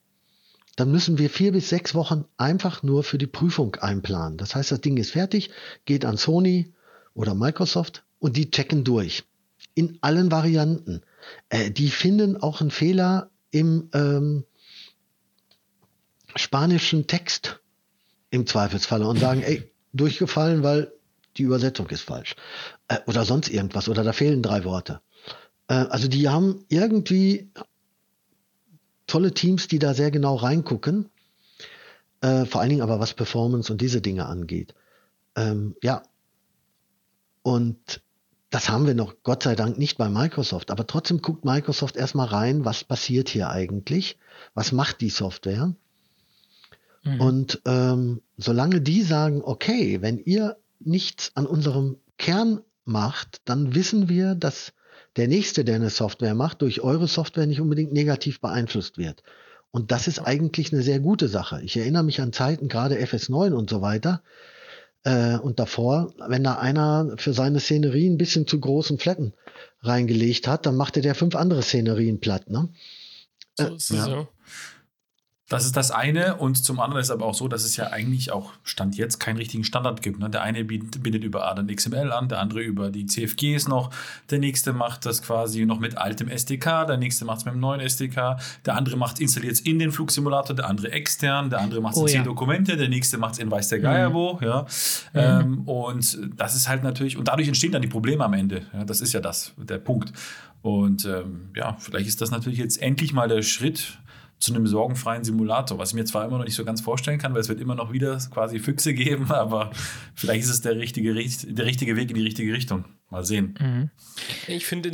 dann 0.78 0.92
müssen 0.92 1.20
wir 1.20 1.30
vier 1.30 1.52
bis 1.52 1.70
sechs 1.70 1.94
Wochen 1.94 2.26
einfach 2.38 2.82
nur 2.82 3.04
für 3.04 3.20
die 3.20 3.28
Prüfung 3.28 3.76
einplanen. 3.76 4.38
Das 4.38 4.56
heißt, 4.56 4.72
das 4.72 4.82
Ding 4.82 4.98
ist 4.98 5.12
fertig, 5.12 5.52
geht 5.86 6.06
an 6.06 6.18
Sony 6.18 6.74
oder 7.14 7.36
Microsoft 7.36 8.04
und 8.18 8.36
die 8.36 8.50
checken 8.50 8.84
durch. 8.84 9.26
In 9.76 10.00
allen 10.02 10.32
Varianten. 10.32 11.02
Äh, 11.50 11.70
die 11.70 11.90
finden 11.90 12.38
auch 12.38 12.62
einen 12.62 12.72
Fehler 12.72 13.30
im 13.52 13.90
ähm, 13.94 14.44
spanischen 16.36 17.08
Text 17.08 17.60
im 18.32 18.48
Zweifelsfalle 18.48 19.06
und 19.06 19.20
sagen, 19.20 19.44
ey, 19.44 19.71
durchgefallen, 19.94 20.64
weil 20.64 20.92
die 21.38 21.44
Übersetzung 21.44 21.88
ist 21.90 22.02
falsch. 22.02 22.36
Äh, 22.88 23.00
oder 23.06 23.26
sonst 23.26 23.50
irgendwas. 23.50 23.90
Oder 23.90 24.04
da 24.04 24.14
fehlen 24.14 24.42
drei 24.42 24.64
Worte. 24.64 25.02
Äh, 25.68 25.74
also 25.74 26.08
die 26.08 26.30
haben 26.30 26.66
irgendwie 26.70 27.50
tolle 29.08 29.34
Teams, 29.34 29.68
die 29.68 29.80
da 29.80 29.94
sehr 29.94 30.12
genau 30.12 30.36
reingucken. 30.36 31.10
Äh, 32.22 32.46
vor 32.46 32.62
allen 32.62 32.70
Dingen 32.70 32.82
aber 32.82 33.00
was 33.00 33.14
Performance 33.14 33.72
und 33.72 33.82
diese 33.82 34.02
Dinge 34.02 34.26
angeht. 34.26 34.74
Ähm, 35.36 35.76
ja. 35.82 36.04
Und 37.44 38.02
das 38.52 38.70
haben 38.70 38.86
wir 38.86 38.94
noch 38.94 39.16
Gott 39.24 39.44
sei 39.44 39.56
Dank 39.56 39.78
nicht 39.78 39.98
bei 39.98 40.10
Microsoft. 40.10 40.72
Aber 40.72 40.86
trotzdem 40.86 41.22
guckt 41.22 41.46
Microsoft 41.46 41.96
erstmal 41.96 42.28
rein, 42.28 42.66
was 42.66 42.84
passiert 42.84 43.30
hier 43.30 43.50
eigentlich? 43.50 44.18
Was 44.54 44.72
macht 44.72 45.02
die 45.02 45.10
Software? 45.10 45.74
Mhm. 47.04 47.22
Und 47.22 47.62
ähm, 47.66 48.22
solange 48.38 48.82
die 48.82 49.02
sagen, 49.02 49.42
okay, 49.44 50.02
wenn 50.02 50.20
ihr 50.20 50.58
nichts 50.80 51.32
an 51.36 51.46
unserem 51.46 51.98
Kern 52.18 52.62
macht, 52.86 53.42
dann 53.46 53.76
wissen 53.76 54.10
wir, 54.10 54.36
dass 54.36 54.74
der 55.18 55.28
nächste, 55.28 55.66
der 55.66 55.76
eine 55.76 55.90
Software 55.90 56.36
macht, 56.36 56.62
durch 56.62 56.82
eure 56.82 57.08
Software 57.08 57.48
nicht 57.48 57.62
unbedingt 57.62 57.94
negativ 57.94 58.40
beeinflusst 58.40 58.98
wird. 58.98 59.24
Und 59.72 59.92
das 59.92 60.08
ist 60.08 60.20
eigentlich 60.20 60.74
eine 60.74 60.82
sehr 60.82 61.00
gute 61.00 61.28
Sache. 61.28 61.62
Ich 61.64 61.78
erinnere 61.78 62.04
mich 62.04 62.22
an 62.22 62.34
Zeiten, 62.34 62.68
gerade 62.68 62.98
FS9 62.98 63.54
und 63.54 63.70
so 63.70 63.82
weiter. 63.82 64.22
Äh, 65.04 65.38
und 65.38 65.60
davor, 65.60 66.14
wenn 66.28 66.44
da 66.44 66.56
einer 66.56 67.16
für 67.18 67.34
seine 67.34 67.60
Szenerie 67.60 68.10
ein 68.10 68.18
bisschen 68.18 68.48
zu 68.48 68.60
großen 68.60 69.00
Flecken 69.00 69.34
reingelegt 69.82 70.48
hat, 70.48 70.66
dann 70.66 70.76
machte 70.76 71.02
der 71.02 71.16
fünf 71.16 71.36
andere 71.36 71.64
Szenerien 71.64 72.20
platt. 72.20 72.50
Ne? 72.50 72.70
So 73.58 73.76
ist 73.76 73.92
es, 73.92 73.98
ja. 73.98 74.08
ja. 74.08 74.28
Das 75.52 75.66
ist 75.66 75.76
das 75.76 75.92
eine 75.92 76.38
und 76.38 76.56
zum 76.64 76.80
anderen 76.80 77.02
ist 77.02 77.12
aber 77.12 77.26
auch 77.26 77.34
so, 77.34 77.50
dass 77.50 77.66
es 77.66 77.76
ja 77.76 77.88
eigentlich 77.88 78.32
auch 78.32 78.54
Stand 78.64 78.96
jetzt 78.96 79.20
keinen 79.20 79.36
richtigen 79.36 79.66
Standard 79.66 80.02
gibt. 80.02 80.18
Ne? 80.18 80.30
Der 80.30 80.44
eine 80.44 80.64
bindet 80.64 81.26
über 81.26 81.46
ADAN 81.46 81.68
XML 81.68 82.14
an, 82.14 82.30
der 82.30 82.40
andere 82.40 82.62
über 82.62 82.90
die 82.90 83.06
CFGs 83.06 83.68
noch, 83.68 83.90
der 84.30 84.40
nächste 84.40 84.72
macht 84.72 85.06
das 85.06 85.22
quasi 85.22 85.66
noch 85.66 85.78
mit 85.78 85.98
altem 85.98 86.30
SDK, 86.30 86.86
der 86.86 86.96
nächste 86.96 87.26
macht 87.26 87.40
es 87.40 87.46
mit 87.46 87.54
dem 87.54 87.60
neuen 87.60 87.82
SDK, 87.82 88.38
der 88.66 88.78
andere 88.78 88.96
macht 88.96 89.20
installiert 89.20 89.56
es 89.56 89.60
in 89.60 89.78
den 89.78 89.92
Flugsimulator, 89.92 90.56
der 90.56 90.70
andere 90.70 90.94
extern, 90.94 91.50
der 91.50 91.60
andere 91.60 91.82
macht 91.82 91.98
es 91.98 92.02
oh, 92.02 92.06
in 92.06 92.14
ja. 92.14 92.24
Dokumente, 92.24 92.78
der 92.78 92.88
nächste 92.88 93.18
macht 93.18 93.34
es 93.34 93.40
in 93.40 93.52
weiß 93.52 93.68
der 93.68 93.80
Geier 93.80 94.12
mhm. 94.12 94.14
wo. 94.14 94.40
Ja? 94.42 94.62
Mhm. 95.12 95.20
Ähm, 95.20 95.62
und 95.68 96.18
das 96.38 96.56
ist 96.56 96.70
halt 96.70 96.82
natürlich, 96.82 97.18
und 97.18 97.28
dadurch 97.28 97.50
entstehen 97.50 97.74
dann 97.74 97.82
die 97.82 97.90
Probleme 97.90 98.24
am 98.24 98.32
Ende. 98.32 98.68
Ja? 98.72 98.86
Das 98.86 99.02
ist 99.02 99.12
ja 99.12 99.20
das, 99.20 99.52
der 99.58 99.80
Punkt. 99.80 100.14
Und 100.62 101.06
ähm, 101.06 101.50
ja, 101.56 101.76
vielleicht 101.80 102.08
ist 102.08 102.22
das 102.22 102.30
natürlich 102.30 102.60
jetzt 102.60 102.82
endlich 102.82 103.14
mal 103.14 103.28
der 103.28 103.42
Schritt, 103.42 103.98
zu 104.42 104.54
einem 104.54 104.68
sorgenfreien 104.68 105.24
Simulator, 105.24 105.78
was 105.78 105.90
ich 105.90 105.96
mir 105.96 106.04
zwar 106.06 106.26
immer 106.26 106.40
noch 106.40 106.46
nicht 106.46 106.56
so 106.56 106.66
ganz 106.66 106.82
vorstellen 106.82 107.20
kann, 107.20 107.34
weil 107.34 107.42
es 107.42 107.50
wird 107.50 107.62
immer 107.62 107.76
noch 107.76 107.94
wieder 107.94 108.18
quasi 108.32 108.60
Füchse 108.60 108.94
geben, 108.94 109.32
aber 109.32 109.72
vielleicht 110.16 110.44
ist 110.44 110.50
es 110.50 110.62
der 110.62 110.76
richtige, 110.76 111.14
der 111.14 111.66
richtige 111.66 111.96
Weg 111.96 112.10
in 112.10 112.16
die 112.16 112.24
richtige 112.24 112.52
Richtung. 112.54 112.86
Mal 113.12 113.26
sehen. 113.26 113.56
Mhm. 113.60 113.90
Ich 114.48 114.66
finde 114.66 114.90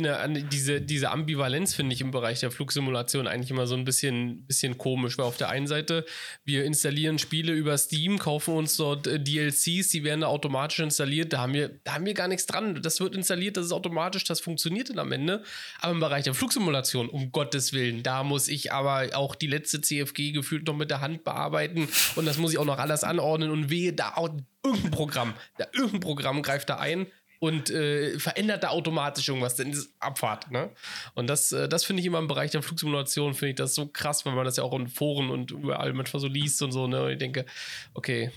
diese, 0.50 0.80
diese 0.80 1.12
Ambivalenz 1.12 1.74
finde 1.74 1.94
ich 1.94 2.00
im 2.00 2.10
Bereich 2.10 2.40
der 2.40 2.50
Flugsimulation 2.50 3.28
eigentlich 3.28 3.52
immer 3.52 3.68
so 3.68 3.76
ein 3.76 3.84
bisschen, 3.84 4.44
bisschen 4.44 4.76
komisch, 4.76 5.18
weil 5.18 5.24
auf 5.24 5.36
der 5.36 5.50
einen 5.50 5.68
Seite 5.68 6.04
wir 6.44 6.64
installieren 6.64 7.20
Spiele 7.20 7.52
über 7.52 7.78
Steam, 7.78 8.18
kaufen 8.18 8.54
uns 8.54 8.76
dort 8.76 9.06
äh, 9.06 9.20
DLCs, 9.20 9.90
die 9.90 10.02
werden 10.02 10.22
da 10.22 10.26
automatisch 10.26 10.80
installiert, 10.80 11.32
da 11.32 11.38
haben 11.38 11.52
wir, 11.52 11.78
da 11.84 11.94
haben 11.94 12.06
wir 12.06 12.14
gar 12.14 12.26
nichts 12.26 12.46
dran. 12.46 12.82
Das 12.82 12.98
wird 12.98 13.14
installiert, 13.14 13.56
das 13.56 13.66
ist 13.66 13.72
automatisch, 13.72 14.24
das 14.24 14.40
funktioniert 14.40 14.90
dann 14.90 14.98
am 14.98 15.12
Ende. 15.12 15.44
Aber 15.80 15.92
im 15.92 16.00
Bereich 16.00 16.24
der 16.24 16.34
Flugsimulation, 16.34 17.08
um 17.08 17.30
Gottes 17.30 17.72
Willen, 17.72 18.02
da 18.02 18.24
muss 18.24 18.48
ich 18.48 18.72
aber 18.72 19.10
auch 19.16 19.36
die 19.36 19.46
letzte 19.46 19.80
CFG 19.80 20.32
gefühlt 20.32 20.66
noch 20.66 20.74
mit 20.74 20.90
der 20.90 21.00
Hand 21.00 21.22
bearbeiten 21.22 21.88
und 22.16 22.26
das 22.26 22.36
muss 22.36 22.50
ich 22.50 22.58
auch 22.58 22.64
noch 22.64 22.78
alles 22.78 23.04
anordnen 23.04 23.52
und 23.52 23.70
wehe, 23.70 23.92
da 23.92 24.14
auch 24.16 24.30
irgendein 24.64 24.90
Programm, 24.90 25.34
da 25.56 25.66
irgendein 25.72 26.00
Programm 26.00 26.42
greift 26.42 26.68
da 26.68 26.78
ein 26.78 27.06
und 27.38 27.70
äh, 27.70 28.18
verändert 28.18 28.64
da 28.64 28.68
automatisch 28.68 29.28
irgendwas, 29.28 29.56
denn 29.56 29.70
ist 29.70 29.94
Abfahrt. 30.00 30.50
Ne? 30.50 30.70
Und 31.14 31.28
das, 31.28 31.52
äh, 31.52 31.68
das 31.68 31.84
finde 31.84 32.00
ich 32.00 32.06
immer 32.06 32.18
im 32.18 32.28
Bereich 32.28 32.50
der 32.50 32.62
Flugsimulation, 32.62 33.34
finde 33.34 33.50
ich 33.50 33.56
das 33.56 33.74
so 33.74 33.86
krass, 33.86 34.26
weil 34.26 34.34
man 34.34 34.44
das 34.44 34.56
ja 34.56 34.64
auch 34.64 34.74
in 34.74 34.88
Foren 34.88 35.30
und 35.30 35.50
überall 35.52 35.92
manchmal 35.92 36.20
so 36.20 36.28
liest 36.28 36.62
und 36.62 36.72
so. 36.72 36.86
Ne? 36.86 37.04
Und 37.04 37.10
ich 37.10 37.18
denke, 37.18 37.46
okay, 37.94 38.30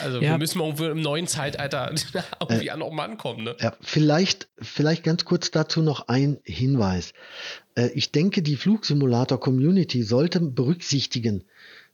also 0.00 0.20
ja. 0.20 0.32
wir 0.32 0.38
müssen 0.38 0.58
mal 0.58 0.90
im 0.90 1.00
neuen 1.00 1.26
Zeitalter 1.26 1.92
irgendwie 2.40 2.68
äh, 2.68 2.70
an 2.70 2.82
oben 2.82 3.00
ankommen. 3.00 3.44
Ne? 3.44 3.56
Ja, 3.60 3.76
vielleicht, 3.80 4.48
vielleicht 4.58 5.04
ganz 5.04 5.24
kurz 5.24 5.50
dazu 5.50 5.82
noch 5.82 6.08
ein 6.08 6.38
Hinweis. 6.44 7.12
Äh, 7.74 7.88
ich 7.88 8.12
denke, 8.12 8.42
die 8.42 8.56
Flugsimulator-Community 8.56 10.02
sollte 10.02 10.40
berücksichtigen, 10.40 11.44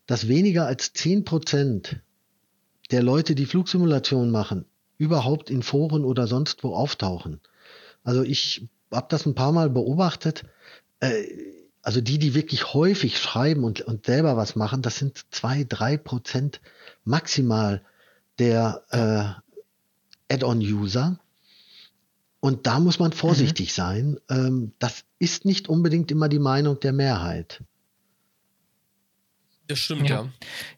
dass 0.05 0.27
weniger 0.27 0.67
als 0.67 0.93
10% 0.93 1.97
der 2.91 3.03
Leute, 3.03 3.33
die 3.35 3.47
Flugsimulation 3.47 4.29
machen, 4.29 4.65
überhaupt 4.97 5.49
in 5.49 5.63
Foren 5.63 6.05
oder 6.05 6.27
sonst 6.27 6.63
wo 6.63 6.73
auftauchen. 6.75 7.41
Also 8.03 8.23
ich 8.23 8.67
habe 8.91 9.07
das 9.09 9.25
ein 9.25 9.35
paar 9.35 9.51
Mal 9.51 9.69
beobachtet. 9.69 10.43
Äh, 10.99 11.23
also 11.81 12.01
die, 12.01 12.17
die 12.17 12.33
wirklich 12.33 12.73
häufig 12.73 13.19
schreiben 13.19 13.63
und, 13.63 13.81
und 13.81 14.07
selber 14.07 14.37
was 14.37 14.55
machen, 14.55 14.81
das 14.81 14.97
sind 14.97 15.23
zwei, 15.29 15.63
drei 15.63 15.97
Prozent 15.97 16.59
maximal 17.03 17.83
der 18.39 18.83
äh, 18.89 20.33
Add-on-User. 20.33 21.19
Und 22.39 22.67
da 22.67 22.79
muss 22.79 22.99
man 22.99 23.11
vorsichtig 23.11 23.69
mhm. 23.69 23.73
sein. 23.73 24.19
Ähm, 24.29 24.71
das 24.79 25.03
ist 25.19 25.45
nicht 25.45 25.69
unbedingt 25.69 26.11
immer 26.11 26.29
die 26.29 26.39
Meinung 26.39 26.79
der 26.79 26.93
Mehrheit. 26.93 27.63
Das 29.67 29.79
stimmt, 29.79 30.09
ja. 30.09 30.15
ja. 30.15 30.29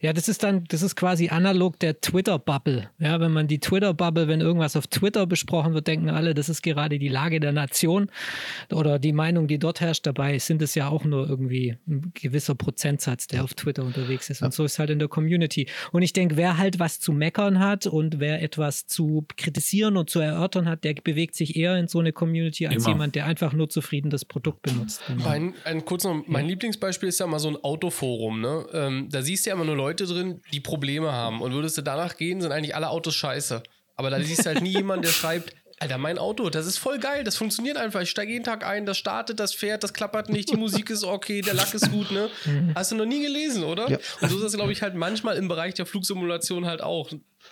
ja. 0.02 0.14
das 0.14 0.28
ist 0.30 0.44
dann, 0.44 0.64
das 0.70 0.82
ist 0.82 0.96
quasi 0.96 1.30
analog 1.30 1.80
der 1.80 2.00
Twitter-Bubble. 2.00 2.90
Ja, 3.00 3.20
wenn 3.20 3.32
man 3.32 3.48
die 3.48 3.60
Twitter-Bubble, 3.60 4.28
wenn 4.28 4.42
irgendwas 4.42 4.76
auf 4.76 4.88
Twitter 4.88 5.26
besprochen 5.26 5.74
wird, 5.74 5.88
denken 5.88 6.10
alle, 6.10 6.34
das 6.34 6.50
ist 6.50 6.62
gerade 6.62 7.00
die 7.00 7.10
Lage 7.10 7.40
der 7.40 7.52
Nation 7.52 8.10
oder 8.72 9.00
die 9.00 9.14
Meinung, 9.14 9.48
die 9.48 9.60
dort 9.60 9.82
herrscht. 9.82 10.06
Dabei 10.06 10.40
sind 10.40 10.62
es 10.62 10.76
ja 10.76 10.88
auch 10.88 11.04
nur 11.04 11.28
irgendwie 11.28 11.78
ein 11.88 12.12
gewisser 12.14 12.56
Prozentsatz, 12.56 13.28
der 13.28 13.44
auf 13.44 13.54
Twitter 13.54 13.84
unterwegs 13.84 14.30
ist. 14.30 14.42
Und 14.42 14.54
so 14.54 14.64
ist 14.64 14.80
halt 14.80 14.90
in 14.90 15.00
der 15.00 15.08
Community. 15.08 15.68
Und 15.92 16.02
ich 16.02 16.14
denke, 16.14 16.38
wer 16.38 16.58
halt 16.58 16.80
was 16.80 17.00
zu 17.00 17.12
meckern 17.12 17.60
hat 17.60 17.88
und 17.88 18.20
wer 18.20 18.42
etwas 18.42 18.88
zu 18.88 19.26
kritisieren 19.36 19.98
und 19.98 20.10
zu 20.10 20.20
erörtern 20.20 20.68
hat, 20.68 20.84
der 20.84 20.94
bewegt 20.94 21.36
sich 21.36 21.56
eher 21.56 21.78
in 21.78 21.88
so 21.88 22.00
eine 22.00 22.14
Community 22.14 22.68
als 22.68 22.84
Immer. 22.84 22.94
jemand, 22.94 23.16
der 23.16 23.26
einfach 23.26 23.54
nur 23.54 23.70
zufrieden 23.70 24.10
das 24.10 24.26
Produkt 24.26 24.62
benutzt. 24.62 25.02
Genau. 25.08 25.24
Mein, 25.24 25.54
ein, 25.64 25.86
kurz 25.86 26.04
noch, 26.04 26.24
mein 26.28 26.46
ja. 26.46 26.52
Lieblingsbeispiel 26.52 27.10
ist 27.10 27.20
ja 27.20 27.28
mal 27.28 27.40
so 27.40 27.50
ein 27.50 27.58
Autoforum, 27.58 28.42
ne? 28.42 28.66
Ähm, 28.78 29.10
da 29.10 29.22
siehst 29.22 29.46
du 29.46 29.50
ja 29.50 29.56
immer 29.56 29.66
nur 29.66 29.76
Leute 29.76 30.06
drin, 30.06 30.42
die 30.54 30.60
Probleme 30.60 31.12
haben. 31.12 31.42
Und 31.42 31.54
würdest 31.54 31.78
du 31.78 31.82
danach 31.82 32.18
gehen, 32.18 32.42
sind 32.42 32.52
eigentlich 32.52 32.76
alle 32.76 32.90
Autos 32.90 33.16
scheiße. 33.16 33.64
Aber 33.96 34.10
da 34.10 34.22
siehst 34.22 34.46
du 34.46 34.46
halt 34.46 34.62
nie 34.62 34.74
jemanden, 34.74 35.04
der 35.04 35.12
schreibt, 35.12 35.54
Alter, 35.80 36.00
mein 36.00 36.18
Auto, 36.18 36.50
das 36.50 36.66
ist 36.66 36.80
voll 36.80 36.98
geil, 36.98 37.24
das 37.24 37.36
funktioniert 37.36 37.78
einfach. 37.78 38.02
Ich 38.02 38.10
steige 38.10 38.32
jeden 38.32 38.44
Tag 38.44 38.66
ein, 38.66 38.88
das 38.88 38.98
startet, 38.98 39.40
das 39.40 39.54
fährt, 39.54 39.84
das 39.84 39.94
klappert 39.94 40.28
nicht, 40.28 40.50
die 40.50 40.58
Musik 40.58 40.90
ist 40.90 41.04
okay, 41.04 41.42
der 41.42 41.54
Lack 41.54 41.72
ist 41.76 41.92
gut, 41.92 42.10
ne? 42.10 42.32
Mhm. 42.46 42.72
Hast 42.74 42.92
du 42.92 42.96
noch 42.96 43.06
nie 43.06 43.22
gelesen, 43.22 43.64
oder? 43.64 43.88
Ja. 43.88 44.00
Und 44.22 44.30
so 44.30 44.38
ist 44.38 44.44
das, 44.44 44.54
glaube 44.54 44.72
ich, 44.72 44.82
halt 44.82 44.96
manchmal 44.96 45.38
im 45.38 45.48
Bereich 45.48 45.76
der 45.76 45.86
Flugsimulation 45.86 46.66
halt 46.66 46.82
auch. 46.82 47.12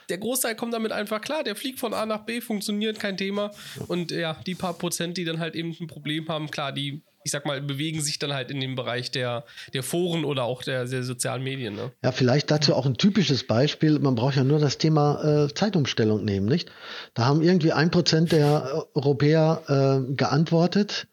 Der 0.09 0.17
Großteil 0.17 0.55
kommt 0.55 0.73
damit 0.73 0.91
einfach 0.91 1.21
klar, 1.21 1.43
der 1.43 1.55
fliegt 1.55 1.79
von 1.79 1.93
A 1.93 2.07
nach 2.07 2.25
B, 2.25 2.41
funktioniert, 2.41 2.99
kein 2.99 3.15
Thema. 3.15 3.51
Und 3.87 4.11
ja, 4.11 4.37
die 4.47 4.55
paar 4.55 4.73
Prozent, 4.73 5.17
die 5.17 5.23
dann 5.23 5.39
halt 5.39 5.53
eben 5.53 5.75
ein 5.79 5.85
Problem 5.85 6.27
haben, 6.27 6.49
klar, 6.49 6.71
die 6.71 7.03
ich 7.25 7.31
sag 7.31 7.47
mal, 7.47 7.59
bewegen 7.59 8.01
sich 8.01 8.19
dann 8.19 8.33
halt 8.33 8.51
in 8.51 8.59
dem 8.59 8.75
Bereich 8.75 9.09
der, 9.09 9.45
der 9.73 9.81
Foren 9.81 10.25
oder 10.25 10.43
auch 10.43 10.61
der, 10.61 10.85
der 10.85 11.01
sozialen 11.01 11.43
Medien. 11.43 11.75
Ne? 11.75 11.91
Ja, 12.03 12.11
vielleicht 12.11 12.51
dazu 12.51 12.75
auch 12.75 12.85
ein 12.85 12.97
typisches 12.97 13.47
Beispiel. 13.47 13.97
Man 13.97 14.13
braucht 14.13 14.35
ja 14.35 14.43
nur 14.43 14.59
das 14.59 14.77
Thema 14.77 15.45
äh, 15.45 15.53
Zeitumstellung 15.53 16.23
nehmen, 16.23 16.45
nicht? 16.45 16.71
Da 17.15 17.25
haben 17.25 17.41
irgendwie 17.41 17.71
ein 17.71 17.89
Prozent 17.89 18.31
der 18.31 18.85
Europäer 18.93 19.63
äh, 20.07 20.13
geantwortet. 20.13 21.07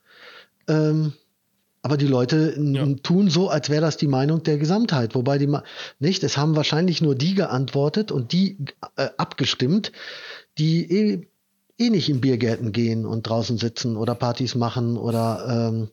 Ähm, 0.69 1.15
aber 1.81 1.97
die 1.97 2.07
Leute 2.07 2.55
ja. 2.59 2.87
tun 3.03 3.31
so, 3.31 3.49
als 3.49 3.71
wäre 3.71 3.81
das 3.81 3.97
die 3.97 4.07
Meinung 4.07 4.43
der 4.43 4.59
Gesamtheit. 4.59 5.15
Wobei 5.15 5.39
die 5.39 5.49
nicht, 5.99 6.23
es 6.25 6.37
haben 6.37 6.57
wahrscheinlich 6.57 7.01
nur 7.01 7.15
die 7.15 7.35
geantwortet 7.35 8.13
und 8.13 8.33
die 8.33 8.59
äh, 8.97 9.09
abgestimmt, 9.17 9.93
die 10.59 10.93
eh, 10.93 11.27
eh 11.79 11.89
nicht 11.89 12.11
in 12.11 12.21
Biergärten 12.21 12.73
gehen 12.73 13.07
und 13.07 13.27
draußen 13.27 13.57
sitzen 13.57 13.97
oder 13.97 14.15
Partys 14.15 14.55
machen 14.55 14.99
oder 14.99 15.71
ähm, 15.73 15.89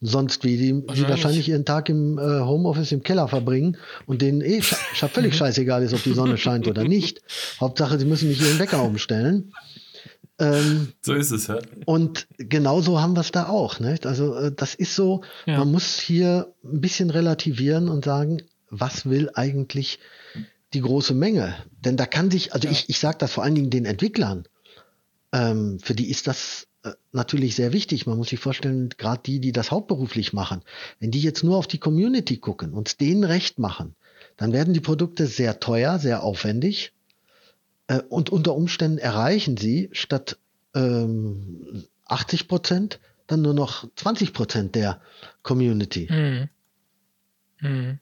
sonst 0.00 0.44
wie, 0.44 0.56
die 0.56 0.72
wahrscheinlich, 0.72 1.04
die 1.04 1.10
wahrscheinlich 1.10 1.48
ihren 1.48 1.64
Tag 1.64 1.88
im 1.88 2.18
äh, 2.18 2.40
Homeoffice 2.40 2.92
im 2.92 3.02
Keller 3.02 3.28
verbringen 3.28 3.76
und 4.06 4.22
denen 4.22 4.40
eh 4.40 4.60
sch 4.60 4.74
völlig 5.12 5.34
scheißegal 5.36 5.82
ist, 5.82 5.94
ob 5.94 6.02
die 6.02 6.12
Sonne 6.12 6.36
scheint 6.36 6.68
oder 6.68 6.84
nicht. 6.84 7.22
Hauptsache, 7.60 7.98
sie 7.98 8.04
müssen 8.04 8.28
nicht 8.28 8.42
ihren 8.42 8.58
Wecker 8.58 8.82
umstellen. 8.82 9.52
Ähm, 10.38 10.92
so 11.00 11.14
ist 11.14 11.30
es, 11.30 11.46
ja. 11.46 11.58
Und 11.86 12.26
genauso 12.36 13.00
haben 13.00 13.16
wir 13.16 13.20
es 13.20 13.32
da 13.32 13.48
auch. 13.48 13.80
Nicht? 13.80 14.06
Also 14.06 14.34
äh, 14.34 14.52
das 14.54 14.74
ist 14.74 14.94
so, 14.94 15.22
ja. 15.46 15.58
man 15.58 15.72
muss 15.72 15.98
hier 15.98 16.52
ein 16.62 16.80
bisschen 16.80 17.10
relativieren 17.10 17.88
und 17.88 18.04
sagen, 18.04 18.42
was 18.68 19.06
will 19.06 19.30
eigentlich 19.34 19.98
die 20.74 20.82
große 20.82 21.14
Menge? 21.14 21.54
Denn 21.84 21.96
da 21.96 22.04
kann 22.04 22.30
sich, 22.30 22.52
also 22.52 22.68
ja. 22.68 22.72
ich, 22.72 22.90
ich 22.90 22.98
sage 22.98 23.16
das 23.18 23.32
vor 23.32 23.44
allen 23.44 23.54
Dingen 23.54 23.70
den 23.70 23.86
Entwicklern, 23.86 24.44
ähm, 25.32 25.78
für 25.82 25.94
die 25.94 26.10
ist 26.10 26.26
das 26.26 26.66
natürlich 27.12 27.56
sehr 27.56 27.72
wichtig. 27.72 28.06
Man 28.06 28.18
muss 28.18 28.28
sich 28.28 28.40
vorstellen, 28.40 28.90
gerade 28.96 29.22
die, 29.24 29.40
die 29.40 29.52
das 29.52 29.70
hauptberuflich 29.70 30.32
machen, 30.32 30.62
wenn 31.00 31.10
die 31.10 31.20
jetzt 31.20 31.44
nur 31.44 31.56
auf 31.56 31.66
die 31.66 31.78
Community 31.78 32.36
gucken 32.36 32.72
und 32.72 33.00
denen 33.00 33.24
recht 33.24 33.58
machen, 33.58 33.94
dann 34.36 34.52
werden 34.52 34.74
die 34.74 34.80
Produkte 34.80 35.26
sehr 35.26 35.60
teuer, 35.60 35.98
sehr 35.98 36.22
aufwendig 36.22 36.92
äh, 37.88 38.00
und 38.08 38.30
unter 38.30 38.54
Umständen 38.54 38.98
erreichen 38.98 39.56
sie 39.56 39.88
statt 39.92 40.38
ähm, 40.74 41.84
80 42.06 42.48
Prozent 42.48 43.00
dann 43.26 43.42
nur 43.42 43.54
noch 43.54 43.88
20 43.96 44.32
Prozent 44.32 44.74
der 44.74 45.00
Community. 45.42 46.08
Mhm. 46.10 46.48
Mhm. 47.60 47.98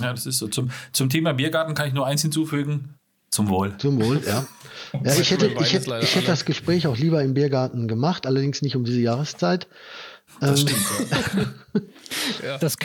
Ja, 0.00 0.12
das 0.12 0.26
ist 0.26 0.38
so. 0.38 0.48
Zum, 0.48 0.70
zum 0.92 1.08
Thema 1.08 1.34
Biergarten 1.34 1.74
kann 1.74 1.86
ich 1.86 1.94
nur 1.94 2.06
eins 2.06 2.22
hinzufügen. 2.22 2.94
Zum 3.34 3.48
Wohl. 3.48 3.76
Zum 3.78 4.00
Wohl, 4.00 4.22
ja. 4.24 4.46
ja 5.04 5.18
ich 5.18 5.32
hätte, 5.32 5.46
ich 5.46 5.72
hätte, 5.72 5.98
ich 6.00 6.14
hätte 6.14 6.28
das 6.28 6.44
Gespräch 6.44 6.86
auch 6.86 6.96
lieber 6.96 7.20
im 7.20 7.34
Biergarten 7.34 7.88
gemacht, 7.88 8.28
allerdings 8.28 8.62
nicht 8.62 8.76
um 8.76 8.84
diese 8.84 9.00
Jahreszeit. 9.00 9.66
Das 10.38 10.60
ähm, 10.60 10.68
stimmt. 10.68 11.84
ja. 12.44 12.58
das, 12.60 12.76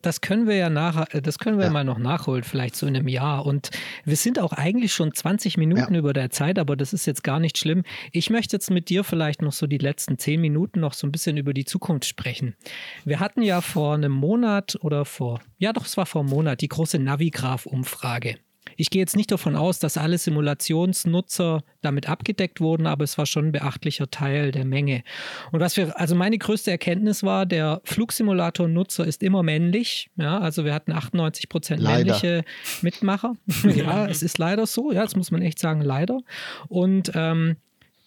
das, 0.00 0.20
können 0.22 0.46
wir 0.46 0.56
ja 0.56 0.70
nach, 0.70 1.04
das 1.08 1.38
können 1.38 1.58
wir 1.58 1.66
ja. 1.66 1.70
mal 1.70 1.84
noch 1.84 1.98
nachholen, 1.98 2.42
vielleicht 2.42 2.74
so 2.74 2.86
in 2.86 2.96
einem 2.96 3.06
Jahr. 3.06 3.44
Und 3.44 3.68
wir 4.06 4.16
sind 4.16 4.38
auch 4.38 4.54
eigentlich 4.54 4.94
schon 4.94 5.12
20 5.12 5.58
Minuten 5.58 5.92
ja. 5.92 5.98
über 5.98 6.14
der 6.14 6.30
Zeit, 6.30 6.58
aber 6.58 6.74
das 6.74 6.94
ist 6.94 7.04
jetzt 7.04 7.22
gar 7.22 7.38
nicht 7.38 7.58
schlimm. 7.58 7.82
Ich 8.12 8.30
möchte 8.30 8.56
jetzt 8.56 8.70
mit 8.70 8.88
dir 8.88 9.04
vielleicht 9.04 9.42
noch 9.42 9.52
so 9.52 9.66
die 9.66 9.76
letzten 9.76 10.16
10 10.16 10.40
Minuten 10.40 10.80
noch 10.80 10.94
so 10.94 11.06
ein 11.06 11.12
bisschen 11.12 11.36
über 11.36 11.52
die 11.52 11.66
Zukunft 11.66 12.06
sprechen. 12.06 12.56
Wir 13.04 13.20
hatten 13.20 13.42
ja 13.42 13.60
vor 13.60 13.92
einem 13.92 14.12
Monat 14.12 14.78
oder 14.80 15.04
vor, 15.04 15.42
ja 15.58 15.74
doch, 15.74 15.84
es 15.84 15.98
war 15.98 16.06
vor 16.06 16.22
einem 16.22 16.30
Monat, 16.30 16.62
die 16.62 16.68
große 16.68 16.98
Navigraph-Umfrage. 16.98 18.38
Ich 18.76 18.90
gehe 18.90 19.00
jetzt 19.00 19.16
nicht 19.16 19.30
davon 19.30 19.56
aus, 19.56 19.78
dass 19.78 19.96
alle 19.96 20.18
Simulationsnutzer 20.18 21.62
damit 21.80 22.08
abgedeckt 22.08 22.60
wurden, 22.60 22.86
aber 22.86 23.04
es 23.04 23.18
war 23.18 23.26
schon 23.26 23.46
ein 23.46 23.52
beachtlicher 23.52 24.10
Teil 24.10 24.52
der 24.52 24.64
Menge. 24.64 25.02
Und 25.50 25.60
was 25.60 25.76
wir, 25.76 25.98
also 25.98 26.14
meine 26.14 26.38
größte 26.38 26.70
Erkenntnis 26.70 27.22
war, 27.22 27.46
der 27.46 27.80
Flugsimulator-Nutzer 27.84 29.06
ist 29.06 29.22
immer 29.22 29.42
männlich. 29.42 30.10
Ja, 30.16 30.38
also 30.38 30.64
wir 30.64 30.74
hatten 30.74 30.92
98 30.92 31.48
Prozent 31.48 31.82
männliche 31.82 32.44
Mitmacher. 32.82 33.34
ja, 33.74 34.06
es 34.06 34.22
ist 34.22 34.38
leider 34.38 34.66
so. 34.66 34.92
Ja, 34.92 35.02
das 35.02 35.16
muss 35.16 35.30
man 35.30 35.42
echt 35.42 35.58
sagen, 35.58 35.80
leider. 35.80 36.20
Und 36.68 37.12
ähm, 37.14 37.56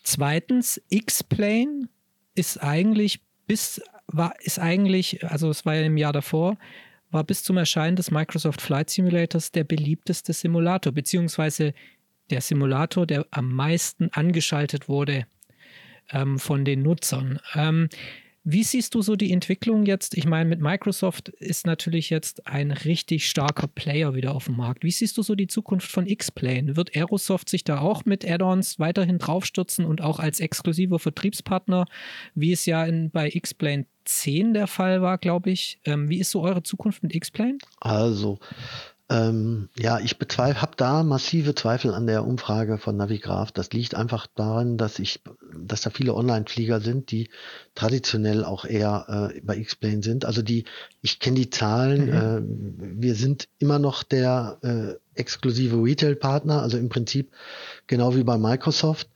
zweitens, 0.04 0.82
X-Plane 0.90 1.88
ist 2.36 2.62
eigentlich 2.62 3.22
bis 3.48 3.82
war 4.08 4.34
ist 4.42 4.60
eigentlich, 4.60 5.26
also 5.26 5.50
es 5.50 5.66
war 5.66 5.76
ja 5.76 5.84
im 5.84 5.98
Jahr 5.98 6.14
davor, 6.14 6.58
war 7.12 7.24
bis 7.24 7.44
zum 7.44 7.58
Erscheinen 7.58 7.96
des 7.96 8.12
Microsoft 8.12 8.62
Flight 8.62 8.90
Simulators 8.90 9.52
der 9.52 9.64
beliebteste 9.64 10.34
Simulator, 10.34 10.92
beziehungsweise 10.92 11.74
der 12.30 12.42
Simulator, 12.42 13.06
der 13.06 13.26
am 13.32 13.52
meisten 13.54 14.10
angeschaltet 14.12 14.90
wurde 14.90 15.26
ähm, 16.12 16.40
von 16.40 16.66
den 16.66 16.82
Nutzern. 16.82 17.40
Ähm, 17.54 17.90
wie 18.48 18.64
siehst 18.64 18.94
du 18.94 19.02
so 19.02 19.16
die 19.16 19.34
Entwicklung 19.34 19.88
jetzt? 19.88 20.16
Ich 20.16 20.28
meine, 20.28 20.48
mit 20.48 20.62
Microsoft 20.62 21.30
ist 21.30 21.66
natürlich 21.66 22.12
jetzt 22.12 22.46
ein 22.46 22.70
richtig 22.70 23.28
starker 23.28 23.68
Player 23.68 24.14
wieder 24.14 24.36
auf 24.36 24.46
dem 24.46 24.56
Markt. 24.56 24.84
Wie 24.84 24.92
siehst 24.92 25.18
du 25.18 25.24
so 25.24 25.34
die 25.34 25.48
Zukunft 25.48 25.92
von 25.92 26.06
X-Plane? 26.06 26.78
Wird 26.78 26.96
Aerosoft 26.96 27.50
sich 27.50 27.64
da 27.64 27.80
auch 27.80 28.06
mit 28.06 28.24
Add-ons 28.24 28.78
weiterhin 28.78 29.18
draufstürzen 29.18 29.84
und 29.84 30.02
auch 30.02 30.20
als 30.20 30.40
exklusiver 30.40 31.00
Vertriebspartner, 31.00 31.86
wie 32.36 32.52
es 32.52 32.68
ja 32.68 32.86
in, 32.86 33.10
bei 33.10 33.32
X-Plane 33.34 33.88
10 34.06 34.54
der 34.54 34.68
Fall 34.68 35.02
war, 35.02 35.18
glaube 35.18 35.50
ich. 35.50 35.80
Ähm, 35.84 36.08
wie 36.10 36.20
ist 36.20 36.30
so 36.30 36.44
eure 36.44 36.62
Zukunft 36.62 37.02
mit 37.02 37.16
X-Plane? 37.16 37.58
Also, 37.80 38.38
ähm, 39.08 39.70
ja, 39.78 40.00
ich 40.00 40.18
bezweifle, 40.18 40.64
habe 40.64 40.76
da 40.78 41.04
massive 41.04 41.54
Zweifel 41.54 41.94
an 41.94 42.08
der 42.08 42.26
Umfrage 42.26 42.80
von 42.80 42.98
Navigraph. 42.98 43.52
Das 43.52 43.72
liegt 43.72 43.94
einfach 43.94 44.26
daran, 44.26 44.78
dass 44.78 44.98
ich, 44.98 45.22
dass 45.56 45.82
da 45.82 45.92
viele 45.92 46.16
Online-Flieger 46.16 46.82
sind, 46.82 47.12
die 47.12 47.30
traditionell 47.76 48.44
auch 48.44 48.66
eher 48.66 49.32
äh, 49.36 49.42
bei 49.42 49.58
X-Plane 49.58 50.02
sind. 50.02 50.26
Also 50.26 50.42
die, 50.42 50.66
ich 51.04 51.20
kenne 51.20 51.36
die 51.36 51.52
Zahlen. 51.52 52.08
Mhm. 52.08 52.98
Äh, 52.98 53.02
wir 53.02 53.14
sind 53.14 53.48
immer 53.60 53.78
noch 53.78 54.02
der 54.02 54.58
äh, 54.64 54.96
exklusive 55.14 55.76
Retail-Partner, 55.76 56.64
also 56.64 56.78
im 56.80 56.90
Prinzip 56.90 57.32
genau 57.86 58.16
wie 58.16 58.24
bei 58.24 58.40
Microsoft. 58.40 59.08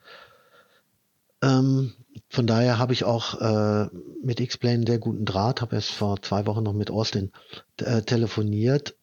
Ähm, 1.41 1.93
von 2.29 2.45
daher 2.45 2.77
habe 2.77 2.93
ich 2.93 3.05
auch 3.05 3.41
äh, 3.41 3.87
mit 4.23 4.39
X-Plane 4.39 4.83
sehr 4.85 4.99
guten 4.99 5.25
Draht, 5.25 5.61
habe 5.61 5.77
erst 5.77 5.89
vor 5.89 6.21
zwei 6.21 6.45
Wochen 6.45 6.61
noch 6.61 6.73
mit 6.73 6.91
Austin 6.91 7.31
äh, 7.77 8.03
telefoniert 8.03 8.93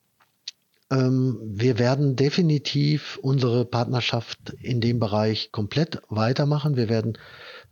wir 0.89 1.79
werden 1.79 2.15
definitiv 2.15 3.19
unsere 3.21 3.65
Partnerschaft 3.65 4.39
in 4.61 4.81
dem 4.81 5.01
Bereich 5.01 5.51
komplett 5.51 6.01
weitermachen. 6.09 6.77
Wir 6.77 6.89
werden 6.89 7.19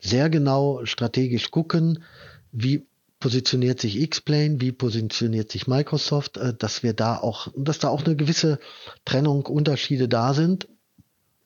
sehr 0.00 0.28
genau 0.30 0.84
strategisch 0.84 1.50
gucken, 1.50 2.02
wie 2.50 2.86
positioniert 3.24 3.80
sich 3.80 3.98
X-Plane, 4.00 4.60
wie 4.60 4.72
positioniert 4.72 5.50
sich 5.50 5.66
Microsoft, 5.66 6.36
äh, 6.36 6.52
dass 6.52 6.82
wir 6.82 6.92
da 6.92 7.16
auch, 7.16 7.48
dass 7.56 7.78
da 7.78 7.88
auch 7.88 8.04
eine 8.04 8.16
gewisse 8.16 8.58
Trennung, 9.06 9.46
Unterschiede 9.46 10.08
da 10.08 10.34
sind. 10.34 10.68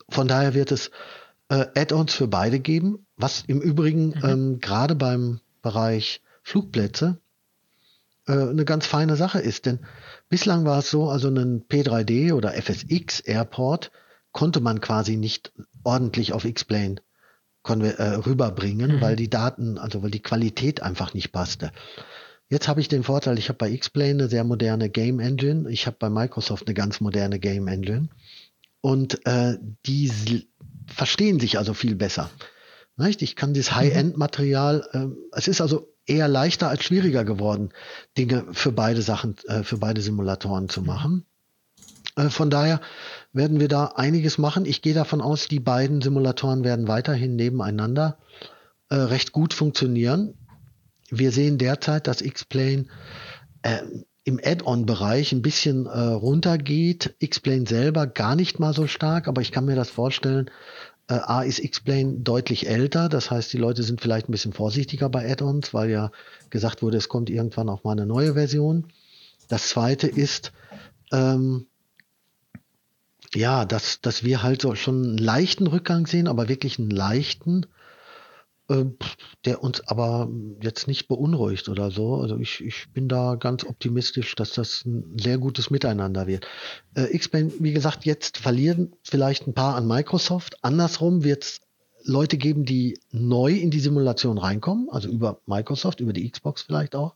Von 0.09 0.27
daher 0.27 0.55
wird 0.55 0.73
es 0.73 0.91
äh, 1.51 1.67
Add-ons 1.77 2.15
für 2.15 2.27
beide 2.27 2.59
geben, 2.59 3.07
was 3.17 3.45
im 3.47 3.61
Übrigen 3.61 4.09
mhm. 4.09 4.25
ähm, 4.25 4.61
gerade 4.61 4.97
beim 4.97 5.41
Bereich 5.63 6.21
Flugplätze 6.43 7.19
äh, 8.27 8.33
eine 8.33 8.65
ganz 8.65 8.87
feine 8.87 9.15
Sache 9.17 9.39
ist, 9.39 9.67
denn 9.67 9.79
Bislang 10.29 10.65
war 10.65 10.81
es 10.81 10.91
so, 10.91 11.09
also 11.09 11.29
einen 11.29 11.67
P3D 11.69 12.35
oder 12.35 12.53
FSX 12.53 13.21
Airport 13.21 13.91
konnte 14.33 14.61
man 14.61 14.81
quasi 14.81 15.17
nicht 15.17 15.53
ordentlich 15.85 16.33
auf 16.33 16.45
X-Plane 16.45 16.97
äh, 17.65 18.03
rüberbringen, 18.27 18.97
mhm. 18.97 19.01
weil 19.01 19.17
die 19.17 19.31
Daten, 19.31 19.79
also 19.79 20.03
weil 20.03 20.11
die 20.11 20.23
Qualität 20.23 20.83
einfach 20.83 21.15
nicht 21.15 21.33
passte. 21.33 21.73
Jetzt 22.51 22.69
habe 22.69 22.81
ich 22.81 22.89
den 22.89 23.03
Vorteil, 23.03 23.39
ich 23.39 23.49
habe 23.49 23.59
bei 23.59 23.71
X-Plane 23.71 24.11
eine 24.11 24.29
sehr 24.29 24.45
moderne 24.45 24.89
Game 24.89 25.21
Engine, 25.21 25.71
ich 25.71 25.87
habe 25.87 25.97
bei 25.99 26.09
Microsoft 26.09 26.67
eine 26.67 26.75
ganz 26.75 27.01
moderne 27.01 27.39
Game 27.39 27.69
Engine 27.69 28.09
und 28.81 29.27
äh, 29.27 29.59
die 29.87 30.49
verstehen 30.87 31.41
sich 31.41 31.59
also 31.59 31.75
viel 31.75 31.95
besser. 31.95 32.31
Nicht? 32.97 33.23
Ich 33.23 33.37
kann 33.37 33.55
dieses 33.55 33.71
mhm. 33.71 33.77
High-End-Material, 33.77 34.89
äh, 34.93 35.37
es 35.37 35.49
ist 35.49 35.61
also 35.61 35.95
eher 36.09 36.29
leichter 36.29 36.69
als 36.69 36.85
schwieriger 36.85 37.25
geworden, 37.25 37.71
Dinge 38.17 38.47
für 38.53 38.73
beide 38.73 39.03
Sachen, 39.03 39.37
äh, 39.47 39.63
für 39.63 39.79
beide 39.79 40.01
Simulatoren 40.01 40.69
zu 40.69 40.83
machen. 40.83 41.25
Äh, 42.17 42.31
von 42.31 42.51
daher 42.51 42.81
werden 43.33 43.61
wir 43.61 43.69
da 43.69 43.87
einiges 43.97 44.39
machen. 44.39 44.67
Ich 44.67 44.83
gehe 44.83 44.95
davon 44.95 45.21
aus, 45.21 45.49
die 45.49 45.61
beiden 45.61 46.03
Simulatoren 46.03 46.65
werden 46.65 46.89
weiterhin 46.89 47.37
nebeneinander 47.37 48.19
äh, 48.91 48.97
recht 48.97 49.33
gut 49.33 49.55
funktionieren. 49.55 50.35
Wir 51.11 51.33
sehen 51.33 51.59
derzeit, 51.59 52.07
dass 52.07 52.21
X-Plane 52.21 52.87
äh, 53.63 53.79
im 54.25 54.41
Add-on-Bereich 54.43 55.33
ein 55.33 55.41
bisschen 55.41 55.87
äh, 55.87 55.99
runtergeht. 55.99 57.15
X-Plane 57.19 57.67
selber 57.67 58.07
gar 58.07 58.37
nicht 58.37 58.59
mal 58.59 58.75
so 58.75 58.87
stark, 58.87 59.27
aber 59.27 59.41
ich 59.41 59.53
kann 59.53 59.65
mir 59.65 59.77
das 59.77 59.89
vorstellen, 59.89 60.51
äh, 61.09 61.15
A 61.15 61.43
ist 61.43 61.59
X-Plane 61.59 62.19
deutlich 62.21 62.69
älter, 62.69 63.09
das 63.09 63.31
heißt, 63.31 63.53
die 63.53 63.59
Leute 63.59 63.83
sind 63.83 64.01
vielleicht 64.01 64.29
ein 64.29 64.33
bisschen 64.33 64.53
vorsichtiger 64.53 65.09
bei 65.09 65.31
Add-ons, 65.31 65.75
weil 65.75 65.91
ja 65.91 66.11
gesagt 66.51 66.83
wurde, 66.83 66.99
es 66.99 67.09
kommt 67.09 67.31
irgendwann 67.31 67.69
auch 67.69 67.85
mal 67.85 67.93
eine 67.93 68.07
neue 68.07 68.35
Version. 68.35 68.87
Das 69.49 69.69
zweite 69.69 70.07
ist, 70.07 70.53
ähm, 71.11 71.67
ja, 73.35 73.65
dass, 73.65 74.01
dass 74.01 74.25
wir 74.25 74.43
halt 74.43 74.63
so 74.63 74.75
schon 74.75 75.03
einen 75.03 75.19
leichten 75.19 75.67
Rückgang 75.67 76.07
sehen, 76.07 76.29
aber 76.29 76.49
wirklich 76.49 76.79
einen 76.79 76.91
leichten. 76.91 77.67
Äh, 78.69 78.85
der 79.45 79.63
uns 79.63 79.81
aber 79.87 80.29
jetzt 80.63 80.89
nicht 80.89 81.09
beunruhigt 81.09 81.69
oder 81.69 81.91
so. 81.91 82.17
Also 82.17 82.39
ich, 82.39 82.63
ich 82.63 82.93
bin 82.93 83.09
da 83.09 83.37
ganz 83.37 83.65
optimistisch, 83.65 84.35
dass 84.35 84.53
das 84.53 84.85
ein 84.85 85.17
sehr 85.19 85.39
gutes 85.39 85.71
Miteinander 85.71 86.27
wird. 86.27 86.47
Äh, 86.95 87.15
X-Plane, 87.15 87.53
wie 87.61 87.73
gesagt, 87.73 88.05
jetzt 88.05 88.37
verlieren 88.37 88.95
vielleicht 89.03 89.47
ein 89.47 89.55
paar 89.55 89.77
an 89.77 89.87
Microsoft. 89.87 90.63
Andersrum 90.63 91.25
wird 91.25 91.45
es 91.45 91.61
Leute 92.05 92.37
geben, 92.37 92.65
die 92.65 92.99
neu 93.11 93.53
in 93.53 93.71
die 93.71 93.81
Simulation 93.81 94.39
reinkommen, 94.39 94.89
also 94.91 95.09
über 95.09 95.41
Microsoft, 95.47 96.01
über 96.01 96.13
die 96.13 96.29
Xbox 96.31 96.63
vielleicht 96.63 96.95
auch, 96.95 97.15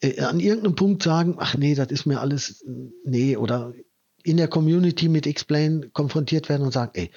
äh, 0.00 0.20
an 0.20 0.40
irgendeinem 0.40 0.74
Punkt 0.76 1.02
sagen, 1.02 1.36
ach 1.38 1.56
nee, 1.56 1.74
das 1.74 1.88
ist 1.90 2.06
mir 2.06 2.20
alles, 2.20 2.64
nee, 3.04 3.36
oder 3.36 3.72
in 4.22 4.36
der 4.36 4.48
Community 4.48 5.08
mit 5.08 5.26
X-Plane 5.26 5.90
konfrontiert 5.92 6.48
werden 6.48 6.62
und 6.62 6.72
sagen, 6.72 6.92
ey, 6.94 7.10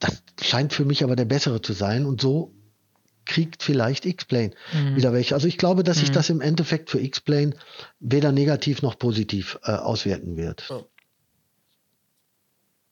das 0.00 0.22
scheint 0.40 0.72
für 0.72 0.84
mich 0.84 1.04
aber 1.04 1.16
der 1.16 1.26
bessere 1.26 1.60
zu 1.60 1.72
sein. 1.72 2.06
Und 2.06 2.20
so 2.20 2.54
kriegt 3.28 3.62
vielleicht 3.62 4.04
X-Plane 4.06 4.50
mhm. 4.72 4.96
wieder 4.96 5.12
welche. 5.12 5.34
Also 5.34 5.46
ich 5.46 5.58
glaube, 5.58 5.84
dass 5.84 5.98
sich 5.98 6.08
mhm. 6.08 6.14
das 6.14 6.30
im 6.30 6.40
Endeffekt 6.40 6.90
für 6.90 6.98
X-Plane 6.98 7.54
weder 8.00 8.32
negativ 8.32 8.82
noch 8.82 8.98
positiv 8.98 9.58
äh, 9.62 9.70
auswirken 9.70 10.36
wird. 10.36 10.68
Oh. 10.70 10.84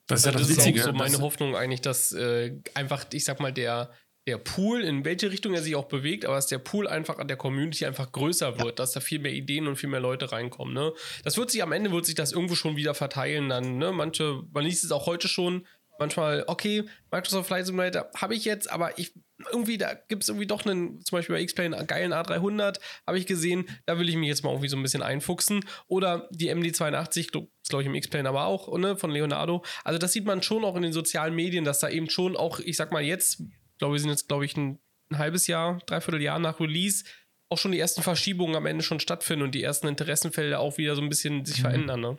Das 0.06 0.20
ist 0.20 0.26
ja 0.26 0.32
das, 0.32 0.42
das 0.42 0.50
ist 0.50 0.60
auch 0.60 0.84
so 0.84 0.92
meine 0.92 1.18
Hoffnung 1.18 1.56
eigentlich, 1.56 1.80
dass 1.80 2.12
äh, 2.12 2.52
einfach, 2.74 3.06
ich 3.12 3.24
sag 3.24 3.40
mal, 3.40 3.52
der 3.52 3.90
der 4.26 4.38
Pool, 4.38 4.82
in 4.82 5.04
welche 5.04 5.30
Richtung 5.30 5.54
er 5.54 5.62
sich 5.62 5.76
auch 5.76 5.84
bewegt, 5.84 6.24
aber 6.24 6.34
dass 6.34 6.48
der 6.48 6.58
Pool 6.58 6.88
einfach 6.88 7.18
an 7.18 7.28
der 7.28 7.36
Community 7.36 7.86
einfach 7.86 8.10
größer 8.10 8.58
wird, 8.58 8.66
ja. 8.66 8.72
dass 8.72 8.90
da 8.90 8.98
viel 8.98 9.20
mehr 9.20 9.32
Ideen 9.32 9.68
und 9.68 9.76
viel 9.76 9.88
mehr 9.88 10.00
Leute 10.00 10.32
reinkommen. 10.32 10.74
Ne? 10.74 10.92
Das 11.22 11.36
wird 11.36 11.50
sich 11.52 11.62
am 11.62 11.70
Ende 11.70 11.92
wird 11.92 12.06
sich 12.06 12.16
das 12.16 12.32
irgendwo 12.32 12.56
schon 12.56 12.76
wieder 12.76 12.94
verteilen. 12.94 13.48
Dann, 13.48 13.78
ne? 13.78 13.92
Manche, 13.92 14.42
man 14.52 14.64
liest 14.64 14.82
es 14.82 14.90
auch 14.90 15.06
heute 15.06 15.28
schon, 15.28 15.64
manchmal, 15.98 16.44
okay, 16.48 16.84
Microsoft 17.12 17.46
Flight 17.46 17.66
Simulator 17.66 18.10
habe 18.16 18.34
ich 18.34 18.44
jetzt, 18.44 18.70
aber 18.70 18.98
ich 18.98 19.12
irgendwie, 19.50 19.76
da 19.78 19.94
gibt 19.94 20.22
es 20.22 20.28
irgendwie 20.28 20.46
doch 20.46 20.64
einen, 20.64 21.04
zum 21.04 21.18
Beispiel 21.18 21.36
bei 21.36 21.42
X-Plane, 21.42 21.76
einen 21.76 21.86
geilen 21.86 22.12
A300, 22.12 22.78
habe 23.06 23.18
ich 23.18 23.26
gesehen, 23.26 23.68
da 23.84 23.98
will 23.98 24.08
ich 24.08 24.16
mich 24.16 24.28
jetzt 24.28 24.42
mal 24.42 24.50
irgendwie 24.50 24.68
so 24.68 24.76
ein 24.76 24.82
bisschen 24.82 25.02
einfuchsen. 25.02 25.64
Oder 25.88 26.28
die 26.30 26.50
MD82, 26.52 27.20
ist 27.20 27.32
glaube 27.32 27.82
ich 27.82 27.86
im 27.86 27.94
X-Plane 27.94 28.28
aber 28.28 28.46
auch, 28.46 28.76
ne, 28.78 28.96
von 28.96 29.10
Leonardo. 29.10 29.64
Also 29.84 29.98
das 29.98 30.12
sieht 30.12 30.24
man 30.24 30.42
schon 30.42 30.64
auch 30.64 30.76
in 30.76 30.82
den 30.82 30.92
sozialen 30.92 31.34
Medien, 31.34 31.64
dass 31.64 31.80
da 31.80 31.88
eben 31.88 32.08
schon 32.08 32.36
auch, 32.36 32.60
ich 32.60 32.76
sag 32.76 32.92
mal 32.92 33.02
jetzt, 33.02 33.40
ich 33.40 33.78
glaube, 33.78 33.94
wir 33.94 34.00
sind 34.00 34.10
jetzt, 34.10 34.28
glaube 34.28 34.46
ich, 34.46 34.56
ein, 34.56 34.78
ein 35.10 35.18
halbes 35.18 35.46
Jahr, 35.46 35.78
dreiviertel 35.86 36.22
Jahr 36.22 36.38
nach 36.38 36.58
Release, 36.58 37.04
auch 37.48 37.58
schon 37.58 37.72
die 37.72 37.78
ersten 37.78 38.02
Verschiebungen 38.02 38.56
am 38.56 38.66
Ende 38.66 38.82
schon 38.82 39.00
stattfinden 39.00 39.44
und 39.44 39.54
die 39.54 39.62
ersten 39.62 39.86
Interessenfelder 39.86 40.58
auch 40.60 40.78
wieder 40.78 40.96
so 40.96 41.02
ein 41.02 41.08
bisschen 41.08 41.44
sich 41.44 41.58
mhm. 41.58 41.62
verändern, 41.62 42.00
ne? 42.00 42.18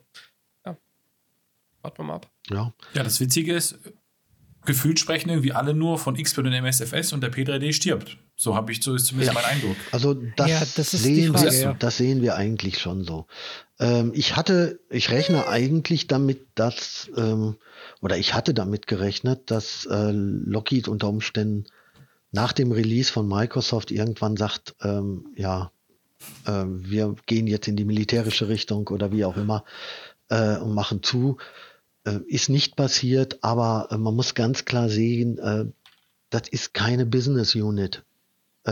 Ja. 0.65 0.77
Warten 1.81 1.97
wir 1.97 2.05
mal 2.05 2.15
ab. 2.15 2.31
Ja. 2.49 2.73
Ja, 2.93 3.03
das 3.03 3.19
Witzige 3.19 3.53
ist, 3.55 3.77
gefühlt 4.67 4.99
sprechen 4.99 5.29
irgendwie 5.29 5.53
alle 5.53 5.73
nur 5.73 5.97
von 5.97 6.15
XP 6.21 6.39
und 6.39 6.53
MSFS 6.53 7.13
und 7.13 7.21
der 7.21 7.31
P3D 7.31 7.73
stirbt. 7.73 8.17
So 8.35 8.53
habe 8.53 8.71
ich 8.71 8.83
so 8.83 8.93
ist 8.93 9.07
zumindest 9.07 9.33
ja. 9.33 9.41
mein 9.41 9.51
Eindruck. 9.51 9.75
Also 9.91 10.13
das, 10.13 10.49
ja, 10.49 10.59
das 10.59 10.91
sehen 10.91 11.33
Frage, 11.33 11.51
wir, 11.51 11.59
ja. 11.59 11.73
das 11.73 11.97
sehen 11.97 12.21
wir 12.21 12.35
eigentlich 12.35 12.77
schon 12.77 13.03
so. 13.03 13.25
Ähm, 13.79 14.11
ich 14.13 14.35
hatte, 14.35 14.79
ich 14.89 15.09
rechne 15.09 15.47
eigentlich 15.47 16.07
damit, 16.07 16.45
dass 16.53 17.09
ähm, 17.15 17.55
oder 18.01 18.17
ich 18.17 18.33
hatte 18.35 18.53
damit 18.53 18.85
gerechnet, 18.85 19.49
dass 19.49 19.85
äh, 19.85 20.11
Lockheed 20.11 20.87
unter 20.87 21.07
Umständen 21.07 21.65
nach 22.31 22.51
dem 22.51 22.71
Release 22.71 23.11
von 23.11 23.27
Microsoft 23.27 23.89
irgendwann 23.89 24.35
sagt, 24.35 24.75
ähm, 24.83 25.27
ja, 25.35 25.71
äh, 26.45 26.65
wir 26.65 27.15
gehen 27.25 27.47
jetzt 27.47 27.67
in 27.67 27.77
die 27.77 27.85
militärische 27.85 28.49
Richtung 28.49 28.87
oder 28.89 29.11
wie 29.11 29.23
auch 29.23 29.37
immer 29.37 29.63
äh, 30.29 30.57
und 30.57 30.73
machen 30.73 31.01
zu. 31.03 31.37
Äh, 32.07 32.19
ist 32.27 32.47
nicht 32.47 32.77
passiert, 32.77 33.39
aber 33.41 33.89
äh, 33.91 33.97
man 33.97 34.15
muss 34.15 34.33
ganz 34.33 34.63
klar 34.63 34.87
sehen, 34.87 35.37
äh, 35.39 35.65
das 36.29 36.47
ist 36.49 36.73
keine 36.73 37.05
Business 37.05 37.55
Unit 37.55 38.03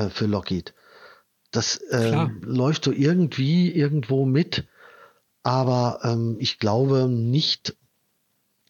für 0.10 0.26
Lockheed. 0.26 0.74
Das 1.52 1.80
läuft 2.42 2.84
so 2.84 2.92
irgendwie 2.92 3.72
irgendwo 3.72 4.26
mit, 4.26 4.66
aber 5.42 6.02
ähm, 6.04 6.36
ich 6.40 6.60
glaube 6.60 7.08
nicht, 7.08 7.78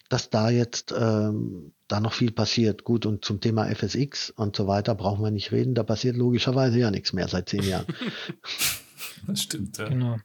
dass 0.07 0.29
da 0.29 0.51
jetzt 0.51 0.93
ähm, 0.95 1.71
da 1.87 1.99
noch 1.99 2.13
viel 2.13 2.31
passiert. 2.31 2.83
Gut, 2.83 3.07
und 3.07 3.25
zum 3.25 3.41
Thema 3.41 3.65
FSX 3.73 4.29
und 4.29 4.55
so 4.55 4.67
weiter 4.67 4.93
brauchen 4.93 5.23
wir 5.23 5.31
nicht 5.31 5.51
reden. 5.51 5.73
Da 5.73 5.81
passiert 5.81 6.15
logischerweise 6.15 6.77
ja 6.77 6.91
nichts 6.91 7.11
mehr 7.11 7.27
seit 7.27 7.49
zehn 7.49 7.63
Jahren. 7.63 7.87
das 9.25 9.41
stimmt, 9.41 9.79
ja. 9.79 9.89
Genau. 9.89 10.19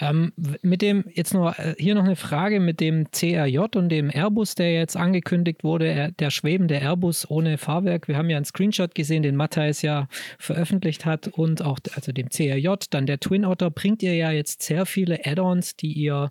Ähm, 0.00 0.32
mit 0.62 0.82
dem, 0.82 1.04
jetzt 1.12 1.34
nur 1.34 1.58
äh, 1.58 1.74
hier 1.78 1.94
noch 1.94 2.04
eine 2.04 2.16
Frage 2.16 2.60
mit 2.60 2.80
dem 2.80 3.10
CRJ 3.10 3.58
und 3.76 3.88
dem 3.88 4.10
Airbus, 4.10 4.54
der 4.54 4.72
jetzt 4.72 4.96
angekündigt 4.96 5.64
wurde, 5.64 6.12
der 6.18 6.30
schwebende 6.30 6.76
Airbus 6.80 7.30
ohne 7.30 7.58
Fahrwerk. 7.58 8.08
Wir 8.08 8.16
haben 8.16 8.30
ja 8.30 8.36
einen 8.36 8.44
Screenshot 8.44 8.94
gesehen, 8.94 9.22
den 9.22 9.36
Matthias 9.36 9.82
ja 9.82 10.08
veröffentlicht 10.38 11.04
hat 11.04 11.28
und 11.28 11.62
auch, 11.62 11.78
also 11.94 12.12
dem 12.12 12.28
CRJ, 12.30 12.68
dann 12.90 13.06
der 13.06 13.20
Twin 13.20 13.44
Otter, 13.44 13.70
bringt 13.70 14.02
ihr 14.02 14.14
ja 14.14 14.30
jetzt 14.30 14.62
sehr 14.62 14.86
viele 14.86 15.24
Add-ons, 15.24 15.76
die 15.76 15.92
ihr 15.92 16.30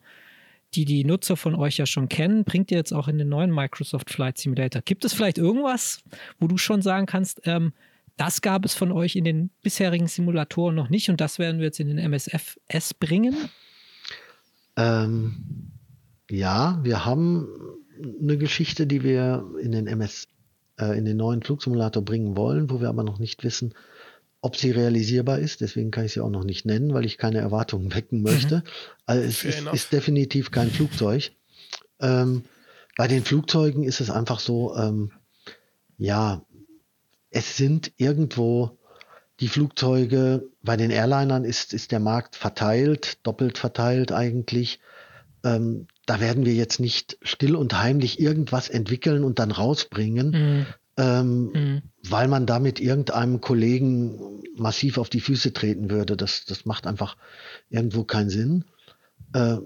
die 0.73 0.85
die 0.85 1.03
Nutzer 1.03 1.35
von 1.35 1.55
euch 1.55 1.77
ja 1.77 1.85
schon 1.85 2.07
kennen, 2.07 2.45
bringt 2.45 2.71
ihr 2.71 2.77
jetzt 2.77 2.93
auch 2.93 3.07
in 3.07 3.17
den 3.17 3.29
neuen 3.29 3.53
Microsoft 3.53 4.09
Flight 4.09 4.37
Simulator. 4.37 4.81
Gibt 4.81 5.03
es 5.03 5.13
vielleicht 5.13 5.37
irgendwas, 5.37 6.01
wo 6.39 6.47
du 6.47 6.57
schon 6.57 6.81
sagen 6.81 7.05
kannst, 7.05 7.41
ähm, 7.45 7.73
das 8.21 8.41
gab 8.41 8.65
es 8.65 8.75
von 8.75 8.91
euch 8.91 9.15
in 9.15 9.23
den 9.23 9.49
bisherigen 9.63 10.05
Simulatoren 10.05 10.75
noch 10.75 10.89
nicht 10.89 11.09
und 11.09 11.19
das 11.19 11.39
werden 11.39 11.57
wir 11.57 11.65
jetzt 11.65 11.79
in 11.79 11.87
den 11.87 11.97
MSFS 11.97 12.93
bringen? 12.93 13.35
Ähm, 14.77 15.71
ja, 16.29 16.79
wir 16.83 17.03
haben 17.03 17.47
eine 18.21 18.37
Geschichte, 18.37 18.85
die 18.85 19.03
wir 19.03 19.43
in 19.59 19.71
den 19.71 19.87
MS, 19.87 20.27
äh, 20.79 20.95
in 20.95 21.05
den 21.05 21.17
neuen 21.17 21.41
Flugsimulator 21.41 22.05
bringen 22.05 22.37
wollen, 22.37 22.69
wo 22.69 22.79
wir 22.79 22.89
aber 22.89 23.03
noch 23.03 23.17
nicht 23.17 23.43
wissen, 23.43 23.73
ob 24.39 24.55
sie 24.55 24.69
realisierbar 24.69 25.39
ist. 25.39 25.61
Deswegen 25.61 25.89
kann 25.89 26.05
ich 26.05 26.13
sie 26.13 26.21
auch 26.21 26.29
noch 26.29 26.43
nicht 26.43 26.63
nennen, 26.63 26.93
weil 26.93 27.05
ich 27.05 27.17
keine 27.17 27.39
Erwartungen 27.39 27.91
wecken 27.95 28.21
möchte. 28.21 28.57
Mhm. 28.57 28.63
Also 29.07 29.23
es 29.23 29.43
ist, 29.43 29.67
ist, 29.73 29.93
definitiv 29.93 30.51
kein 30.51 30.69
Flugzeug. 30.69 31.31
Ähm, 31.99 32.43
bei 32.97 33.07
den 33.07 33.23
Flugzeugen 33.23 33.83
ist 33.83 33.99
es 33.99 34.11
einfach 34.11 34.39
so, 34.39 34.75
ähm, 34.75 35.11
ja, 35.97 36.45
es 37.31 37.57
sind 37.57 37.93
irgendwo 37.97 38.77
die 39.39 39.47
Flugzeuge, 39.47 40.49
bei 40.61 40.77
den 40.77 40.91
Airlinern 40.91 41.45
ist, 41.45 41.73
ist 41.73 41.91
der 41.91 41.99
Markt 41.99 42.35
verteilt, 42.35 43.25
doppelt 43.25 43.57
verteilt 43.57 44.11
eigentlich. 44.11 44.79
Ähm, 45.43 45.87
da 46.05 46.19
werden 46.19 46.45
wir 46.45 46.53
jetzt 46.53 46.79
nicht 46.79 47.17
still 47.23 47.55
und 47.55 47.81
heimlich 47.81 48.19
irgendwas 48.19 48.69
entwickeln 48.69 49.23
und 49.23 49.39
dann 49.39 49.51
rausbringen, 49.51 50.29
mhm. 50.29 50.65
Ähm, 50.97 51.51
mhm. 51.53 51.81
weil 52.03 52.27
man 52.27 52.45
damit 52.45 52.79
irgendeinem 52.79 53.41
Kollegen 53.41 54.43
massiv 54.55 54.97
auf 54.97 55.09
die 55.09 55.21
Füße 55.21 55.53
treten 55.53 55.89
würde. 55.89 56.17
Das, 56.17 56.45
das 56.45 56.65
macht 56.65 56.85
einfach 56.85 57.15
irgendwo 57.69 58.03
keinen 58.03 58.29
Sinn. 58.29 58.65
Äh, 59.33 59.57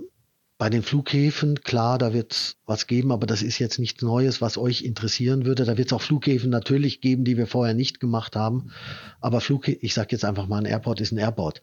bei 0.57 0.69
den 0.69 0.84
Flughäfen, 0.84 1.61
klar, 1.61 1.98
da 1.98 2.14
wird 2.14 2.32
es 2.32 2.57
was 2.65 2.88
geben, 2.88 3.11
aber 3.11 3.27
das 3.27 3.41
ist 3.41 3.60
jetzt 3.60 3.77
nichts 3.77 4.02
Neues, 4.02 4.41
was 4.41 4.57
euch 4.57 4.84
interessieren 4.84 5.45
würde. 5.45 5.65
Da 5.65 5.77
wird 5.77 5.88
es 5.88 5.94
auch 5.94 6.02
Flughäfen 6.02 6.49
natürlich 6.49 7.02
geben, 7.02 7.26
die 7.26 7.36
wir 7.36 7.48
vorher 7.48 7.73
nicht 7.73 7.99
gemacht 7.99 8.36
haben. 8.36 8.72
Aber 9.19 9.41
Flughäfen, 9.41 9.80
ich 9.82 9.94
sage 9.94 10.10
jetzt 10.11 10.23
einfach 10.23 10.48
mal, 10.48 10.60
ein 10.60 10.65
Airport 10.65 11.02
ist 11.02 11.11
ein 11.11 11.18
Airport. 11.18 11.61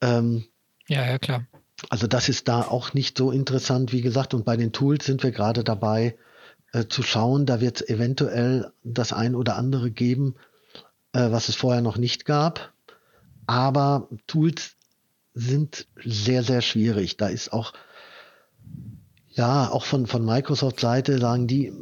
Ähm, 0.00 0.44
ja, 0.86 1.04
ja, 1.04 1.18
klar. 1.18 1.46
Also 1.90 2.06
das 2.06 2.28
ist 2.28 2.48
da 2.48 2.62
auch 2.62 2.94
nicht 2.94 3.18
so 3.18 3.32
interessant, 3.32 3.92
wie 3.92 4.02
gesagt. 4.02 4.34
Und 4.34 4.44
bei 4.44 4.56
den 4.56 4.72
Tools 4.72 5.04
sind 5.04 5.22
wir 5.22 5.32
gerade 5.32 5.64
dabei 5.64 6.16
äh, 6.72 6.86
zu 6.88 7.02
schauen. 7.02 7.44
Da 7.44 7.60
wird 7.60 7.80
es 7.80 7.88
eventuell 7.88 8.72
das 8.84 9.12
ein 9.12 9.34
oder 9.34 9.56
andere 9.56 9.90
geben, 9.90 10.36
äh, 11.12 11.30
was 11.30 11.48
es 11.48 11.56
vorher 11.56 11.82
noch 11.82 11.98
nicht 11.98 12.24
gab. 12.24 12.72
Aber 13.46 14.08
Tools 14.26 14.76
sind 15.34 15.86
sehr, 16.04 16.42
sehr 16.44 16.62
schwierig. 16.62 17.16
Da 17.16 17.28
ist 17.28 17.52
auch 17.52 17.72
ja, 19.30 19.70
auch 19.70 19.84
von, 19.84 20.06
von 20.06 20.24
Microsoft 20.24 20.80
Seite 20.80 21.18
sagen 21.18 21.46
die, 21.46 21.72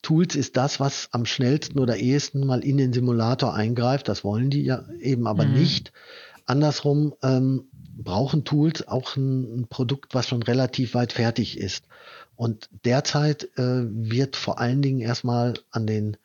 Tools 0.00 0.34
ist 0.34 0.56
das, 0.56 0.80
was 0.80 1.08
am 1.12 1.26
schnellsten 1.26 1.78
oder 1.78 1.96
ehesten 1.96 2.46
mal 2.46 2.64
in 2.64 2.76
den 2.76 2.92
Simulator 2.92 3.54
eingreift. 3.54 4.08
Das 4.08 4.24
wollen 4.24 4.50
die 4.50 4.62
ja 4.62 4.84
eben 5.00 5.26
aber 5.26 5.44
mhm. 5.44 5.54
nicht. 5.54 5.92
Andersrum 6.46 7.14
ähm, 7.22 7.64
brauchen 7.96 8.44
Tools 8.44 8.88
auch 8.88 9.16
ein, 9.16 9.60
ein, 9.60 9.66
Produkt, 9.68 10.14
was 10.14 10.28
schon 10.28 10.42
relativ 10.42 10.94
weit 10.94 11.12
fertig 11.12 11.58
ist. 11.58 11.84
Und 12.34 12.68
derzeit 12.84 13.44
äh, 13.56 13.84
wird 13.86 14.34
vor 14.34 14.58
allen 14.58 14.82
Dingen 14.82 15.00
erstmal 15.00 15.54
an 15.70 15.86
den 15.86 16.16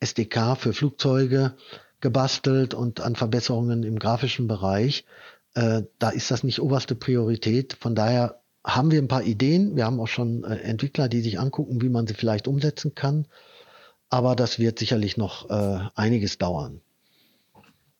SDK 0.00 0.56
für 0.56 0.72
Flugzeuge 0.72 1.54
gebastelt 2.00 2.74
und 2.74 3.00
an 3.00 3.16
Verbesserungen 3.16 3.84
im 3.84 3.98
grafischen 3.98 4.48
Bereich. 4.48 5.04
Äh, 5.54 5.82
da 5.98 6.10
ist 6.10 6.30
das 6.30 6.42
nicht 6.42 6.60
oberste 6.60 6.94
Priorität. 6.94 7.74
Von 7.80 7.94
daher 7.94 8.41
haben 8.64 8.90
wir 8.90 9.00
ein 9.00 9.08
paar 9.08 9.24
Ideen. 9.24 9.76
Wir 9.76 9.84
haben 9.84 10.00
auch 10.00 10.08
schon 10.08 10.44
äh, 10.44 10.56
Entwickler, 10.56 11.08
die 11.08 11.20
sich 11.20 11.40
angucken, 11.40 11.82
wie 11.82 11.88
man 11.88 12.06
sie 12.06 12.14
vielleicht 12.14 12.46
umsetzen 12.48 12.94
kann. 12.94 13.26
Aber 14.08 14.36
das 14.36 14.58
wird 14.58 14.78
sicherlich 14.78 15.16
noch 15.16 15.50
äh, 15.50 15.80
einiges 15.94 16.38
dauern. 16.38 16.80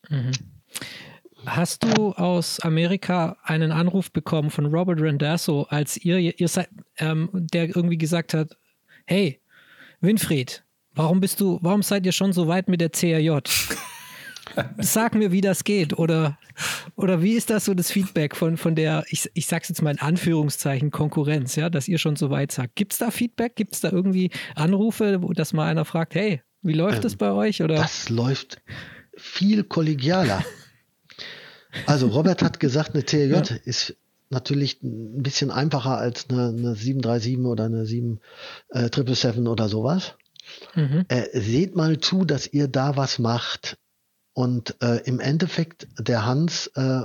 Mhm. 0.09 0.33
Hast 1.45 1.83
du 1.83 2.13
aus 2.13 2.61
Amerika 2.61 3.37
einen 3.43 3.73
Anruf 3.73 4.13
bekommen 4.13 4.51
von 4.51 4.67
Robert 4.67 5.01
Randazzo, 5.01 5.65
als 5.65 5.97
ihr, 5.97 6.39
ihr 6.39 6.49
seid, 6.49 6.69
ähm, 6.99 7.31
der 7.33 7.75
irgendwie 7.75 7.99
gesagt 7.99 8.33
hat, 8.33 8.57
hey, 9.07 9.41
Winfried, 10.01 10.63
warum 10.95 11.21
bist 11.21 11.41
du, 11.41 11.59
warum 11.63 11.83
seid 11.83 12.07
ihr 12.07 12.13
schon 12.13 12.33
so 12.33 12.47
weit 12.47 12.69
mit 12.69 12.81
der 12.81 12.91
CRJ? 12.91 13.39
Sag 14.79 15.15
mir, 15.15 15.33
wie 15.33 15.41
das 15.41 15.65
geht. 15.65 15.99
Oder, 15.99 16.39
oder 16.97 17.23
wie 17.23 17.35
ist 17.35 17.51
das 17.51 17.65
so 17.65 17.75
das 17.75 17.91
Feedback 17.91 18.37
von, 18.37 18.57
von 18.57 18.75
der, 18.75 19.05
ich, 19.09 19.31
ich 19.35 19.47
sag's 19.47 19.69
jetzt 19.69 19.83
mal 19.83 19.91
in 19.91 20.01
Anführungszeichen, 20.01 20.91
Konkurrenz, 20.91 21.57
ja, 21.57 21.71
dass 21.71 21.89
ihr 21.89 21.99
schon 21.99 22.17
so 22.17 22.31
weit 22.31 22.53
sagt. 22.53 22.77
Gibt 22.77 22.93
es 22.93 22.99
da 22.99 23.11
Feedback? 23.11 23.57
Gibt 23.57 23.75
es 23.75 23.81
da 23.81 23.91
irgendwie 23.91 24.31
Anrufe, 24.55 25.23
wo 25.23 25.33
das 25.33 25.53
mal 25.53 25.67
einer 25.67 25.85
fragt, 25.85 26.15
hey, 26.15 26.43
wie 26.63 26.75
läuft 26.75 26.97
ähm, 26.97 27.03
das 27.03 27.17
bei 27.17 27.33
euch? 27.33 27.63
Oder? 27.63 27.77
Das 27.77 28.09
läuft 28.09 28.63
viel 29.17 29.65
kollegialer. 29.65 30.45
Also 31.87 32.09
Robert 32.09 32.43
hat 32.43 32.61
gesagt, 32.61 32.95
eine 32.95 33.05
TJ 33.05 33.33
ja. 33.33 33.43
ist 33.65 33.97
natürlich 34.31 34.83
ein 34.83 35.23
bisschen 35.23 35.51
einfacher 35.51 35.99
als 35.99 36.29
eine, 36.29 36.49
eine 36.49 36.75
737 36.75 37.39
oder 37.39 37.65
eine 37.65 37.87
777 37.87 39.37
äh, 39.37 39.49
oder 39.49 39.69
sowas. 39.69 40.15
Mhm. 40.75 41.05
Äh, 41.09 41.39
seht 41.39 41.77
mal 41.77 41.99
zu, 41.99 42.25
dass 42.25 42.47
ihr 42.47 42.69
da 42.69 42.97
was 42.97 43.19
macht. 43.19 43.79
Und 44.35 44.77
äh, 44.83 44.99
im 45.05 45.21
Endeffekt, 45.21 45.89
der 45.99 46.25
Hans 46.25 46.71
äh, 46.75 47.01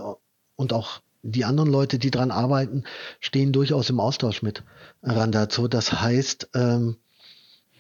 und 0.55 0.73
auch 0.73 1.01
die 1.23 1.45
anderen 1.45 1.69
Leute, 1.69 1.99
die 1.99 2.11
dran 2.11 2.31
arbeiten, 2.31 2.83
stehen 3.19 3.51
durchaus 3.51 3.89
im 3.89 3.99
Austausch 3.99 4.41
mit 4.41 4.63
Randazzo. 5.03 5.67
Das 5.67 5.91
heißt, 6.01 6.49
ähm, 6.53 6.97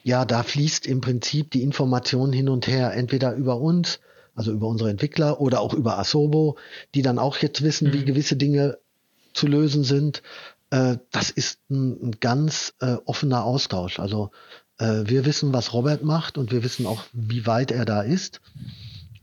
ja, 0.03 0.25
da 0.25 0.43
fließt 0.43 0.87
im 0.87 1.01
Prinzip 1.01 1.51
die 1.51 1.63
Information 1.63 2.33
hin 2.33 2.49
und 2.49 2.67
her, 2.67 2.93
entweder 2.93 3.33
über 3.35 3.59
uns, 3.59 3.99
also 4.35 4.51
über 4.51 4.67
unsere 4.67 4.89
Entwickler 4.89 5.41
oder 5.41 5.61
auch 5.61 5.73
über 5.73 5.97
Asobo, 5.97 6.57
die 6.95 7.01
dann 7.01 7.19
auch 7.19 7.37
jetzt 7.37 7.61
wissen, 7.61 7.89
mhm. 7.89 7.93
wie 7.93 8.05
gewisse 8.05 8.35
Dinge 8.35 8.77
zu 9.33 9.47
lösen 9.47 9.83
sind. 9.83 10.21
Äh, 10.69 10.97
das 11.11 11.29
ist 11.29 11.59
ein, 11.69 12.09
ein 12.09 12.11
ganz 12.19 12.73
äh, 12.79 12.97
offener 13.05 13.43
Austausch. 13.43 13.99
Also 13.99 14.31
äh, 14.79 15.03
wir 15.05 15.25
wissen, 15.25 15.53
was 15.53 15.73
Robert 15.73 16.03
macht 16.03 16.37
und 16.37 16.51
wir 16.51 16.63
wissen 16.63 16.85
auch, 16.85 17.03
wie 17.13 17.45
weit 17.45 17.71
er 17.71 17.85
da 17.85 18.01
ist. 18.01 18.41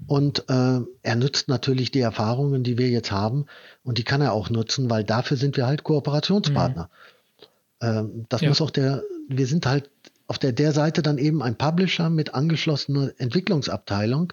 Und 0.07 0.49
äh, 0.49 0.81
er 1.03 1.17
nutzt 1.17 1.49
natürlich 1.49 1.91
die 1.91 2.01
Erfahrungen, 2.01 2.63
die 2.63 2.79
wir 2.79 2.89
jetzt 2.89 3.11
haben, 3.11 3.47
und 3.83 3.99
die 3.99 4.05
kann 4.05 4.21
er 4.21 4.33
auch 4.33 4.51
nutzen, 4.51 4.91
weil 4.91 5.05
dafür 5.05 5.37
sind 5.37 5.57
wir 5.57 5.67
halt 5.67 5.83
Kooperationspartner. 5.83 6.91
Mhm. 7.81 7.87
Ähm, 7.87 8.27
das 8.29 8.43
ja. 8.43 8.49
muss 8.49 8.61
auch 8.61 8.71
der, 8.71 9.03
wir 9.29 9.47
sind 9.47 9.67
halt 9.67 9.91
auf 10.27 10.39
der, 10.39 10.53
der 10.53 10.73
Seite 10.73 11.03
dann 11.03 11.19
eben 11.19 11.43
ein 11.43 11.57
Publisher 11.57 12.11
mit 12.11 12.35
angeschlossener 12.35 13.13
Entwicklungsabteilung 13.19 14.33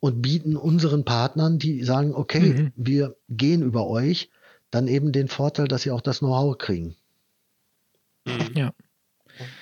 und 0.00 0.22
bieten 0.22 0.56
unseren 0.56 1.04
Partnern, 1.04 1.58
die 1.58 1.82
sagen, 1.82 2.14
okay, 2.14 2.40
mhm. 2.40 2.72
wir 2.76 3.16
gehen 3.28 3.62
über 3.62 3.86
euch, 3.86 4.30
dann 4.70 4.86
eben 4.86 5.12
den 5.12 5.28
Vorteil, 5.28 5.66
dass 5.66 5.82
sie 5.82 5.90
auch 5.90 6.00
das 6.00 6.20
Know-how 6.20 6.56
kriegen. 6.58 6.96
Mhm. 8.26 8.50
Ja. 8.54 8.72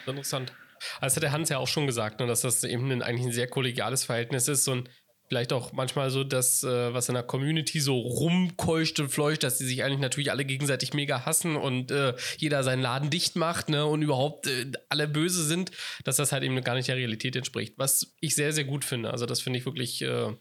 Interessant. 0.07 0.53
Also 1.01 1.17
hat 1.17 1.23
der 1.23 1.33
Hans 1.33 1.49
ja 1.49 1.59
auch 1.59 1.69
schon 1.69 1.87
gesagt, 1.87 2.21
ne, 2.21 2.27
dass 2.27 2.43
das 2.43 2.65
eben 2.65 2.91
ein, 2.91 3.03
eigentlich 3.03 3.27
ein 3.27 3.33
sehr 3.33 3.49
kollegiales 3.49 4.05
Verhältnis 4.05 4.49
ist. 4.49 4.69
Und 4.69 4.91
vielleicht 5.29 5.53
auch 5.53 5.73
manchmal 5.73 6.11
so 6.11 6.25
das, 6.25 6.63
äh, 6.63 6.95
was 6.95 7.09
in 7.09 7.15
der 7.15 7.23
Community 7.23 7.81
so 7.81 7.99
rumkeucht 7.99 9.01
und 9.01 9.09
fleucht, 9.09 9.43
dass 9.43 9.59
die 9.59 9.65
sich 9.65 9.83
eigentlich 9.83 10.01
natürlich 10.01 10.31
alle 10.31 10.45
gegenseitig 10.45 10.95
mega 10.95 11.27
hassen 11.27 11.57
und 11.57 11.91
äh, 11.91 12.15
jeder 12.39 12.63
seinen 12.63 12.83
Laden 12.83 13.11
dicht 13.11 13.37
macht 13.37 13.69
ne, 13.69 13.87
und 13.87 14.03
überhaupt 14.03 14.47
äh, 14.47 14.71
alle 14.89 15.09
böse 15.09 15.45
sind, 15.45 15.71
dass 16.05 16.17
das 16.17 16.33
halt 16.33 16.43
eben 16.45 16.61
gar 16.63 16.75
nicht 16.75 16.89
der 16.89 16.97
Realität 16.97 17.37
entspricht. 17.37 17.75
Was 17.77 18.15
ich 18.21 18.35
sehr, 18.35 18.53
sehr 18.53 18.65
gut 18.65 18.85
finde. 18.85 19.11
Also 19.11 19.27
das 19.27 19.41
finde 19.41 19.59
ich 19.59 19.67
wirklich 19.67 20.03
äh, 20.03 20.33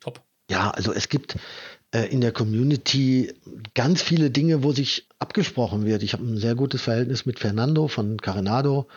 top. 0.00 0.22
Ja, 0.50 0.70
also 0.70 0.92
es 0.92 1.08
gibt 1.08 1.36
äh, 1.92 2.06
in 2.06 2.20
der 2.20 2.32
Community 2.32 3.34
ganz 3.74 4.02
viele 4.02 4.30
Dinge, 4.30 4.62
wo 4.62 4.72
sich 4.72 5.08
abgesprochen 5.18 5.84
wird. 5.84 6.02
Ich 6.02 6.12
habe 6.12 6.24
ein 6.24 6.36
sehr 6.36 6.54
gutes 6.54 6.82
Verhältnis 6.82 7.26
mit 7.26 7.38
Fernando 7.38 7.88
von 7.88 8.18
Carenado, 8.18 8.88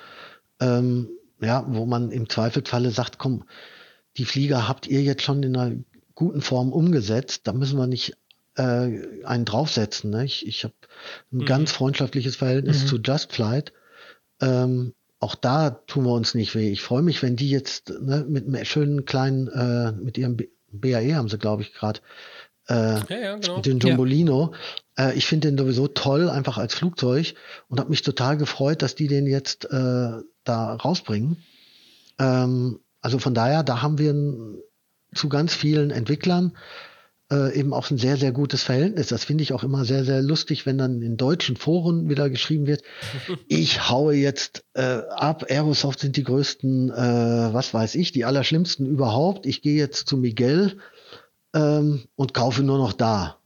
ähm, 0.60 1.10
ja, 1.42 1.66
wo 1.68 1.86
man 1.86 2.12
im 2.12 2.30
Zweifelsfalle 2.30 2.92
sagt, 2.92 3.18
komm, 3.18 3.46
die 4.18 4.26
Flieger 4.26 4.68
habt 4.68 4.88
ihr 4.88 5.02
jetzt 5.02 5.24
schon 5.24 5.44
in 5.44 5.56
einer 5.56 5.76
guten 6.16 6.42
Form 6.42 6.74
umgesetzt, 6.74 7.48
da 7.48 7.54
müssen 7.54 7.78
wir 7.78 7.88
nicht 7.88 8.16
äh, 8.56 9.24
einen 9.24 9.46
draufsetzen. 9.46 10.12
Ne? 10.12 10.26
Ich, 10.26 10.46
ich 10.46 10.64
habe 10.64 10.74
ein 11.32 11.40
mhm. 11.40 11.46
ganz 11.46 11.72
freundschaftliches 11.72 12.36
Verhältnis 12.36 12.84
mhm. 12.84 12.88
zu 12.88 12.98
Just 12.98 13.34
Flight. 13.34 13.74
Ähm, 14.42 14.94
auch 15.20 15.36
da 15.36 15.70
tun 15.70 16.06
wir 16.06 16.14
uns 16.14 16.34
nicht 16.34 16.56
weh. 16.56 16.70
Ich 16.72 16.82
freue 16.82 17.04
mich, 17.04 17.22
wenn 17.22 17.36
die 17.36 17.50
jetzt 17.50 17.90
ne, 17.90 18.26
mit 18.28 18.48
einem 18.48 18.66
schönen 18.66 19.06
kleinen, 19.06 19.48
äh, 19.48 19.92
mit 19.92 20.18
ihrem 20.18 20.38
BAE 20.72 21.16
haben 21.16 21.30
sie, 21.30 21.38
glaube 21.38 21.62
ich, 21.62 21.74
gerade, 21.74 22.00
äh, 22.68 22.74
ja, 22.74 23.06
ja, 23.10 23.36
genau. 23.38 23.58
mit 23.58 23.66
dem 23.66 23.80
Jumbolino. 23.80 24.54
Ja. 24.98 25.10
Äh, 25.10 25.18
ich 25.18 25.28
finde 25.28 25.50
den 25.50 25.58
sowieso 25.58 25.88
toll, 25.88 26.30
einfach 26.30 26.58
als 26.58 26.74
Flugzeug 26.74 27.36
und 27.68 27.80
habe 27.80 27.90
mich 27.90 28.02
total 28.02 28.38
gefreut, 28.38 28.82
dass 28.82 28.96
die 28.96 29.08
den 29.08 29.28
jetzt 29.28 29.66
äh, 29.66 30.12
da 30.44 30.74
rausbringen. 30.74 31.38
Ähm, 32.20 32.80
also 33.02 33.20
von 33.20 33.34
daher, 33.34 33.64
da 33.64 33.82
haben 33.82 33.98
wir 33.98 34.14
zu 35.14 35.30
ganz 35.30 35.54
vielen 35.54 35.92
Entwicklern 35.92 36.54
äh, 37.32 37.58
eben 37.58 37.74
auch 37.74 37.90
ein 37.90 37.98
sehr, 37.98 38.18
sehr 38.18 38.32
gutes 38.32 38.64
Verhältnis. 38.64 39.08
Das 39.08 39.24
finde 39.24 39.44
ich 39.44 39.54
auch 39.54 39.64
immer 39.64 39.86
sehr, 39.86 40.04
sehr 40.04 40.22
lustig, 40.22 40.66
wenn 40.66 40.78
dann 40.78 41.02
in 41.02 41.18
deutschen 41.18 41.56
Foren 41.56 42.10
wieder 42.10 42.30
geschrieben 42.30 42.68
wird, 42.68 42.84
ich 43.48 43.90
haue 43.90 44.14
jetzt 44.14 44.64
äh, 44.74 45.02
ab, 45.10 45.46
Aerosoft 45.50 46.00
sind 46.00 46.18
die 46.18 46.24
größten, 46.24 46.92
äh, 46.92 47.54
was 47.54 47.74
weiß 47.74 47.96
ich, 47.96 48.12
die 48.12 48.26
allerschlimmsten 48.26 48.86
überhaupt. 48.86 49.46
Ich 49.46 49.62
gehe 49.62 49.78
jetzt 49.78 50.08
zu 50.08 50.18
Miguel 50.18 50.78
ähm, 51.56 52.04
und 52.16 52.34
kaufe 52.34 52.64
nur 52.64 52.78
noch 52.78 52.94
da. 52.94 53.41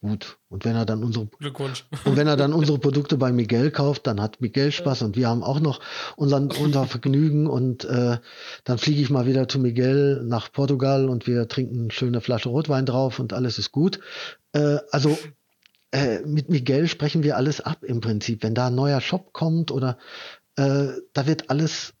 Gut. 0.00 0.38
Und 0.48 0.64
wenn 0.64 0.76
er 0.76 0.86
dann 0.86 1.04
unsere 1.04 1.26
Glückwunsch. 1.26 1.84
Und 2.06 2.16
wenn 2.16 2.26
er 2.26 2.36
dann 2.36 2.52
unsere 2.54 2.78
Produkte 2.78 3.18
bei 3.18 3.32
Miguel 3.32 3.70
kauft, 3.70 4.06
dann 4.06 4.20
hat 4.20 4.40
Miguel 4.40 4.72
Spaß 4.72 5.02
und 5.02 5.16
wir 5.16 5.28
haben 5.28 5.42
auch 5.42 5.60
noch 5.60 5.80
unseren, 6.16 6.50
unser 6.50 6.86
Vergnügen 6.86 7.46
und 7.46 7.84
äh, 7.84 8.16
dann 8.64 8.78
fliege 8.78 9.02
ich 9.02 9.10
mal 9.10 9.26
wieder 9.26 9.46
zu 9.46 9.58
Miguel 9.58 10.22
nach 10.24 10.50
Portugal 10.52 11.10
und 11.10 11.26
wir 11.26 11.48
trinken 11.48 11.80
eine 11.80 11.90
schöne 11.90 12.22
Flasche 12.22 12.48
Rotwein 12.48 12.86
drauf 12.86 13.18
und 13.18 13.34
alles 13.34 13.58
ist 13.58 13.72
gut. 13.72 14.00
Äh, 14.52 14.78
also 14.90 15.18
äh, 15.92 16.20
mit 16.20 16.48
Miguel 16.48 16.88
sprechen 16.88 17.22
wir 17.22 17.36
alles 17.36 17.60
ab 17.60 17.84
im 17.84 18.00
Prinzip. 18.00 18.42
Wenn 18.42 18.54
da 18.54 18.68
ein 18.68 18.74
neuer 18.74 19.02
Shop 19.02 19.34
kommt 19.34 19.70
oder 19.70 19.98
äh, 20.56 20.88
da 21.12 21.26
wird 21.26 21.50
alles 21.50 21.92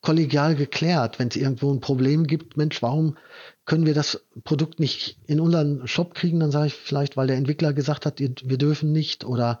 kollegial 0.00 0.54
geklärt. 0.54 1.18
Wenn 1.18 1.28
es 1.28 1.36
irgendwo 1.36 1.72
ein 1.72 1.80
Problem 1.80 2.26
gibt, 2.26 2.56
Mensch, 2.56 2.80
warum 2.82 3.16
können 3.64 3.86
wir 3.86 3.94
das 3.94 4.24
Produkt 4.44 4.78
nicht 4.78 5.18
in 5.26 5.40
unseren 5.40 5.86
Shop 5.86 6.14
kriegen, 6.14 6.40
dann 6.40 6.50
sage 6.50 6.68
ich 6.68 6.74
vielleicht, 6.74 7.16
weil 7.16 7.26
der 7.26 7.36
Entwickler 7.36 7.72
gesagt 7.72 8.04
hat, 8.04 8.20
wir 8.20 8.58
dürfen 8.58 8.92
nicht 8.92 9.24
oder 9.24 9.60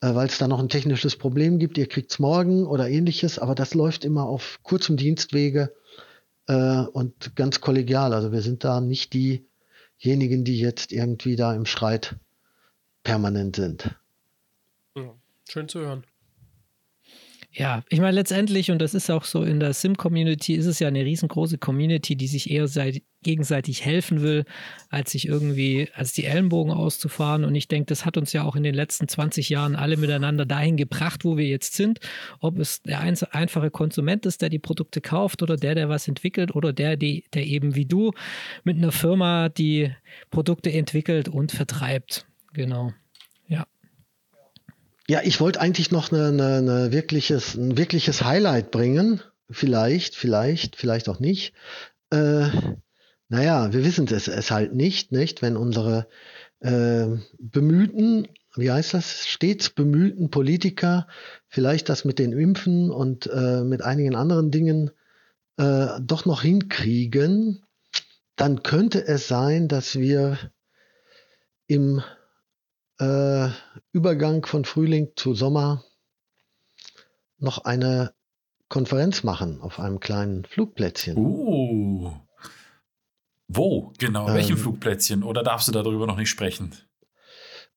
äh, 0.00 0.14
weil 0.14 0.28
es 0.28 0.38
da 0.38 0.48
noch 0.48 0.60
ein 0.60 0.68
technisches 0.68 1.16
Problem 1.16 1.58
gibt, 1.58 1.78
ihr 1.78 1.88
kriegt 1.88 2.10
es 2.10 2.18
morgen 2.18 2.66
oder 2.66 2.88
ähnliches, 2.88 3.38
aber 3.38 3.54
das 3.54 3.74
läuft 3.74 4.04
immer 4.04 4.24
auf 4.24 4.60
kurzem 4.62 4.96
Dienstwege 4.96 5.74
äh, 6.46 6.80
und 6.80 7.36
ganz 7.36 7.60
kollegial. 7.60 8.12
Also 8.12 8.32
wir 8.32 8.42
sind 8.42 8.64
da 8.64 8.80
nicht 8.80 9.12
diejenigen, 9.14 10.44
die 10.44 10.58
jetzt 10.58 10.92
irgendwie 10.92 11.36
da 11.36 11.54
im 11.54 11.66
Streit 11.66 12.16
permanent 13.02 13.56
sind. 13.56 13.94
Ja, 14.96 15.14
schön 15.48 15.68
zu 15.68 15.80
hören. 15.80 16.04
Ja, 17.56 17.84
ich 17.88 18.00
meine 18.00 18.16
letztendlich, 18.16 18.72
und 18.72 18.80
das 18.80 18.94
ist 18.94 19.10
auch 19.10 19.22
so 19.22 19.44
in 19.44 19.60
der 19.60 19.72
Sim-Community, 19.72 20.54
ist 20.54 20.66
es 20.66 20.80
ja 20.80 20.88
eine 20.88 21.04
riesengroße 21.04 21.58
Community, 21.58 22.16
die 22.16 22.26
sich 22.26 22.50
eher 22.50 22.66
seit, 22.66 23.02
gegenseitig 23.22 23.84
helfen 23.84 24.22
will, 24.22 24.44
als 24.90 25.12
sich 25.12 25.26
irgendwie, 25.26 25.88
als 25.94 26.12
die 26.12 26.24
Ellenbogen 26.24 26.72
auszufahren. 26.72 27.44
Und 27.44 27.54
ich 27.54 27.68
denke, 27.68 27.86
das 27.86 28.04
hat 28.04 28.16
uns 28.16 28.32
ja 28.32 28.42
auch 28.42 28.54
in 28.54 28.64
den 28.64 28.74
letzten 28.74 29.08
20 29.08 29.48
Jahren 29.48 29.76
alle 29.76 29.96
miteinander 29.96 30.44
dahin 30.44 30.76
gebracht, 30.76 31.24
wo 31.24 31.36
wir 31.36 31.46
jetzt 31.46 31.74
sind. 31.74 32.00
Ob 32.40 32.58
es 32.58 32.82
der 32.82 33.00
einfache 33.00 33.70
Konsument 33.70 34.26
ist, 34.26 34.42
der 34.42 34.48
die 34.48 34.58
Produkte 34.58 35.00
kauft 35.00 35.42
oder 35.42 35.56
der, 35.56 35.74
der 35.74 35.88
was 35.88 36.06
entwickelt 36.06 36.54
oder 36.54 36.72
der, 36.72 36.96
die, 36.96 37.24
der 37.34 37.46
eben 37.46 37.76
wie 37.76 37.86
du 37.86 38.12
mit 38.64 38.76
einer 38.76 38.92
Firma 38.92 39.48
die 39.48 39.92
Produkte 40.30 40.72
entwickelt 40.72 41.28
und 41.28 41.50
vertreibt. 41.50 42.26
Genau. 42.52 42.92
Ja, 45.06 45.20
ich 45.22 45.40
wollte 45.40 45.60
eigentlich 45.60 45.90
noch 45.90 46.10
eine, 46.10 46.28
eine, 46.28 46.56
eine 46.56 46.92
wirkliches, 46.92 47.54
ein 47.54 47.76
wirkliches 47.76 48.22
Highlight 48.24 48.70
bringen. 48.70 49.20
Vielleicht, 49.50 50.16
vielleicht, 50.16 50.76
vielleicht 50.76 51.08
auch 51.10 51.20
nicht. 51.20 51.52
Äh, 52.10 52.48
naja, 53.28 53.72
wir 53.72 53.84
wissen 53.84 54.06
es, 54.08 54.28
es 54.28 54.50
halt 54.50 54.74
nicht, 54.74 55.12
nicht? 55.12 55.42
Wenn 55.42 55.58
unsere 55.58 56.08
äh, 56.60 57.06
bemühten, 57.38 58.28
wie 58.56 58.70
heißt 58.70 58.94
das, 58.94 59.26
stets 59.26 59.70
bemühten 59.70 60.30
Politiker 60.30 61.06
vielleicht 61.48 61.90
das 61.90 62.06
mit 62.06 62.18
den 62.18 62.32
Impfen 62.32 62.90
und 62.90 63.26
äh, 63.26 63.62
mit 63.62 63.82
einigen 63.82 64.14
anderen 64.14 64.50
Dingen 64.50 64.90
äh, 65.58 65.88
doch 66.00 66.24
noch 66.24 66.42
hinkriegen, 66.42 67.62
dann 68.36 68.62
könnte 68.62 69.06
es 69.06 69.28
sein, 69.28 69.68
dass 69.68 69.98
wir 69.98 70.38
im 71.66 72.02
äh, 72.98 73.48
Übergang 73.92 74.46
von 74.46 74.64
Frühling 74.64 75.12
zu 75.16 75.34
Sommer 75.34 75.84
noch 77.38 77.64
eine 77.64 78.14
Konferenz 78.68 79.22
machen 79.22 79.60
auf 79.60 79.78
einem 79.78 80.00
kleinen 80.00 80.44
Flugplätzchen. 80.44 81.16
Uh. 81.16 82.12
Wo 83.46 83.92
genau? 83.98 84.28
Ähm, 84.28 84.34
Welchem 84.34 84.56
Flugplätzchen? 84.56 85.22
Oder 85.22 85.42
darfst 85.42 85.68
du 85.68 85.72
darüber 85.72 86.06
noch 86.06 86.16
nicht 86.16 86.30
sprechen? 86.30 86.74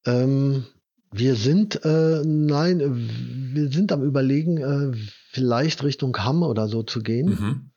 Ähm, 0.05 0.65
wir 1.11 1.35
sind, 1.35 1.83
äh, 1.83 2.21
nein, 2.25 2.79
wir 3.53 3.69
sind 3.69 3.91
am 3.91 4.03
Überlegen, 4.03 4.57
äh, 4.57 4.97
vielleicht 5.31 5.83
Richtung 5.83 6.17
Hamm 6.17 6.43
oder 6.43 6.67
so 6.67 6.83
zu 6.83 7.01
gehen, 7.01 7.29
mhm. 7.29 7.71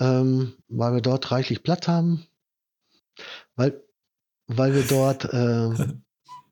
ähm, 0.00 0.52
weil 0.68 0.94
wir 0.94 1.00
dort 1.00 1.30
reichlich 1.30 1.62
Platz 1.62 1.88
haben, 1.88 2.26
weil, 3.54 3.82
weil 4.46 4.74
wir 4.74 4.84
dort 4.84 5.24
äh, 5.32 5.94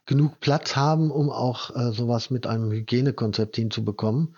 genug 0.07 0.41
Platz 0.41 0.77
haben, 0.77 1.11
um 1.11 1.31
auch 1.31 1.75
äh, 1.75 1.93
sowas 1.93 2.31
mit 2.31 2.47
einem 2.47 2.71
Hygienekonzept 2.71 3.57
hinzubekommen. 3.57 4.37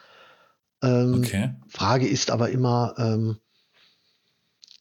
Ähm, 0.82 1.14
okay. 1.18 1.54
Frage 1.68 2.08
ist 2.08 2.30
aber 2.30 2.50
immer, 2.50 2.94
ähm, 2.98 3.38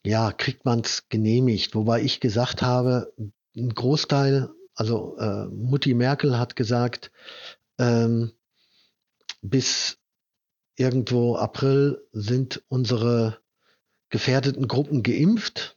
ja, 0.03 0.31
kriegt 0.31 0.65
man 0.65 0.80
es 0.80 1.09
genehmigt? 1.09 1.76
Wobei 1.76 2.01
ich 2.01 2.19
gesagt 2.19 2.61
habe, 2.61 3.14
ein 3.55 3.73
Großteil, 3.73 4.49
also 4.76 5.18
äh, 5.18 5.45
Mutti 5.47 5.93
Merkel 5.93 6.39
hat 6.39 6.55
gesagt, 6.55 7.11
ähm, 7.77 8.31
bis 9.41 9.97
irgendwo 10.76 11.35
April 11.35 12.01
sind 12.11 12.64
unsere 12.69 13.39
gefährdeten 14.09 14.68
Gruppen 14.68 15.03
geimpft. 15.03 15.77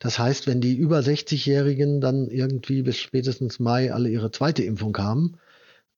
Das 0.00 0.18
heißt, 0.18 0.46
wenn 0.46 0.60
die 0.60 0.74
über 0.74 0.98
60-Jährigen 0.98 2.00
dann 2.00 2.28
irgendwie 2.28 2.82
bis 2.82 2.98
spätestens 2.98 3.58
Mai 3.58 3.92
alle 3.92 4.10
ihre 4.10 4.30
zweite 4.30 4.62
Impfung 4.62 4.96
haben, 4.98 5.38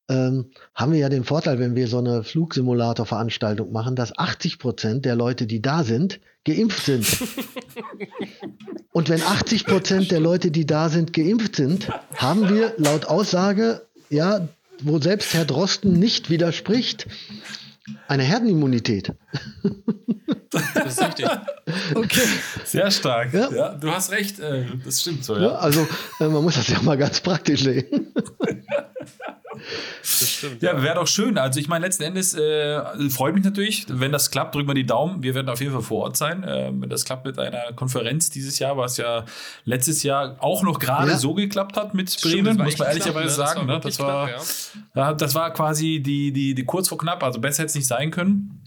ähm, 0.09 0.51
haben 0.75 0.93
wir 0.93 1.01
ja 1.01 1.09
den 1.09 1.25
Vorteil, 1.25 1.59
wenn 1.59 1.75
wir 1.75 1.89
so 1.89 1.99
eine 1.99 2.23
Flugsimulator-Veranstaltung 2.23 3.73
machen, 3.73 3.97
dass 3.97 4.17
80 4.17 4.59
Prozent 4.59 5.05
der 5.05 5.17
Leute, 5.17 5.47
die 5.47 5.61
da 5.61 5.83
sind, 5.83 6.21
geimpft 6.45 6.85
sind. 6.85 7.07
Und 8.93 9.09
wenn 9.09 9.21
80 9.21 9.67
Prozent 9.67 10.11
der 10.11 10.21
Leute, 10.21 10.51
die 10.51 10.65
da 10.65 10.89
sind, 10.89 11.13
geimpft 11.13 11.57
sind, 11.57 11.89
haben 12.15 12.49
wir 12.49 12.75
laut 12.79 13.07
Aussage, 13.07 13.83
ja, 14.09 14.49
wo 14.83 15.01
selbst 15.01 15.35
Herr 15.35 15.45
Drosten 15.45 15.99
nicht 15.99 16.31
widerspricht, 16.31 17.07
eine 18.09 18.23
Herdenimmunität. 18.23 19.13
Das 20.51 20.87
ist 20.87 21.03
richtig. 21.03 21.27
Okay. 21.95 22.23
Sehr 22.65 22.91
stark. 22.93 23.35
Ja. 23.35 23.51
ja 23.51 23.75
du 23.75 23.91
hast 23.91 24.13
recht, 24.13 24.39
äh, 24.39 24.67
das 24.85 25.01
stimmt 25.01 25.25
so, 25.25 25.35
ja. 25.35 25.43
ja 25.43 25.55
also 25.57 25.87
äh, 26.21 26.29
man 26.29 26.45
muss 26.45 26.55
das 26.55 26.69
ja 26.69 26.81
mal 26.81 26.97
ganz 26.97 27.21
praktisch 27.21 27.65
sehen. 27.65 28.15
Stimmt. 30.03 30.63
Ja, 30.63 30.83
wäre 30.83 30.97
doch 30.97 31.07
schön. 31.07 31.39
Also 31.39 31.61
ich 31.61 31.69
meine, 31.69 31.85
letzten 31.87 32.03
Endes 32.05 32.35
äh, 32.35 32.81
freut 33.11 33.35
mich 33.35 33.45
natürlich, 33.45 33.87
wenn 33.89 34.13
das 34.13 34.31
klappt, 34.31 34.55
drücken 34.55 34.69
wir 34.69 34.75
die 34.75 34.87
Daumen. 34.87 35.23
Wir 35.23 35.35
werden 35.35 35.49
auf 35.49 35.61
jeden 35.61 35.73
Fall 35.73 35.83
vor 35.83 36.05
Ort 36.05 36.17
sein. 36.17 36.45
Äh, 36.45 36.71
wenn 36.73 36.89
das 36.89 37.05
klappt 37.05 37.27
mit 37.27 37.39
einer 37.39 37.73
Konferenz 37.75 38.31
dieses 38.31 38.59
Jahr, 38.59 38.77
was 38.77 38.97
ja 38.97 39.25
letztes 39.65 40.03
Jahr 40.03 40.37
auch 40.41 40.63
noch 40.63 40.79
gerade 40.79 41.13
ja. 41.13 41.19
so 41.19 41.35
geklappt 41.35 41.77
hat 41.77 41.95
mit 41.95 42.15
Bremen, 42.23 42.47
stimmt, 42.55 42.65
muss 42.65 42.79
man 42.79 42.89
ehrlicherweise 42.89 43.35
knapp, 43.35 43.49
sagen. 43.49 43.67
Ne? 43.67 43.81
Das, 43.81 43.99
war, 43.99 44.29
das, 44.29 44.73
war, 44.75 44.93
knapp, 44.93 45.07
ja. 45.07 45.13
das 45.15 45.35
war 45.35 45.53
quasi 45.53 46.01
die, 46.01 46.33
die, 46.33 46.55
die 46.55 46.65
kurz 46.65 46.89
vor 46.89 46.99
knapp, 46.99 47.23
also 47.23 47.41
besser 47.41 47.63
hätte 47.63 47.71
es 47.71 47.75
nicht 47.75 47.87
sein 47.87 48.11
können. 48.11 48.61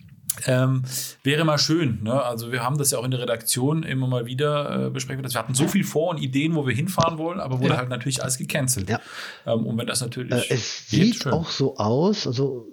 Ähm, 0.46 0.84
wäre 1.24 1.44
mal 1.44 1.58
schön. 1.58 2.04
Ne? 2.04 2.22
Also 2.22 2.52
wir 2.52 2.64
haben 2.64 2.78
das 2.78 2.92
ja 2.92 3.00
auch 3.00 3.04
in 3.04 3.12
der 3.12 3.22
Redaktion 3.22 3.84
immer 3.84 4.08
mal 4.08 4.26
wieder 4.26 4.88
äh, 4.88 4.90
besprechen. 4.90 5.24
Wir 5.24 5.34
hatten 5.34 5.54
so 5.54 5.68
viel 5.68 5.84
vor 5.84 6.10
und 6.10 6.22
Ideen, 6.22 6.56
wo 6.56 6.68
wir 6.68 6.76
hinfahren 6.76 7.18
wollen, 7.18 7.40
aber 7.40 7.60
wurde 7.60 7.74
ja. 7.74 7.78
halt 7.78 7.90
natürlich 7.90 8.22
alles 8.22 8.38
gecancelt. 8.38 8.90
Ja. 8.90 9.00
Ähm, 9.46 9.66
und 9.66 9.78
wenn 9.78 9.88
das 9.88 10.02
natürlich. 10.02 10.32
Äh, 10.32 10.54
es 10.54 10.88
geht, 10.90 11.06
sieht 11.06 11.24
schön. 11.24 11.34
auch 11.34 11.50
so 11.50 11.78
aus. 11.78 12.28
Also 12.28 12.68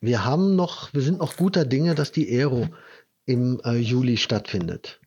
wir 0.00 0.24
haben 0.24 0.56
noch, 0.56 0.92
wir 0.92 1.02
sind 1.02 1.18
noch 1.18 1.36
guter 1.36 1.64
Dinge, 1.64 1.94
dass 1.94 2.12
die 2.12 2.28
Aero 2.28 2.68
im 3.24 3.60
äh, 3.64 3.76
Juli 3.76 4.16
stattfindet. 4.16 5.00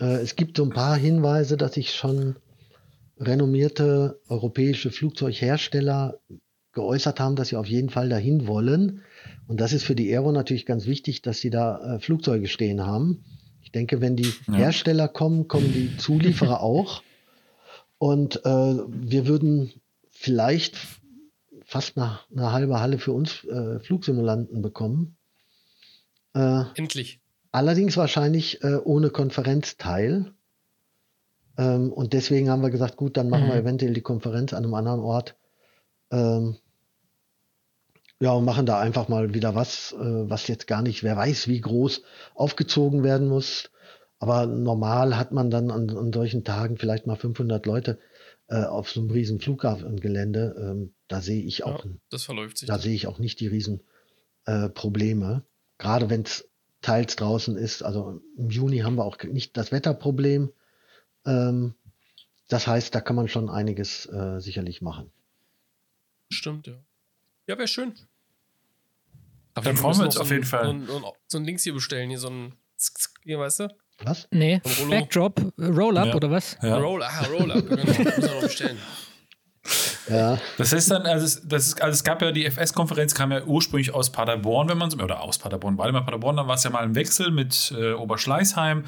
Äh, 0.00 0.20
es 0.22 0.36
gibt 0.36 0.56
so 0.56 0.64
ein 0.64 0.70
paar 0.70 0.96
Hinweise, 0.96 1.56
dass 1.56 1.74
sich 1.74 1.94
schon 1.94 2.36
renommierte 3.18 4.20
europäische 4.28 4.90
Flugzeughersteller 4.90 6.20
geäußert 6.72 7.20
haben, 7.20 7.36
dass 7.36 7.48
sie 7.48 7.56
auf 7.56 7.66
jeden 7.66 7.90
Fall 7.90 8.08
dahin 8.08 8.46
wollen. 8.46 9.02
Und 9.46 9.60
das 9.60 9.72
ist 9.72 9.84
für 9.84 9.94
die 9.94 10.10
Aero 10.10 10.32
natürlich 10.32 10.66
ganz 10.66 10.86
wichtig, 10.86 11.22
dass 11.22 11.40
sie 11.40 11.50
da 11.50 11.96
äh, 11.96 12.00
Flugzeuge 12.00 12.48
stehen 12.48 12.84
haben. 12.84 13.24
Ich 13.62 13.72
denke, 13.72 14.00
wenn 14.00 14.16
die 14.16 14.32
ja. 14.46 14.54
Hersteller 14.54 15.08
kommen, 15.08 15.48
kommen 15.48 15.72
die 15.72 15.96
Zulieferer 15.96 16.60
auch. 16.62 17.02
Und 17.98 18.44
äh, 18.44 18.48
wir 18.48 19.26
würden 19.26 19.72
vielleicht 20.10 20.76
fast 21.64 21.96
eine, 21.96 22.20
eine, 22.30 22.52
halbe 22.52 22.80
Halle 22.80 22.98
für 22.98 23.12
uns 23.12 23.44
äh, 23.44 23.80
Flugsimulanten 23.80 24.62
bekommen. 24.62 25.16
Äh, 26.34 26.64
Endlich. 26.74 27.20
Allerdings 27.52 27.96
wahrscheinlich 27.96 28.62
äh, 28.62 28.76
ohne 28.76 29.10
Konferenzteil. 29.10 30.32
Ähm, 31.56 31.92
und 31.92 32.12
deswegen 32.12 32.50
haben 32.50 32.62
wir 32.62 32.70
gesagt, 32.70 32.96
gut, 32.96 33.16
dann 33.16 33.28
machen 33.28 33.46
mhm. 33.46 33.50
wir 33.50 33.56
eventuell 33.56 33.94
die 33.94 34.00
Konferenz 34.00 34.52
an 34.52 34.64
einem 34.64 34.74
anderen 34.74 35.00
Ort. 35.00 35.36
Ähm, 36.10 36.56
ja, 38.24 38.32
und 38.32 38.46
machen 38.46 38.64
da 38.64 38.80
einfach 38.80 39.08
mal 39.08 39.34
wieder 39.34 39.54
was, 39.54 39.92
äh, 39.92 39.98
was 40.30 40.48
jetzt 40.48 40.66
gar 40.66 40.80
nicht, 40.80 41.02
wer 41.02 41.14
weiß, 41.14 41.46
wie 41.46 41.60
groß 41.60 42.00
aufgezogen 42.34 43.02
werden 43.02 43.28
muss. 43.28 43.70
Aber 44.18 44.46
normal 44.46 45.18
hat 45.18 45.30
man 45.30 45.50
dann 45.50 45.70
an, 45.70 45.90
an 45.90 46.10
solchen 46.10 46.42
Tagen 46.42 46.78
vielleicht 46.78 47.06
mal 47.06 47.16
500 47.16 47.66
Leute 47.66 47.98
äh, 48.48 48.64
auf 48.64 48.90
so 48.90 49.02
einem 49.02 49.10
riesen 49.10 49.40
Flughafengelände. 49.40 50.56
Ähm, 50.58 50.94
da 51.06 51.20
sehe 51.20 51.42
ich 51.42 51.64
auch, 51.64 51.84
ja, 51.84 51.90
das 52.08 52.24
verläuft 52.24 52.56
sich 52.56 52.66
da 52.66 52.78
sehe 52.78 52.94
ich 52.94 53.06
auch 53.08 53.18
nicht 53.18 53.40
die 53.40 53.46
riesen 53.46 53.82
äh, 54.46 54.70
Probleme. 54.70 55.44
Gerade 55.76 56.08
wenn 56.08 56.22
es 56.22 56.48
teils 56.80 57.16
draußen 57.16 57.58
ist. 57.58 57.82
Also 57.82 58.22
im 58.38 58.48
Juni 58.48 58.78
haben 58.78 58.96
wir 58.96 59.04
auch 59.04 59.22
nicht 59.22 59.54
das 59.58 59.70
Wetterproblem. 59.70 60.50
Ähm, 61.26 61.74
das 62.48 62.66
heißt, 62.66 62.94
da 62.94 63.02
kann 63.02 63.16
man 63.16 63.28
schon 63.28 63.50
einiges 63.50 64.06
äh, 64.06 64.40
sicherlich 64.40 64.80
machen. 64.80 65.10
Stimmt, 66.30 66.68
ja. 66.68 66.82
Ja, 67.46 67.58
wäre 67.58 67.68
schön. 67.68 67.92
Aber 69.54 69.64
Dann 69.64 69.76
freuen 69.76 69.98
wir 69.98 70.04
uns 70.04 70.16
auf 70.16 70.30
jeden 70.30 70.44
Fall. 70.44 70.64
So 70.64 70.96
ein, 70.96 71.04
so 71.28 71.38
ein 71.38 71.44
Dings 71.44 71.62
hier 71.62 71.74
bestellen, 71.74 72.10
hier 72.10 72.18
so 72.18 72.28
ein, 72.28 72.54
hier, 73.22 73.38
weißt 73.38 73.60
du? 73.60 73.68
Was? 74.02 74.26
Nee, 74.32 74.60
Backdrop, 74.90 75.40
Roll-Up 75.56 76.06
ja. 76.06 76.14
oder 76.14 76.30
was? 76.30 76.56
Ja. 76.62 76.76
Roll, 76.78 77.02
ah, 77.02 77.24
Roll-Up, 77.30 77.68
genau. 77.68 77.84
Müssen 77.84 78.04
wir 78.04 78.34
noch 78.34 78.40
bestellen. 78.40 78.78
Ja. 80.08 80.38
Das 80.58 80.72
heißt 80.72 80.90
dann, 80.90 81.02
also, 81.02 81.40
das 81.46 81.68
ist, 81.68 81.82
also 81.82 81.94
es 81.94 82.04
gab 82.04 82.20
ja 82.20 82.32
die 82.32 82.44
FS-Konferenz, 82.44 83.14
kam 83.14 83.32
ja 83.32 83.42
ursprünglich 83.44 83.94
aus 83.94 84.10
Paderborn, 84.10 84.68
wenn 84.68 84.78
man 84.78 84.90
so, 84.90 84.98
oder 84.98 85.22
aus 85.22 85.38
Paderborn, 85.38 85.78
war 85.78 85.88
immer 85.88 86.02
Paderborn, 86.02 86.36
dann 86.36 86.48
war 86.48 86.56
es 86.56 86.64
ja 86.64 86.70
mal 86.70 86.82
ein 86.82 86.94
Wechsel 86.94 87.30
mit 87.30 87.72
äh, 87.76 87.92
Oberschleißheim, 87.92 88.84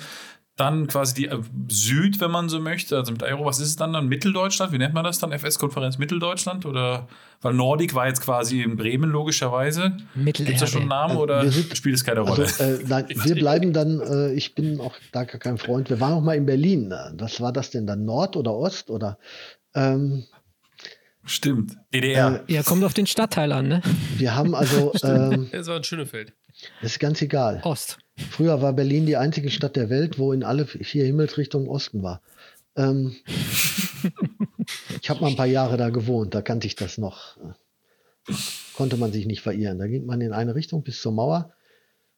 dann 0.56 0.86
quasi 0.86 1.14
die 1.14 1.26
äh, 1.26 1.38
Süd, 1.68 2.18
wenn 2.20 2.30
man 2.30 2.48
so 2.48 2.58
möchte, 2.60 2.96
also 2.96 3.12
mit 3.12 3.22
Aero, 3.22 3.44
was 3.44 3.60
ist 3.60 3.68
es 3.68 3.76
dann 3.76 3.92
dann? 3.92 4.08
Mitteldeutschland? 4.08 4.72
Wie 4.72 4.78
nennt 4.78 4.94
man 4.94 5.04
das 5.04 5.18
dann? 5.18 5.30
FS-Konferenz 5.30 5.98
Mitteldeutschland? 5.98 6.64
Oder 6.64 7.08
weil 7.42 7.52
Nordic 7.52 7.94
war 7.94 8.08
jetzt 8.08 8.22
quasi 8.22 8.62
in 8.62 8.76
Bremen 8.76 9.10
logischerweise. 9.10 9.98
Gibt 10.14 10.40
es 10.40 10.60
da 10.60 10.66
schon 10.66 10.82
einen 10.82 10.88
Namen 10.88 11.18
oder 11.18 11.44
äh, 11.44 11.50
sind, 11.50 11.76
spielt 11.76 11.94
es 11.94 12.04
keine 12.04 12.20
Rolle? 12.20 12.44
Also, 12.44 12.62
äh, 12.62 12.78
nein, 12.86 13.04
wir 13.14 13.34
bleiben 13.34 13.74
dann, 13.74 14.00
äh, 14.00 14.32
ich 14.32 14.54
bin 14.54 14.80
auch 14.80 14.94
da 15.12 15.24
gar 15.24 15.38
kein 15.38 15.58
Freund. 15.58 15.90
Wir 15.90 16.00
waren 16.00 16.14
auch 16.14 16.22
mal 16.22 16.36
in 16.36 16.46
Berlin. 16.46 16.92
Was 17.18 17.40
war 17.42 17.52
das 17.52 17.70
denn 17.70 17.86
dann? 17.86 18.06
Nord 18.06 18.34
oder 18.36 18.54
Ost? 18.54 18.88
Oder 18.88 19.18
ähm, 19.74 20.24
Stimmt. 21.26 21.76
DDR. 21.92 22.44
Äh, 22.48 22.54
ja, 22.54 22.62
kommt 22.62 22.82
auf 22.82 22.94
den 22.94 23.06
Stadtteil 23.06 23.52
an, 23.52 23.68
ne? 23.68 23.82
Wir 24.16 24.34
haben 24.34 24.54
also. 24.54 24.92
Ähm, 25.04 25.50
das 25.52 25.66
war 25.66 25.76
ein 25.76 25.84
Schönefeld. 25.84 26.32
Das 26.80 26.92
ist 26.92 26.98
ganz 26.98 27.20
egal. 27.20 27.60
Ost. 27.64 27.98
Früher 28.18 28.62
war 28.62 28.72
Berlin 28.72 29.04
die 29.06 29.16
einzige 29.16 29.50
Stadt 29.50 29.76
der 29.76 29.90
Welt, 29.90 30.18
wo 30.18 30.32
in 30.32 30.42
alle 30.42 30.66
vier 30.66 31.04
Himmelsrichtungen 31.04 31.68
Osten 31.68 32.02
war. 32.02 32.22
Ähm, 32.74 33.16
ich 35.02 35.10
habe 35.10 35.20
mal 35.20 35.28
ein 35.28 35.36
paar 35.36 35.46
Jahre 35.46 35.76
da 35.76 35.90
gewohnt, 35.90 36.34
da 36.34 36.40
kannte 36.42 36.66
ich 36.66 36.76
das 36.76 36.96
noch. 36.98 37.36
Konnte 38.74 38.96
man 38.96 39.12
sich 39.12 39.26
nicht 39.26 39.42
verirren. 39.42 39.78
Da 39.78 39.86
ging 39.86 40.06
man 40.06 40.20
in 40.20 40.32
eine 40.32 40.54
Richtung 40.54 40.82
bis 40.82 41.00
zur 41.00 41.12
Mauer 41.12 41.52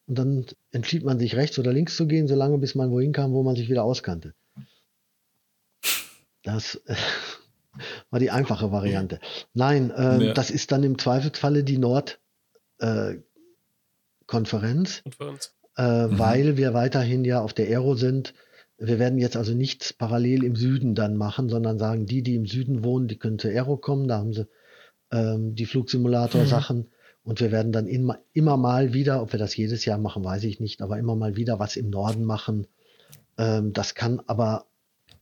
und 0.06 0.18
dann 0.18 0.46
entschied 0.70 1.04
man 1.04 1.18
sich 1.18 1.34
rechts 1.36 1.58
oder 1.58 1.72
links 1.72 1.96
zu 1.96 2.06
gehen, 2.06 2.28
solange 2.28 2.58
bis 2.58 2.74
man 2.74 2.90
wohin 2.90 3.12
kam, 3.12 3.32
wo 3.32 3.42
man 3.42 3.56
sich 3.56 3.68
wieder 3.68 3.84
auskannte. 3.84 4.34
Das 6.44 6.76
äh, 6.86 6.94
war 8.10 8.20
die 8.20 8.30
einfache 8.30 8.70
Variante. 8.70 9.20
Nein, 9.52 9.90
äh, 9.90 10.26
ja. 10.26 10.32
das 10.32 10.50
ist 10.50 10.70
dann 10.70 10.84
im 10.84 10.96
Zweifelsfalle 10.98 11.64
die 11.64 11.78
Nordkonferenz. 11.78 12.18
Äh, 12.78 13.22
Konferenz 14.26 15.02
äh, 15.78 16.08
mhm. 16.08 16.18
weil 16.18 16.56
wir 16.56 16.74
weiterhin 16.74 17.24
ja 17.24 17.40
auf 17.40 17.54
der 17.54 17.68
Aero 17.68 17.94
sind. 17.94 18.34
Wir 18.78 18.98
werden 18.98 19.18
jetzt 19.18 19.36
also 19.36 19.54
nichts 19.54 19.92
parallel 19.92 20.44
im 20.44 20.56
Süden 20.56 20.94
dann 20.94 21.16
machen, 21.16 21.48
sondern 21.48 21.78
sagen, 21.78 22.06
die, 22.06 22.22
die 22.22 22.34
im 22.34 22.46
Süden 22.46 22.84
wohnen, 22.84 23.08
die 23.08 23.16
können 23.16 23.38
zur 23.38 23.50
Aero 23.50 23.76
kommen, 23.76 24.08
da 24.08 24.18
haben 24.18 24.32
sie 24.32 24.46
ähm, 25.12 25.54
die 25.54 25.66
Flugsimulator-Sachen. 25.66 26.78
Mhm. 26.78 26.86
Und 27.24 27.40
wir 27.40 27.52
werden 27.52 27.72
dann 27.72 27.86
immer, 27.86 28.18
immer 28.32 28.56
mal 28.56 28.94
wieder, 28.94 29.22
ob 29.22 29.32
wir 29.32 29.38
das 29.38 29.56
jedes 29.56 29.84
Jahr 29.84 29.98
machen, 29.98 30.24
weiß 30.24 30.44
ich 30.44 30.60
nicht, 30.60 30.80
aber 30.80 30.98
immer 30.98 31.14
mal 31.14 31.36
wieder 31.36 31.58
was 31.58 31.76
im 31.76 31.90
Norden 31.90 32.24
machen. 32.24 32.66
Ähm, 33.36 33.72
das 33.72 33.94
kann 33.94 34.20
aber, 34.26 34.66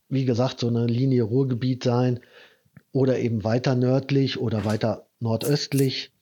wie 0.08 0.24
gesagt, 0.24 0.60
so 0.60 0.68
eine 0.68 0.86
Linie 0.86 1.24
Ruhrgebiet 1.24 1.82
sein 1.82 2.20
oder 2.92 3.18
eben 3.18 3.44
weiter 3.44 3.74
nördlich 3.74 4.38
oder 4.38 4.64
weiter 4.64 5.06
nordöstlich, 5.18 6.12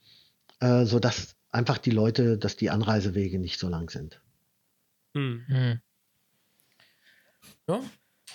äh, 0.59 0.85
sodass 0.85 1.35
einfach 1.51 1.77
die 1.77 1.91
Leute, 1.91 2.37
dass 2.37 2.55
die 2.55 2.69
Anreisewege 2.69 3.39
nicht 3.39 3.59
so 3.59 3.69
lang 3.69 3.89
sind. 3.89 4.19
Hm. 5.15 5.45
Hm. 5.47 5.81
Ja, 7.67 7.79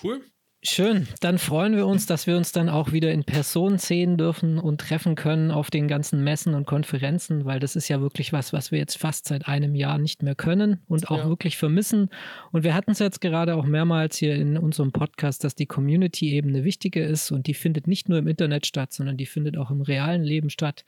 cool. 0.03 0.25
Schön, 0.63 1.09
dann 1.21 1.39
freuen 1.39 1.75
wir 1.75 1.87
uns, 1.87 2.05
dass 2.05 2.27
wir 2.27 2.37
uns 2.37 2.53
dann 2.53 2.69
auch 2.69 2.93
wieder 2.93 3.11
in 3.13 3.25
Person 3.25 3.79
sehen 3.79 4.19
dürfen 4.19 4.59
und 4.59 4.83
treffen 4.83 5.15
können 5.15 5.51
auf 5.51 5.71
den 5.71 5.89
ganzen 5.89 6.23
Messen 6.23 6.53
und 6.53 6.67
Konferenzen, 6.67 7.47
weil 7.47 7.61
das 7.61 7.77
ist 7.77 7.89
ja 7.89 8.03
wirklich 8.03 8.35
was, 8.35 8.53
was 8.53 8.71
wir 8.71 8.79
jetzt 8.79 8.99
fast 8.99 9.27
seit 9.27 9.49
einem 9.49 9.75
Jahr 9.75 9.97
nicht 9.97 10.23
mehr 10.23 10.35
können 10.35 10.81
und 10.87 11.11
auch 11.11 11.19
ja. 11.19 11.29
wirklich 11.31 11.57
vermissen. 11.57 12.11
Und 12.53 12.63
wir 12.63 12.75
hatten 12.75 12.91
es 12.91 12.99
jetzt 12.99 13.23
gerade 13.23 13.57
auch 13.57 13.65
mehrmals 13.65 14.19
hier 14.19 14.35
in 14.35 14.59
unserem 14.59 14.93
Podcast, 14.93 15.45
dass 15.45 15.55
die 15.55 15.65
Community-Ebene 15.65 16.63
wichtiger 16.63 17.07
ist 17.07 17.31
und 17.31 17.47
die 17.47 17.55
findet 17.55 17.87
nicht 17.87 18.11
nur 18.11 18.19
im 18.19 18.29
Internet 18.29 18.67
statt, 18.67 18.93
sondern 18.93 19.17
die 19.17 19.27
findet 19.27 19.57
auch 19.57 19.71
im 19.71 19.81
realen 19.81 20.25
Leben 20.25 20.51
statt. 20.51 20.85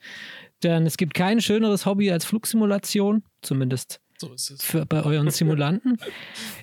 Denn 0.61 0.85
es 0.85 0.97
gibt 0.97 1.15
kein 1.15 1.41
schöneres 1.41 1.87
Hobby 1.87 2.11
als 2.11 2.25
Flugsimulation, 2.25 3.23
zumindest 3.41 4.02
so 4.27 4.33
ist 4.33 4.51
es. 4.51 4.63
Für, 4.63 4.85
bei 4.85 5.03
euren 5.03 5.29
Simulanten. 5.29 5.97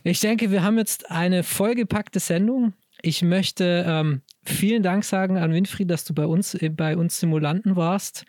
ich 0.04 0.20
denke, 0.20 0.50
wir 0.50 0.62
haben 0.62 0.78
jetzt 0.78 1.10
eine 1.10 1.42
vollgepackte 1.42 2.20
Sendung. 2.20 2.74
Ich 3.02 3.22
möchte 3.22 3.84
ähm, 3.86 4.22
vielen 4.44 4.82
Dank 4.82 5.04
sagen 5.04 5.38
an 5.38 5.52
Winfried, 5.52 5.90
dass 5.90 6.04
du 6.04 6.14
bei 6.14 6.26
uns, 6.26 6.54
äh, 6.54 6.68
bei 6.68 6.96
uns 6.96 7.18
Simulanten 7.18 7.76
warst. 7.76 8.24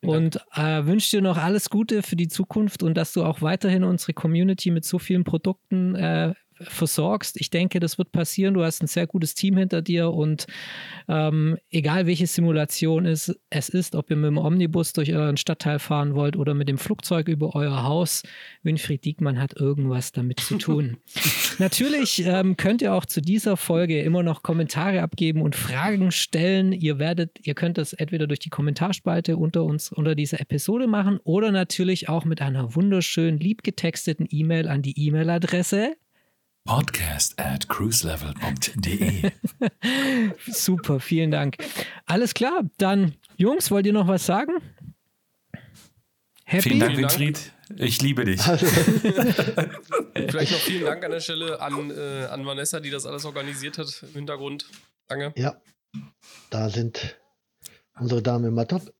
Und 0.00 0.40
äh, 0.54 0.86
wünsche 0.86 1.16
dir 1.16 1.22
noch 1.22 1.38
alles 1.38 1.70
Gute 1.70 2.02
für 2.02 2.14
die 2.14 2.28
Zukunft 2.28 2.84
und 2.84 2.94
dass 2.94 3.12
du 3.12 3.24
auch 3.24 3.42
weiterhin 3.42 3.82
unsere 3.82 4.12
Community 4.12 4.70
mit 4.70 4.84
so 4.84 5.00
vielen 5.00 5.24
Produkten 5.24 5.96
äh, 5.96 6.34
versorgst. 6.60 7.40
Ich 7.40 7.50
denke, 7.50 7.80
das 7.80 7.98
wird 7.98 8.12
passieren. 8.12 8.54
Du 8.54 8.64
hast 8.64 8.82
ein 8.82 8.86
sehr 8.86 9.06
gutes 9.06 9.34
Team 9.34 9.56
hinter 9.56 9.82
dir 9.82 10.10
und 10.10 10.46
ähm, 11.08 11.58
egal 11.70 12.06
welche 12.06 12.26
Simulation 12.26 13.06
es, 13.06 13.34
es 13.50 13.68
ist, 13.68 13.94
ob 13.94 14.10
ihr 14.10 14.16
mit 14.16 14.26
dem 14.26 14.38
Omnibus 14.38 14.92
durch 14.92 15.14
euren 15.14 15.36
Stadtteil 15.36 15.78
fahren 15.78 16.14
wollt 16.14 16.36
oder 16.36 16.54
mit 16.54 16.68
dem 16.68 16.78
Flugzeug 16.78 17.28
über 17.28 17.54
euer 17.54 17.82
Haus, 17.82 18.22
Winfried 18.62 19.04
Diekmann 19.04 19.40
hat 19.40 19.54
irgendwas 19.54 20.12
damit 20.12 20.40
zu 20.40 20.58
tun. 20.58 20.98
Natürlich 21.58 22.24
ähm, 22.24 22.56
könnt 22.56 22.82
ihr 22.82 22.94
auch 22.94 23.04
zu 23.04 23.20
dieser 23.20 23.56
Folge 23.56 24.00
immer 24.00 24.22
noch 24.22 24.42
Kommentare 24.42 25.02
abgeben 25.02 25.42
und 25.42 25.56
Fragen 25.56 26.12
stellen. 26.12 26.72
Ihr 26.72 26.98
werdet, 26.98 27.46
ihr 27.46 27.54
könnt 27.54 27.78
das 27.78 27.92
entweder 27.92 28.26
durch 28.26 28.38
die 28.38 28.50
Kommentarspalte 28.50 29.36
unter 29.36 29.64
uns, 29.64 29.90
unter 29.90 30.14
dieser 30.14 30.40
Episode 30.40 30.86
machen 30.86 31.18
oder 31.24 31.50
natürlich 31.50 32.08
auch 32.08 32.24
mit 32.24 32.40
einer 32.40 32.74
wunderschön 32.74 33.38
lieb 33.38 33.62
getexteten 33.62 34.26
E-Mail 34.30 34.68
an 34.68 34.82
die 34.82 34.98
E-Mail-Adresse 35.06 35.96
podcast 36.68 37.38
at 37.38 37.66
cruiselevel.de. 37.66 39.30
Super, 40.52 41.00
vielen 41.00 41.30
Dank. 41.30 41.56
Alles 42.04 42.34
klar, 42.34 42.64
dann 42.76 43.14
Jungs, 43.38 43.70
wollt 43.70 43.86
ihr 43.86 43.94
noch 43.94 44.06
was 44.06 44.26
sagen? 44.26 44.52
Happy? 46.44 46.68
Vielen 46.68 46.80
Dank, 46.80 46.98
Winfried. 46.98 47.52
Ich 47.76 48.02
liebe 48.02 48.26
dich. 48.26 48.42
Vielleicht 50.14 50.52
noch 50.52 50.58
vielen 50.58 50.84
Dank 50.84 51.02
an 51.02 51.10
der 51.10 51.20
Stelle 51.20 51.58
an, 51.58 51.90
äh, 51.90 52.26
an 52.26 52.44
Vanessa, 52.44 52.80
die 52.80 52.90
das 52.90 53.06
alles 53.06 53.24
organisiert 53.24 53.78
hat 53.78 54.02
im 54.02 54.12
Hintergrund. 54.12 54.66
Danke. 55.06 55.32
Ja, 55.40 55.56
da 56.50 56.68
sind 56.68 57.18
unsere 57.98 58.22
Damen 58.22 58.44
immer 58.44 58.68
top. 58.68 58.92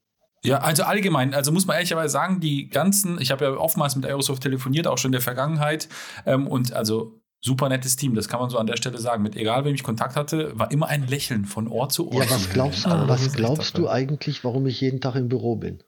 Ja, 0.42 0.60
also 0.60 0.84
allgemein, 0.84 1.34
also 1.34 1.52
muss 1.52 1.66
man 1.66 1.76
ehrlicherweise 1.76 2.12
sagen, 2.12 2.40
die 2.40 2.68
ganzen, 2.68 3.20
ich 3.20 3.30
habe 3.30 3.44
ja 3.44 3.50
oftmals 3.52 3.94
mit 3.94 4.06
Aerosoft 4.06 4.42
telefoniert, 4.42 4.86
auch 4.86 4.96
schon 4.96 5.10
in 5.10 5.12
der 5.12 5.20
Vergangenheit, 5.20 5.88
ähm, 6.24 6.46
und 6.46 6.72
also 6.72 7.17
super 7.40 7.68
nettes 7.68 7.96
Team, 7.96 8.14
das 8.14 8.28
kann 8.28 8.40
man 8.40 8.50
so 8.50 8.58
an 8.58 8.66
der 8.66 8.76
Stelle 8.76 8.98
sagen. 8.98 9.22
Mit 9.22 9.36
egal 9.36 9.64
wem 9.64 9.74
ich 9.74 9.82
Kontakt 9.82 10.16
hatte, 10.16 10.58
war 10.58 10.70
immer 10.70 10.88
ein 10.88 11.06
Lächeln 11.06 11.44
von 11.44 11.68
Ohr 11.68 11.88
zu 11.88 12.10
Ohr. 12.10 12.24
Ja, 12.24 12.30
was 12.30 12.50
glaubst, 12.50 12.86
ah, 12.86 13.08
was 13.08 13.32
glaubst 13.32 13.78
du 13.78 13.88
eigentlich, 13.88 14.44
warum 14.44 14.66
ich 14.66 14.80
jeden 14.80 15.00
Tag 15.00 15.14
im 15.14 15.28
Büro 15.28 15.56
bin? 15.56 15.82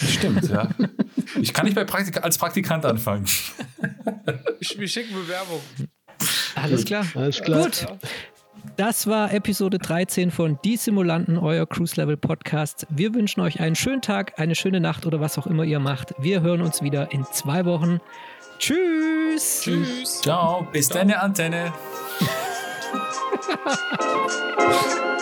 Stimmt, 0.00 0.48
ja. 0.48 0.68
Ich 1.40 1.52
kann 1.52 1.64
nicht 1.64 1.74
bei 1.74 1.84
Praktika 1.84 2.20
als 2.20 2.38
Praktikant 2.38 2.84
anfangen. 2.84 3.26
Wir 4.76 4.88
schicken 4.88 5.14
Bewerbung. 5.14 5.60
Alles 6.54 6.84
klar. 6.84 7.04
Alles 7.14 7.42
klar. 7.42 7.64
Gut. 7.64 7.86
Das 8.76 9.06
war 9.06 9.32
Episode 9.32 9.78
13 9.78 10.30
von 10.30 10.58
Die 10.64 10.76
Simulanten, 10.76 11.38
euer 11.38 11.66
Cruise 11.66 12.00
Level 12.00 12.16
Podcast. 12.16 12.86
Wir 12.90 13.14
wünschen 13.14 13.40
euch 13.40 13.60
einen 13.60 13.76
schönen 13.76 14.02
Tag, 14.02 14.38
eine 14.38 14.54
schöne 14.54 14.80
Nacht 14.80 15.06
oder 15.06 15.20
was 15.20 15.38
auch 15.38 15.46
immer 15.46 15.64
ihr 15.64 15.80
macht. 15.80 16.14
Wir 16.18 16.42
hören 16.42 16.62
uns 16.62 16.82
wieder 16.82 17.12
in 17.12 17.24
zwei 17.32 17.64
Wochen. 17.64 18.00
Tschüss. 18.58 19.60
Tschüss. 19.62 20.20
Ciao. 20.20 20.66
Bis 20.72 20.88
Ciao. 20.88 20.98
deine 20.98 21.20
Antenne. 21.20 21.72